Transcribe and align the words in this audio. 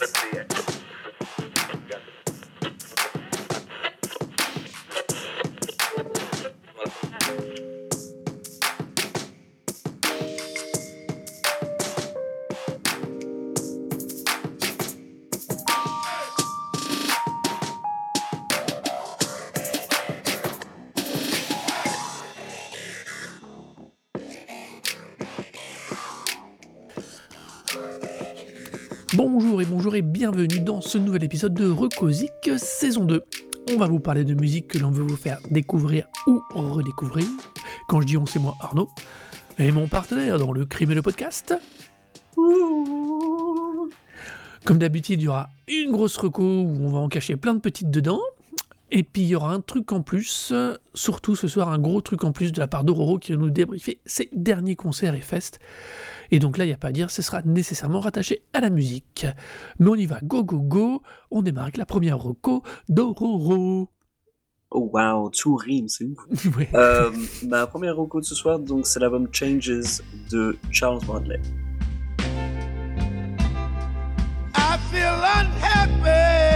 Bonjour 0.00 0.40
et 0.40 0.57
bienvenue 30.30 30.60
dans 30.60 30.82
ce 30.82 30.98
nouvel 30.98 31.24
épisode 31.24 31.54
de 31.54 31.70
Recosic 31.70 32.50
saison 32.58 33.04
2. 33.04 33.22
On 33.72 33.78
va 33.78 33.86
vous 33.86 33.98
parler 33.98 34.24
de 34.24 34.34
musique 34.34 34.68
que 34.68 34.76
l'on 34.76 34.90
veut 34.90 35.02
vous 35.02 35.16
faire 35.16 35.38
découvrir 35.50 36.06
ou 36.26 36.42
redécouvrir. 36.54 37.24
Quand 37.88 38.02
je 38.02 38.06
dis 38.06 38.16
on, 38.18 38.26
c'est 38.26 38.38
moi 38.38 38.54
Arnaud. 38.60 38.90
Et 39.58 39.72
mon 39.72 39.88
partenaire 39.88 40.38
dans 40.38 40.52
le 40.52 40.66
crime 40.66 40.90
et 40.90 40.94
le 40.94 41.00
podcast. 41.00 41.54
Comme 44.64 44.78
d'habitude, 44.78 45.22
il 45.22 45.24
y 45.24 45.28
aura 45.28 45.48
une 45.66 45.92
grosse 45.92 46.18
reco 46.18 46.42
où 46.42 46.76
on 46.82 46.90
va 46.90 46.98
en 46.98 47.08
cacher 47.08 47.36
plein 47.36 47.54
de 47.54 47.60
petites 47.60 47.90
dedans. 47.90 48.20
Et 48.90 49.02
puis 49.02 49.22
il 49.22 49.28
y 49.28 49.34
aura 49.34 49.52
un 49.52 49.60
truc 49.60 49.92
en 49.92 50.02
plus, 50.02 50.52
surtout 50.94 51.36
ce 51.36 51.46
soir 51.46 51.68
un 51.68 51.78
gros 51.78 52.00
truc 52.00 52.24
en 52.24 52.32
plus 52.32 52.52
de 52.52 52.58
la 52.58 52.68
part 52.68 52.84
d'Ororo 52.84 53.18
qui 53.18 53.32
va 53.32 53.38
nous 53.38 53.50
débriefer 53.50 54.00
ses 54.06 54.30
derniers 54.32 54.76
concerts 54.76 55.14
et 55.14 55.20
fest. 55.20 55.58
Et 56.30 56.38
donc 56.38 56.58
là, 56.58 56.64
il 56.64 56.68
n'y 56.68 56.74
a 56.74 56.78
pas 56.78 56.88
à 56.88 56.92
dire, 56.92 57.10
ce 57.10 57.22
sera 57.22 57.42
nécessairement 57.42 58.00
rattaché 58.00 58.42
à 58.52 58.60
la 58.60 58.70
musique. 58.70 59.26
Mais 59.78 59.88
on 59.88 59.94
y 59.94 60.06
va, 60.06 60.20
go 60.22 60.42
go 60.44 60.58
go, 60.58 61.02
on 61.30 61.42
démarre 61.42 61.64
avec 61.64 61.76
la 61.76 61.86
première 61.86 62.18
reco 62.18 62.62
d'Ororo. 62.88 63.88
Oh 64.70 64.90
wow, 64.92 65.30
tout 65.30 65.56
rime, 65.56 65.88
c'est 65.88 66.04
ouf. 66.04 66.18
Ouais. 66.56 66.68
Euh, 66.74 67.10
ma 67.46 67.66
première 67.66 67.96
reco 67.96 68.20
de 68.20 68.26
ce 68.26 68.34
soir, 68.34 68.58
donc 68.58 68.86
c'est 68.86 69.00
l'album 69.00 69.28
Changes 69.32 70.02
de 70.30 70.58
Charles 70.70 71.00
Bradley. 71.06 71.40
I 74.54 74.76
feel 74.90 75.02
unhappy. 75.04 76.47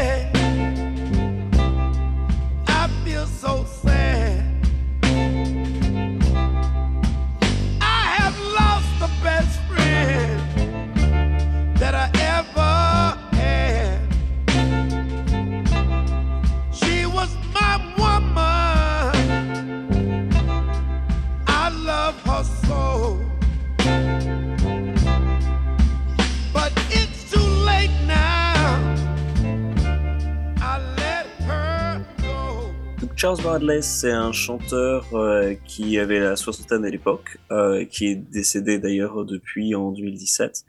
Charles 33.22 33.40
Bradley, 33.40 33.82
c'est 33.82 34.10
un 34.10 34.32
chanteur 34.32 35.06
euh, 35.14 35.54
qui 35.64 35.96
avait 35.96 36.18
la 36.18 36.34
soixantaine 36.34 36.84
à 36.84 36.90
l'époque, 36.90 37.38
euh, 37.52 37.84
qui 37.84 38.08
est 38.08 38.16
décédé 38.16 38.80
d'ailleurs 38.80 39.24
depuis 39.24 39.76
en 39.76 39.92
2017. 39.92 40.64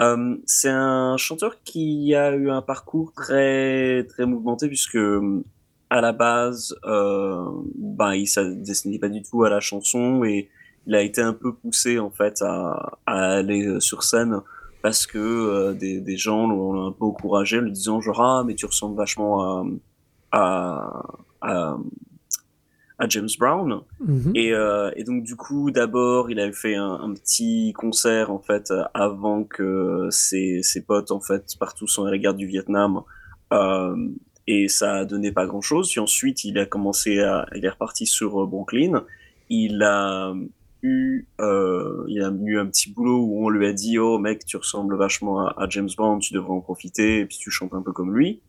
Euh, 0.00 0.36
c'est 0.44 0.68
un 0.68 1.16
chanteur 1.16 1.62
qui 1.64 2.14
a 2.14 2.36
eu 2.36 2.50
un 2.50 2.60
parcours 2.60 3.14
très 3.14 4.04
très 4.04 4.26
mouvementé 4.26 4.68
puisque 4.68 4.98
à 5.88 6.02
la 6.02 6.12
base, 6.12 6.76
ben 6.84 8.12
il 8.12 8.28
ne 8.36 8.62
destinait 8.62 8.98
pas 8.98 9.08
du 9.08 9.22
tout 9.22 9.42
à 9.44 9.48
la 9.48 9.60
chanson 9.60 10.24
et 10.24 10.50
il 10.86 10.94
a 10.94 11.00
été 11.00 11.22
un 11.22 11.32
peu 11.32 11.54
poussé 11.54 11.98
en 11.98 12.10
fait 12.10 12.42
à, 12.42 12.98
aller 13.06 13.80
sur 13.80 14.02
scène 14.02 14.42
parce 14.82 15.06
que 15.06 15.72
des, 15.72 16.16
gens 16.18 16.48
l'ont 16.48 16.86
un 16.86 16.92
peu 16.92 17.06
encouragé 17.06 17.60
en 17.60 17.62
lui 17.62 17.72
disant 17.72 18.02
genre 18.02 18.20
ah 18.20 18.44
mais 18.46 18.56
tu 18.56 18.66
ressembles 18.66 18.94
vachement 18.94 19.64
à, 20.32 21.02
à, 21.44 21.76
à 22.98 23.08
James 23.08 23.28
Brown. 23.38 23.80
Mhm. 24.00 24.32
et, 24.34 24.52
euh, 24.52 24.90
et 24.96 25.04
donc 25.04 25.24
du 25.24 25.36
coup 25.36 25.70
d'abord 25.70 26.30
il 26.30 26.38
avait 26.38 26.52
fait 26.52 26.76
un, 26.76 26.92
un 26.92 27.12
petit 27.12 27.72
concert 27.76 28.30
en 28.30 28.38
fait 28.38 28.72
avant 28.94 29.44
que 29.44 30.08
ses, 30.10 30.62
ses 30.62 30.82
potes 30.82 31.10
en 31.10 31.20
fait 31.20 31.56
partent 31.58 31.78
tous 31.78 31.98
à 31.98 32.10
la 32.10 32.18
guerre 32.18 32.34
du 32.34 32.46
Vietnam 32.46 33.02
euh, 33.52 33.96
et 34.46 34.68
ça 34.68 34.94
a 34.96 35.04
donné 35.04 35.32
pas 35.32 35.46
grand 35.46 35.60
chose 35.60 35.90
puis 35.90 36.00
ensuite 36.00 36.44
il 36.44 36.58
a 36.58 36.66
commencé 36.66 37.20
à 37.20 37.46
il 37.54 37.64
est 37.64 37.70
reparti 37.70 38.06
sur 38.06 38.42
euh, 38.42 38.46
Brooklyn. 38.46 39.04
Il 39.50 39.82
a 39.82 40.34
eu 40.82 41.26
euh, 41.40 42.04
il 42.08 42.22
a 42.22 42.32
eu 42.44 42.58
un 42.58 42.66
petit 42.66 42.90
boulot 42.92 43.24
où 43.24 43.46
on 43.46 43.48
lui 43.48 43.66
a 43.66 43.72
dit 43.72 43.98
oh 43.98 44.18
mec 44.18 44.44
tu 44.44 44.56
ressembles 44.56 44.96
vachement 44.96 45.46
à, 45.46 45.54
à 45.58 45.68
James 45.68 45.88
Brown 45.96 46.18
tu 46.20 46.32
devrais 46.32 46.52
en 46.52 46.60
profiter 46.60 47.20
et 47.20 47.26
puis 47.26 47.38
tu 47.38 47.50
chantes 47.50 47.74
un 47.74 47.82
peu 47.82 47.92
comme 47.92 48.14
lui 48.14 48.40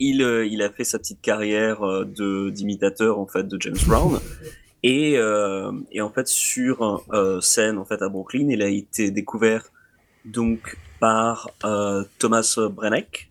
il, 0.00 0.22
euh, 0.22 0.46
il 0.46 0.62
a 0.62 0.70
fait 0.70 0.84
sa 0.84 0.98
petite 0.98 1.20
carrière 1.20 1.82
euh, 1.82 2.04
de 2.04 2.50
d'imitateur 2.50 3.18
en 3.18 3.26
fait 3.26 3.46
de 3.48 3.56
James 3.60 3.76
Brown. 3.86 4.18
Et, 4.86 5.14
euh, 5.16 5.72
et 5.92 6.02
en 6.02 6.10
fait 6.10 6.28
sur 6.28 7.02
euh, 7.14 7.40
scène 7.40 7.78
en 7.78 7.86
fait 7.86 8.02
à 8.02 8.10
Brooklyn 8.10 8.50
il 8.50 8.60
a 8.60 8.68
été 8.68 9.10
découvert 9.10 9.72
donc 10.26 10.76
par 11.00 11.48
euh, 11.64 12.04
Thomas 12.18 12.58
Brenneck 12.70 13.30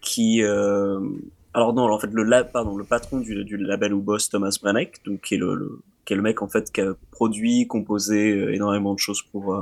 qui 0.00 0.42
alors 0.42 1.74
non 1.74 1.92
en 1.92 1.98
fait 1.98 2.10
le 2.10 2.22
la- 2.22 2.44
pardon 2.44 2.74
le 2.76 2.84
patron 2.84 3.20
du, 3.20 3.44
du 3.44 3.58
label 3.58 3.92
ou 3.92 4.00
boss 4.00 4.30
Thomas 4.30 4.56
Brenneck 4.62 5.00
donc 5.04 5.20
qui 5.20 5.34
est 5.34 5.38
le, 5.38 5.54
le 5.54 5.80
qui 6.06 6.14
est 6.14 6.16
le 6.16 6.22
mec 6.22 6.40
en 6.40 6.48
fait 6.48 6.72
qui 6.72 6.80
a 6.80 6.94
produit 7.10 7.66
composé 7.66 8.54
énormément 8.54 8.94
de 8.94 8.98
choses 8.98 9.20
pour 9.20 9.54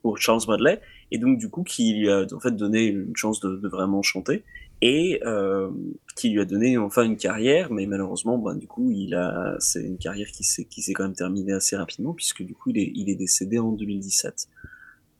pour 0.00 0.16
Charles 0.18 0.40
Bradley. 0.46 0.80
Et 1.10 1.18
donc 1.18 1.36
du 1.38 1.50
coup 1.50 1.62
qui 1.62 1.92
lui 1.94 2.10
a 2.10 2.24
en 2.32 2.40
fait 2.40 2.56
donné 2.56 2.86
une 2.86 3.16
chance 3.16 3.40
de, 3.40 3.56
de 3.56 3.68
vraiment 3.68 4.00
chanter 4.02 4.44
et 4.80 5.20
euh, 5.24 5.70
qui 6.16 6.30
lui 6.30 6.40
a 6.40 6.44
donné 6.44 6.78
enfin 6.78 7.04
une 7.04 7.16
carrière, 7.16 7.72
mais 7.72 7.86
malheureusement, 7.86 8.38
bah, 8.38 8.54
du 8.54 8.66
coup, 8.66 8.90
il 8.90 9.14
a, 9.14 9.56
c'est 9.58 9.82
une 9.82 9.98
carrière 9.98 10.28
qui 10.28 10.44
s'est, 10.44 10.64
qui 10.64 10.82
s'est 10.82 10.92
quand 10.92 11.04
même 11.04 11.14
terminée 11.14 11.52
assez 11.52 11.76
rapidement, 11.76 12.12
puisque 12.14 12.42
du 12.42 12.54
coup, 12.54 12.70
il 12.70 12.78
est, 12.78 12.92
il 12.94 13.10
est 13.10 13.14
décédé 13.14 13.58
en 13.58 13.72
2017. 13.72 14.48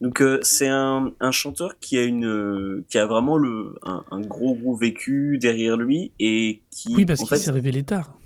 Donc, 0.00 0.20
euh, 0.20 0.38
c'est 0.42 0.68
un, 0.68 1.12
un 1.18 1.30
chanteur 1.32 1.78
qui 1.80 1.98
a 1.98 2.04
une, 2.04 2.84
qui 2.88 2.98
a 2.98 3.06
vraiment 3.06 3.36
le, 3.36 3.74
un, 3.82 4.04
un 4.10 4.20
gros 4.20 4.54
gros 4.54 4.76
vécu 4.76 5.38
derrière 5.38 5.76
lui 5.76 6.12
et 6.20 6.62
qui, 6.70 6.94
Oui, 6.94 7.04
parce 7.04 7.20
qu'il 7.20 7.28
fait, 7.28 7.38
s'est 7.38 7.50
révélé 7.50 7.82
tard. 7.82 8.17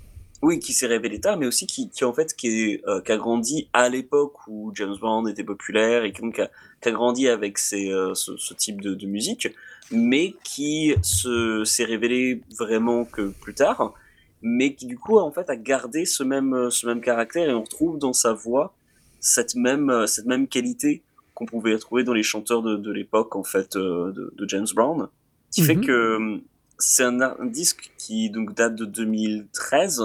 Oui, 0.43 0.59
qui 0.59 0.73
s'est 0.73 0.87
révélé 0.87 1.21
tard, 1.21 1.37
mais 1.37 1.47
aussi 1.47 1.65
qui, 1.67 1.89
qui 1.89 2.03
en 2.03 2.13
fait, 2.13 2.35
qui, 2.35 2.47
est, 2.47 2.81
euh, 2.87 3.01
qui 3.01 3.13
a 3.13 3.17
grandi 3.17 3.69
à 3.71 3.87
l'époque 3.87 4.45
où 4.47 4.71
James 4.75 4.95
Brown 4.99 5.27
était 5.29 5.45
populaire 5.45 6.03
et 6.03 6.11
qui 6.11 6.21
donc 6.21 6.37
a, 6.37 6.49
qui 6.81 6.89
a 6.89 6.91
grandi 6.91 7.29
avec 7.29 7.57
euh, 7.73 8.13
ce, 8.13 8.35
ce 8.35 8.53
type 8.53 8.81
de, 8.81 8.93
de 8.93 9.07
musique, 9.07 9.47
mais 9.89 10.35
qui 10.43 10.95
se, 11.01 11.63
s'est 11.63 11.85
révélé 11.85 12.41
vraiment 12.59 13.05
que 13.05 13.29
plus 13.41 13.53
tard, 13.53 13.93
mais 14.41 14.73
qui 14.75 14.85
du 14.85 14.97
coup 14.97 15.17
en 15.17 15.31
fait 15.31 15.49
a 15.49 15.55
gardé 15.55 16.05
ce 16.05 16.23
même, 16.23 16.53
euh, 16.53 16.69
ce 16.69 16.85
même 16.87 16.99
caractère 16.99 17.49
et 17.49 17.53
on 17.53 17.63
retrouve 17.63 17.97
dans 17.97 18.13
sa 18.13 18.33
voix 18.33 18.73
cette 19.21 19.55
même, 19.55 20.05
cette 20.07 20.25
même 20.25 20.49
qualité 20.49 21.03
qu'on 21.35 21.45
pouvait 21.45 21.73
retrouver 21.73 22.03
dans 22.03 22.13
les 22.13 22.23
chanteurs 22.23 22.61
de, 22.61 22.75
de 22.75 22.91
l'époque 22.91 23.37
en 23.37 23.45
fait 23.45 23.77
euh, 23.77 24.11
de, 24.11 24.33
de 24.37 24.49
James 24.49 24.67
Brown, 24.75 25.07
qui 25.51 25.61
fait 25.63 25.75
Mhm. 25.75 25.85
que 25.85 26.41
c'est 26.77 27.03
un, 27.03 27.21
un 27.21 27.45
disque 27.45 27.91
qui 27.97 28.29
donc 28.29 28.53
date 28.53 28.75
de 28.75 28.83
2013 28.83 30.03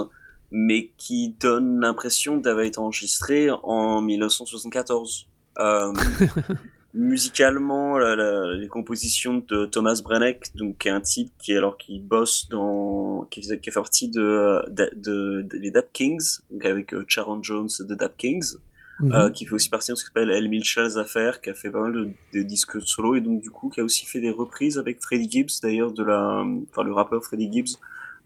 mais 0.51 0.91
qui 0.97 1.35
donne 1.39 1.79
l'impression 1.79 2.37
d'avoir 2.37 2.65
été 2.65 2.79
enregistré 2.79 3.49
en 3.63 4.01
1974. 4.01 5.27
Euh, 5.59 5.93
musicalement, 6.93 7.97
la- 7.97 8.15
la- 8.15 8.55
les 8.55 8.67
compositions 8.67 9.43
de 9.47 9.65
Thomas 9.65 10.01
Brenneck, 10.03 10.55
donc 10.55 10.79
qui 10.79 10.87
est 10.87 10.91
un 10.91 11.01
type 11.01 11.31
qui 11.39 11.55
alors 11.55 11.77
qui 11.77 11.99
bosse 11.99 12.47
dans, 12.49 13.27
qui, 13.29 13.43
fait 13.43 13.59
partie 13.71 14.09
de, 14.09 14.63
de, 14.69 14.89
de- 14.95 15.41
de- 15.43 15.57
les 15.57 15.69
Dap 15.71 15.91
Kings, 15.93 16.39
donc 16.49 16.65
avec 16.65 16.93
euh, 16.93 17.05
Sharon 17.07 17.43
Jones 17.43 17.69
de 17.79 17.95
Dap 17.95 18.17
Kings, 18.17 18.55
Mhm. 19.01 19.13
euh, 19.13 19.29
qui 19.29 19.45
fait 19.45 19.53
aussi 19.53 19.69
partie 19.69 19.91
de 19.91 19.95
ce 19.95 20.03
qu'on 20.03 20.09
appelle 20.09 20.29
El 20.31 20.49
Mitchell's 20.49 20.97
Affair, 20.97 21.39
qui 21.39 21.49
a 21.49 21.53
fait 21.53 21.69
pas 21.71 21.79
mal 21.79 21.93
de, 21.93 22.09
de 22.33 22.43
disques 22.43 22.81
solo 22.81 23.15
et 23.15 23.21
donc 23.21 23.39
du 23.41 23.49
coup 23.49 23.69
qui 23.69 23.79
a 23.79 23.83
aussi 23.85 24.05
fait 24.05 24.19
des 24.19 24.29
reprises 24.29 24.77
avec 24.77 24.99
Freddie 25.01 25.29
Gibbs 25.31 25.61
d'ailleurs 25.63 25.93
de 25.93 26.03
la, 26.03 26.43
enfin 26.69 26.83
le 26.83 26.91
rappeur 26.91 27.23
Freddie 27.23 27.49
Gibbs 27.49 27.77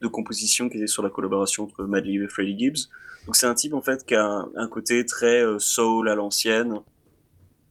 de 0.03 0.07
composition 0.07 0.69
qui 0.69 0.77
était 0.77 0.87
sur 0.87 1.01
la 1.01 1.09
collaboration 1.09 1.63
entre 1.63 1.85
Madlib 1.85 2.21
et 2.21 2.27
Freddie 2.27 2.59
Gibbs. 2.59 2.89
Donc 3.25 3.35
c'est 3.35 3.47
un 3.47 3.55
type 3.55 3.73
en 3.73 3.81
fait 3.81 4.05
qui 4.05 4.15
a 4.15 4.45
un, 4.55 4.67
côté 4.67 5.05
très 5.05 5.41
euh, 5.41 5.57
soul 5.57 6.09
à 6.09 6.15
l'ancienne. 6.15 6.79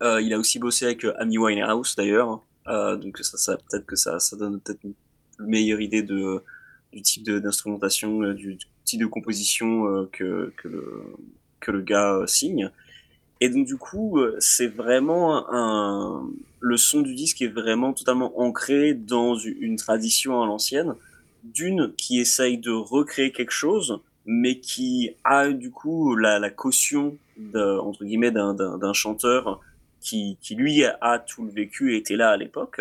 Euh, 0.02 0.20
il 0.20 0.32
a 0.32 0.38
aussi 0.38 0.58
bossé 0.58 0.86
avec 0.86 1.04
euh, 1.04 1.14
Amy 1.18 1.38
Winehouse 1.38 1.94
d'ailleurs, 1.94 2.42
donc 2.66 3.18
ça, 3.18 3.36
ça 3.36 3.56
peut-être 3.56 3.86
que 3.86 3.96
ça, 3.96 4.18
ça 4.18 4.36
donne 4.36 4.60
peut-être 4.60 4.82
une 4.82 4.94
meilleure 5.38 5.80
idée 5.80 6.02
de 6.02 6.42
du 6.92 7.00
type 7.00 7.24
d'instrumentation, 7.24 8.32
du, 8.32 8.58
type 8.84 9.00
de 9.00 9.06
composition 9.06 10.06
que 10.12 10.52
le 10.64 11.02
que 11.60 11.70
le 11.70 11.80
gars 11.80 12.22
signe. 12.26 12.70
Et 13.40 13.48
donc 13.48 13.66
du 13.66 13.76
coup, 13.76 14.20
c'est 14.38 14.68
vraiment 14.68 15.50
un 15.52 16.28
le 16.60 16.76
son 16.76 17.00
du 17.00 17.14
disque 17.14 17.42
est 17.42 17.48
vraiment 17.48 17.92
totalement 17.92 18.40
ancré 18.40 18.94
dans 18.94 19.34
une 19.36 19.76
tradition 19.76 20.40
à 20.42 20.46
l'ancienne, 20.46 20.94
d'une 21.42 21.92
qui 21.94 22.20
essaye 22.20 22.58
de 22.58 22.70
recréer 22.70 23.32
quelque 23.32 23.52
chose, 23.52 24.00
mais 24.24 24.60
qui 24.60 25.10
a 25.24 25.48
du 25.50 25.70
coup 25.70 26.14
la, 26.16 26.38
la 26.38 26.50
caution 26.50 27.16
de, 27.36 27.78
entre 27.78 28.04
guillemets 28.04 28.30
d'un 28.30 28.92
chanteur 28.92 29.60
qui, 30.00 30.38
qui 30.40 30.54
lui 30.54 30.84
a 30.84 31.18
tout 31.18 31.44
le 31.44 31.50
vécu 31.50 31.94
et 31.94 31.96
était 31.96 32.16
là 32.16 32.30
à 32.30 32.36
l'époque 32.36 32.80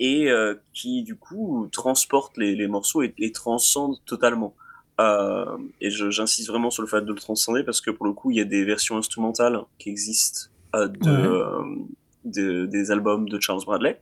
et 0.00 0.30
euh, 0.30 0.54
qui 0.72 1.02
du 1.02 1.16
coup 1.16 1.68
transporte 1.70 2.36
les, 2.36 2.56
les 2.56 2.66
morceaux 2.66 3.02
et 3.02 3.14
les 3.18 3.32
transcende 3.32 3.96
totalement. 4.04 4.54
Euh, 5.00 5.56
et 5.80 5.90
j'insiste 5.90 6.48
vraiment 6.48 6.70
sur 6.70 6.82
le 6.82 6.88
fait 6.88 7.02
de 7.02 7.12
le 7.12 7.18
transcender 7.18 7.64
parce 7.64 7.80
que 7.80 7.90
pour 7.90 8.06
le 8.06 8.12
coup, 8.12 8.30
il 8.30 8.36
y 8.36 8.40
a 8.40 8.44
des 8.44 8.64
versions 8.64 8.96
instrumentales 8.96 9.60
qui 9.78 9.88
existent 9.88 10.50
euh, 10.74 10.88
de, 10.88 11.10
euh, 11.10 11.62
de, 12.24 12.66
des 12.66 12.90
albums 12.90 13.28
de 13.28 13.40
Charles 13.40 13.64
Bradley. 13.64 14.00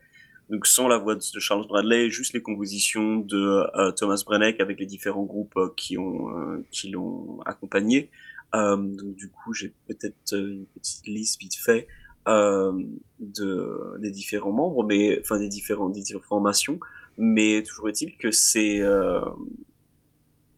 Donc 0.50 0.66
sans 0.66 0.88
la 0.88 0.98
voix 0.98 1.14
de 1.14 1.20
Charles 1.38 1.66
Bradley, 1.66 2.10
juste 2.10 2.32
les 2.32 2.42
compositions 2.42 3.16
de 3.16 3.64
euh, 3.76 3.92
Thomas 3.92 4.22
Brenneck 4.24 4.60
avec 4.60 4.80
les 4.80 4.86
différents 4.86 5.24
groupes 5.24 5.56
euh, 5.56 5.68
qui 5.76 5.96
ont 5.96 6.28
qui 6.70 6.90
l'ont 6.90 7.40
accompagné. 7.46 8.10
donc 8.52 9.14
du 9.14 9.30
coup, 9.30 9.54
j'ai 9.54 9.72
peut-être 9.86 10.34
une 10.34 10.66
petite 10.74 11.06
liste 11.06 11.40
vite 11.40 11.56
fait 11.56 11.86
de 12.26 13.98
des 13.98 14.10
différents 14.10 14.52
membres, 14.52 14.84
mais 14.84 15.20
enfin 15.20 15.38
des 15.38 15.48
différents 15.48 15.88
des 15.88 16.00
différentes 16.00 16.26
formations. 16.26 16.78
Mais 17.16 17.62
toujours 17.62 17.88
est-il 17.88 18.16
que 18.16 18.30
c'est 18.30 18.80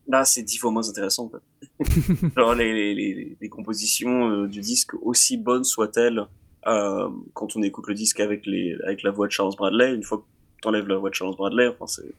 Là, 0.09 0.25
c'est 0.25 0.43
dix 0.43 0.59
fois 0.59 0.71
moins 0.71 0.88
intéressant. 0.88 1.27
En 1.27 1.31
fait. 1.31 1.93
Genre, 2.37 2.55
les, 2.55 2.95
les, 2.95 3.37
les, 3.41 3.49
compositions 3.49 4.31
euh, 4.31 4.49
du 4.49 4.61
disque, 4.61 4.95
aussi 5.00 5.37
bonnes 5.37 5.65
soient-elles, 5.65 6.27
euh, 6.67 7.09
quand 7.35 7.56
on 7.56 7.62
écoute 7.62 7.87
le 7.88 7.94
disque 7.94 8.20
avec, 8.20 8.47
les, 8.47 8.76
avec 8.85 9.03
la 9.03 9.11
voix 9.11 9.26
de 9.26 9.32
Charles 9.32 9.55
Bradley, 9.56 9.94
une 9.94 10.03
fois 10.03 10.19
que 10.19 10.25
tu 10.61 10.69
enlèves 10.69 10.87
la 10.88 10.97
voix 10.97 11.11
de 11.11 11.14
Charles 11.14 11.37
Bradley, 11.37 11.69
enfin, 11.69 11.87
c'est, 11.87 12.14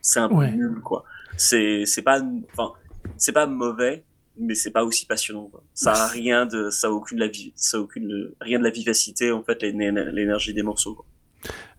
c'est 0.00 0.20
un 0.20 0.28
peu 0.28 0.36
ouais. 0.36 0.52
nul, 0.52 0.80
quoi. 0.80 1.04
C'est, 1.36 1.86
c'est 1.86 2.02
pas, 2.02 2.20
enfin, 2.52 2.72
c'est 3.16 3.32
pas 3.32 3.46
mauvais, 3.46 4.04
mais 4.38 4.54
c'est 4.54 4.70
pas 4.70 4.84
aussi 4.84 5.06
passionnant, 5.06 5.48
quoi. 5.48 5.62
Ça 5.74 5.92
a 5.92 6.06
rien 6.08 6.46
de, 6.46 6.70
ça 6.70 6.88
a 6.88 6.90
aucune, 6.90 7.18
la 7.18 7.28
vie, 7.28 7.52
ça 7.54 7.76
a 7.76 7.80
aucune, 7.80 8.32
rien 8.40 8.58
de 8.58 8.64
la 8.64 8.70
vivacité, 8.70 9.30
en 9.30 9.42
fait, 9.42 9.62
l'énergie 9.62 10.54
des 10.54 10.62
morceaux, 10.62 10.94
quoi. 10.94 11.06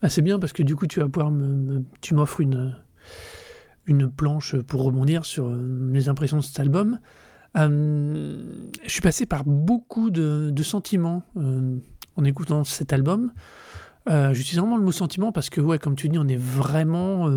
Ah, 0.01 0.09
c'est 0.09 0.21
bien 0.21 0.39
parce 0.39 0.51
que 0.51 0.63
du 0.63 0.75
coup, 0.75 0.88
tu 0.88 1.00
vas 1.00 1.07
pouvoir 1.07 1.31
me, 1.31 1.47
me 1.47 1.83
tu 2.01 2.13
m'offres 2.13 2.41
une, 2.41 2.75
une 3.85 4.12
planche 4.12 4.57
pour 4.57 4.83
rebondir 4.83 5.24
sur 5.25 5.47
mes 5.47 6.09
impressions 6.09 6.38
de 6.38 6.44
cet 6.44 6.59
album. 6.59 7.00
Euh, 7.55 8.38
je 8.83 8.89
suis 8.89 9.01
passé 9.01 9.25
par 9.25 9.44
beaucoup 9.44 10.09
de, 10.09 10.50
de 10.51 10.63
sentiments 10.63 11.23
euh, 11.38 11.77
en 12.15 12.23
écoutant 12.23 12.63
cet 12.63 12.94
album. 12.94 13.31
Euh, 14.09 14.33
J'utilise 14.33 14.59
vraiment 14.59 14.77
le 14.77 14.83
mot 14.83 14.91
sentiment 14.91 15.31
parce 15.31 15.50
que, 15.50 15.61
ouais, 15.61 15.79
comme 15.79 15.95
tu 15.95 16.09
dis, 16.09 16.17
on 16.17 16.27
est 16.27 16.39
vraiment 16.39 17.29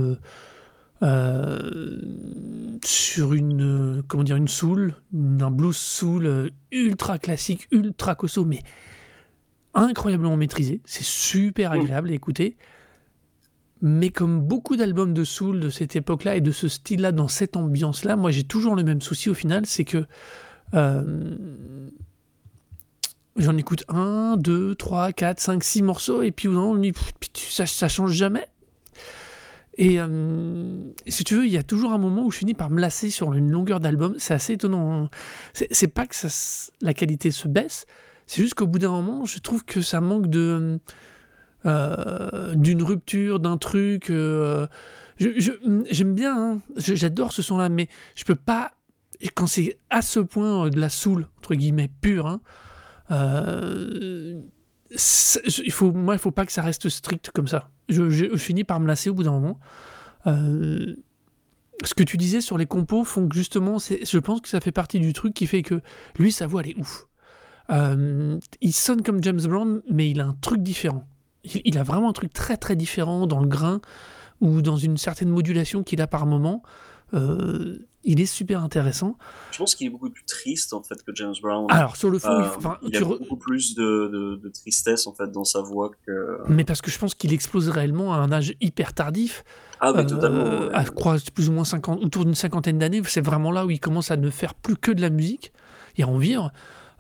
sur 2.83 3.35
une, 3.35 4.03
comment 4.09 4.25
dire, 4.25 4.37
une 4.37 4.49
soul, 4.49 4.95
un 5.15 5.51
blues 5.51 5.77
soul 5.77 6.51
ultra 6.73 7.19
classique, 7.19 7.69
ultra 7.71 8.15
cosso, 8.15 8.45
mais 8.45 8.63
incroyablement 9.75 10.37
maîtrisé. 10.37 10.81
C'est 10.87 11.05
super 11.05 11.73
agréable 11.73 12.11
à 12.11 12.15
écouter. 12.15 12.57
Mais 13.83 14.11
comme 14.11 14.41
beaucoup 14.41 14.77
d'albums 14.77 15.13
de 15.13 15.25
soul 15.25 15.61
de 15.61 15.71
cette 15.71 15.97
époque-là 15.97 16.37
et 16.37 16.41
de 16.41 16.51
ce 16.51 16.69
style-là, 16.69 17.13
dans 17.13 17.29
cette 17.29 17.57
ambiance-là, 17.57 18.17
moi 18.17 18.31
j'ai 18.31 18.45
toujours 18.45 18.75
le 18.75 18.83
même 18.83 19.03
souci 19.03 19.29
au 19.29 19.35
final, 19.35 19.67
c'est 19.67 19.85
que 19.85 20.07
euh, 20.75 21.37
j'en 23.37 23.57
écoute 23.57 23.85
un, 23.89 24.37
deux, 24.37 24.75
trois, 24.75 25.13
quatre, 25.13 25.41
cinq, 25.41 25.63
six 25.63 25.83
morceaux, 25.83 26.23
et 26.23 26.31
puis 26.31 26.49
on 26.49 26.77
dit, 26.77 26.93
ça, 27.35 27.67
ça 27.67 27.89
change 27.89 28.13
jamais. 28.13 28.47
Et 29.79 30.01
euh, 30.01 30.79
si 31.07 31.23
tu 31.25 31.35
veux, 31.35 31.47
il 31.47 31.53
y 31.53 31.59
a 31.59 31.63
toujours 31.63 31.93
un 31.93 31.99
moment 31.99 32.25
où 32.25 32.31
je 32.31 32.39
finis 32.39 32.55
par 32.55 32.71
me 32.71 32.81
lasser 32.81 33.11
sur 33.11 33.35
une 33.35 33.51
longueur 33.51 33.79
d'album. 33.79 34.15
C'est 34.19 34.33
assez 34.33 34.55
étonnant. 34.55 35.11
C'est 35.53 35.89
pas 35.89 36.07
que 36.07 36.17
la 36.81 36.95
qualité 36.95 37.31
se 37.31 37.47
baisse, 37.47 37.85
c'est 38.27 38.43
juste 38.43 38.55
qu'au 38.55 38.67
bout 38.67 38.79
d'un 38.79 38.91
moment, 38.91 39.25
je 39.25 39.39
trouve 39.39 39.65
que 39.65 39.83
ça 39.83 40.01
manque 40.01 40.29
de 40.29 40.81
d'une 41.65 42.83
rupture, 42.83 43.41
d'un 43.41 43.57
truc. 43.57 44.11
Euh, 44.11 44.67
j'aime 45.19 46.15
bien, 46.15 46.37
hein, 46.37 46.61
j'adore 46.77 47.33
ce 47.33 47.43
son-là, 47.43 47.69
mais 47.69 47.89
je 48.15 48.25
peux 48.25 48.35
pas. 48.35 48.73
Quand 49.35 49.47
c'est 49.47 49.79
à 49.89 50.03
ce 50.03 50.21
point 50.21 50.67
euh, 50.67 50.71
de 50.71 50.79
la 50.79 50.91
soul, 50.91 51.27
entre 51.39 51.55
guillemets, 51.55 51.91
pure, 52.01 52.27
hein, 52.27 52.41
il 54.91 55.73
faut, 55.73 55.93
moi, 55.93 56.15
il 56.15 56.19
faut 56.19 56.31
pas 56.31 56.45
que 56.47 56.53
ça 56.53 56.63
reste 56.63 56.89
strict 56.89 57.31
comme 57.35 57.49
ça. 57.49 57.71
Je, 57.89 58.11
je, 58.11 58.37
finis 58.37 58.65
par 58.65 58.79
me 58.79 58.87
lasser 58.87 59.11
au 59.11 59.15
bout 59.15 59.23
d'un 59.23 59.33
moment. 59.33 59.59
ce 60.25 61.95
que 61.95 62.03
tu 62.03 62.17
disais 62.17 62.41
sur 62.41 62.59
les 62.59 62.67
compos 62.67 63.05
font 63.05 63.29
que 63.29 63.35
justement, 63.35 63.79
je 63.79 64.19
pense 64.19 64.41
que 64.41 64.49
ça 64.49 64.61
fait 64.61 64.73
partie 64.73 65.01
du 65.01 65.13
truc 65.13 65.35
qui 65.35 65.47
fait 65.47 65.63
que 65.63 65.81
lui, 66.19 66.31
sa 66.31 66.47
voix, 66.47 66.63
elle 66.63 66.71
est 66.71 66.79
ouf. 66.79 67.07
il 68.61 68.73
sonne 68.73 69.03
comme 69.03 69.23
James 69.23 69.41
Brown, 69.41 69.83
mais 69.91 70.11
il 70.11 70.21
a 70.21 70.27
un 70.27 70.37
truc 70.41 70.63
différent 70.63 71.07
il, 71.65 71.79
a 71.79 71.83
vraiment 71.83 72.11
un 72.11 72.13
truc 72.13 72.33
très 72.33 72.57
très 72.57 72.77
différent 72.77 73.27
dans 73.27 73.41
le 73.41 73.47
grain 73.47 73.81
ou 74.41 74.63
dans 74.63 74.77
une 74.77 74.97
certaine 74.97 75.31
modulation 75.31 75.83
qu'il 75.83 76.01
a 76.01 76.07
par 76.07 76.27
moment. 76.27 76.63
Euh, 77.15 77.79
il 78.05 78.21
est 78.21 78.27
super 78.27 78.63
intéressant. 78.63 79.17
Je 79.51 79.59
pense 79.59 79.75
qu'il 79.75 79.87
est 79.87 79.91
beaucoup 79.91 80.11
plus 80.11 80.25
triste 80.25 80.73
en 80.73 80.83
fait 80.83 81.03
que 81.03 81.15
James 81.15 81.35
Brown. 81.43 81.67
Alors 81.71 81.97
sur 81.97 82.11
le 82.11 82.19
fond, 82.19 82.31
euh, 82.31 82.49
il, 82.83 82.91
il 82.91 82.97
a 82.97 83.01
beaucoup 83.01 83.37
plus 83.37 83.75
de, 83.75 84.09
de, 84.13 84.37
de, 84.37 84.49
tristesse 84.49 85.07
en 85.07 85.13
fait 85.13 85.31
dans 85.31 85.45
sa 85.45 85.61
voix 85.61 85.91
que. 86.07 86.39
Mais 86.49 86.65
parce 86.65 86.81
que 86.81 86.91
je 86.91 86.99
pense 86.99 87.15
qu'il 87.15 87.33
explose 87.33 87.69
réellement 87.69 88.15
à 88.15 88.19
un 88.19 88.33
âge 88.33 88.55
hyper 88.61 88.95
tardif. 88.95 89.45
Ah 89.81 89.91
euh, 89.91 90.05
totalement. 90.05 90.69
À 90.73 90.85
croire 90.85 91.19
plus 91.35 91.49
ou 91.49 91.53
moins 91.53 91.65
50, 91.65 92.05
autour 92.05 92.25
d'une 92.25 92.35
cinquantaine 92.35 92.79
d'années, 92.79 93.03
c'est 93.07 93.21
vraiment 93.21 93.51
là 93.51 93.67
où 93.67 93.71
il 93.71 93.81
commence 93.81 94.11
à 94.11 94.17
ne 94.17 94.31
faire 94.31 94.55
plus 94.55 94.77
que 94.77 94.91
de 94.91 95.01
la 95.01 95.11
musique 95.11 95.53
et 95.97 96.03
à 96.03 96.09
en 96.09 96.19
vivre. 96.19 96.53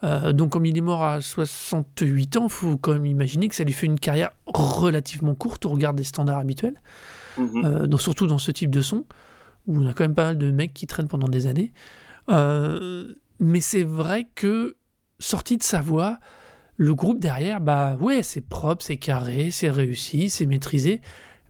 Euh, 0.04 0.32
donc 0.32 0.50
comme 0.52 0.66
il 0.66 0.76
est 0.76 0.82
mort 0.82 1.04
à 1.04 1.20
68 1.20 2.36
ans, 2.36 2.44
il 2.44 2.50
faut 2.50 2.76
quand 2.76 2.92
même 2.92 3.06
imaginer 3.06 3.48
que 3.48 3.54
ça 3.54 3.64
lui 3.64 3.72
fait 3.72 3.86
une 3.86 3.98
carrière 3.98 4.30
relativement 4.46 5.34
courte 5.34 5.64
au 5.66 5.70
regard 5.70 5.94
des 5.94 6.04
standards 6.04 6.38
habituels, 6.38 6.80
Mhm. 7.38 7.64
euh, 7.64 7.96
surtout 7.96 8.26
dans 8.26 8.38
ce 8.38 8.50
type 8.50 8.70
de 8.70 8.82
son, 8.82 9.04
où 9.66 9.78
on 9.82 9.86
a 9.86 9.94
quand 9.94 10.04
même 10.04 10.14
pas 10.14 10.26
mal 10.26 10.38
de 10.38 10.50
mecs 10.50 10.74
qui 10.74 10.86
traînent 10.86 11.08
pendant 11.08 11.28
des 11.28 11.46
années. 11.46 11.72
Euh, 12.30 13.14
mais 13.40 13.60
c'est 13.60 13.84
vrai 13.84 14.28
que, 14.34 14.76
sorti 15.18 15.56
de 15.56 15.62
sa 15.62 15.80
voix, 15.80 16.18
le 16.76 16.94
groupe 16.94 17.18
derrière, 17.20 17.60
bah 17.60 17.96
ouais, 18.00 18.22
c'est 18.22 18.46
propre, 18.46 18.84
c'est 18.84 18.96
carré, 18.98 19.50
c'est 19.50 19.70
réussi, 19.70 20.28
c'est 20.28 20.46
maîtrisé, 20.46 21.00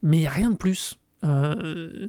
mais 0.03 0.19
il 0.19 0.21
n'y 0.21 0.27
a 0.27 0.31
rien 0.31 0.51
de 0.51 0.57
plus. 0.57 0.99
Euh, 1.25 2.09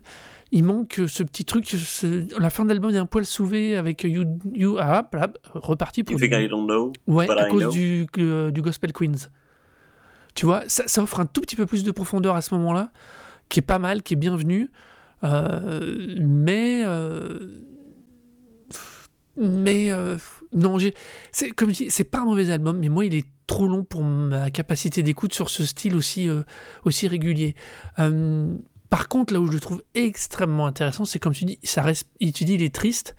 il 0.51 0.63
manque 0.63 1.01
ce 1.07 1.23
petit 1.23 1.43
truc. 1.45 1.65
ce- 1.67 2.39
La 2.39 2.49
fin 2.49 2.63
de 2.63 2.69
l'album, 2.69 2.95
a 2.95 2.99
un 2.99 3.05
poil 3.05 3.25
souvé 3.25 3.75
avec 3.75 4.03
You. 4.03 4.23
you 4.53 4.77
ah, 4.79 4.99
hop, 4.99 5.15
hop, 5.21 5.37
reparti 5.53 6.03
pour. 6.03 6.13
You 6.13 6.19
think 6.19 6.33
du- 6.33 6.45
I 6.45 6.47
don't 6.47 6.65
know, 6.65 6.93
Ouais, 7.07 7.27
but 7.27 7.37
à 7.37 7.47
I 7.47 7.51
cause 7.51 7.61
know. 7.63 7.71
du, 7.71 8.07
euh, 8.19 8.51
du 8.51 8.61
Gospel 8.61 8.93
Queens. 8.93 9.29
Tu 10.35 10.45
vois, 10.45 10.63
ça, 10.67 10.83
ça 10.87 11.01
offre 11.01 11.19
un 11.19 11.25
tout 11.25 11.41
petit 11.41 11.55
peu 11.55 11.65
plus 11.65 11.83
de 11.83 11.91
profondeur 11.91 12.35
à 12.35 12.41
ce 12.41 12.53
moment-là, 12.55 12.91
qui 13.49 13.59
est 13.59 13.63
pas 13.63 13.79
mal, 13.79 14.03
qui 14.03 14.13
est 14.13 14.17
bienvenu. 14.17 14.69
Euh, 15.23 16.15
mais. 16.19 16.83
euh, 16.85 17.39
mais. 19.35 19.91
non, 20.53 20.77
j'ai. 20.79 20.93
C'est 21.31 21.49
comme 21.51 21.69
je 21.71 21.75
dis, 21.85 21.91
c'est 21.91 22.03
pas 22.03 22.19
un 22.19 22.25
mauvais 22.25 22.49
album, 22.51 22.77
mais 22.79 22.89
moi, 22.89 23.05
il 23.05 23.13
est 23.15 23.25
trop 23.47 23.67
long 23.67 23.83
pour 23.83 24.03
ma 24.03 24.49
capacité 24.51 25.03
d'écoute 25.03 25.33
sur 25.33 25.49
ce 25.49 25.65
style 25.65 25.95
aussi, 25.95 26.27
euh, 26.29 26.43
aussi 26.85 27.07
régulier. 27.07 27.55
Par 28.89 29.07
contre, 29.07 29.33
là 29.33 29.39
où 29.39 29.47
je 29.47 29.53
le 29.53 29.59
trouve 29.59 29.83
extrêmement 29.93 30.65
intéressant, 30.65 31.05
c'est 31.05 31.19
comme 31.19 31.33
tu 31.33 31.45
dis, 31.45 31.59
ça 31.63 31.83
il 32.19 32.63
est 32.63 32.73
triste. 32.73 33.15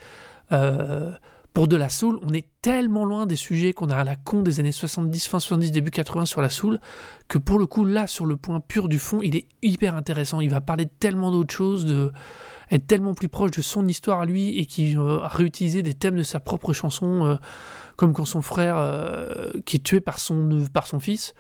Euh, 0.52 1.12
pour 1.52 1.66
de 1.66 1.76
la 1.76 1.88
soul, 1.88 2.18
on 2.22 2.32
est 2.32 2.46
tellement 2.62 3.04
loin 3.04 3.26
des 3.26 3.36
sujets 3.36 3.72
qu'on 3.72 3.90
a 3.90 3.96
à 3.96 4.04
la 4.04 4.16
con 4.16 4.42
des 4.42 4.60
années 4.60 4.72
70, 4.72 5.26
fin 5.26 5.40
70, 5.40 5.72
début 5.72 5.90
80 5.90 6.26
sur 6.26 6.40
la 6.40 6.50
soul, 6.50 6.78
que 7.26 7.36
pour 7.36 7.58
le 7.58 7.66
coup, 7.66 7.84
là, 7.84 8.06
sur 8.06 8.26
le 8.26 8.36
point 8.36 8.60
pur 8.60 8.88
du 8.88 8.98
fond, 8.98 9.20
il 9.22 9.34
est 9.34 9.48
hyper 9.62 9.96
intéressant. 9.96 10.40
Il 10.40 10.50
va 10.50 10.60
parler 10.60 10.86
tellement 10.86 11.32
d'autres 11.32 11.52
choses, 11.52 12.12
être 12.70 12.86
tellement 12.86 13.14
plus 13.14 13.28
proche 13.28 13.50
de 13.52 13.62
son 13.62 13.86
histoire 13.88 14.20
à 14.20 14.26
lui 14.26 14.58
et 14.58 14.66
qui 14.66 14.96
euh, 14.96 15.20
a 15.20 15.28
réutilisé 15.28 15.82
des 15.82 15.94
thèmes 15.94 16.16
de 16.16 16.22
sa 16.22 16.40
propre 16.40 16.72
chanson, 16.72 17.24
euh, 17.26 17.36
comme 17.96 18.12
quand 18.12 18.24
son 18.24 18.42
frère, 18.42 18.76
euh, 18.78 19.50
qui 19.64 19.76
est 19.76 19.82
tué 19.82 20.00
par 20.00 20.18
son, 20.18 20.66
par 20.72 20.86
son 20.86 21.00
fils, 21.00 21.34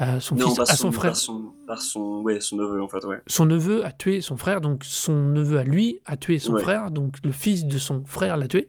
euh, 0.00 0.20
son 0.20 0.36
Non, 0.36 0.48
fils 0.48 0.58
à 0.60 0.76
son 0.76 0.90
frère 0.90 1.10
Par 1.12 1.16
son, 1.16 1.52
par 1.66 1.80
son, 1.82 2.22
ouais, 2.22 2.40
son 2.40 2.56
neveu, 2.56 2.82
en 2.82 2.88
fait, 2.88 3.04
ouais. 3.04 3.20
son 3.26 3.44
neveu 3.46 3.84
a 3.84 3.92
tué 3.92 4.20
son 4.20 4.36
frère, 4.36 4.60
donc 4.60 4.84
son 4.84 5.14
neveu 5.28 5.58
à 5.58 5.64
lui 5.64 6.00
a 6.06 6.16
tué 6.16 6.38
son 6.38 6.54
Ouais. 6.54 6.62
frère, 6.62 6.90
donc 6.90 7.16
le 7.24 7.30
fils 7.32 7.64
de 7.66 7.78
son 7.78 8.04
frère 8.04 8.36
l'a 8.36 8.48
tué. 8.48 8.68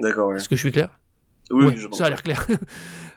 D'accord, 0.00 0.28
ouais. 0.28 0.36
Est-ce 0.36 0.48
que 0.48 0.56
je 0.56 0.60
suis 0.60 0.72
clair? 0.72 0.90
Oui, 1.50 1.64
Ouais, 1.66 1.76
je 1.76 1.88
ça 1.92 2.06
a 2.06 2.10
l'air 2.10 2.22
clair. 2.22 2.46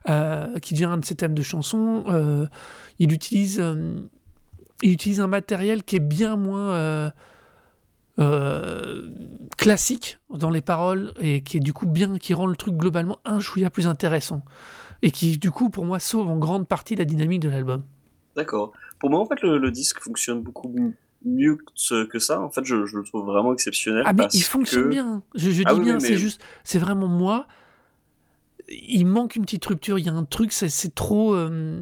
Euh, 0.10 0.58
qui 0.58 0.74
devient 0.74 0.86
un 0.86 0.98
de 0.98 1.06
ses 1.06 1.14
thèmes 1.14 1.36
de 1.36 1.44
chanson. 1.44 2.06
Euh, 2.08 2.48
il, 2.98 3.14
utilise, 3.14 3.60
euh, 3.60 3.98
il 4.82 4.94
utilise 4.94 5.22
un 5.22 5.28
matériel 5.28 5.84
qui 5.84 5.96
est 5.98 6.00
bien 6.00 6.38
moins 6.38 7.12
euh, 8.18 9.12
classique 9.58 10.18
dans 10.34 10.50
les 10.50 10.62
paroles 10.62 11.14
et 11.20 11.44
qui 11.44 11.58
est 11.58 11.60
du 11.60 11.72
coup 11.72 11.86
bien, 11.86 12.18
qui 12.18 12.34
rend 12.34 12.48
le 12.48 12.56
truc 12.56 12.76
globalement 12.76 13.20
un 13.26 13.40
chouïa 13.40 13.70
plus 13.70 13.86
intéressant. 13.86 14.42
Et 15.02 15.12
qui 15.12 15.38
du 15.38 15.52
coup 15.52 15.70
pour 15.70 15.86
moi 15.86 16.00
sauve 16.00 16.28
en 16.28 16.38
grande 16.38 16.68
partie 16.68 16.96
la 16.96 17.06
dynamique 17.06 17.42
de 17.42 17.50
l'album. 17.50 17.84
D'accord. 18.36 18.72
Pour 19.00 19.10
moi, 19.10 19.20
en 19.20 19.26
fait, 19.26 19.42
le, 19.42 19.58
le 19.58 19.72
disque 19.72 20.00
fonctionne 20.00 20.42
beaucoup 20.42 20.74
mieux 21.26 21.58
que, 22.10 22.20
ça. 22.20 22.40
En 22.40 22.50
fait, 22.50 22.64
je, 22.64 22.86
je 22.86 22.98
le 22.98 23.04
trouve 23.04 23.26
vraiment 23.26 23.54
exceptionnel 23.54 24.04
Ah 24.06 24.14
mais 24.14 24.24
parce 24.24 24.36
il 24.36 24.44
fonctionne 24.44 24.84
que... 24.84 24.90
bien. 24.90 25.24
Je, 25.36 25.52
je 25.52 25.64
Ah 25.66 25.74
dis 25.74 25.80
oui, 25.80 25.86
bien, 25.86 26.00
c'est 26.00 26.18
juste, 26.18 26.42
c'est 26.64 26.80
vraiment 26.80 27.08
moi. 27.08 27.48
Il 28.70 29.06
manque 29.06 29.36
une 29.36 29.44
petite 29.44 29.66
rupture. 29.66 30.00
Il 30.00 30.06
y 30.06 30.10
a 30.10 30.14
un 30.14 30.24
truc, 30.24 30.54
c'est 30.54 30.96
trop, 30.96 31.36
euh, 31.36 31.82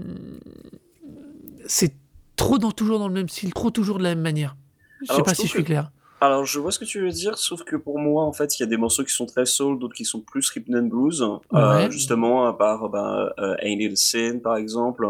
c'est 1.68 1.94
trop 2.36 2.58
dans 2.58 2.72
toujours 2.72 3.00
dans 3.00 3.08
le 3.08 3.14
même 3.14 3.30
style, 3.30 3.54
trop 3.54 3.70
toujours 3.70 4.00
de 4.00 4.04
la 4.04 4.16
même 4.16 4.24
manière. 4.24 4.56
Je 5.02 5.06
sais 5.06 5.14
alors, 5.14 5.26
pas 5.26 5.34
je 5.34 5.42
si 5.42 5.44
je 5.44 5.50
suis 5.50 5.60
que... 5.60 5.68
clair. 5.68 5.92
Alors, 6.22 6.46
je 6.46 6.60
vois 6.60 6.72
ce 6.72 6.80
que 6.80 6.86
tu 6.86 7.00
veux 7.00 7.12
dire, 7.12 7.38
sauf 7.38 7.64
que 7.64 7.76
pour 7.78 7.98
moi, 7.98 8.24
en 8.24 8.34
fait, 8.34 8.60
il 8.60 8.64
y 8.64 8.64
a 8.64 8.68
des 8.68 8.76
morceaux 8.78 9.04
qui 9.06 9.14
sont 9.14 9.26
très 9.26 9.46
soul, 9.46 9.80
d'autres 9.80 9.96
qui 9.96 10.04
sont 10.06 10.20
plus 10.20 10.50
rhythm 10.50 10.76
and 10.76 10.88
blues. 10.88 11.22
Euh, 11.22 11.38
Ouais. 11.86 11.92
justement, 11.92 12.46
à 12.48 12.54
part 12.54 12.90
ben, 12.90 13.30
euh, 13.40 13.56
Ain't 13.62 13.80
It 13.80 13.94
a 13.94 13.96
Sin, 13.96 14.40
par 14.40 14.58
exemple, 14.58 15.08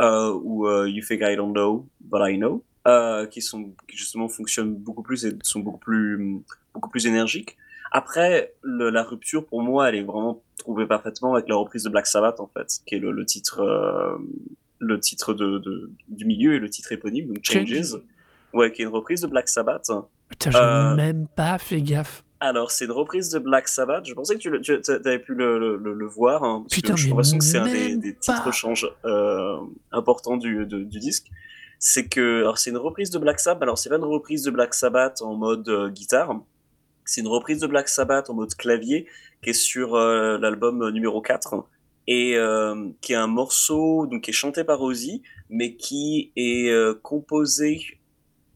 euh, 0.00 0.32
ou 0.42 0.66
euh, 0.68 0.88
You 0.88 1.02
Think 1.06 1.20
I 1.22 1.36
Don't 1.36 1.52
Know, 1.52 1.86
But 2.00 2.20
I 2.24 2.36
Know, 2.36 2.62
euh, 2.86 3.26
qui 3.26 3.40
sont 3.40 3.72
qui 3.88 3.96
justement 3.96 4.28
fonctionnent 4.28 4.74
beaucoup 4.74 5.02
plus 5.02 5.24
et 5.24 5.36
sont 5.42 5.60
beaucoup 5.60 5.78
plus 5.78 6.40
beaucoup 6.74 6.90
plus 6.90 7.06
énergiques. 7.06 7.56
Après, 7.90 8.52
le- 8.62 8.90
la 8.90 9.02
rupture 9.04 9.46
pour 9.46 9.62
moi, 9.62 9.88
elle 9.88 9.94
est 9.96 10.02
vraiment 10.02 10.42
trouvée 10.58 10.86
parfaitement 10.86 11.34
avec 11.34 11.48
la 11.48 11.56
reprise 11.56 11.84
de 11.84 11.88
Black 11.90 12.06
Sabbath 12.06 12.40
en 12.40 12.46
fait, 12.48 12.80
qui 12.86 12.94
est 12.96 12.98
le, 12.98 13.10
le 13.12 13.24
titre 13.24 13.60
euh, 13.60 14.16
le 14.78 14.98
titre 15.00 15.32
de, 15.34 15.58
de- 15.58 15.90
du 16.08 16.24
milieu 16.26 16.54
et 16.54 16.58
le 16.58 16.68
titre 16.68 16.92
éponyme, 16.92 17.28
donc 17.28 17.38
Changes. 17.42 17.68
Changes, 17.68 18.00
ouais, 18.54 18.72
qui 18.72 18.82
est 18.82 18.84
une 18.86 18.90
reprise 18.90 19.20
de 19.22 19.26
Black 19.28 19.48
Sabbath. 19.48 19.90
Putain, 20.32 20.50
j'ai 20.50 20.58
Euh, 20.58 20.94
même 20.96 21.26
pas 21.28 21.58
fait 21.58 21.80
gaffe. 21.82 22.24
alors, 22.40 22.70
c'est 22.70 22.86
une 22.86 22.90
reprise 22.92 23.28
de 23.28 23.38
Black 23.38 23.68
Sabbath. 23.68 24.04
Je 24.06 24.14
pensais 24.14 24.34
que 24.36 24.40
tu, 24.40 24.48
avais 25.06 25.18
pu 25.18 25.34
le, 25.34 25.58
le- 25.58 25.76
le- 25.76 25.94
le 25.94 26.06
voir, 26.06 26.42
hein, 26.42 26.62
parce 26.62 26.74
Putain, 26.74 26.94
que 26.94 27.00
j'ai 27.00 27.08
l'impression 27.10 27.38
que 27.38 27.44
c'est 27.44 27.58
un 27.58 27.66
des, 27.66 28.14
titres 28.16 28.42
pas. 28.44 28.50
change 28.50 28.90
euh, 29.04 29.56
importants 29.92 30.36
du, 30.38 30.66
de- 30.66 30.82
du 30.82 30.98
disque. 30.98 31.28
C'est 31.78 32.06
que, 32.08 32.40
alors 32.40 32.58
c'est 32.58 32.70
une 32.70 32.76
reprise 32.78 33.10
de 33.10 33.18
Black 33.18 33.38
Sabbath. 33.40 33.62
Alors 33.62 33.76
c'est 33.78 33.88
pas 33.90 33.96
une 33.96 34.04
reprise 34.04 34.42
de 34.44 34.50
Black 34.50 34.72
Sabbath 34.74 35.20
en 35.22 35.34
mode 35.34 35.68
euh, 35.68 35.90
guitare. 35.90 36.40
C'est 37.04 37.20
une 37.20 37.28
reprise 37.28 37.58
de 37.60 37.66
Black 37.66 37.88
Sabbath 37.88 38.30
en 38.30 38.34
mode 38.34 38.54
clavier 38.54 39.06
qui 39.42 39.50
est 39.50 39.52
sur 39.52 39.96
euh, 39.96 40.38
l'album 40.38 40.80
euh, 40.82 40.90
numéro 40.92 41.20
4 41.20 41.64
et 42.08 42.36
qui 43.00 43.12
est 43.12 43.16
un 43.16 43.26
morceau 43.28 44.06
donc 44.06 44.22
qui 44.22 44.30
est 44.30 44.32
chanté 44.34 44.64
par 44.64 44.80
Ozzy, 44.82 45.22
mais 45.50 45.74
qui 45.76 46.32
est 46.36 46.72
composé 47.02 47.80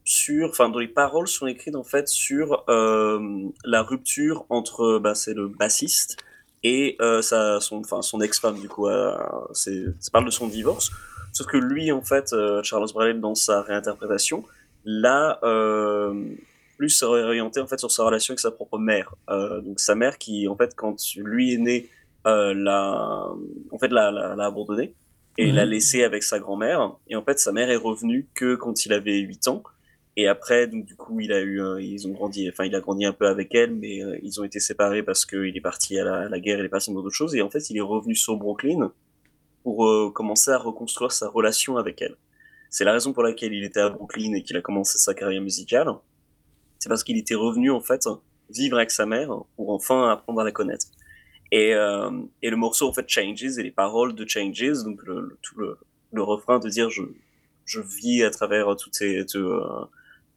sur, 0.09 0.47
enfin, 0.49 0.69
dont 0.69 0.79
les 0.79 0.87
paroles 0.87 1.27
sont 1.27 1.47
écrites 1.47 1.75
en 1.75 1.83
fait 1.83 2.07
sur 2.07 2.63
euh, 2.69 3.19
la 3.65 3.81
rupture 3.83 4.45
entre, 4.49 4.99
bah, 4.99 5.13
c'est 5.15 5.33
le 5.33 5.49
bassiste 5.49 6.15
et 6.63 6.95
euh, 7.01 7.21
sa, 7.21 7.59
son, 7.59 7.79
enfin, 7.79 8.01
son 8.01 8.21
ex-femme 8.21 8.57
du 8.61 8.69
coup. 8.69 8.87
euh, 8.87 9.17
c'est, 9.51 9.83
ça 9.99 10.09
parle 10.11 10.23
de 10.23 10.31
son 10.31 10.47
divorce. 10.47 10.91
Sauf 11.33 11.45
que 11.47 11.57
lui, 11.57 11.91
en 11.91 12.01
fait, 12.01 12.33
Charles 12.63 12.87
Bradley, 12.93 13.19
dans 13.19 13.35
sa 13.35 13.61
réinterprétation, 13.63 14.45
l'a 14.85 15.39
euh, 15.43 16.13
plus 16.77 17.03
orienté 17.03 17.59
en 17.59 17.67
fait 17.67 17.77
sur 17.77 17.91
sa 17.91 18.05
relation 18.05 18.31
avec 18.31 18.39
sa 18.39 18.51
propre 18.51 18.77
mère. 18.79 19.13
Donc 19.27 19.81
sa 19.81 19.93
mère 19.93 20.17
qui, 20.17 20.47
en 20.47 20.55
fait, 20.55 20.73
quand 20.73 20.95
lui 21.17 21.53
est 21.53 21.57
né, 21.57 21.89
l'a, 22.25 23.27
en 23.71 23.77
fait, 23.77 23.89
l'a, 23.89 24.09
l'a, 24.09 24.35
l'a 24.37 24.45
abandonné 24.45 24.93
et 25.37 25.51
l'a 25.51 25.63
Ouais. 25.63 25.67
laissé 25.67 26.03
avec 26.05 26.23
sa 26.23 26.39
grand-mère. 26.39 26.93
Et 27.09 27.15
en 27.17 27.23
fait, 27.23 27.39
sa 27.39 27.51
mère 27.51 27.69
est 27.69 27.75
revenue 27.75 28.25
que 28.33 28.55
quand 28.55 28.85
il 28.85 28.93
avait 28.93 29.17
8 29.19 29.49
ans. 29.49 29.63
Et 30.17 30.27
après, 30.27 30.67
donc 30.67 30.85
du 30.85 30.95
coup, 30.95 31.19
il 31.21 31.31
a 31.31 31.39
eu, 31.41 31.61
euh, 31.61 31.81
ils 31.81 32.07
ont 32.07 32.11
grandi, 32.11 32.49
enfin, 32.49 32.65
il 32.65 32.75
a 32.75 32.81
grandi 32.81 33.05
un 33.05 33.13
peu 33.13 33.27
avec 33.27 33.53
elle, 33.55 33.73
mais 33.75 34.03
euh, 34.03 34.17
ils 34.23 34.41
ont 34.41 34.43
été 34.43 34.59
séparés 34.59 35.03
parce 35.03 35.25
qu'il 35.25 35.55
est 35.55 35.61
parti 35.61 35.97
à 35.99 36.03
la, 36.03 36.27
la 36.29 36.39
guerre, 36.39 36.59
il 36.59 36.65
est 36.65 36.69
parti 36.69 36.91
dans 36.91 37.01
d'autres 37.01 37.15
choses. 37.15 37.35
Et 37.35 37.41
en 37.41 37.49
fait, 37.49 37.69
il 37.69 37.77
est 37.77 37.81
revenu 37.81 38.15
sur 38.15 38.35
Brooklyn 38.35 38.91
pour 39.63 39.85
euh, 39.87 40.11
commencer 40.11 40.51
à 40.51 40.57
reconstruire 40.57 41.11
sa 41.11 41.29
relation 41.29 41.77
avec 41.77 42.01
elle. 42.01 42.15
C'est 42.69 42.83
la 42.83 42.93
raison 42.93 43.13
pour 43.13 43.23
laquelle 43.23 43.53
il 43.53 43.63
était 43.63 43.79
à 43.79 43.89
Brooklyn 43.89 44.33
et 44.33 44.43
qu'il 44.43 44.57
a 44.57 44.61
commencé 44.61 44.97
sa 44.97 45.13
carrière 45.13 45.41
musicale. 45.41 45.89
C'est 46.79 46.89
parce 46.89 47.03
qu'il 47.03 47.17
était 47.17 47.35
revenu 47.35 47.71
en 47.71 47.81
fait 47.81 48.07
vivre 48.49 48.77
avec 48.77 48.91
sa 48.91 49.05
mère 49.05 49.29
pour 49.55 49.69
enfin 49.71 50.09
apprendre 50.09 50.41
à 50.41 50.43
la 50.43 50.51
connaître. 50.51 50.87
Et, 51.51 51.71
et 51.71 52.49
le 52.49 52.55
morceau 52.57 52.87
en 52.89 52.93
fait 52.93 53.07
Changes 53.07 53.57
et 53.57 53.63
les 53.63 53.71
paroles 53.71 54.15
de 54.15 54.27
Changes, 54.27 54.83
donc 54.83 55.01
le, 55.03 55.21
le- 55.21 55.37
tout 55.41 55.57
le, 55.59 55.77
le 56.11 56.23
refrain 56.23 56.59
de 56.59 56.69
dire 56.69 56.89
je, 56.89 57.03
je 57.65 57.79
vis 57.81 58.23
à 58.23 58.29
travers 58.31 58.75
toutes 58.75 58.95
ces, 58.95 59.25
tout, 59.25 59.39
euh, 59.39 59.85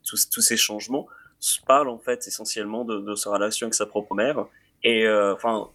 tous, 0.04 0.28
tous 0.30 0.40
ces 0.40 0.56
changements, 0.56 1.06
se 1.38 1.60
parle 1.60 1.88
en 1.88 1.98
fait 1.98 2.26
essentiellement 2.26 2.84
de, 2.84 2.98
de 3.00 3.14
sa 3.14 3.30
relation 3.30 3.66
avec 3.66 3.74
sa 3.74 3.86
propre 3.86 4.14
mère. 4.14 4.46
Et 4.82 5.06
euh, 5.06 5.34
enfin, 5.34 5.68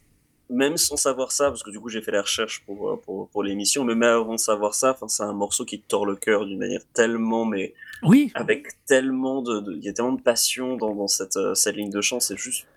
même 0.50 0.77
sans 0.77 0.98
savoir 0.98 1.32
ça, 1.32 1.50
parce 1.50 1.63
que 1.63 1.72
du 1.72 1.79
coup 1.79 1.89
j'ai 1.89 2.01
fait 2.01 2.12
la 2.12 2.22
recherche 2.22 2.63
pour, 2.65 2.91
euh, 2.91 2.96
pour, 2.98 3.29
pour 3.29 3.44
l'émission, 3.44 3.84
mais 3.84 3.96
même 3.96 4.15
avant 4.15 4.34
de 4.34 4.39
savoir 4.39 4.75
ça, 4.75 4.96
c'est 5.08 5.24
un 5.24 5.34
morceau 5.34 5.65
qui 5.65 5.79
te 5.79 5.88
tord 5.88 6.05
le 6.05 6.15
cœur 6.15 6.46
d'une 6.46 6.60
manière 6.60 6.82
tellement, 6.94 7.46
mais 7.46 7.74
Oui, 8.03 8.32
avec 8.36 8.67
tellement 8.86 9.41
de, 9.41 9.74
il 9.74 9.84
y 9.84 9.89
a 9.89 9.94
tellement 9.94 10.13
de 10.13 10.22
passion 10.22 10.77
dans, 10.77 10.94
dans 10.94 11.08
cette, 11.08 11.38
euh, 11.38 11.55
cette 11.55 11.75
ligne 11.75 11.89
de 11.89 12.01
chant, 12.01 12.20
c'est 12.20 12.38
juste 12.38 12.67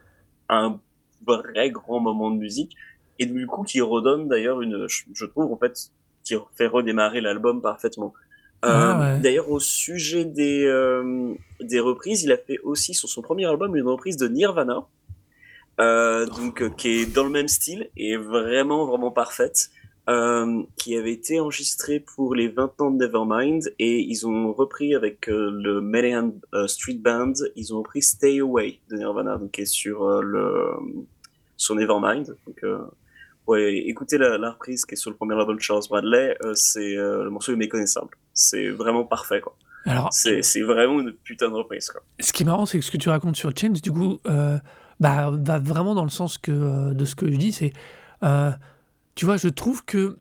un 0.49 0.81
vrai 1.27 1.71
grand 1.71 2.01
moment 2.01 2.31
de 2.31 2.37
musique 2.37 2.75
et 3.19 3.27
du 3.27 3.47
coup 3.47 3.65
qui 3.65 3.81
redonne 3.81 4.29
d'ailleurs 4.29 4.63
une, 4.63 4.87
je, 4.89 5.03
je 5.13 5.25
trouve 5.27 5.53
en 5.53 5.57
fait, 5.59 5.91
qui 6.25 6.35
fait 6.57 6.67
redémarrer 6.67 7.21
l'album 7.21 7.61
parfaitement. 7.61 8.15
Ah 8.63 8.69
Euh, 8.69 9.15
ouais. 9.15 9.21
D'ailleurs 9.21 9.51
au 9.51 9.61
sujet 9.61 10.25
des 10.25 10.65
euh, 10.65 11.35
des 11.61 11.81
reprises, 11.81 12.23
il 12.23 12.33
a 12.33 12.37
fait 12.37 12.59
aussi 12.61 12.95
sur 12.95 13.09
son 13.09 13.23
premier 13.23 13.47
album 13.47 13.77
une 13.77 13.87
reprise 13.87 14.17
de 14.17 14.29
Nirvana, 14.29 14.87
euh, 15.81 16.27
donc 16.27 16.75
qui 16.77 16.89
est 16.89 17.07
dans 17.15 17.25
le 17.25 17.31
même 17.31 17.49
style 17.49 17.91
et 17.97 18.17
vraiment 18.17 18.87
vraiment 18.87 19.11
parfaite 19.11 19.71
euh, 20.09 20.63
qui 20.77 20.97
avait 20.97 21.13
été 21.13 21.39
enregistré 21.39 22.01
pour 22.01 22.35
les 22.35 22.49
20 22.49 22.81
ans 22.81 22.91
de 22.91 22.97
Nevermind 22.97 23.75
et 23.79 24.01
ils 24.01 24.27
ont 24.27 24.55
repris 24.55 24.95
avec 24.95 25.29
euh, 25.29 25.51
le 25.53 25.83
Melian 25.83 26.33
euh, 26.55 26.67
Street 26.67 26.95
Band, 26.95 27.35
ils 27.57 27.75
ont 27.75 27.79
repris 27.79 28.01
Stay 28.01 28.41
Away 28.41 28.81
de 28.89 28.97
Nirvana, 28.97 29.37
donc 29.37 29.51
qui 29.51 29.61
est 29.61 29.67
sur 29.67 30.23
le 30.23 30.71
sur 31.59 31.75
Nevermind. 31.75 32.37
Donc, 32.47 32.65
ouais, 33.49 33.75
écoutez 33.87 34.17
la, 34.19 34.39
la 34.39 34.51
reprise 34.53 34.85
qui 34.85 34.95
est 34.95 34.97
sur 34.97 35.11
le 35.11 35.17
premier 35.17 35.35
album 35.35 35.57
de 35.57 35.61
Charles 35.61 35.83
Bradley, 35.91 36.37
euh, 36.45 36.53
c'est 36.55 36.97
euh, 36.97 37.25
le 37.25 37.31
morceau 37.31 37.53
est 37.53 37.57
méconnaissable. 37.57 38.11
C'est 38.35 38.69
vraiment 38.69 39.05
parfait 39.05 39.41
quoi. 39.41 39.57
alors 39.85 40.13
C'est 40.13 40.43
c'est 40.43 40.63
vraiment 40.63 41.01
une 41.01 41.13
putain 41.13 41.49
de 41.49 41.55
reprise 41.55 41.91
quoi. 41.91 42.03
ce 42.21 42.33
qui 42.33 42.45
est 42.45 42.47
marrant, 42.47 42.67
c'est 42.67 42.79
que 42.79 42.85
ce 42.85 42.91
que 42.91 42.97
tu 42.99 43.09
racontes 43.09 43.37
sur 43.37 43.51
Change, 43.57 43.83
du 43.83 43.91
coup, 43.91 44.21
euh, 44.29 44.59
bah, 45.01 45.31
va 45.33 45.59
vraiment 45.59 45.95
dans 45.95 46.05
le 46.05 46.11
sens 46.11 46.39
que, 46.39 46.53
euh, 46.53 46.95
de 46.95 47.05
ce 47.05 47.15
que 47.17 47.31
je 47.31 47.37
dis. 47.37 47.53
C'est, 47.53 47.73
tu 49.15 49.25
vois, 49.25 49.37
je 49.37 49.49
trouve 49.49 49.85
que 49.85 50.19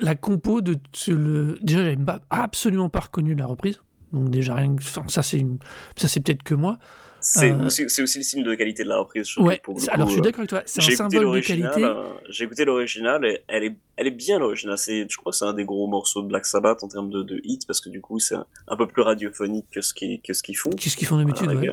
la 0.00 0.14
compo 0.16 0.60
de 0.60 0.76
ce- 0.92 1.12
le, 1.12 1.56
déjà, 1.62 1.78
j'avais 1.84 1.96
absolument 2.30 2.88
pas 2.88 3.00
reconnu 3.00 3.34
la 3.34 3.46
reprise. 3.46 3.80
Donc 4.12 4.30
déjà 4.30 4.54
rien, 4.54 4.74
que- 4.74 4.82
enfin, 4.82 5.04
ça 5.08 5.22
c'est 5.22 5.38
une- 5.38 5.58
ça 5.96 6.08
c'est 6.08 6.20
peut-être 6.20 6.42
que 6.42 6.54
moi. 6.54 6.78
C'est 7.26 7.52
Euh, 7.52 7.64
aussi, 7.66 7.82
le 7.82 8.06
signe 8.06 8.42
de 8.42 8.54
qualité 8.54 8.84
de 8.84 8.88
la 8.90 8.98
reprise. 8.98 9.26
je 9.26 9.40
Ouais. 9.40 9.58
pour 9.62 9.78
Alors 9.90 10.06
coup, 10.06 10.10
je 10.10 10.10
suis 10.12 10.20
euh, 10.20 10.22
d'accord 10.24 10.40
avec 10.40 10.50
toi. 10.50 10.62
C'est 10.66 10.82
un 10.82 10.94
symbole 10.96 11.18
de 11.20 11.24
l'original, 11.24 11.70
qualité. 11.72 11.84
euh, 11.84 12.04
j'ai 12.28 12.44
écouté 12.44 12.64
l'original 12.66 13.24
et 13.24 13.38
elle 13.48 13.64
est, 13.64 13.76
elle 13.96 14.06
est 14.06 14.10
bien 14.10 14.38
l'original. 14.38 14.76
C'est, 14.76 15.06
je 15.08 15.16
crois 15.16 15.32
que 15.32 15.38
c'est 15.38 15.46
un 15.46 15.54
des 15.54 15.64
gros 15.64 15.86
morceaux 15.86 16.20
de 16.20 16.28
Black 16.28 16.44
Sabbath 16.44 16.84
en 16.84 16.88
termes 16.88 17.08
de, 17.08 17.22
de 17.22 17.40
hits 17.42 17.60
parce 17.66 17.80
que 17.80 17.88
du 17.88 18.02
coup 18.02 18.18
c'est 18.18 18.34
un, 18.34 18.44
un 18.68 18.76
peu 18.76 18.86
plus 18.86 19.00
radiophonique 19.00 19.66
que 19.72 19.80
ce 19.80 19.94
qu'ils, 19.94 20.20
qu'ils 20.20 20.56
font. 20.56 20.70
Qu'est-ce 20.70 20.98
qu'ils 20.98 21.06
font 21.06 21.16
d'habitude 21.16 21.46
Voilà, 21.50 21.60
ouais. 21.60 21.68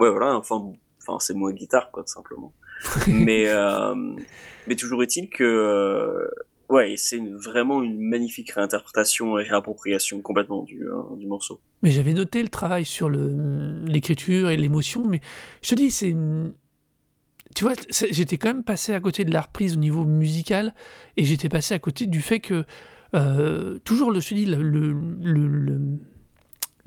euh, 0.00 0.10
voilà, 0.10 0.36
enfin, 0.36 0.70
enfin 1.00 1.18
c'est 1.18 1.34
moins 1.34 1.52
guitare 1.52 1.90
quoi, 1.90 2.02
tout 2.02 2.12
simplement. 2.12 2.52
mais, 3.08 3.44
euh, 3.48 3.94
mais 4.66 4.76
toujours 4.76 5.02
est-il 5.02 5.30
que, 5.30 6.30
ouais, 6.70 6.94
c'est 6.96 7.16
une- 7.18 7.36
vraiment 7.36 7.82
une 7.82 8.00
magnifique 8.00 8.50
réinterprétation 8.52 9.38
et 9.38 9.42
réappropriation 9.42 10.20
complètement 10.22 10.62
du, 10.62 10.84
euh, 10.88 11.02
du 11.18 11.26
morceau. 11.26 11.60
Mais 11.82 11.90
j'avais 11.90 12.14
noté 12.14 12.42
le 12.42 12.48
travail 12.48 12.84
sur 12.84 13.08
le- 13.10 13.82
l'écriture 13.84 14.48
et 14.50 14.56
l'émotion, 14.56 15.06
mais 15.06 15.20
je 15.62 15.70
te 15.70 15.74
dis, 15.74 15.90
c'est. 15.90 16.08
une- 16.08 16.52
Tu 17.56 17.64
vois, 17.64 17.72
c'est- 17.90 18.12
j'étais 18.12 18.38
quand 18.38 18.46
même 18.48 18.62
passé 18.62 18.94
à 18.94 19.00
côté 19.00 19.24
de 19.24 19.32
la 19.32 19.40
reprise 19.40 19.76
au 19.76 19.80
niveau 19.80 20.04
musical, 20.04 20.72
et 21.16 21.24
j'étais 21.24 21.48
passé 21.48 21.74
à 21.74 21.78
côté 21.80 22.06
du 22.06 22.20
fait 22.22 22.40
que. 22.40 22.64
euh, 23.12 23.80
toujours, 23.80 24.12
le, 24.12 24.20
je 24.20 24.28
te 24.28 24.34
dis, 24.34 24.46
le- 24.46 24.62
le- 24.62 24.92
le- 24.92 25.48
le- 25.48 25.80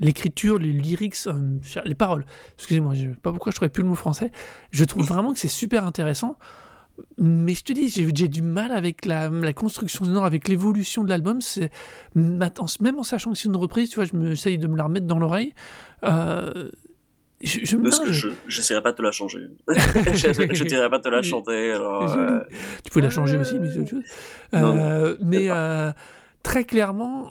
l'écriture, 0.00 0.58
les 0.58 0.72
lyrics, 0.72 1.16
euh, 1.26 1.58
les 1.84 1.94
paroles, 1.94 2.24
excusez-moi, 2.56 2.94
je 2.94 3.10
sais 3.10 3.16
pas 3.22 3.30
pourquoi 3.30 3.52
je 3.52 3.56
trouvais 3.56 3.68
plus 3.68 3.82
le 3.82 3.90
mot 3.90 3.94
français, 3.94 4.30
je 4.70 4.84
trouve 4.86 5.02
vraiment 5.18 5.34
que 5.34 5.38
c'est 5.38 5.48
super 5.48 5.84
intéressant. 5.86 6.38
Mais 7.18 7.54
je 7.54 7.64
te 7.64 7.72
dis, 7.72 7.88
j'ai 7.88 8.28
du 8.28 8.42
mal 8.42 8.70
avec 8.70 9.04
la, 9.04 9.28
la 9.28 9.52
construction 9.52 10.04
sonore, 10.04 10.24
avec 10.24 10.48
l'évolution 10.48 11.02
de 11.02 11.08
l'album. 11.08 11.40
Même 12.14 12.98
en 12.98 13.02
sachant 13.02 13.32
que 13.32 13.38
c'est 13.38 13.48
une 13.48 13.56
reprise, 13.56 13.90
tu 13.90 13.96
vois, 13.96 14.04
je 14.04 14.16
me 14.16 14.32
essaye 14.32 14.58
de 14.58 14.66
me 14.66 14.76
la 14.76 14.84
remettre 14.84 15.06
dans 15.06 15.18
l'oreille. 15.18 15.54
Euh, 16.04 16.70
je, 17.42 17.60
je 17.64 17.76
Parce 17.76 18.00
que 18.00 18.12
je, 18.12 18.80
pas 18.80 18.92
de 18.92 18.96
te 18.96 19.02
la 19.02 19.10
changer. 19.12 19.48
je, 19.68 20.54
je 20.54 20.64
dirais 20.64 20.88
pas 20.88 20.98
de 20.98 21.02
te 21.02 21.08
la 21.08 21.22
chanter, 21.30 21.72
alors, 21.72 22.16
euh, 22.16 22.40
Tu 22.84 22.90
peux 22.90 23.00
la 23.00 23.10
changer 23.10 23.38
aussi, 23.38 23.58
mais 23.58 23.70
c'est 23.70 23.80
autre 23.80 23.90
chose. 23.90 24.04
Non, 24.52 24.76
Euh, 24.78 25.16
mais 25.20 25.48
très 26.42 26.64
clairement, 26.64 27.30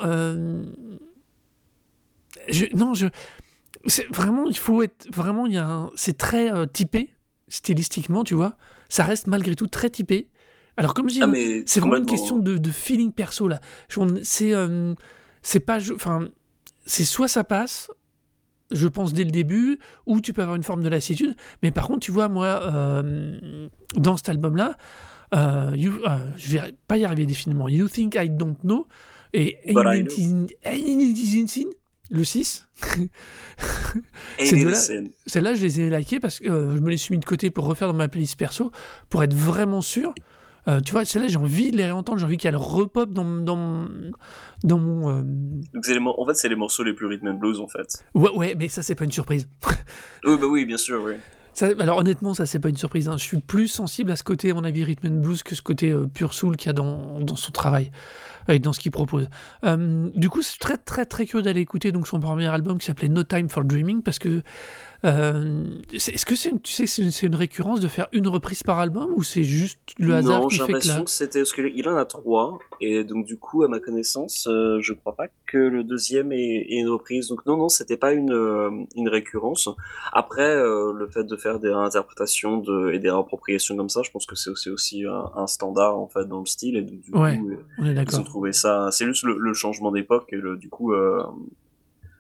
je, 2.50 2.66
non, 2.76 2.94
je, 2.94 3.08
vraiment, 4.10 4.46
il 4.48 4.58
faut 4.58 4.84
être 4.84 5.08
vraiment, 5.14 5.46
il 5.46 5.54
y 5.54 5.58
a 5.58 5.90
c'est 5.96 6.18
très 6.18 6.52
typé 6.68 7.12
stylistiquement, 7.48 8.24
tu 8.24 8.34
vois. 8.34 8.56
Ça 8.90 9.04
reste 9.04 9.28
malgré 9.28 9.56
tout 9.56 9.68
très 9.68 9.90
typé. 9.90 10.28
Alors 10.78 10.94
comme 10.94 11.08
je 11.10 11.14
dis, 11.16 11.22
Ah, 11.22 11.26
hein, 11.26 11.64
c'est 11.66 11.80
vraiment 11.80 11.98
une 11.98 12.06
question 12.12 12.38
de, 12.40 12.58
de 12.58 12.70
feeling 12.72 13.12
perso 13.12 13.48
là. 13.48 13.60
C'est 14.24 14.54
euh, 14.54 14.94
c'est 15.42 15.60
pas, 15.60 15.80
enfin, 15.94 16.30
c'est 16.86 17.06
soit 17.06 17.28
ça 17.28 17.44
passe, 17.44 17.90
je 18.72 18.88
pense 18.88 19.14
dès 19.14 19.24
le 19.24 19.32
début, 19.32 19.78
ou 20.08 20.20
tu 20.22 20.34
peux 20.34 20.42
avoir 20.42 20.56
une 20.56 20.64
forme 20.64 20.82
de 20.84 20.90
lassitude. 20.90 21.36
Mais 21.62 21.72
par 21.72 21.86
contre, 21.88 22.00
tu 22.00 22.12
vois, 22.12 22.28
moi, 22.30 22.48
euh, 22.64 23.68
dans 23.96 24.18
cet 24.18 24.30
album-là, 24.30 24.78
euh, 25.36 25.72
you- 25.76 26.02
euh, 26.08 26.18
je 26.38 26.58
vais 26.58 26.74
pas 26.88 26.98
y 26.98 27.06
arriver 27.06 27.26
définitivement. 27.26 27.68
You 27.70 27.88
Think 27.88 28.16
I 28.16 28.30
Don't 28.30 28.56
Know 28.64 28.88
et 29.34 29.58
But 29.74 29.84
I 29.86 30.00
It 30.00 30.20
In- 30.20 30.48
Ain't 30.64 31.02
It 31.02 31.36
In 31.44 31.48
Sin, 31.48 31.70
le 32.14 32.24
6. 32.24 32.68
Et 34.40 34.46
C'est 34.46 34.56
les 34.56 34.64
de 34.66 34.70
là- 34.70 34.76
scènes. 34.76 35.10
Celles-là, 35.26 35.56
je 35.56 35.62
les 35.64 35.82
ai 35.82 35.90
likées 35.90 36.20
parce 36.20 36.40
que 36.40 36.48
euh, 36.50 36.76
je 36.76 36.80
me 36.80 36.90
les 36.90 36.98
suis 36.98 37.14
mis 37.14 37.20
de 37.20 37.26
côté 37.26 37.50
pour 37.52 37.66
refaire 37.66 37.88
dans 37.88 37.94
ma 37.98 38.08
playlist 38.08 38.38
perso, 38.38 38.72
pour 39.10 39.24
être 39.24 39.34
vraiment 39.34 39.82
sûr. 39.82 40.14
Euh, 40.70 40.80
tu 40.80 40.94
vois, 40.94 41.04
celles-là, 41.04 41.28
j'ai 41.28 41.38
envie 41.38 41.72
de 41.72 41.78
les 41.78 41.84
réentendre, 41.84 42.20
j'ai 42.20 42.26
envie 42.26 42.38
qu'elles 42.38 42.56
repop 42.56 43.12
dans, 43.12 43.26
dans, 43.26 43.86
dans 44.64 44.78
mon... 44.80 45.10
euh, 45.10 45.22
Donc, 45.74 45.84
en 46.18 46.26
fait, 46.26 46.36
c'est 46.36 46.48
les 46.48 46.56
morceaux 46.56 46.84
les 46.84 46.94
plus 46.94 47.06
rhythm 47.08 47.28
and 47.28 47.34
blues, 47.34 47.60
en 47.60 47.68
fait. 47.68 48.06
Ouais, 48.14 48.32
ouais, 48.32 48.56
mais 48.58 48.70
ça, 48.70 48.82
c'est 48.82 48.96
pas 48.96 49.04
une 49.04 49.12
surprise. 49.12 49.50
Oui, 50.26 50.38
bah 50.40 50.48
oui, 50.50 50.64
bien 50.66 50.78
sûr, 50.78 51.02
oui. 51.04 51.16
Alors 51.62 51.98
honnêtement, 52.00 52.34
ça, 52.34 52.46
c'est 52.46 52.60
pas 52.60 52.70
une 52.70 52.78
surprise. 52.78 53.08
hein. 53.08 53.18
Je 53.18 53.24
suis 53.24 53.40
plus 53.40 53.68
sensible 53.68 54.12
à 54.12 54.16
ce 54.16 54.24
côté, 54.24 54.52
à 54.52 54.54
mon 54.54 54.64
avis, 54.64 54.84
rhythm 54.84 55.08
and 55.08 55.22
blues 55.22 55.44
que 55.44 55.56
ce 55.56 55.62
côté 55.62 55.92
euh, 55.92 56.08
pur 56.08 56.34
soul 56.34 56.58
qu'il 56.58 56.68
y 56.68 56.70
a 56.72 56.74
dans, 56.74 57.20
dans 57.20 57.36
son 57.36 57.52
travail 57.52 57.92
et 58.50 58.60
dans 58.60 58.74
ce 58.74 58.80
qu'il 58.80 58.92
propose. 58.92 59.30
Du 59.64 60.30
coup, 60.30 60.42
c'est 60.42 60.60
très, 60.60 60.78
très, 60.78 61.06
très 61.06 61.26
curieux 61.26 61.44
d'aller 61.44 61.62
écouter 61.62 61.94
donc, 61.94 62.08
son 62.08 62.20
premier 62.20 62.48
album 62.48 62.78
qui 62.78 62.86
s'appelait 62.88 63.08
No 63.08 63.24
Time 63.24 63.50
for 63.50 63.64
Dreaming 63.64 64.02
parce 64.04 64.20
que... 64.20 64.42
euh, 65.06 65.66
Est-ce 65.92 66.26
que 66.26 66.36
c'est 66.36 66.50
une, 66.50 66.62
tu 66.62 66.72
sais, 66.72 66.88
c'est 66.88 67.26
une, 67.26 67.36
récurrence 67.36 67.80
de 67.80 67.88
faire 67.88 68.08
une 68.12 68.28
reprise 68.28 68.64
par 68.64 68.80
album 68.80 69.14
ou 69.16 69.24
c'est 69.24 69.44
juste 69.44 69.80
le 69.98 70.14
hasard 70.16 70.42
Non, 70.42 70.50
j'ai 70.50 70.60
fait 70.60 70.66
que 70.66 70.72
là... 70.72 70.78
l'impression 70.78 71.04
que 71.04 71.10
c'était 71.10 71.40
parce 71.40 71.54
qu'il 71.54 71.90
en 71.90 71.98
a 71.98 72.06
trois 72.06 72.60
et 72.82 73.04
donc 73.04 73.26
du 73.26 73.38
coup, 73.38 73.64
à 73.64 73.68
ma 73.68 73.80
connaissance, 73.80 74.48
euh, 74.48 74.80
je 74.82 74.94
crois 74.94 75.16
pas 75.16 75.28
que 75.48 75.58
le 75.58 75.84
deuxième 75.84 76.32
est, 76.32 76.66
est 76.70 76.80
une 76.80 76.90
reprise. 76.90 77.28
Donc 77.28 77.46
non, 77.46 77.58
non, 77.58 77.70
c'était 77.70 77.98
pas 77.98 78.14
une 78.14 78.34
euh, 78.34 78.70
une 78.96 79.08
récurrence. 79.08 79.70
Après, 80.12 80.56
euh, 80.56 80.92
le 80.94 81.08
fait 81.08 81.24
de 81.24 81.38
faire 81.38 81.60
des 81.60 81.70
réinterprétations 81.70 82.58
de, 82.58 82.92
et 82.92 83.00
des 83.00 83.10
réappropriations 83.10 83.78
comme 83.78 83.90
ça, 83.90 84.02
je 84.04 84.12
pense 84.12 84.26
que 84.26 84.36
c'est 84.36 84.50
aussi 84.50 84.70
aussi 84.70 85.06
un, 85.06 85.32
un 85.36 85.48
standard 85.48 85.98
en 85.98 86.08
fait 86.08 86.26
dans 86.26 86.40
le 86.40 86.46
style 86.46 86.76
et 86.76 86.82
donc, 86.82 87.02
du 87.02 87.12
Ouais, 87.12 87.38
coup, 87.38 87.50
euh, 87.52 87.66
On 87.78 87.86
est 87.86 87.94
ils 87.94 88.20
ont 88.20 88.24
trouvé 88.24 88.52
ça. 88.54 88.90
C'est 88.92 89.06
juste 89.06 89.24
le, 89.24 89.38
le 89.38 89.54
changement 89.54 89.92
d'époque 89.92 90.32
et 90.34 90.38
le 90.38 90.58
du 90.58 90.70
coup. 90.70 90.94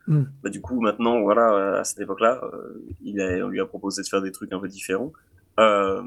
Hmm. 0.07 0.23
bah, 0.43 0.49
du 0.49 0.59
coup, 0.59 0.81
maintenant, 0.81 1.21
voilà, 1.21 1.53
euh, 1.53 1.79
à 1.79 1.83
cette 1.85 1.99
époque-là, 2.01 2.41
euh, 2.53 2.83
il 3.03 3.21
a, 3.21 3.45
on 3.45 3.49
lui 3.49 3.61
a 3.61 3.65
proposé 3.65 4.01
de 4.01 4.07
faire 4.07 4.21
des 4.21 4.31
trucs 4.33 4.51
un 4.51 4.59
peu 4.59 4.67
différents. 4.67 5.13
Euh, 5.59 6.01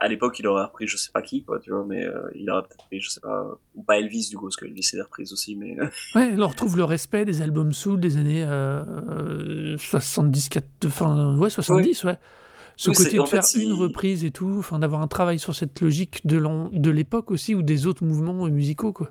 à 0.00 0.06
l'époque, 0.06 0.38
il 0.38 0.46
aurait 0.46 0.62
repris 0.64 0.86
je 0.86 0.96
sais 0.96 1.10
pas 1.12 1.22
qui, 1.22 1.42
quoi, 1.42 1.58
tu 1.58 1.70
vois, 1.70 1.84
mais 1.84 2.04
euh, 2.06 2.20
il 2.36 2.48
aurait 2.50 2.62
peut-être 2.62 2.86
pris, 2.86 3.00
je 3.00 3.08
sais 3.10 3.20
pas, 3.20 3.58
ou 3.74 3.82
pas 3.82 3.98
Elvis, 3.98 4.28
du 4.30 4.36
coup, 4.36 4.44
parce 4.44 4.54
que 4.56 4.64
Elvis 4.66 4.88
est 4.94 5.00
reprise 5.02 5.32
aussi, 5.32 5.56
mais 5.56 5.76
Ouais, 6.14 6.32
on 6.38 6.46
retrouve 6.46 6.76
le 6.76 6.84
respect 6.84 7.24
des 7.24 7.42
albums 7.42 7.72
soul 7.72 7.98
des 7.98 8.16
années 8.16 8.44
euh, 8.44 8.84
euh, 8.84 9.76
70, 9.78 10.48
quat- 10.50 10.62
enfin, 10.86 11.36
ouais, 11.36 11.50
70, 11.50 12.04
ouais. 12.04 12.18
Ce 12.76 12.90
Oui, 12.90 12.94
c'est- 12.96 13.04
côté 13.04 13.16
de 13.18 13.24
fait, 13.24 13.42
faire 13.42 13.60
une 13.60 13.72
reprise 13.72 14.24
et 14.24 14.30
tout, 14.30 14.54
enfin, 14.60 14.78
d'avoir 14.78 15.02
un 15.02 15.08
travail 15.08 15.40
sur 15.40 15.52
cette 15.56 15.80
logique 15.80 16.24
de 16.24 16.90
l'époque 16.90 17.32
aussi 17.32 17.56
ou 17.56 17.62
des 17.62 17.88
autres 17.88 18.04
mouvements 18.04 18.46
musicaux, 18.46 18.92
quoi. 18.92 19.10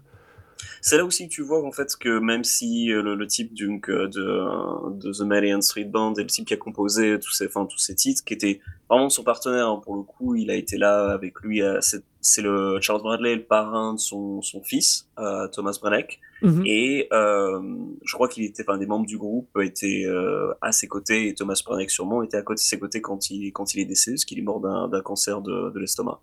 C'est 0.81 0.97
là 0.97 1.05
aussi 1.05 1.27
que 1.27 1.33
tu 1.33 1.41
vois, 1.41 1.65
en 1.65 1.71
fait, 1.71 1.95
que 1.99 2.19
même 2.19 2.43
si 2.43 2.91
euh, 2.91 3.01
le, 3.01 3.15
le 3.15 3.27
type 3.27 3.53
donc, 3.53 3.89
euh, 3.89 4.07
de, 4.07 4.99
de 4.99 5.11
The 5.11 5.21
Marian 5.21 5.61
Street 5.61 5.85
Band 5.85 6.13
et 6.15 6.21
le 6.21 6.27
type 6.27 6.47
qui 6.47 6.53
a 6.53 6.57
composé 6.57 7.19
tous 7.19 7.31
ces, 7.31 7.47
enfin, 7.47 7.65
tous 7.65 7.77
ces 7.77 7.95
titres, 7.95 8.23
qui 8.23 8.33
était 8.33 8.59
vraiment 8.89 9.09
son 9.09 9.23
partenaire, 9.23 9.67
hein, 9.67 9.81
pour 9.83 9.95
le 9.95 10.03
coup, 10.03 10.35
il 10.35 10.49
a 10.51 10.55
été 10.55 10.77
là 10.77 11.11
avec 11.11 11.39
lui, 11.41 11.61
euh, 11.61 11.79
c'est 12.21 12.41
le 12.41 12.79
Charles 12.81 13.01
Bradley, 13.01 13.35
le 13.35 13.43
parrain 13.43 13.93
de 13.93 13.99
son, 13.99 14.41
son 14.41 14.61
fils, 14.61 15.09
euh, 15.19 15.47
Thomas 15.47 15.77
Brenneck, 15.81 16.19
Mhm. 16.41 16.63
Et 16.65 17.07
euh, 17.13 17.59
je 18.03 18.13
crois 18.13 18.27
qu'il 18.27 18.43
était, 18.43 18.63
enfin, 18.67 18.77
des 18.77 18.85
membres 18.85 19.07
du 19.07 19.17
groupe 19.17 19.49
étaient 19.61 20.03
euh, 20.05 20.53
à 20.61 20.71
ses 20.71 20.87
côtés 20.87 21.27
et 21.27 21.33
Thomas 21.33 21.59
Brenneck 21.65 21.89
sûrement 21.89 22.21
était 22.21 22.37
à 22.37 22.43
côté 22.43 22.57
de 22.57 22.67
ses 22.67 22.79
côtés 22.79 23.01
quand 23.01 23.31
il 23.31 23.51
quand 23.51 23.73
il 23.73 23.79
est 23.79 23.85
décédé, 23.85 24.15
parce 24.15 24.25
qu'il 24.25 24.37
est 24.37 24.43
mort 24.43 24.59
d'un 24.59 25.01
cancer 25.01 25.41
de, 25.41 25.71
de 25.71 25.79
l'estomac. 25.79 26.19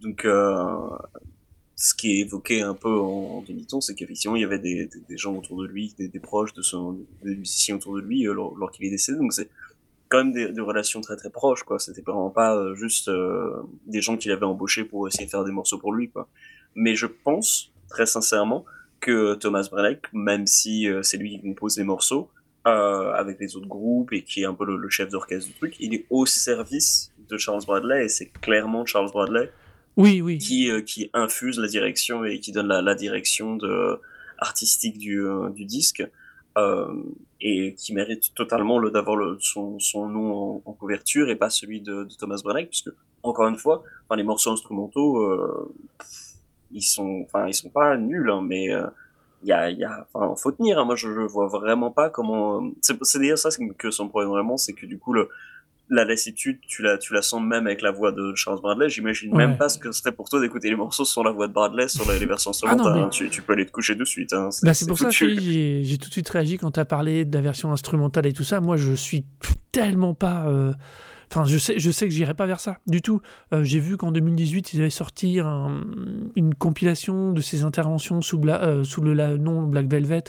Donc, 0.00 0.26
ce 1.76 1.94
qui 1.94 2.12
est 2.12 2.20
évoqué 2.20 2.62
un 2.62 2.74
peu 2.74 2.98
en, 2.98 3.38
en 3.38 3.42
demi-ton, 3.42 3.80
c'est 3.80 3.94
qu'effectivement 3.94 4.36
il 4.36 4.42
y 4.42 4.44
avait 4.44 4.58
des, 4.58 4.88
gens 5.10 5.34
autour 5.34 5.62
de 5.62 5.66
lui, 5.66 5.94
des, 5.98 6.20
proches 6.20 6.52
de 6.52 6.62
son, 6.62 6.98
des 7.24 7.36
musiciens 7.36 7.76
autour 7.76 7.96
de 7.96 8.00
lui 8.00 8.26
euh, 8.28 8.36
est 8.80 8.90
décédé. 8.90 9.18
Donc 9.18 9.32
c'est 9.32 9.48
quand 10.12 10.24
même 10.24 10.32
des, 10.32 10.60
relations 10.60 11.00
très 11.00 11.16
très 11.16 11.30
proches, 11.30 11.62
quoi. 11.62 11.78
C'était 11.78 12.02
vraiment 12.02 12.28
pas 12.28 12.54
euh, 12.54 12.74
juste 12.74 13.08
euh, 13.08 13.62
des 13.86 14.02
gens 14.02 14.18
qu'il 14.18 14.30
avait 14.30 14.44
embauchés 14.44 14.84
pour 14.84 15.08
essayer 15.08 15.24
de 15.24 15.30
faire 15.30 15.44
des 15.44 15.52
morceaux 15.52 15.78
pour 15.78 15.94
lui. 15.94 16.10
Mais 16.74 16.94
je 16.94 17.06
pense 17.06 17.72
très 17.88 18.04
sincèrement 18.04 18.66
que 19.00 19.34
Thomas 19.34 19.66
Brenneck, 19.70 20.12
même 20.12 20.46
si 20.46 20.86
euh, 20.86 21.02
c'est 21.02 21.16
lui 21.16 21.30
qui 21.30 21.40
compose 21.40 21.78
les 21.78 21.84
morceaux 21.84 22.28
avec 22.64 23.40
les 23.40 23.56
autres 23.56 23.66
groupes 23.66 24.12
et 24.12 24.22
qui 24.22 24.42
est 24.42 24.44
un 24.44 24.54
peu 24.54 24.64
le, 24.64 24.76
le 24.76 24.88
chef 24.88 25.08
d'orchestre 25.08 25.48
du 25.48 25.54
truc, 25.54 25.74
il 25.80 25.94
est 25.94 26.06
au 26.10 26.26
service 26.26 27.12
de 27.28 27.36
Charles 27.36 27.64
Bradley 27.66 28.04
et 28.04 28.08
c'est 28.08 28.26
clairement 28.26 28.86
Charles 28.86 29.10
Bradley 29.10 29.50
Oui, 29.96 30.22
oui. 30.22 30.38
qui, 30.38 30.70
euh, 30.70 30.80
qui 30.80 31.10
infuse 31.12 31.58
la 31.58 31.68
direction 31.68 32.24
et 32.24 32.40
qui 32.40 32.52
donne 32.52 32.68
la, 32.68 32.94
direction 32.94 33.56
de, 33.56 34.00
artistique 34.38 34.98
du, 34.98 35.20
euh, 35.20 35.50
du 35.50 35.64
disque 35.64 36.02
euh, 36.58 37.02
et 37.40 37.74
qui 37.74 37.94
mérite 37.94 38.34
totalement 38.34 38.78
le 38.78 38.90
d'avoir 38.90 39.36
son, 39.40 39.78
son 39.78 40.06
nom 40.06 40.62
en, 40.66 40.72
couverture 40.74 41.30
et 41.30 41.36
pas 41.36 41.48
celui 41.48 41.80
de, 41.80 42.04
de 42.04 42.14
Thomas 42.14 42.40
Brenneck 42.44 42.68
puisque 42.68 42.90
encore 43.22 43.48
une 43.48 43.56
fois 43.56 43.82
enfin, 44.04 44.16
les 44.16 44.22
morceaux 44.22 44.52
instrumentaux 44.52 45.22
euh, 45.22 45.74
ils 46.72 46.82
sont 46.82 47.26
sont 47.52 47.70
pas 47.70 47.96
nuls 47.96 48.30
hein, 48.30 48.42
mais 48.46 48.64
il 48.64 48.72
euh, 48.72 48.86
y 49.44 49.52
a, 49.52 49.70
y 49.70 49.82
a 49.82 50.06
enfin 50.12 50.36
faut 50.36 50.52
tenir 50.52 50.78
hein. 50.78 50.84
moi 50.84 50.94
je, 50.94 51.08
je 51.08 51.20
vois 51.20 51.48
vraiment 51.48 51.90
pas 51.90 52.10
comment 52.10 52.70
c'est 52.82 53.18
d'ailleurs 53.18 53.38
ça 53.38 53.48
que 53.78 53.90
son 53.90 54.08
problème 54.08 54.30
vraiment 54.30 54.58
c'est 54.58 54.74
que 54.74 54.84
du 54.84 54.98
coup 54.98 55.14
le 55.14 55.30
la 55.90 56.04
lassitude, 56.04 56.58
tu 56.66 56.80
la, 56.82 56.96
tu 56.96 57.12
la 57.12 57.20
sens 57.22 57.42
même 57.42 57.66
avec 57.66 57.82
la 57.82 57.90
voix 57.90 58.12
de 58.12 58.34
Charles 58.34 58.60
Bradley. 58.62 58.88
J'imagine 58.88 59.30
Ouais. 59.34 59.46
même 59.46 59.58
pas 59.58 59.68
ce 59.68 59.78
que 59.78 59.92
serait 59.92 60.12
pour 60.12 60.28
toi 60.30 60.40
d'écouter 60.40 60.70
les 60.70 60.76
morceaux 60.76 61.04
sur 61.04 61.22
la 61.22 61.30
voix 61.32 61.48
de 61.48 61.52
Bradley, 61.52 61.88
sur 61.88 62.10
les, 62.10 62.18
les 62.18 62.24
versions 62.26 62.50
Ah 62.62 62.66
non, 62.68 62.72
instrumentales. 62.86 62.94
mais- 63.00 63.06
hein. 63.06 63.08
tu, 63.10 63.28
tu 63.28 63.42
peux 63.42 63.52
aller 63.52 63.66
te 63.66 63.72
coucher 63.72 63.94
de 63.94 64.04
suite. 64.04 64.32
Hein. 64.32 64.48
Bah, 64.62 64.72
c'est 64.74 64.86
pour 64.86 64.98
ça 64.98 65.06
que 65.10 65.12
j'ai 65.12 65.84
j'ai 65.84 65.98
tout 65.98 66.08
de 66.08 66.12
suite 66.12 66.28
réagi 66.30 66.56
quand 66.56 66.70
tu 66.70 66.80
as 66.80 66.84
parlé 66.86 67.24
de 67.24 67.34
la 67.36 67.42
version 67.42 67.72
instrumentale 67.72 68.26
et 68.26 68.32
tout 68.32 68.44
ça. 68.44 68.60
Moi, 68.60 68.76
je 68.76 68.92
suis 68.92 69.24
tellement 69.72 70.14
pas. 70.14 70.46
euh, 70.46 70.72
Enfin, 71.34 71.46
je 71.46 71.56
sais, 71.56 71.78
je 71.78 71.90
sais 71.90 72.06
que 72.06 72.12
j'irai 72.12 72.34
pas 72.34 72.44
vers 72.44 72.60
ça 72.60 72.76
du 72.86 73.00
tout. 73.00 73.22
Euh, 73.54 73.64
J'ai 73.64 73.80
vu 73.80 73.96
qu'en 73.96 74.12
2018, 74.12 74.74
ils 74.74 74.80
avaient 74.80 74.90
sorti 74.90 75.40
un- 75.40 75.80
une 76.36 76.54
compilation 76.54 77.32
de 77.32 77.40
ses 77.40 77.64
interventions 77.64 78.20
sous, 78.20 78.38
Bla- 78.38 78.62
euh, 78.62 78.84
sous 78.84 79.00
le 79.00 79.14
la- 79.14 79.38
nom 79.38 79.62
Black 79.62 79.86
Velvet, 79.90 80.24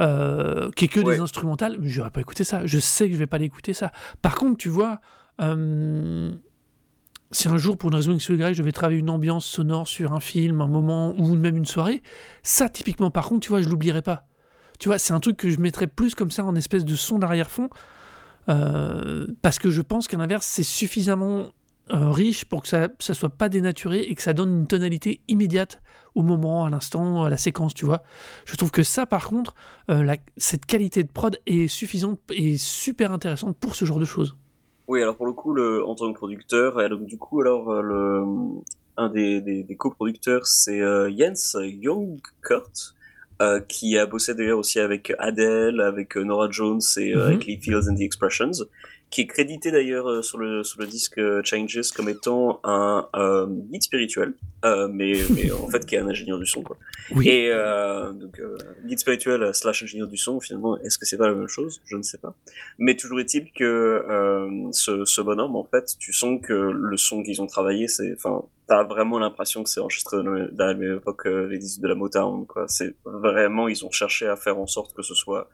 euh, 0.00 0.70
qui 0.76 0.86
est 0.86 0.88
que 0.88 1.00
Ouais. 1.00 1.14
des 1.16 1.20
instrumentales. 1.20 1.76
Mais 1.80 1.88
j'aurais 1.88 2.10
pas 2.10 2.20
écouté 2.20 2.44
ça. 2.44 2.66
Je 2.66 2.78
sais 2.78 3.08
que 3.08 3.14
je 3.14 3.18
vais 3.18 3.26
pas 3.26 3.38
l'écouter 3.38 3.74
ça. 3.74 3.92
Par 4.22 4.34
contre, 4.36 4.56
tu 4.58 4.68
vois, 4.68 5.00
euh, 5.40 6.32
si 7.30 7.48
un 7.48 7.56
jour, 7.56 7.76
pour 7.78 7.90
une 7.90 7.96
raison 7.96 8.12
X 8.12 8.28
ou 8.28 8.34
Y, 8.34 8.54
je 8.54 8.62
vais 8.62 8.72
travailler 8.72 9.00
une 9.00 9.10
ambiance 9.10 9.44
sonore 9.46 9.88
sur 9.88 10.12
un 10.12 10.20
film, 10.20 10.60
un 10.60 10.66
moment 10.66 11.14
ou 11.18 11.34
même 11.34 11.56
une 11.56 11.66
soirée, 11.66 12.02
ça, 12.42 12.68
typiquement, 12.68 13.10
par 13.10 13.26
contre, 13.26 13.40
tu 13.40 13.48
vois, 13.50 13.62
je 13.62 13.68
l'oublierai 13.68 14.02
pas. 14.02 14.26
Tu 14.78 14.88
vois, 14.88 14.98
c'est 14.98 15.12
un 15.12 15.20
truc 15.20 15.36
que 15.36 15.48
je 15.50 15.60
mettrais 15.60 15.86
plus 15.86 16.14
comme 16.14 16.30
ça 16.30 16.44
en 16.44 16.54
espèce 16.56 16.84
de 16.84 16.96
son 16.96 17.18
d'arrière-fond, 17.18 17.70
euh, 18.48 19.26
parce 19.40 19.58
que 19.58 19.70
je 19.70 19.80
pense 19.82 20.08
qu'à 20.08 20.16
l'inverse, 20.16 20.46
c'est 20.46 20.62
suffisamment 20.62 21.52
riche 21.88 22.44
pour 22.46 22.62
que 22.62 22.68
ça 22.68 22.88
ne 22.88 23.14
soit 23.14 23.28
pas 23.36 23.48
dénaturé 23.48 24.00
et 24.00 24.14
que 24.14 24.22
ça 24.22 24.32
donne 24.32 24.60
une 24.60 24.66
tonalité 24.66 25.20
immédiate 25.28 25.82
au 26.14 26.22
moment, 26.22 26.64
à 26.64 26.70
l'instant, 26.70 27.24
à 27.24 27.30
la 27.30 27.36
séquence, 27.36 27.74
tu 27.74 27.84
vois. 27.86 28.02
Je 28.44 28.56
trouve 28.56 28.70
que 28.70 28.82
ça, 28.82 29.06
par 29.06 29.28
contre, 29.28 29.54
euh, 29.90 30.02
la- 30.02 30.16
cette 30.36 30.66
qualité 30.66 31.02
de 31.04 31.08
prod 31.10 31.38
est 31.46 31.68
suffisante 31.68 32.20
et 32.30 32.56
super 32.58 33.12
intéressante 33.12 33.56
pour 33.58 33.74
ce 33.74 33.84
genre 33.84 33.98
de 33.98 34.04
choses. 34.04 34.36
Oui, 34.88 35.00
alors 35.02 35.16
pour 35.16 35.26
le 35.26 35.32
coup, 35.32 35.54
le, 35.54 35.84
en 35.86 35.94
tant 35.94 36.12
que 36.12 36.18
producteur, 36.18 36.80
et 36.82 36.88
donc 36.88 37.04
du 37.06 37.16
coup, 37.16 37.40
alors 37.40 37.70
euh, 37.70 37.82
le, 37.82 38.24
un 38.96 39.08
des, 39.08 39.40
des, 39.40 39.62
des 39.62 39.76
coproducteurs, 39.76 40.46
c'est 40.46 40.80
euh, 40.80 41.10
Jens 41.16 41.56
Jungkurt, 41.80 42.94
euh, 43.40 43.60
qui 43.60 43.96
a 43.96 44.06
bossé 44.06 44.34
d'ailleurs 44.34 44.58
aussi 44.58 44.78
avec 44.80 45.12
Adele, 45.18 45.80
avec 45.80 46.16
Nora 46.16 46.50
Jones 46.50 46.80
et 46.98 47.14
Mhm. 47.14 47.20
avec 47.22 47.46
Lee 47.46 47.58
Fields 47.60 47.88
and 47.88 47.94
the 47.96 48.00
Expressions, 48.02 48.52
qui 49.12 49.20
est 49.20 49.26
crédité 49.26 49.70
d'ailleurs 49.70 50.08
euh, 50.08 50.22
sur 50.22 50.38
le 50.38 50.64
sur 50.64 50.80
le 50.80 50.86
disque 50.88 51.18
euh, 51.18 51.42
Changes 51.44 51.92
comme 51.94 52.08
étant 52.08 52.60
un 52.64 53.06
euh, 53.14 53.46
guide 53.46 53.82
spirituel, 53.82 54.32
euh, 54.64 54.88
mais, 54.90 55.12
mais 55.30 55.52
en 55.52 55.68
fait 55.68 55.86
qui 55.86 55.94
est 55.94 55.98
un 55.98 56.08
ingénieur 56.08 56.38
du 56.38 56.46
son 56.46 56.62
quoi. 56.62 56.76
Oui. 57.14 57.28
Et 57.28 57.50
euh, 57.50 58.10
donc 58.12 58.40
euh, 58.40 58.56
guide 58.84 58.98
spirituel 58.98 59.54
slash 59.54 59.82
ingénieur 59.82 60.08
du 60.08 60.16
son, 60.16 60.40
finalement, 60.40 60.78
est-ce 60.78 60.98
que 60.98 61.06
c'est 61.06 61.18
pas 61.18 61.28
la 61.28 61.34
même 61.34 61.48
chose? 61.48 61.80
Je 61.84 61.96
ne 61.96 62.02
sais 62.02 62.18
pas. 62.18 62.34
Mais 62.78 62.96
toujours 62.96 63.20
est-il 63.20 63.52
que 63.52 63.64
euh, 63.64 64.72
ce, 64.72 65.04
ce 65.04 65.20
bonhomme, 65.20 65.56
en 65.56 65.64
fait, 65.64 65.94
tu 65.98 66.12
sens 66.12 66.40
que 66.42 66.52
le 66.52 66.96
son 66.96 67.22
qu'ils 67.22 67.42
ont 67.42 67.46
travaillé, 67.46 67.88
c'est, 67.88 68.14
enfin, 68.14 68.42
t'as 68.66 68.84
vraiment 68.84 69.18
l'impression 69.18 69.62
que 69.62 69.68
c'est 69.68 69.80
enregistré 69.80 70.22
dans 70.22 70.32
la 70.32 70.74
même 70.74 70.96
époque 70.96 71.24
que 71.24 71.46
les 71.46 71.58
disques 71.58 71.80
de 71.80 71.88
la 71.88 71.94
Motown, 71.94 72.46
quoi. 72.46 72.64
C'est 72.68 72.94
vraiment, 73.04 73.68
ils 73.68 73.84
ont 73.84 73.90
cherché 73.90 74.26
à 74.26 74.36
faire 74.36 74.58
en 74.58 74.66
sorte 74.66 74.94
que 74.94 75.02
ce 75.02 75.14
soit 75.14 75.48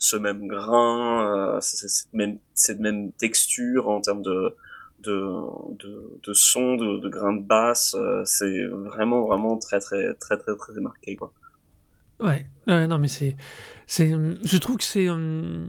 ce 0.00 0.16
même 0.16 0.48
grain, 0.48 1.56
euh, 1.56 1.60
cette 1.60 2.12
même, 2.12 2.38
cette 2.54 2.80
même 2.80 3.12
texture 3.12 3.88
en 3.88 4.00
termes 4.00 4.22
de, 4.22 4.56
de, 5.00 5.30
de, 5.78 6.18
de 6.22 6.32
sons, 6.32 6.74
de, 6.76 6.98
de 6.98 7.08
grains 7.08 7.34
de 7.34 7.42
basse. 7.42 7.94
euh, 7.94 8.22
c'est 8.24 8.64
vraiment, 8.66 9.26
vraiment 9.26 9.56
très, 9.58 9.78
très, 9.78 10.14
très, 10.14 10.36
très, 10.38 10.56
très 10.56 10.80
marqué, 10.80 11.14
quoi. 11.14 11.32
Ouais, 12.18 12.46
non, 12.66 12.98
mais 12.98 13.08
c'est. 13.08 13.36
c'est 13.86 14.10
je 14.10 14.56
trouve 14.58 14.78
que 14.78 14.84
c'est. 14.84 15.08
hum, 15.08 15.68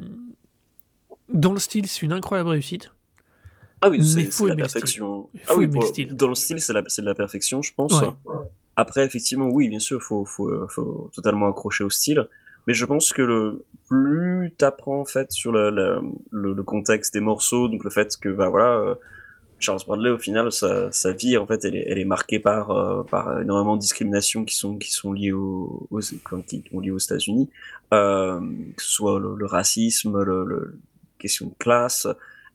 dans 1.30 1.54
le 1.54 1.60
style, 1.60 1.88
c'est 1.88 2.02
une 2.02 2.12
incroyable 2.14 2.50
réussite. 2.50 2.92
Ah 3.82 3.90
oui, 3.90 4.04
c'est 4.06 4.26
faut 4.26 4.48
la 4.48 4.56
perfection. 4.56 5.30
Il 5.34 5.40
Ah 5.48 5.54
faut 5.54 5.60
oui, 5.60 5.68
pour- 5.68 5.92
dans 6.12 6.28
le 6.28 6.36
style, 6.36 6.62
c'est 6.62 6.74
la, 6.74 6.84
c'est 6.88 7.02
de 7.02 7.08
la 7.08 7.16
perfection, 7.16 7.62
je 7.62 7.74
pense. 7.74 8.00
Ouais. 8.02 8.10
Après, 8.76 9.06
effectivement, 9.06 9.48
oui, 9.50 9.70
bien 9.70 9.80
sûr, 9.80 10.02
faut, 10.02 10.24
faut, 10.26 10.48
euh, 10.50 10.68
faut 10.70 11.10
totalement 11.14 11.48
accrocher 11.48 11.84
au 11.84 11.90
style. 11.90 12.28
Mais 12.68 12.74
je 12.74 12.86
pense 12.86 13.12
que 13.14 13.22
le 13.22 13.66
plus 13.88 14.54
t'apprends 14.58 15.02
en 15.02 15.06
fait 15.06 15.32
sur 15.32 15.52
le, 15.52 16.64
contexte 16.64 17.14
des 17.14 17.20
morceaux, 17.20 17.68
donc 17.68 17.84
le 17.84 17.90
fait 17.90 18.16
que 18.18 18.30
bah 18.30 18.50
voilà, 18.50 18.78
euh, 18.78 18.96
Charles 19.60 19.82
Bradley 19.86 20.10
au 20.10 20.18
final 20.18 20.52
sa, 20.52 21.12
vie 21.12 21.38
en 21.38 21.46
fait 21.46 21.66
elle 21.66 21.76
est, 21.76 22.06
marquée 22.06 22.40
par 22.40 22.72
euh, 22.72 23.04
par 23.04 23.42
énormément 23.42 23.76
de 23.76 23.82
discriminations 23.82 24.46
qui 24.46 24.56
sont 24.56 24.78
qui 24.78 24.92
sont 24.92 25.14
liées 25.14 25.32
aux, 25.32 25.88
qui 26.48 26.64
sont 26.72 26.80
liées 26.80 26.92
aux 26.92 26.98
États-Unis, 26.98 27.50
euh, 27.94 28.40
que 28.78 28.84
ce 28.84 28.92
soit 28.92 29.20
le, 29.20 29.46
racisme, 29.46 30.22
le, 30.22 30.80
question 31.20 31.48
de 31.48 31.54
classe 31.60 32.08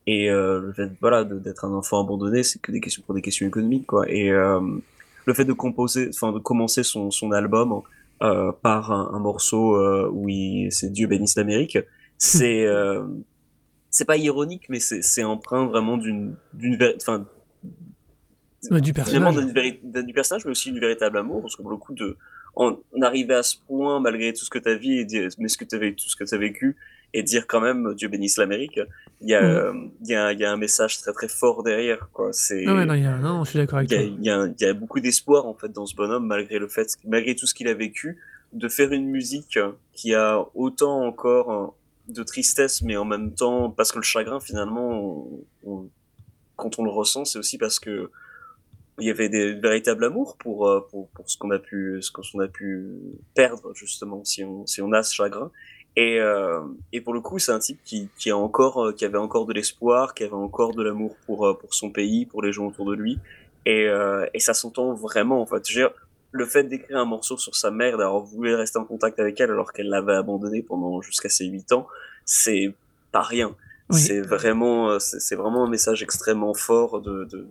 et 0.07 0.29
le 0.29 0.73
fait 0.75 0.90
voilà 1.01 1.25
d'être 1.25 1.64
un 1.64 1.73
enfant 1.73 2.03
abandonné, 2.03 2.42
c'est 2.45 2.61
que 2.61 2.73
des 2.73 2.81
questions 2.81 3.03
pour 3.05 3.14
des 3.14 3.23
questions 3.23 3.47
économiques 3.47 3.87
quoi. 3.87 4.09
Et 4.09 4.31
le 4.31 5.35
fait 5.35 5.45
de 5.45 5.53
composer, 5.53 6.09
enfin 6.09 6.33
de 6.33 6.38
commencer 6.38 6.83
son 6.85 7.33
album 7.33 7.83
euh, 8.22 8.52
par 8.62 8.92
un, 8.92 9.11
un 9.14 9.18
morceau 9.18 9.76
euh, 9.76 10.09
où 10.12 10.29
c'est 10.70 10.90
Dieu 10.92 11.07
bénisse 11.07 11.37
l'Amérique, 11.37 11.79
c'est 12.18 12.64
euh, 12.66 13.05
c'est 13.90 14.05
pas 14.07 14.16
ironique, 14.16 14.66
mais 14.68 14.81
c'est 14.81 15.02
c'est 15.02 15.24
empreint 15.24 15.66
vraiment 15.66 15.96
d'une 15.96 16.37
d'une 16.55 16.79
enfin 16.96 17.26
Ouais, 18.70 18.81
du 18.81 18.92
vraiment 18.92 19.33
personnage. 19.33 19.52
d'une 19.55 19.92
d'un- 19.92 20.02
du 20.02 20.12
personnage, 20.12 20.44
mais 20.44 20.50
aussi 20.50 20.72
du 20.72 20.81
véritable 20.81 21.18
amour, 21.18 21.40
parce 21.42 21.55
que 21.55 21.62
pour 21.62 21.70
le 21.70 21.76
coup 21.76 21.94
de 21.94 22.16
en, 22.57 22.72
en 22.96 23.02
arriver 23.02 23.35
à 23.35 23.42
ce 23.42 23.57
point 23.66 24.00
malgré 24.00 24.33
tout 24.33 24.44
ce 24.44 24.50
que 24.50 24.59
tu 24.59 24.68
as 24.68 24.74
vu 24.76 24.94
et 25.00 25.05
mais 25.38 25.48
ce 25.48 25.57
que 25.59 25.64
t'avais 25.64 25.92
tout 25.92 26.09
ce 26.09 26.16
que 26.16 26.24
tu 26.24 26.35
as 26.35 26.38
vécu 26.38 26.76
et 27.14 27.23
dire 27.23 27.47
quand 27.47 27.61
même 27.61 27.95
Dieu 27.95 28.09
bénisse 28.09 28.37
l'Amérique, 28.38 28.81
il 29.21 29.29
y 29.31 29.35
a 29.35 29.42
euh, 29.42 29.73
il 30.03 30.09
y 30.09 30.14
a 30.14 30.33
il 30.33 30.38
y 30.40 30.45
a 30.45 30.53
un 30.53 30.57
message 30.57 30.99
très 31.01 31.12
très 31.12 31.29
fort 31.29 31.62
derrière 31.62 32.09
quoi. 32.12 32.33
C'est 32.33 32.64
Ah 32.66 32.75
ouais, 32.75 32.85
non, 32.87 32.95
il 32.95 33.03
y 33.03 33.07
a- 33.07 33.16
non, 33.19 33.45
je 33.45 33.51
suis 33.51 33.59
d'accord 33.59 33.79
avec 33.79 33.90
il 33.90 33.95
y, 33.95 33.99
a, 33.99 34.03
toi. 34.07 34.16
il 34.19 34.25
y 34.25 34.31
a 34.31 34.37
un- 34.38 34.49
il 34.59 34.62
y 34.62 34.66
a 34.66 34.75
beaucoup 34.75 35.01
d'espoir 35.01 35.47
en 35.47 35.55
fait 35.55 35.71
dans 35.73 35.87
ce 35.87 35.95
bonhomme 35.95 36.27
malgré 36.27 36.59
le 36.59 36.69
fait 36.69 36.88
malgré 37.05 37.35
tout 37.35 37.47
ce 37.47 37.55
qu'il 37.55 37.69
a 37.69 37.75
vécu 37.75 38.19
de 38.53 38.69
faire 38.69 38.92
une 38.92 39.07
musique 39.09 39.59
qui 39.92 40.14
a 40.14 40.45
autant 40.55 41.05
encore 41.07 41.51
euh, 41.53 42.12
de 42.12 42.23
tristesse 42.23 42.83
mais 42.83 42.97
en 42.97 43.05
même 43.05 43.33
temps 43.35 43.71
parce 43.71 43.90
que 43.92 43.99
le 43.99 44.05
chagrin 44.05 44.38
finalement 44.40 44.90
on- 44.92 45.45
on- 45.64 45.88
quand 46.57 46.79
on 46.79 46.85
le 46.85 46.90
ressent 46.90 47.25
c'est 47.25 47.38
aussi 47.38 47.59
parce 47.59 47.79
que 47.81 48.11
il 48.99 49.07
y 49.07 49.11
avait 49.11 49.29
des 49.29 49.53
véritables 49.53 50.05
amours 50.05 50.37
pour 50.38 50.69
euh, 50.69 50.81
pour, 50.90 51.09
pour 51.11 51.29
ce 51.29 51.37
qu'on 51.37 51.51
a 51.51 51.59
pu 51.59 51.99
ce 52.01 52.11
qu'on 52.11 52.40
a 52.40 52.49
pu 52.49 52.87
perdre 53.35 53.75
justement 53.75 54.25
si 54.25 54.42
on 54.45 54.64
si 54.66 54.81
on 54.81 54.92
a 54.92 55.03
ce 55.03 55.14
chagrin 55.14 55.51
et 55.97 56.21
euh, 56.21 56.61
et 56.93 57.01
pour 57.01 57.15
le 57.15 57.21
coup 57.21 57.39
c'est 57.39 57.53
un 57.53 57.59
type 57.59 57.79
qui 57.85 58.09
qui 58.19 58.31
a 58.31 58.37
encore 58.37 58.87
euh, 58.87 58.93
qui 58.93 59.05
avait 59.05 59.19
encore 59.19 59.47
de 59.47 59.55
l'espoir 59.55 60.15
qui 60.15 60.25
avait 60.25 60.35
encore 60.35 60.75
de 60.75 60.83
l'amour 60.83 61.17
pour 61.25 61.47
euh, 61.47 61.55
pour 61.55 61.73
son 61.75 61.91
pays 61.91 62.27
pour 62.27 62.43
les 62.43 62.53
gens 62.53 62.67
autour 62.67 62.85
de 62.87 62.95
lui 62.95 63.19
et 63.65 63.87
euh, 63.89 64.27
et 64.35 64.41
ça 64.41 64.53
s'entend 64.55 64.93
vraiment 64.95 65.41
en 65.41 65.47
fait 65.47 65.67
Je 65.69 65.81
veux 65.81 65.87
dire, 65.87 65.95
le 66.33 66.45
fait 66.45 66.65
d'écrire 66.65 66.99
un 66.99 67.07
morceau 67.07 67.39
sur 67.39 67.57
sa 67.57 67.71
mère 67.71 67.97
d'avoir 67.97 68.23
voulu 68.23 68.55
rester 68.55 68.79
en 68.79 68.85
contact 68.85 69.19
avec 69.19 69.41
elle 69.41 69.51
alors 69.51 69.73
qu'elle 69.73 69.89
l'avait 69.89 70.15
abandonné 70.17 70.63
pendant 70.63 71.01
jusqu'à 71.01 71.31
ses 71.31 71.47
huit 71.47 71.73
ans 71.73 71.87
c'est 72.27 72.75
pas 73.11 73.23
rien 73.23 73.57
Oui. 73.89 73.99
c'est 73.99 74.21
vraiment 74.21 74.99
c'est 75.01 75.37
vraiment 75.37 75.65
un 75.65 75.71
message 75.71 76.03
extrêmement 76.03 76.53
fort 76.53 77.01
de, 77.01 77.25
de, 77.25 77.47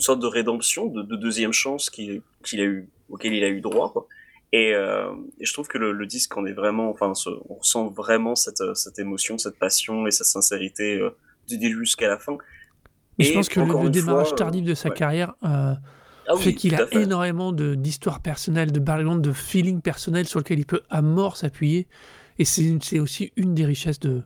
sorte 0.00 0.20
de 0.20 0.26
rédemption, 0.26 0.86
de, 0.86 1.02
de 1.02 1.16
deuxième 1.16 1.52
chance 1.52 1.90
qu'il 1.90 2.22
qu'il 2.44 2.60
a 2.60 2.64
eu, 2.64 2.88
auquel 3.08 3.34
il 3.34 3.44
a 3.44 3.48
eu 3.48 3.60
droit. 3.60 3.92
Quoi. 3.92 4.06
Et, 4.52 4.72
euh, 4.74 5.12
et 5.40 5.44
je 5.44 5.52
trouve 5.52 5.68
que 5.68 5.78
le, 5.78 5.92
le 5.92 6.06
disque, 6.06 6.36
on 6.36 6.46
est 6.46 6.52
vraiment, 6.52 6.88
enfin, 6.90 7.12
on 7.48 7.54
ressent 7.56 7.88
vraiment 7.88 8.34
cette, 8.36 8.60
euh, 8.60 8.74
cette 8.74 8.98
émotion, 8.98 9.38
cette 9.38 9.58
passion 9.58 10.06
et 10.06 10.10
cette 10.10 10.26
sincérité 10.28 10.98
euh, 11.00 11.10
du 11.48 11.58
début 11.58 11.80
jusqu'à 11.80 12.08
la 12.08 12.18
fin. 12.18 12.38
Mais 13.18 13.24
je 13.24 13.30
Et 13.30 13.34
pense 13.34 13.48
que 13.48 13.60
le, 13.60 13.66
le 13.66 13.90
démarrage 13.90 14.28
fois, 14.28 14.36
tardif 14.36 14.64
de 14.64 14.74
sa 14.74 14.90
ouais. 14.90 14.94
carrière 14.94 15.34
euh, 15.44 15.74
Ah 16.28 16.36
fait 16.36 16.50
oui, 16.50 16.54
qu'il 16.54 16.74
a 16.74 16.86
fait. 16.86 17.02
énormément 17.02 17.52
d'histoires 17.52 18.20
personnelles, 18.20 18.72
de 18.72 18.80
background, 18.80 19.22
de 19.22 19.32
feeling 19.32 19.80
personnel 19.80 20.26
sur 20.26 20.38
lequel 20.40 20.58
il 20.60 20.66
peut 20.66 20.82
à 20.90 21.02
mort 21.02 21.36
s'appuyer. 21.36 21.88
Et 22.38 22.44
c'est 22.44 22.98
aussi 23.00 23.32
une 23.36 23.54
des 23.54 23.64
richesses 23.66 24.00
de, 24.00 24.22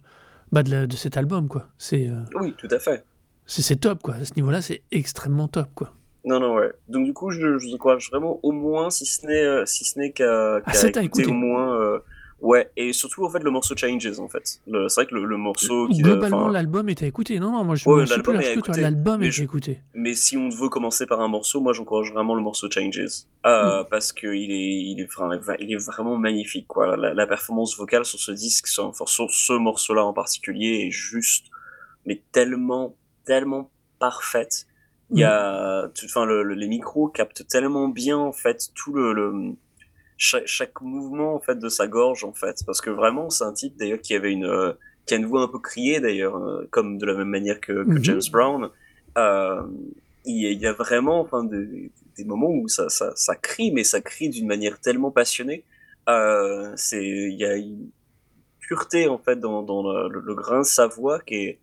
bah, 0.52 0.62
de, 0.62 0.70
la- 0.70 0.86
de 0.86 0.96
cet 0.96 1.16
album, 1.16 1.48
quoi. 1.48 1.68
C'est 1.78 2.08
euh, 2.08 2.22
Oui, 2.34 2.54
tout 2.56 2.68
à 2.70 2.78
fait. 2.78 3.04
c'est 3.46 3.62
c'est 3.62 3.76
top, 3.76 4.02
quoi. 4.02 4.14
À 4.16 4.24
ce 4.24 4.34
niveau-là, 4.34 4.62
c'est 4.62 4.82
extrêmement 4.90 5.48
top, 5.48 5.68
quoi. 5.74 5.94
Non, 6.24 6.38
non, 6.40 6.54
ouais. 6.54 6.70
Donc 6.88 7.04
du 7.06 7.12
coup, 7.14 7.30
je, 7.30 7.58
je 7.58 7.74
encourage 7.74 8.10
vraiment 8.10 8.38
au 8.42 8.52
moins, 8.52 8.90
si 8.90 9.06
ce 9.06 9.26
n'est, 9.26 9.42
euh, 9.42 9.64
si 9.66 9.84
ce 9.84 9.98
n'est 9.98 10.12
qu'à 10.12 10.56
Ah, 10.66 11.02
écouter 11.02 11.26
au 11.26 11.32
moins, 11.32 11.80
euh, 11.80 11.98
ouais. 12.42 12.70
Et 12.76 12.92
surtout 12.92 13.24
en 13.24 13.30
fait 13.30 13.42
le 13.42 13.50
morceau 13.50 13.74
Changes 13.74 14.18
en 14.20 14.28
fait. 14.28 14.60
Le- 14.66 14.88
C'est 14.88 15.00
vrai 15.00 15.06
que 15.10 15.14
le, 15.14 15.24
le 15.24 15.36
morceau 15.38 15.88
qui, 15.88 16.02
Globalement, 16.02 16.48
l'album 16.48 16.88
est 16.90 17.02
à 17.02 17.06
écouter. 17.06 17.38
Non, 17.40 17.52
non, 17.52 17.64
moi 17.64 17.74
je, 17.74 17.88
Ouais, 17.88 18.04
l'album 18.04 18.36
est 18.40 18.54
L'album 18.80 19.20
mais 19.20 19.28
est 19.28 19.30
je- 19.30 19.40
à 19.40 19.44
écouter. 19.44 19.80
Mais 19.94 20.12
si 20.14 20.36
on 20.36 20.50
veut 20.50 20.68
commencer 20.68 21.06
par 21.06 21.20
un 21.22 21.28
morceau, 21.28 21.60
moi 21.62 21.72
j'encourage 21.72 22.12
vraiment 22.12 22.34
le 22.34 22.42
morceau 22.42 22.68
Changes. 22.70 22.98
Mm. 22.98 23.46
Euh, 23.48 23.84
Parce 23.84 24.12
que 24.12 24.26
il 24.26 24.50
est, 24.50 24.82
il, 24.92 25.00
est, 25.00 25.06
enfin, 25.06 25.30
il 25.58 25.72
est 25.72 25.76
vraiment 25.82 26.18
magnifique. 26.18 26.66
Quoi. 26.66 26.98
La, 26.98 27.14
la 27.14 27.26
performance 27.26 27.78
vocale 27.78 28.04
sur 28.04 28.18
ce 28.18 28.32
disque, 28.32 28.66
sur, 28.66 28.84
enfin, 28.84 29.06
sur 29.06 29.30
ce 29.30 29.54
morceau-là 29.54 30.04
en 30.04 30.12
particulier, 30.12 30.84
est 30.86 30.90
juste, 30.90 31.46
mais 32.04 32.20
tellement, 32.30 32.94
tellement 33.24 33.70
parfaite. 33.98 34.66
Il 35.12 35.18
y 35.20 35.24
a, 35.24 35.88
tout- 35.94 36.06
enfin, 36.06 36.24
le, 36.24 36.42
le- 36.42 36.54
les 36.54 36.68
micros 36.68 37.08
captent 37.08 37.46
tellement 37.48 37.88
bien 37.88 38.16
en 38.18 38.32
fait 38.32 38.68
tout 38.74 38.92
le, 38.92 39.12
le 39.12 39.52
chaque, 40.16 40.46
chaque 40.46 40.80
mouvement 40.82 41.34
en 41.34 41.40
fait 41.40 41.58
de 41.58 41.68
sa 41.68 41.86
gorge 41.88 42.24
en 42.24 42.32
fait, 42.32 42.62
parce 42.66 42.80
que 42.80 42.90
vraiment 42.90 43.30
c'est 43.30 43.44
un 43.44 43.52
type 43.52 43.76
d'ailleurs 43.76 44.00
qui 44.00 44.14
avait 44.14 44.32
une, 44.32 44.44
euh, 44.44 44.72
qui 45.06 45.14
a 45.14 45.16
une 45.16 45.26
voix 45.26 45.42
un 45.42 45.48
peu 45.48 45.58
criée 45.58 45.98
d'ailleurs, 46.00 46.36
euh, 46.36 46.66
comme 46.70 46.98
de 46.98 47.06
la 47.06 47.14
même 47.14 47.28
manière 47.28 47.60
que, 47.60 47.72
que 47.84 47.90
Mhm. 47.98 48.04
James 48.04 48.20
Brown. 48.30 48.68
Euh, 49.18 49.62
il 50.26 50.36
y, 50.42 50.46
a- 50.46 50.50
il 50.50 50.60
y 50.60 50.66
a 50.66 50.72
vraiment 50.74 51.20
enfin 51.20 51.42
des, 51.44 51.90
des 52.16 52.24
moments 52.24 52.50
où 52.50 52.68
ça, 52.68 52.88
ça, 52.88 53.12
ça 53.16 53.34
crie, 53.34 53.72
mais 53.72 53.82
ça 53.84 54.00
crie 54.00 54.28
d'une 54.28 54.46
manière 54.46 54.78
tellement 54.80 55.10
passionnée. 55.10 55.64
Euh, 56.08 56.72
c'est, 56.76 57.02
il 57.04 57.36
y 57.38 57.44
a 57.44 57.56
une 57.56 57.88
pureté 58.60 59.08
en 59.08 59.18
fait 59.18 59.40
dans, 59.40 59.62
dans 59.62 59.82
le 60.08 60.34
grain 60.34 60.58
de 60.60 60.64
sa 60.66 60.86
voix 60.86 61.18
qui 61.20 61.34
est, 61.34 61.58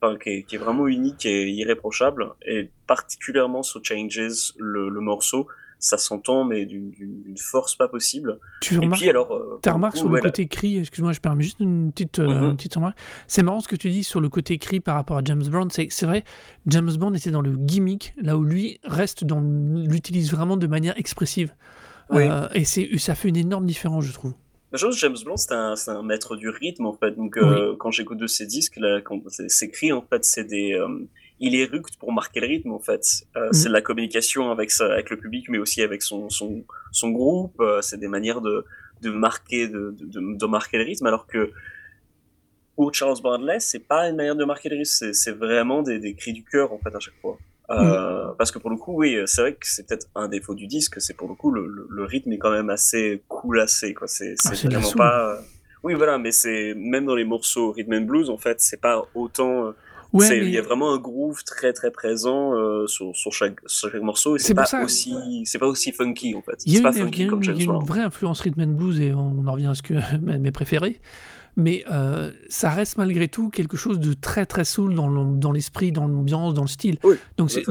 enfin, 0.00 0.16
qui 0.18 0.28
est, 0.30 0.42
qui 0.44 0.54
est 0.56 0.58
vraiment 0.58 0.86
unique 0.88 1.26
et 1.26 1.48
irréprochable. 1.50 2.30
Et 2.46 2.70
particulièrement 2.86 3.62
sur 3.62 3.80
Changes, 3.84 4.52
le, 4.58 4.88
le 4.88 5.00
morceau, 5.00 5.46
ça 5.82 5.96
s'entend 5.96 6.44
mais 6.44 6.66
d'une 6.66 6.92
force 7.38 7.74
pas 7.74 7.88
possible. 7.88 8.38
Tu 8.60 8.74
Et 8.74 8.78
remarques, 8.78 9.00
puis 9.00 9.08
alors, 9.08 9.32
euh, 9.32 9.58
coup, 9.62 9.96
sur 9.96 10.08
le 10.08 10.14
ouais, 10.14 10.20
côté 10.20 10.46
cri, 10.46 10.78
excuse-moi, 10.78 11.12
je 11.12 11.20
permets 11.20 11.42
juste 11.42 11.60
une 11.60 11.90
petite, 11.90 12.18
euh, 12.18 12.26
Mhm. 12.28 12.50
une 12.50 12.56
petite 12.56 12.74
remarque. 12.74 12.98
C'est 13.26 13.42
marrant 13.42 13.60
ce 13.60 13.68
que 13.68 13.76
tu 13.76 13.88
dis 13.90 14.04
sur 14.04 14.20
le 14.20 14.28
côté 14.28 14.58
cri 14.58 14.80
par 14.80 14.94
rapport 14.96 15.16
à 15.16 15.22
James 15.24 15.42
Brown. 15.48 15.70
C'est 15.70 16.02
vrai, 16.04 16.24
James 16.66 16.92
Bond 16.98 17.14
était 17.14 17.30
dans 17.30 17.40
le 17.40 17.52
gimmick, 17.56 18.12
là 18.20 18.36
où 18.36 18.44
lui 18.44 18.78
reste 18.84 19.24
dans 19.24 19.40
l'utilise 19.40 20.30
vraiment 20.30 20.56
de 20.58 20.66
manière 20.66 20.98
expressive. 20.98 21.54
Oui. 22.10 22.24
Euh, 22.28 22.48
et 22.54 22.64
ça 22.64 23.14
fait 23.14 23.28
une 23.28 23.36
énorme 23.36 23.64
différence, 23.66 24.04
je 24.04 24.12
trouve. 24.12 24.34
La 24.72 24.78
chose, 24.78 24.96
James 24.98 25.16
Blunt, 25.24 25.36
c'est 25.36 25.52
un, 25.52 25.74
un 25.88 26.02
maître 26.02 26.36
du 26.36 26.48
rythme, 26.48 26.86
en 26.86 26.92
fait. 26.92 27.10
Donc, 27.12 27.36
euh, 27.36 27.74
quand 27.76 27.90
j'écoute 27.90 28.18
de 28.18 28.26
ses 28.28 28.46
disques, 28.46 28.76
là, 28.76 29.00
quand 29.00 29.20
c'est- 29.28 29.48
ses 29.48 29.68
cris, 29.70 29.92
en 29.92 30.02
fait, 30.02 30.24
c'est 30.24 30.44
des, 30.44 30.74
euh, 30.74 30.86
il 31.40 31.56
éructe 31.56 31.96
pour 31.96 32.12
marquer 32.12 32.38
le 32.40 32.46
rythme, 32.46 32.70
en 32.72 32.78
fait. 32.78 33.04
Euh, 33.36 33.46
Mhm. 33.46 33.52
C'est 33.52 33.68
de 33.68 33.72
la 33.72 33.82
communication 33.82 34.50
avec 34.52 34.70
sa, 34.70 34.92
avec 34.92 35.10
le 35.10 35.16
public, 35.16 35.48
mais 35.48 35.58
aussi 35.58 35.82
avec 35.82 36.02
son, 36.02 36.28
son, 36.30 36.64
son 36.92 37.10
groupe. 37.10 37.60
Euh, 37.60 37.80
c'est 37.82 37.98
des 37.98 38.06
manières 38.06 38.40
de, 38.40 38.64
de 39.02 39.10
marquer, 39.10 39.66
de, 39.66 39.94
de, 39.98 40.36
de, 40.36 40.46
marquer 40.46 40.78
le 40.78 40.84
rythme, 40.84 41.06
alors 41.06 41.26
que 41.26 41.50
pour 42.76 42.94
Charles 42.94 43.20
Bradley, 43.22 43.58
c'est 43.58 43.80
pas 43.80 44.08
une 44.08 44.16
manière 44.16 44.36
de 44.36 44.44
marquer 44.44 44.68
le 44.68 44.76
rythme, 44.76 44.84
c'est, 44.84 45.12
c'est 45.14 45.32
vraiment 45.32 45.82
des, 45.82 45.98
des 45.98 46.14
cris 46.14 46.32
du 46.32 46.44
cœur, 46.44 46.72
en 46.72 46.78
fait, 46.78 46.94
à 46.94 47.00
chaque 47.00 47.18
fois. 47.20 47.36
Euh, 47.70 48.32
Parce 48.38 48.50
que 48.50 48.58
pour 48.58 48.70
le 48.70 48.76
coup, 48.76 48.94
oui, 48.96 49.16
c'est 49.26 49.40
vrai 49.42 49.52
que 49.52 49.58
c'est 49.66 49.86
peut-être 49.86 50.08
un 50.14 50.28
défaut 50.28 50.54
du 50.54 50.66
disque, 50.66 51.00
c'est 51.00 51.14
pour 51.14 51.28
le 51.28 51.34
coup, 51.34 51.50
le, 51.50 51.66
le, 51.66 51.86
le 51.88 52.04
rythme 52.04 52.32
est 52.32 52.38
quand 52.38 52.50
même 52.50 52.70
assez 52.70 53.22
coulassé, 53.28 53.94
quoi. 53.94 54.06
C'est, 54.08 54.34
Ah, 54.46 54.50
vraiment 54.68 54.92
pas. 54.96 55.38
Oui, 55.82 55.94
voilà, 55.94 56.18
mais 56.18 56.30
c'est 56.32 56.74
même 56.76 57.06
dans 57.06 57.14
les 57.14 57.24
morceaux 57.24 57.72
rhythm 57.72 57.94
and 57.94 58.00
blues, 58.02 58.28
en 58.30 58.38
fait, 58.38 58.60
c'est 58.60 58.80
pas 58.80 59.02
autant. 59.14 59.66
euh, 59.66 59.70
Ouais, 60.12 60.26
c'est- 60.26 60.40
mais 60.40 60.46
Il 60.46 60.50
y 60.52 60.58
a 60.58 60.62
vraiment 60.62 60.92
un 60.92 60.98
groove 60.98 61.44
très 61.44 61.72
très 61.72 61.92
présent 61.92 62.52
euh, 62.56 62.88
sur, 62.88 63.14
sur, 63.14 63.32
chaque, 63.32 63.60
sur 63.66 63.92
chaque 63.92 64.02
morceau 64.02 64.34
et 64.34 64.40
C'est 64.40 64.54
pas 64.54 64.64
ça- 64.66 64.82
aussi 64.82 65.14
c'est 65.46 65.60
pas 65.60 65.68
aussi 65.68 65.92
funky 65.92 66.34
en 66.34 66.42
fait. 66.42 66.54
il 66.66 66.72
y 66.72 66.76
a 66.78 66.80
une, 66.80 67.84
vraie 67.86 68.00
influence 68.00 68.40
rhythm 68.40 68.60
and 68.62 68.66
blues 68.74 69.00
et 69.00 69.12
on 69.14 69.46
en 69.46 69.52
revient 69.52 69.68
à 69.68 69.74
ce 69.76 69.82
que 69.82 69.94
mes 70.20 70.50
préférés. 70.50 71.00
Mais 71.56 71.84
euh, 71.90 72.30
ça 72.48 72.70
reste 72.70 72.96
malgré 72.96 73.28
tout 73.28 73.50
quelque 73.50 73.76
chose 73.76 73.98
de 73.98 74.12
très 74.14 74.46
très 74.46 74.64
soul 74.64 74.94
dans 74.94 75.52
l'esprit, 75.52 75.92
dans 75.92 76.06
l'ambiance, 76.06 76.54
dans 76.54 76.62
le 76.62 76.68
style. 76.68 76.98
Oui, 77.04 77.16
Donc 77.36 77.50
c'est 77.50 77.64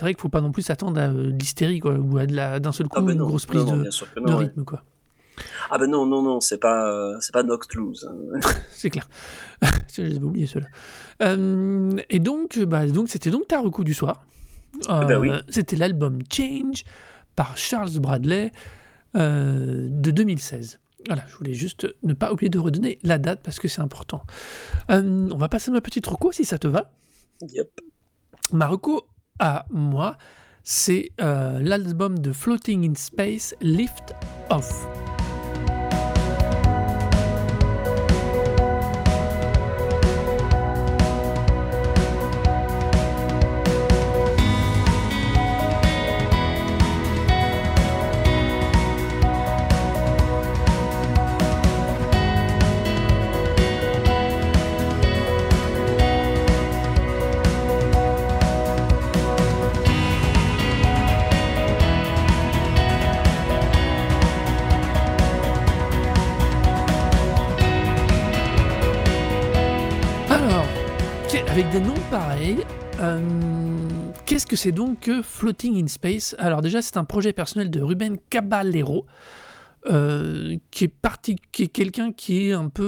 vrai 0.00 0.12
qu'il 0.14 0.20
faut 0.20 0.28
pas 0.28 0.40
non 0.42 0.52
plus 0.52 0.62
s'attendre 0.62 1.00
à 1.00 1.04
euh, 1.08 1.30
de 1.32 1.38
l'hystérie 1.38 1.80
quoi, 1.80 1.94
ou 1.94 2.18
à 2.18 2.26
d'un 2.26 2.72
seul 2.72 2.88
coup 2.88 2.96
Ah 2.98 3.02
ben 3.02 3.12
une 3.12 3.18
non, 3.18 3.26
grosse 3.26 3.46
prise 3.46 3.64
non, 3.64 3.78
de, 3.78 3.82
ouais. 4.20 4.34
rythme 4.34 4.64
quoi. 4.64 4.82
Ah 5.70 5.78
ben 5.78 5.90
non, 5.90 6.04
non, 6.04 6.22
non, 6.22 6.40
c'est 6.40 6.58
pas, 6.58 6.92
euh, 6.92 7.16
c'est 7.20 7.32
pas 7.32 7.42
Noctloose. 7.42 8.06
hein. 8.08 8.40
C'est 8.70 8.90
clair. 8.90 9.08
J'avais 9.94 10.18
oublié 10.18 10.46
cela. 10.46 10.66
et 12.10 12.18
donc, 12.18 12.58
bah, 12.60 12.86
donc 12.86 13.08
c'était 13.08 13.30
donc 13.30 13.48
ta 13.48 13.60
recoup 13.60 13.82
du 13.84 13.94
soir. 13.94 14.24
oui. 14.88 15.30
Euh, 15.30 15.40
C'était 15.48 15.76
l'album 15.76 16.18
Change 16.30 16.84
par 17.34 17.56
Charles 17.56 17.98
Bradley 17.98 18.52
euh, 19.16 19.88
de 19.90 20.10
2016. 20.10 20.78
Voilà, 21.06 21.24
je 21.28 21.36
voulais 21.36 21.54
juste 21.54 21.86
ne 22.02 22.14
pas 22.14 22.32
oublier 22.32 22.48
de 22.48 22.58
redonner 22.58 22.98
la 23.02 23.18
date 23.18 23.40
parce 23.42 23.58
que 23.58 23.68
c'est 23.68 23.80
important. 23.80 24.22
Euh, 24.90 25.28
on 25.32 25.36
va 25.36 25.48
passer 25.48 25.70
à 25.70 25.74
ma 25.74 25.80
petite 25.80 26.06
reco 26.06 26.32
si 26.32 26.44
ça 26.44 26.58
te 26.58 26.68
va. 26.68 26.90
Yep. 27.40 27.68
Ma 28.52 28.66
reco 28.66 29.06
à 29.38 29.66
moi, 29.70 30.16
c'est 30.64 31.10
euh, 31.20 31.58
l'album 31.60 32.18
de 32.18 32.32
Floating 32.32 32.90
in 32.90 32.94
Space, 32.94 33.54
Lift 33.60 34.14
Off. 34.50 34.86
Avec 71.52 71.68
des 71.68 71.80
noms 71.80 71.92
pareils, 72.10 72.64
euh, 73.00 73.20
qu'est-ce 74.24 74.46
que 74.46 74.56
c'est 74.56 74.72
donc 74.72 75.00
que 75.00 75.20
Floating 75.20 75.84
in 75.84 75.86
Space? 75.86 76.34
Alors 76.38 76.62
déjà, 76.62 76.80
c'est 76.80 76.96
un 76.96 77.04
projet 77.04 77.34
personnel 77.34 77.68
de 77.68 77.78
Ruben 77.82 78.16
Caballero, 78.30 79.04
euh, 79.90 80.56
qui 80.70 80.84
est 80.84 81.68
quelqu'un 81.68 82.12
qui 82.12 82.48
est 82.48 82.52
un 82.54 82.70
peu 82.70 82.82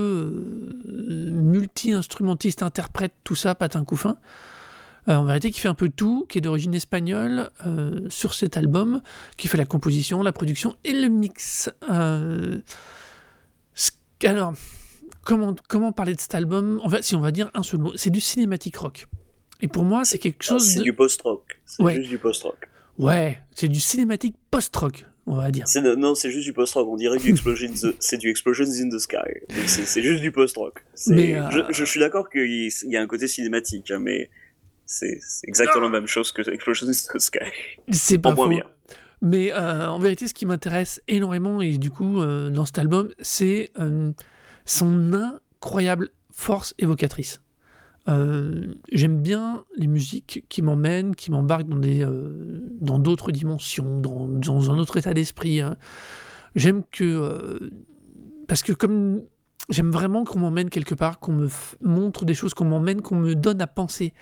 euh, 0.89 1.31
multi-instrumentiste, 1.31 2.63
interprète, 2.63 3.13
tout 3.23 3.35
ça, 3.35 3.55
patin 3.55 3.85
couffin. 3.85 4.17
En 5.07 5.25
vérité, 5.25 5.51
qui 5.51 5.61
fait 5.61 5.69
un 5.69 5.75
peu 5.75 5.91
tout, 5.91 6.25
qui 6.31 6.39
est 6.39 6.41
d'origine 6.41 6.73
espagnole 6.73 7.51
sur 8.09 8.33
cet 8.33 8.57
album, 8.57 9.03
qui 9.37 9.49
fait 9.49 9.59
la 9.59 9.67
composition, 9.67 10.23
la 10.23 10.33
production 10.33 10.75
et 10.85 10.95
le 10.95 11.09
mix. 11.11 11.71
Alors, 14.23 14.55
comment, 15.25 15.55
comment 15.69 15.93
parler 15.93 16.15
de 16.15 16.21
cet 16.21 16.35
album? 16.35 16.81
En 16.85 16.89
fait, 16.91 17.03
si 17.03 17.15
on 17.17 17.21
va 17.21 17.31
dire 17.31 17.51
un 17.55 17.63
seul 17.63 17.81
mot, 17.81 17.93
c'est 17.97 18.11
du 18.11 18.21
cinématique 18.21 18.77
rock. 18.77 19.07
Et 19.61 19.69
pour 19.69 19.85
moi, 19.85 20.05
c'est 20.05 20.19
quelque 20.19 20.45
Ah, 20.49 20.55
chose 20.55 20.67
c'est 20.69 20.79
de... 20.81 20.85
du 20.85 20.93
post-rock. 20.93 21.61
C'est 21.65 21.83
Ouais. 21.83 21.97
juste 21.97 22.09
du 22.11 22.19
post-rock. 22.19 22.69
Ouais, 22.99 23.41
c'est 23.55 23.69
du 23.69 23.81
cinématique 23.81 24.37
post-rock, 24.51 25.07
on 25.27 25.37
va 25.37 25.51
dire. 25.51 25.67
C'est- 25.67 25.81
Non, 25.97 26.15
c'est 26.15 26.31
juste 26.31 26.45
du 26.45 26.53
post-rock. 26.53 26.87
On 26.89 26.97
dirait 26.97 27.19
du 27.19 27.31
Explosion 27.31 27.69
in 27.71 27.73
the- 27.75 27.97
c'est 27.99 28.19
du 28.19 28.29
Explosions 28.29 28.65
in 28.67 28.89
the 28.89 28.99
Sky. 28.99 29.17
C'est 29.67 30.03
juste 30.03 30.21
du 30.21 30.31
post-rock. 30.33 30.85
Euh, 31.11 31.51
je, 31.51 31.61
je 31.73 31.85
suis 31.85 31.99
d'accord 32.01 32.29
qu'il 32.31 32.71
y 32.85 32.97
a 32.97 33.01
un 33.01 33.07
côté 33.07 33.27
cinématique, 33.27 33.91
hein, 33.91 33.99
mais 34.01 34.31
c'est 34.87 35.19
exactement 35.45 35.85
la 35.89 36.01
même 36.01 36.07
chose 36.07 36.31
que 36.33 36.49
Explosions 36.51 36.87
in 36.89 36.93
the 36.93 37.19
Sky. 37.19 37.39
C'est 37.91 38.19
pas 38.19 38.35
faux. 38.35 38.49
bien. 38.49 38.65
Mais 39.23 39.53
euh, 39.53 39.89
en 39.89 39.99
vérité, 39.99 40.29
ce 40.29 40.35
qui 40.35 40.45
m'intéresse 40.45 41.01
énormément, 41.09 41.63
et 41.63 41.79
du 41.79 41.91
coup, 41.91 42.21
euh, 42.21 42.51
dans 42.51 42.67
cet 42.67 42.79
album, 42.79 43.09
c'est 43.21 43.71
son 44.65 45.13
incroyable 45.13 46.11
force 46.31 46.75
évocatrice. 46.79 47.41
Euh, 48.09 48.75
J'aime 48.93 49.23
bien 49.23 49.65
les 49.77 49.87
musiques 49.87 50.45
qui 50.49 50.63
m'emmènent, 50.63 51.15
qui 51.15 51.31
m'embarquent 51.31 51.69
dans 51.69 51.79
des, 51.79 52.05
euh, 52.05 52.61
dans 52.81 52.99
d'autres 52.99 53.33
dimensions, 53.33 54.01
dans, 54.01 54.71
un 54.71 54.79
autre 54.79 54.97
état 54.97 55.15
d'esprit. 55.15 55.61
hein. 55.61 55.77
J'aime 56.55 56.83
que, 56.91 57.05
euh, 57.05 57.71
parce 58.47 58.63
que 58.63 58.73
comme 58.73 59.23
j'aime 59.71 59.91
vraiment 59.91 60.25
qu'on 60.25 60.41
m'emmène 60.41 60.71
quelque 60.71 60.95
part, 60.95 61.19
qu'on 61.19 61.33
me 61.33 61.49
montre 61.81 62.25
des 62.25 62.35
choses, 62.35 62.55
qu'on 62.55 62.67
m'emmène, 62.67 63.01
qu'on 63.01 63.17
me 63.17 63.35
donne 63.35 63.61
à 63.63 63.67
penser, 63.67 64.13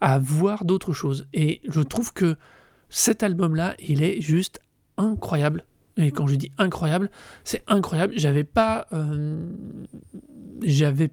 à 0.00 0.18
voir 0.18 0.64
d'autres 0.64 0.92
choses. 0.92 1.26
Et 1.34 1.60
je 1.68 1.80
trouve 1.80 2.12
que 2.12 2.36
cet 2.88 3.22
album-là, 3.22 3.74
il 3.80 4.02
est 4.02 4.20
juste 4.20 4.60
incroyable. 4.96 5.64
Et 5.98 6.12
quand 6.12 6.28
je 6.28 6.36
dis 6.36 6.52
incroyable, 6.58 7.10
c'est 7.42 7.62
incroyable. 7.66 8.14
J'avais 8.16 8.44
pas, 8.44 8.86
euh, 8.92 9.36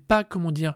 pas, 0.08 0.24
comment 0.24 0.52
dire, 0.52 0.76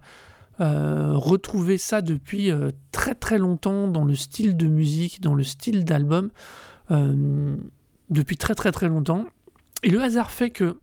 euh, 0.60 1.14
retrouvé 1.14 1.78
ça 1.78 2.02
depuis 2.02 2.52
euh, 2.52 2.72
très 2.92 3.14
très 3.14 3.38
longtemps 3.38 3.88
dans 3.88 4.04
le 4.04 4.16
style 4.16 4.58
de 4.58 4.66
musique, 4.66 5.22
dans 5.22 5.36
le 5.36 5.44
style 5.44 5.86
d'album, 5.86 6.32
depuis 8.10 8.36
très 8.36 8.56
très 8.56 8.72
très 8.72 8.90
longtemps. 8.90 9.26
Et 9.84 9.92
le 9.92 10.02
hasard 10.02 10.32
fait 10.32 10.50
que, 10.50 10.80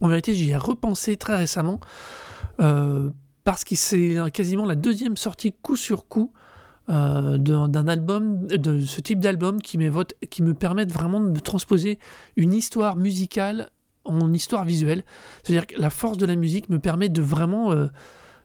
en 0.00 0.08
vérité, 0.08 0.34
j'y 0.34 0.50
ai 0.50 0.56
repensé 0.56 1.16
très 1.16 1.36
récemment, 1.36 1.78
parce 2.58 3.62
que 3.64 3.76
c'est 3.76 4.16
quasiment 4.32 4.66
la 4.66 4.74
deuxième 4.74 5.16
sortie 5.16 5.52
coup 5.52 5.76
sur 5.76 6.08
coup 6.08 6.32
euh, 6.88 7.38
d'un 7.38 7.88
album, 7.88 8.46
de 8.46 8.80
ce 8.80 9.00
type 9.00 9.18
d'album 9.18 9.60
qui, 9.60 9.78
qui 10.30 10.42
me 10.42 10.54
permettent 10.54 10.92
vraiment 10.92 11.20
de 11.20 11.40
transposer 11.40 11.98
une 12.36 12.52
histoire 12.52 12.96
musicale 12.96 13.70
en 14.04 14.32
histoire 14.32 14.64
visuelle. 14.64 15.02
C'est-à-dire 15.42 15.66
que 15.66 15.80
la 15.80 15.90
force 15.90 16.16
de 16.16 16.26
la 16.26 16.36
musique 16.36 16.68
me 16.68 16.78
permet 16.78 17.08
de 17.08 17.22
vraiment 17.22 17.72
euh, 17.72 17.88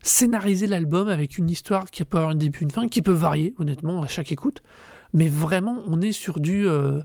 scénariser 0.02 0.66
l'album 0.66 1.08
avec 1.08 1.38
une 1.38 1.50
histoire 1.50 1.86
qui 1.92 2.04
peut 2.04 2.18
avoir 2.18 2.32
un 2.32 2.36
début, 2.36 2.60
une 2.62 2.72
fin, 2.72 2.88
qui 2.88 3.04
peut 3.04 3.12
varier, 3.12 3.54
honnêtement, 3.60 4.02
à 4.02 4.08
chaque 4.08 4.32
écoute. 4.32 4.64
Mais 5.14 5.28
vraiment, 5.28 5.78
on 5.86 6.02
est 6.02 6.14
sur 6.14 6.40
du... 6.40 6.68
euh, 6.68 7.02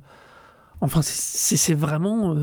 enfin, 0.81 1.01
c'est- 1.03 1.75
vraiment... 1.75 2.35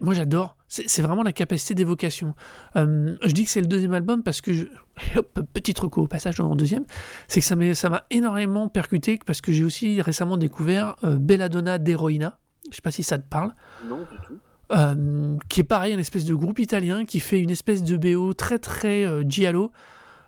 moi, 0.00 0.12
j'adore. 0.12 0.56
C'est 0.68 1.02
vraiment 1.02 1.22
la 1.22 1.32
capacité 1.32 1.74
d'évocation. 1.74 2.34
Je 2.74 3.32
dis 3.32 3.44
que 3.44 3.50
c'est 3.50 3.60
le 3.62 3.66
deuxième 3.66 3.94
album 3.94 4.22
parce 4.22 4.40
que... 4.42 4.68
hop, 5.16 5.40
petite 5.52 5.78
reco 5.78 6.02
au 6.02 6.06
passage 6.06 6.36
dans 6.36 6.48
le 6.48 6.56
deuxième 6.56 6.84
c'est 7.28 7.40
que 7.40 7.74
ça 7.74 7.88
m'a 7.88 8.04
énormément 8.10 8.68
percuté 8.68 9.18
parce 9.24 9.40
que 9.40 9.52
j'ai 9.52 9.64
aussi 9.64 10.00
récemment 10.02 10.36
découvert 10.36 10.96
euh, 11.04 11.16
Belladonna 11.16 11.78
d'Heroina. 11.78 12.38
Je 12.70 12.76
sais 12.76 12.82
pas 12.82 12.90
si 12.90 13.02
ça 13.02 13.18
te 13.18 13.28
parle. 13.28 13.54
Non, 13.88 13.98
du 13.98 14.16
tout. 14.26 14.38
Euh, 14.72 15.36
qui 15.48 15.60
est 15.60 15.64
pareil, 15.64 15.92
une 15.92 16.00
espèce 16.00 16.24
de 16.24 16.34
groupe 16.34 16.58
italien 16.58 17.04
qui 17.04 17.20
fait 17.20 17.40
une 17.40 17.50
espèce 17.50 17.82
de 17.82 17.96
BO 17.96 18.32
très 18.32 18.58
très 18.58 19.04
euh, 19.04 19.22
giallo, 19.26 19.70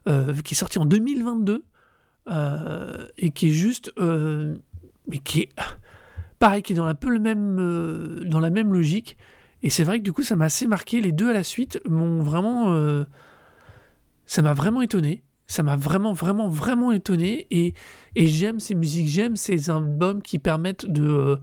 euh, 0.07 0.35
qui 0.42 0.53
est 0.53 0.57
sorti 0.57 0.79
en 0.79 0.85
2022 0.85 1.64
euh, 2.29 3.07
et 3.16 3.31
qui 3.31 3.48
est 3.48 3.53
juste, 3.53 3.90
mais 3.98 5.18
qui 5.24 5.42
est 5.42 5.48
pareil, 6.38 6.62
qui 6.62 6.74
est 6.74 6.77
dans 6.77 6.85
un 6.85 6.94
peu 6.94 7.09
le 7.09 7.20
même, 7.20 8.24
dans 8.27 8.40
la 8.40 8.50
même 8.50 8.72
logique. 8.72 9.16
Et 9.62 9.70
c'est 9.70 9.85
vrai 9.85 9.98
que 9.98 10.05
du 10.05 10.12
coup, 10.12 10.22
ça 10.22 10.37
m'a 10.37 10.46
assez 10.46 10.66
marqué. 10.66 11.00
Les 11.00 11.12
deux 11.12 11.31
à 11.31 11.33
la 11.33 11.44
suite 11.44 11.81
m'ont 11.88 12.22
vraiment, 12.22 12.74
ça 14.26 14.42
m'a 14.42 14.54
vraiment 14.54 14.82
étonné. 14.82 15.22
Ça 15.46 15.62
m'a 15.62 15.76
vraiment, 15.76 16.14
vraiment, 16.14 16.48
vraiment 16.48 16.90
étonné. 16.92 17.46
Et, 17.50 17.74
et 18.14 18.26
j'aime 18.26 18.60
ces 18.60 18.74
musiques, 18.74 19.08
j'aime 19.08 19.37
ces 19.37 19.68
albums 19.68 20.22
qui 20.22 20.38
permettent 20.38 20.87
de, 20.87 21.38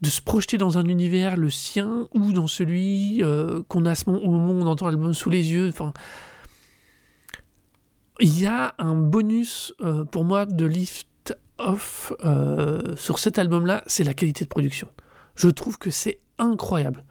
de 0.00 0.08
se 0.08 0.20
projeter 0.20 0.58
dans 0.58 0.78
un 0.78 0.84
univers, 0.84 1.36
le 1.36 1.50
sien, 1.50 2.08
ou 2.14 2.32
dans 2.32 2.46
celui 2.46 3.22
euh, 3.22 3.62
qu'on 3.68 3.84
a 3.86 3.94
ce 3.94 4.08
moment, 4.10 4.22
au 4.22 4.30
moment 4.30 4.52
où 4.52 4.62
on 4.62 4.66
entend 4.66 4.86
l'album 4.86 5.14
sous 5.14 5.30
les 5.30 5.52
yeux. 5.52 5.68
Enfin, 5.68 5.92
il 8.20 8.38
y 8.38 8.46
a 8.46 8.74
un 8.78 8.94
bonus 8.94 9.74
euh, 9.80 10.04
pour 10.04 10.24
moi 10.24 10.46
de 10.46 10.66
Lift 10.66 11.36
Off 11.58 12.12
euh, 12.24 12.96
sur 12.96 13.18
cet 13.18 13.38
album-là, 13.38 13.82
c'est 13.86 14.04
la 14.04 14.14
qualité 14.14 14.44
de 14.44 14.48
production. 14.48 14.88
Je 15.34 15.48
trouve 15.48 15.78
que 15.78 15.90
c'est 15.90 16.20
incroyable. 16.38 17.04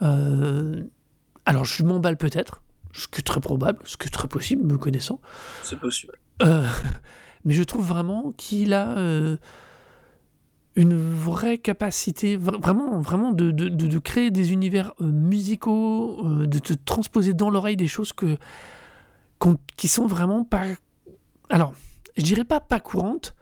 Alors, 0.00 1.64
je 1.64 1.84
m'emballe 1.84 2.16
peut-être, 2.16 2.60
ce 2.92 3.08
qui 3.08 3.20
est 3.20 3.24
très 3.24 3.40
probable, 3.40 3.78
ce 3.84 3.96
qui 3.96 4.06
est 4.06 4.10
très 4.10 4.28
possible, 4.28 4.64
me 4.64 4.78
connaissant. 4.78 5.20
C'est 5.62 5.78
possible. 5.78 6.14
Euh, 6.42 6.66
mais 7.44 7.54
je 7.54 7.62
trouve 7.62 7.86
vraiment 7.86 8.32
qu'il 8.36 8.72
a 8.74 8.96
euh, 8.98 9.36
une 10.76 10.96
vraie 10.96 11.58
capacité, 11.58 12.38
vra- 12.38 12.60
vraiment, 12.60 12.98
vraiment 13.00 13.32
de, 13.32 13.50
de- 13.50 13.68
de- 13.68 13.98
créer 13.98 14.30
des 14.30 14.52
univers 14.52 14.92
euh, 15.00 15.04
musicaux, 15.06 16.22
de 16.46 16.58
te 16.58 16.72
transposer 16.72 17.34
dans 17.34 17.50
l'oreille 17.50 17.76
des 17.76 17.88
choses 17.88 18.12
que, 18.12 18.38
qu'on- 19.38 19.58
qui 19.76 19.88
sont 19.88 20.06
vraiment 20.06 20.44
pas. 20.44 20.64
Alors, 21.50 21.74
je 22.16 22.22
dirais 22.22 22.44
pas 22.44 22.60
pas 22.60 22.80
courantes, 22.80 23.34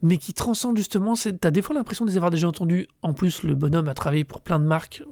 mais 0.00 0.16
qui 0.16 0.32
transcendent 0.32 0.76
justement. 0.78 1.14
Tu 1.14 1.28
as 1.42 1.50
des 1.50 1.62
fois 1.62 1.74
l'impression 1.74 2.04
de 2.04 2.10
les 2.10 2.16
avoir 2.16 2.30
déjà 2.30 2.48
entendues. 2.48 2.88
En 3.02 3.12
plus, 3.12 3.42
le 3.42 3.54
bonhomme 3.54 3.88
a 3.88 3.94
travaillé 3.94 4.24
pour 4.24 4.40
plein 4.40 4.58
de 4.58 4.64
marques. 4.64 5.02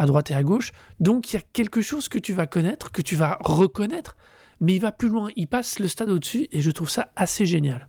À 0.00 0.06
droite 0.06 0.30
et 0.30 0.34
à 0.34 0.42
gauche. 0.42 0.72
Donc 0.98 1.32
il 1.32 1.36
y 1.36 1.38
a 1.38 1.42
quelque 1.52 1.82
chose 1.82 2.08
que 2.08 2.18
tu 2.18 2.32
vas 2.32 2.46
connaître, 2.46 2.90
que 2.90 3.02
tu 3.02 3.14
vas 3.16 3.38
reconnaître, 3.40 4.16
mais 4.60 4.74
il 4.74 4.80
va 4.80 4.92
plus 4.92 5.08
loin, 5.08 5.28
il 5.36 5.46
passe 5.46 5.78
le 5.78 5.88
stade 5.88 6.10
au-dessus 6.10 6.48
et 6.50 6.60
je 6.62 6.70
trouve 6.70 6.90
ça 6.90 7.12
assez 7.16 7.46
génial. 7.46 7.88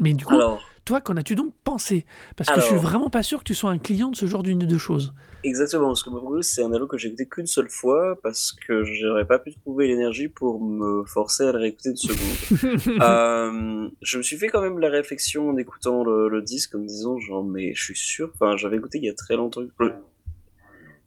Mais 0.00 0.14
du 0.14 0.24
coup, 0.24 0.34
Alors, 0.34 0.62
Toi, 0.84 1.00
qu'en 1.00 1.16
as-tu 1.16 1.34
donc 1.34 1.54
pensé? 1.64 2.06
Parce 2.36 2.48
que 2.50 2.60
je 2.60 2.66
suis 2.66 2.76
vraiment 2.76 3.10
pas 3.10 3.22
sûr 3.22 3.38
que 3.40 3.44
tu 3.44 3.54
sois 3.54 3.70
un 3.70 3.78
client 3.78 4.10
de 4.10 4.16
ce 4.16 4.26
genre 4.26 4.42
d'une 4.42 4.60
de 4.60 4.78
choses. 4.78 5.12
Exactement, 5.44 5.88
parce 5.88 6.04
que 6.04 6.10
c'est 6.42 6.62
un 6.62 6.72
album 6.72 6.88
que 6.88 6.96
j'ai 6.96 7.08
écouté 7.08 7.26
qu'une 7.28 7.46
seule 7.46 7.68
fois 7.68 8.16
parce 8.22 8.52
que 8.52 8.84
j'aurais 8.84 9.26
pas 9.26 9.40
pu 9.40 9.52
trouver 9.54 9.88
l'énergie 9.88 10.28
pour 10.28 10.60
me 10.62 11.04
forcer 11.04 11.44
à 11.44 11.52
le 11.52 11.58
réécouter 11.58 11.90
une 11.90 11.96
seconde. 11.96 12.98
euh, 13.02 13.88
je 14.02 14.18
me 14.18 14.22
suis 14.22 14.36
fait 14.36 14.48
quand 14.48 14.60
même 14.60 14.78
la 14.78 14.88
réflexion 14.88 15.48
en 15.50 15.56
écoutant 15.56 16.04
le, 16.04 16.28
le 16.28 16.42
disque 16.42 16.76
en 16.76 16.78
me 16.78 16.86
disant 16.86 17.18
genre 17.18 17.42
mais 17.44 17.74
je 17.74 17.82
suis 17.82 17.96
sûr, 17.96 18.30
enfin 18.34 18.56
j'avais 18.56 18.76
écouté 18.76 18.98
il 18.98 19.04
y 19.04 19.08
a 19.10 19.14
très 19.14 19.34
longtemps, 19.34 19.62
le- 19.62 19.94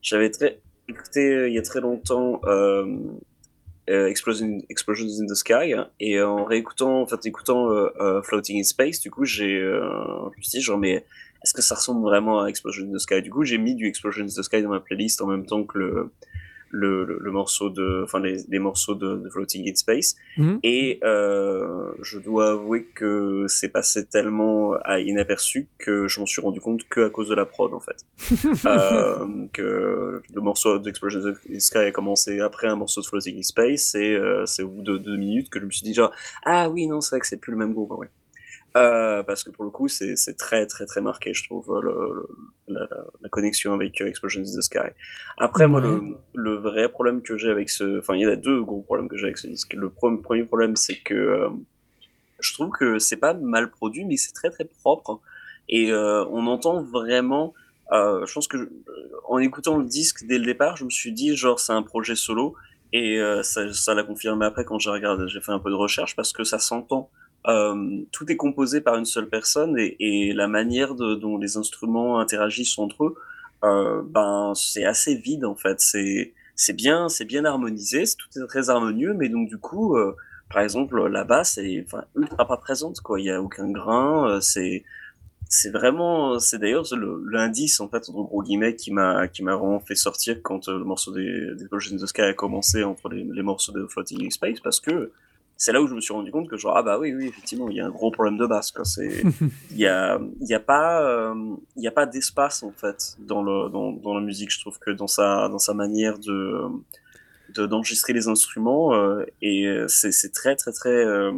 j'avais 0.06 0.30
très 0.30 0.60
écouté 0.88 1.34
euh, 1.34 1.50
il 1.50 1.56
y 1.56 1.58
a 1.58 1.64
très 1.64 1.82
longtemps 1.82 2.40
euh, 2.46 2.86
euh, 3.90 4.08
Explosion, 4.08 4.62
Explosions 4.70 5.22
in 5.22 5.26
the 5.26 5.36
Sky 5.36 5.76
et 6.00 6.22
en 6.22 6.46
réécoutant, 6.46 7.02
en 7.02 7.18
écoutant 7.26 7.70
Floating 8.24 8.60
in 8.60 8.64
Space, 8.64 9.02
du 9.02 9.12
coup 9.12 9.26
j'ai, 9.26 9.60
je 9.60 9.68
me 9.68 10.42
dit 10.42 10.62
genre 10.62 10.78
mais 10.78 11.06
est-ce 11.44 11.54
que 11.54 11.62
ça 11.62 11.76
ressemble 11.76 12.02
vraiment 12.02 12.42
à 12.42 12.48
Explosion 12.48 12.88
in 12.90 12.96
the 12.96 13.00
Sky? 13.00 13.22
Du 13.22 13.30
coup, 13.30 13.44
j'ai 13.44 13.60
mis 13.60 13.76
du 13.76 13.86
Explosion 13.88 14.24
in 14.24 14.28
the 14.28 14.42
Sky 14.42 14.64
dans 14.64 14.70
ma 14.70 14.80
playlist 14.80 15.22
en 15.22 15.28
même 15.28 15.46
temps 15.46 15.64
que 15.64 15.78
le, 15.78 16.12
le, 16.76 17.06
le, 17.06 17.18
le 17.20 17.32
morceau 17.32 17.70
de, 17.70 18.02
enfin, 18.04 18.20
les, 18.20 18.44
les 18.50 18.60
morceaux 18.60 18.96
de, 18.96 19.16
de 19.16 19.30
Floating 19.30 19.70
in 19.70 19.76
Space. 19.76 20.16
Mhm. 20.38 20.60
Et 20.64 21.00
euh, 21.04 21.92
je 22.02 22.20
dois 22.20 22.52
avouer 22.52 22.84
que 22.84 23.46
c'est 23.48 23.70
passé 23.70 24.06
tellement 24.06 24.74
à 24.84 25.00
inaperçu 25.00 25.68
que 25.78 26.08
je 26.08 26.20
m'en 26.20 26.26
suis 26.26 26.42
rendu 26.42 26.60
compte 26.60 26.88
que 26.90 27.06
à 27.06 27.10
cause 27.10 27.30
de 27.30 27.36
la 27.36 27.46
prod, 27.46 27.74
en 27.74 27.80
fait. 27.80 28.06
euh, 28.66 29.26
que 29.54 30.22
le 30.34 30.42
morceau 30.42 30.78
d'Explosion 30.78 31.22
in 31.26 31.34
the 31.34 31.60
Sky 31.60 31.78
a 31.78 31.92
commencé 31.92 32.40
après 32.42 32.68
un 32.68 32.76
morceau 32.76 33.02
de 33.02 33.06
Floating 33.06 33.38
in 33.40 33.44
Space 33.44 33.96
et 33.96 34.14
euh, 34.14 34.46
c'est 34.46 34.64
au 34.64 34.70
bout 34.70 34.82
de 34.82 34.98
deux 34.98 35.18
minutes 35.18 35.50
que 35.50 35.60
je 35.60 35.66
me 35.66 35.72
suis 35.72 35.84
dit 35.84 35.94
genre, 35.94 36.12
ah 36.44 36.70
oui, 36.70 36.88
non, 36.88 37.02
c'est 37.02 37.12
vrai 37.12 37.20
que 37.22 37.28
c'est 37.28 37.40
plus 37.40 37.52
le 37.52 37.58
même 37.58 37.74
groupe, 37.74 37.92
ouais. 37.92 38.10
Euh, 38.76 39.24
parce 39.24 39.46
que 39.46 39.52
pour 39.52 39.64
le 39.64 39.70
coup, 39.72 39.88
c'est 39.88 40.16
très 40.38 40.66
très 40.68 40.86
très 40.86 41.00
marqué, 41.00 41.34
je 41.34 41.46
trouve, 41.46 41.80
le, 41.82 41.92
le- 41.92 42.28
la, 42.68 42.88
la- 43.22 43.30
connexion 43.30 43.74
avec 43.74 44.02
euh, 44.02 44.08
Explosions 44.08 44.42
in 44.42 44.60
the 44.60 44.62
Sky. 44.62 44.90
Après, 45.38 45.66
moi, 45.68 45.80
le, 45.80 46.18
le 46.34 46.56
vrai 46.56 46.90
problème 46.90 47.22
que 47.22 47.38
j'ai 47.38 47.50
avec 47.50 47.70
ce... 47.70 48.00
Enfin, 48.00 48.16
il 48.16 48.22
y 48.22 48.26
a 48.26 48.36
deux 48.36 48.62
gros 48.64 48.82
problèmes 48.82 49.08
que 49.08 49.16
j'ai 49.16 49.28
avec 49.28 49.38
ce 49.38 49.48
disque. 49.48 49.74
Le 49.74 49.88
pre- 49.88 50.22
premier 50.22 50.44
problème, 50.44 50.76
c'est 50.76 50.98
que 50.98 51.14
euh, 51.14 51.50
je 52.40 52.54
trouve 52.54 52.70
que 52.72 53.00
c'est 53.00 53.16
pas 53.16 53.34
mal 53.34 53.72
produit, 53.72 54.04
mais 54.04 54.18
c'est 54.18 54.34
très 54.34 54.50
très 54.50 54.66
propre. 54.66 55.22
Et 55.70 55.92
euh, 55.94 56.26
on 56.26 56.46
entend 56.48 56.84
vraiment... 56.84 57.54
euh, 57.94 58.26
je 58.26 58.34
pense 58.34 58.50
que, 58.50 58.58
euh, 58.58 58.70
en 59.30 59.38
écoutant 59.38 59.78
le 59.78 59.86
disque 59.86 60.26
dès 60.26 60.38
le 60.38 60.46
départ, 60.46 60.76
je 60.76 60.84
me 60.84 60.90
suis 60.90 61.14
dit, 61.14 61.38
genre, 61.38 61.62
c'est 61.62 61.74
un 61.74 61.84
projet 61.84 62.16
solo. 62.16 62.56
Et 62.92 63.20
euh, 63.20 63.42
ça 63.42 63.74
ça 63.74 63.94
l'a 63.94 64.04
confirmé 64.04 64.46
après 64.46 64.64
quand 64.66 64.80
j'ai 64.80 64.90
regardé, 64.90 65.28
j'ai 65.28 65.42
fait 65.42 65.52
un 65.52 65.60
peu 65.60 65.70
de 65.70 65.76
recherche, 65.76 66.16
parce 66.16 66.34
que 66.34 66.44
ça 66.44 66.60
s'entend 66.60 67.10
euh, 67.48 68.02
tout 68.12 68.32
est 68.32 68.38
composé 68.38 68.82
par 68.82 68.96
une 68.96 69.06
seule 69.06 69.30
personne 69.30 69.78
et, 69.78 69.96
et 70.00 70.34
la 70.34 70.48
manière 70.48 70.96
de, 70.96 71.16
dont 71.16 71.38
les 71.38 71.58
instruments 71.58 72.20
interagissent 72.20 72.78
entre 72.80 73.06
eux, 73.06 73.16
euh, 73.64 74.02
ben 74.06 74.54
c'est 74.56 74.86
assez 74.86 75.16
vide 75.16 75.46
en 75.46 75.56
fait. 75.56 75.80
C'est 75.82 76.34
c'est 76.56 76.74
bien, 76.74 77.10
c'est 77.10 77.26
bien 77.26 77.46
harmonisé, 77.46 78.06
c'est 78.06 78.16
tout 78.18 78.30
est 78.40 78.48
très 78.48 78.70
harmonieux, 78.70 79.14
mais 79.14 79.30
donc 79.30 79.50
du 79.50 79.58
coup, 79.58 79.98
euh, 79.98 80.16
par 80.52 80.62
exemple, 80.62 81.08
la 81.08 81.24
basse 81.24 81.58
est 81.58 81.86
ultra 82.16 82.48
pas 82.48 82.58
présente 82.58 83.02
quoi. 83.02 83.20
Il 83.20 83.26
y 83.26 83.32
a 83.32 83.42
aucun 83.42 83.70
grain, 83.72 84.30
euh, 84.30 84.42
c'est 84.42 84.84
c'est 85.48 85.70
vraiment, 85.72 86.40
c'est 86.40 86.58
d'ailleurs 86.60 86.86
le- 86.96 87.24
l'indice 87.32 87.80
en 87.80 87.88
fait 87.90 87.98
entre 88.10 88.24
gros 88.24 88.42
guillemets 88.44 88.76
qui 88.76 88.92
m'a 88.92 89.28
qui 89.28 89.44
m'a 89.44 89.56
vraiment 89.56 89.80
fait 89.80 89.96
sortir 89.96 90.38
quand 90.44 90.68
euh, 90.70 90.78
le 90.80 90.84
morceau 90.86 91.12
des 91.14 91.54
des 91.56 91.62
Explosions 91.64 91.96
in 91.96 92.00
the 92.00 92.08
Sky 92.08 92.22
a 92.22 92.34
commencé 92.34 92.84
entre 92.84 93.10
les, 93.10 93.24
morceaux 93.44 93.72
de 93.72 93.86
Floating 93.88 94.26
in 94.26 94.30
Space 94.32 94.60
parce 94.60 94.80
que 94.80 95.12
c'est 95.58 95.72
là 95.72 95.82
où 95.82 95.88
je 95.88 95.96
me 95.96 96.02
suis 96.02 96.14
rendu 96.14 96.32
compte 96.32 96.50
que 96.50 96.58
genre 96.58 96.76
ah 96.76 96.84
bah 96.84 97.00
oui 97.00 97.14
oui 97.14 97.28
effectivement 97.28 97.70
il 97.70 97.78
y 97.78 97.80
a 97.80 97.86
un 97.86 97.90
gros 97.90 98.12
problème 98.12 98.38
de 98.38 98.48
c'est 98.84 99.24
il 99.72 99.78
y 99.78 99.88
a 99.88 100.20
il 100.42 100.48
y 100.48 100.54
a 100.54 100.60
pas 100.60 101.02
euh, 101.02 101.34
il 101.78 101.84
y 101.84 101.88
a 101.88 101.92
pas 101.92 102.06
d'espace 102.06 102.62
en 102.64 102.72
fait 102.72 103.16
dans 103.20 103.42
le 103.42 103.70
dans, 103.70 103.92
dans 103.94 104.14
la 104.14 104.22
musique. 104.22 104.52
Je 104.52 104.60
trouve 104.60 104.78
que 104.80 104.92
dans 104.92 105.08
sa 105.08 105.48
dans 105.50 105.60
sa 105.60 105.74
manière 105.74 106.20
de 106.20 106.62
de- 107.54 107.66
d'enregistrer 107.68 108.12
les 108.14 108.28
instruments 108.28 108.94
euh, 108.94 109.24
et 109.42 109.66
euh, 109.68 109.88
c'est 109.88 110.12
c'est 110.12 110.32
très 110.32 110.56
très 110.56 110.74
très 110.74 110.90
euh, 111.06 111.32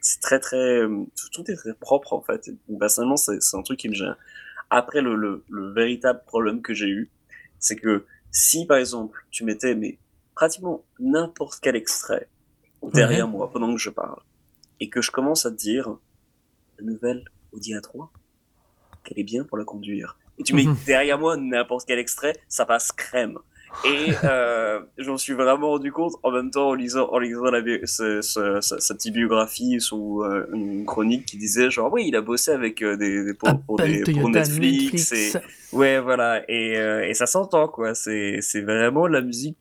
c'est 0.00 0.20
très 0.20 0.38
très 0.40 0.80
euh, 0.80 1.04
tout, 1.32 1.50
est 1.50 1.56
très 1.56 1.74
propre 1.74 2.12
en 2.12 2.20
fait. 2.20 2.50
Personnellement 2.78 3.16
c'est 3.16 3.40
c'est 3.40 3.56
un 3.56 3.62
truc 3.62 3.78
qui 3.78 3.88
me 3.88 3.94
gêne. 3.94 4.16
Après 4.68 5.00
le, 5.00 5.14
le 5.16 5.44
le 5.48 5.72
véritable 5.72 6.22
problème 6.26 6.60
que 6.60 6.74
j'ai 6.74 6.88
eu 6.88 7.10
c'est 7.58 7.76
que 7.76 8.04
si 8.30 8.66
par 8.66 8.76
exemple 8.76 9.24
tu 9.30 9.44
mettais 9.44 9.74
mais 9.74 9.98
pratiquement 10.34 10.84
n'importe 10.98 11.58
quel 11.62 11.76
extrait 11.76 12.28
derrière 12.92 13.28
moi 13.28 13.50
pendant 13.50 13.72
que 13.72 13.80
je 13.80 13.90
parle 13.90 14.20
et 14.80 14.88
que 14.88 15.00
je 15.02 15.10
commence 15.10 15.46
à 15.46 15.50
te 15.50 15.56
dire 15.56 15.88
la 16.78 16.84
nouvelle 16.84 17.24
Audi 17.52 17.74
A3 17.74 18.08
qu'elle 19.04 19.18
est 19.18 19.24
bien 19.24 19.44
pour 19.44 19.58
la 19.58 19.64
conduire. 19.64 20.16
Et 20.38 20.42
tu 20.42 20.54
mets 20.54 20.64
Mhm. 20.64 20.76
derrière 20.86 21.18
moi 21.18 21.36
n'importe 21.36 21.86
quel 21.86 21.98
extrait 21.98 22.34
ça 22.48 22.64
passe 22.66 22.92
crème. 22.92 23.38
Et 23.86 24.12
euh, 24.24 24.80
j'en 24.98 25.16
suis 25.16 25.32
vraiment 25.32 25.70
rendu 25.70 25.92
compte 25.92 26.14
en 26.22 26.30
même 26.30 26.50
temps 26.50 26.68
en 26.70 26.74
lisant, 26.74 27.08
en 27.10 27.18
lisant 27.18 27.44
la, 27.44 27.60
bi- 27.62 27.80
ce- 27.84 28.20
ce- 28.20 28.60
sa, 28.60 28.94
petite 28.94 29.14
biographie 29.14 29.80
sous 29.80 30.22
euh, 30.24 30.46
une 30.52 30.84
chronique 30.84 31.24
qui 31.26 31.38
disait 31.38 31.70
genre 31.70 31.90
oui 31.92 32.04
il 32.06 32.14
a 32.16 32.20
bossé 32.20 32.50
avec 32.50 32.82
euh, 32.82 32.96
des, 32.96 33.24
des- 33.24 33.34
pour, 33.34 33.78
des, 33.78 34.02
pour 34.02 34.28
Netflix. 34.28 35.12
et 35.12 35.32
ouais 35.72 36.00
voilà. 36.00 36.42
Et, 36.50 36.76
euh, 36.76 37.06
et 37.08 37.14
ça 37.14 37.26
s'entend 37.26 37.66
quoi. 37.68 37.94
C'est 37.94 38.38
c'est 38.42 38.60
vraiment 38.60 39.06
la 39.06 39.20
musique 39.22 39.56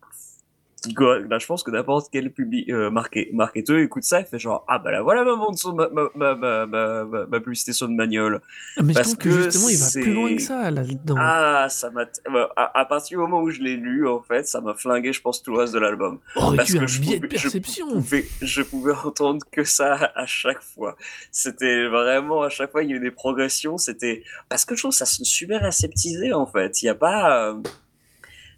là 0.98 1.38
je 1.39 1.46
pense 1.46 1.62
que 1.63 1.70
n'importe 1.72 2.08
quel 2.12 2.32
public 2.32 2.70
euh, 2.70 2.89
marqué 2.89 3.30
marketeur 3.34 3.78
écoute 3.78 4.04
ça 4.04 4.22
et 4.22 4.24
fait 4.26 4.39
genre 4.39 4.65
ah 4.67 4.80
bah 4.80 4.91
là 4.91 5.02
voilà 5.04 5.24
ma 5.24 5.36
bande 5.36 5.56
son 5.58 5.74
ma 5.76 5.88
ma 6.15 6.36
ma 6.36 6.65
ma, 6.65 7.39
publicité 7.39 7.72
son 7.74 7.88
de 7.89 7.96
bagnole 7.98 8.41
Mais 8.82 8.94
je 8.94 8.94
Parce 8.98 9.10
trouve 9.10 9.17
que, 9.20 9.30
que 9.30 9.41
justement, 9.44 9.70
il 9.70 9.78
va 9.78 9.86
plus 10.02 10.13
loin 10.13 10.36
que 10.36 10.41
ça 10.41 10.72
là-dedans. 10.72 11.15
ah 11.20 11.67
ça 11.70 11.91
m'a 11.91 12.06
bah, 12.34 12.50
à, 12.56 12.80
à 12.80 12.86
partir 12.86 13.17
du 13.20 13.22
moment 13.22 13.41
où 13.41 13.50
je 13.52 13.62
l'ai 13.62 13.76
lu 13.76 14.08
en 14.08 14.22
fait 14.22 14.48
ça 14.48 14.60
m'a 14.60 14.74
flingué 14.74 15.13
je 15.13 15.22
pense 15.22 15.44
tout 15.44 15.52
le 15.54 15.60
reste 15.60 15.74
de 15.74 15.80
l'album 15.80 16.20
oh, 16.36 16.50
mais 16.52 16.58
parce 16.58 16.74
que 16.74 16.88
je 16.88 17.00
de 17.00 17.04
pouvais- 17.06 17.17
je 17.22 17.28
perception. 17.28 17.88
pouvais, 17.88 18.26
je 18.41 18.62
pouvais 18.63 18.94
entendre 19.06 19.46
que 19.52 19.63
ça 19.63 20.12
à 20.15 20.26
chaque 20.26 20.62
fois. 20.62 20.96
C'était 21.32 21.88
vraiment 21.88 22.41
à 22.41 22.50
chaque 22.50 22.72
fois 22.72 22.84
il 22.84 22.89
y 22.89 22.94
a 22.94 22.96
eu 22.96 23.00
des 23.00 23.12
progressions. 23.12 23.78
C'était 23.78 24.24
parce 24.50 24.65
que 24.65 24.76
je 24.76 24.82
trouve 24.82 24.91
que 24.91 24.98
ça 24.98 25.06
super 25.06 25.63
aseptisé 25.63 26.34
en 26.34 26.46
fait. 26.48 26.82
Il 26.82 26.86
y 26.88 26.89
a 26.89 26.96
pas, 26.96 27.50
euh, 27.50 27.56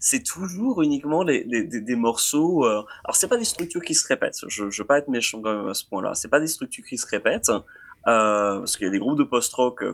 c'est 0.05 0.21
toujours 0.21 0.81
uniquement 0.81 1.23
des, 1.23 1.45
des 1.45 1.95
morceaux. 1.95 2.65
euh, 2.65 2.83
Alors 3.05 3.15
c'est 3.15 3.29
pas 3.29 3.37
des 3.37 3.45
structures 3.45 3.81
qui 3.81 3.95
se 3.95 4.05
répètent. 4.05 4.41
Je, 4.49 4.69
je 4.69 4.81
veux 4.81 4.87
pas 4.87 4.97
être 4.97 5.07
méchant 5.07 5.41
quand 5.41 5.55
même 5.55 5.67
à 5.69 5.73
ce 5.73 5.85
point-là. 5.85 6.13
C'est 6.13 6.27
pas 6.27 6.41
des 6.41 6.47
structures 6.47 6.83
qui 6.85 6.97
se 6.97 7.07
répètent 7.07 7.49
euh, 7.49 8.59
parce 8.59 8.75
qu'il 8.75 8.85
y 8.85 8.89
a 8.89 8.91
des 8.91 8.99
groupes 8.99 9.17
de 9.17 9.23
post-rock. 9.23 9.81
euh, 9.81 9.93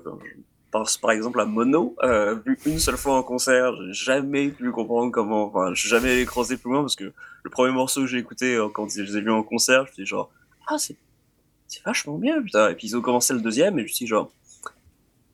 pense 0.71 0.97
par 0.97 1.11
exemple 1.11 1.39
à 1.41 1.45
Mono, 1.45 1.95
euh, 2.03 2.35
vu 2.45 2.57
une 2.65 2.79
seule 2.79 2.97
fois 2.97 3.15
en 3.17 3.23
concert, 3.23 3.73
j'ai 3.91 4.05
jamais 4.05 4.49
pu 4.49 4.71
comprendre 4.71 5.11
comment. 5.11 5.45
Enfin, 5.45 5.73
je 5.75 5.79
suis 5.81 5.89
jamais 5.89 6.11
allé 6.11 6.25
creuser 6.25 6.57
plus 6.57 6.71
loin 6.71 6.81
parce 6.81 6.95
que 6.95 7.11
le 7.43 7.49
premier 7.51 7.71
morceau 7.71 8.01
que 8.01 8.07
j'ai 8.07 8.17
écouté 8.17 8.55
euh, 8.55 8.67
quand 8.73 8.87
je 8.89 9.01
les 9.03 9.17
ai 9.17 9.21
vus 9.21 9.31
en 9.31 9.43
concert, 9.43 9.85
je 9.85 9.91
me 9.91 9.93
suis 9.95 10.05
genre 10.07 10.31
ah 10.67 10.77
c'est 10.79 10.97
c'est 11.67 11.83
vachement 11.83 12.17
bien 12.17 12.41
putain. 12.41 12.69
Et 12.69 12.75
puis 12.75 12.87
ils 12.87 12.97
ont 12.97 13.01
commencé 13.01 13.31
le 13.33 13.41
deuxième 13.41 13.77
et 13.77 13.81
je 13.81 13.91
me 13.91 13.95
suis 13.99 14.07
genre 14.07 14.31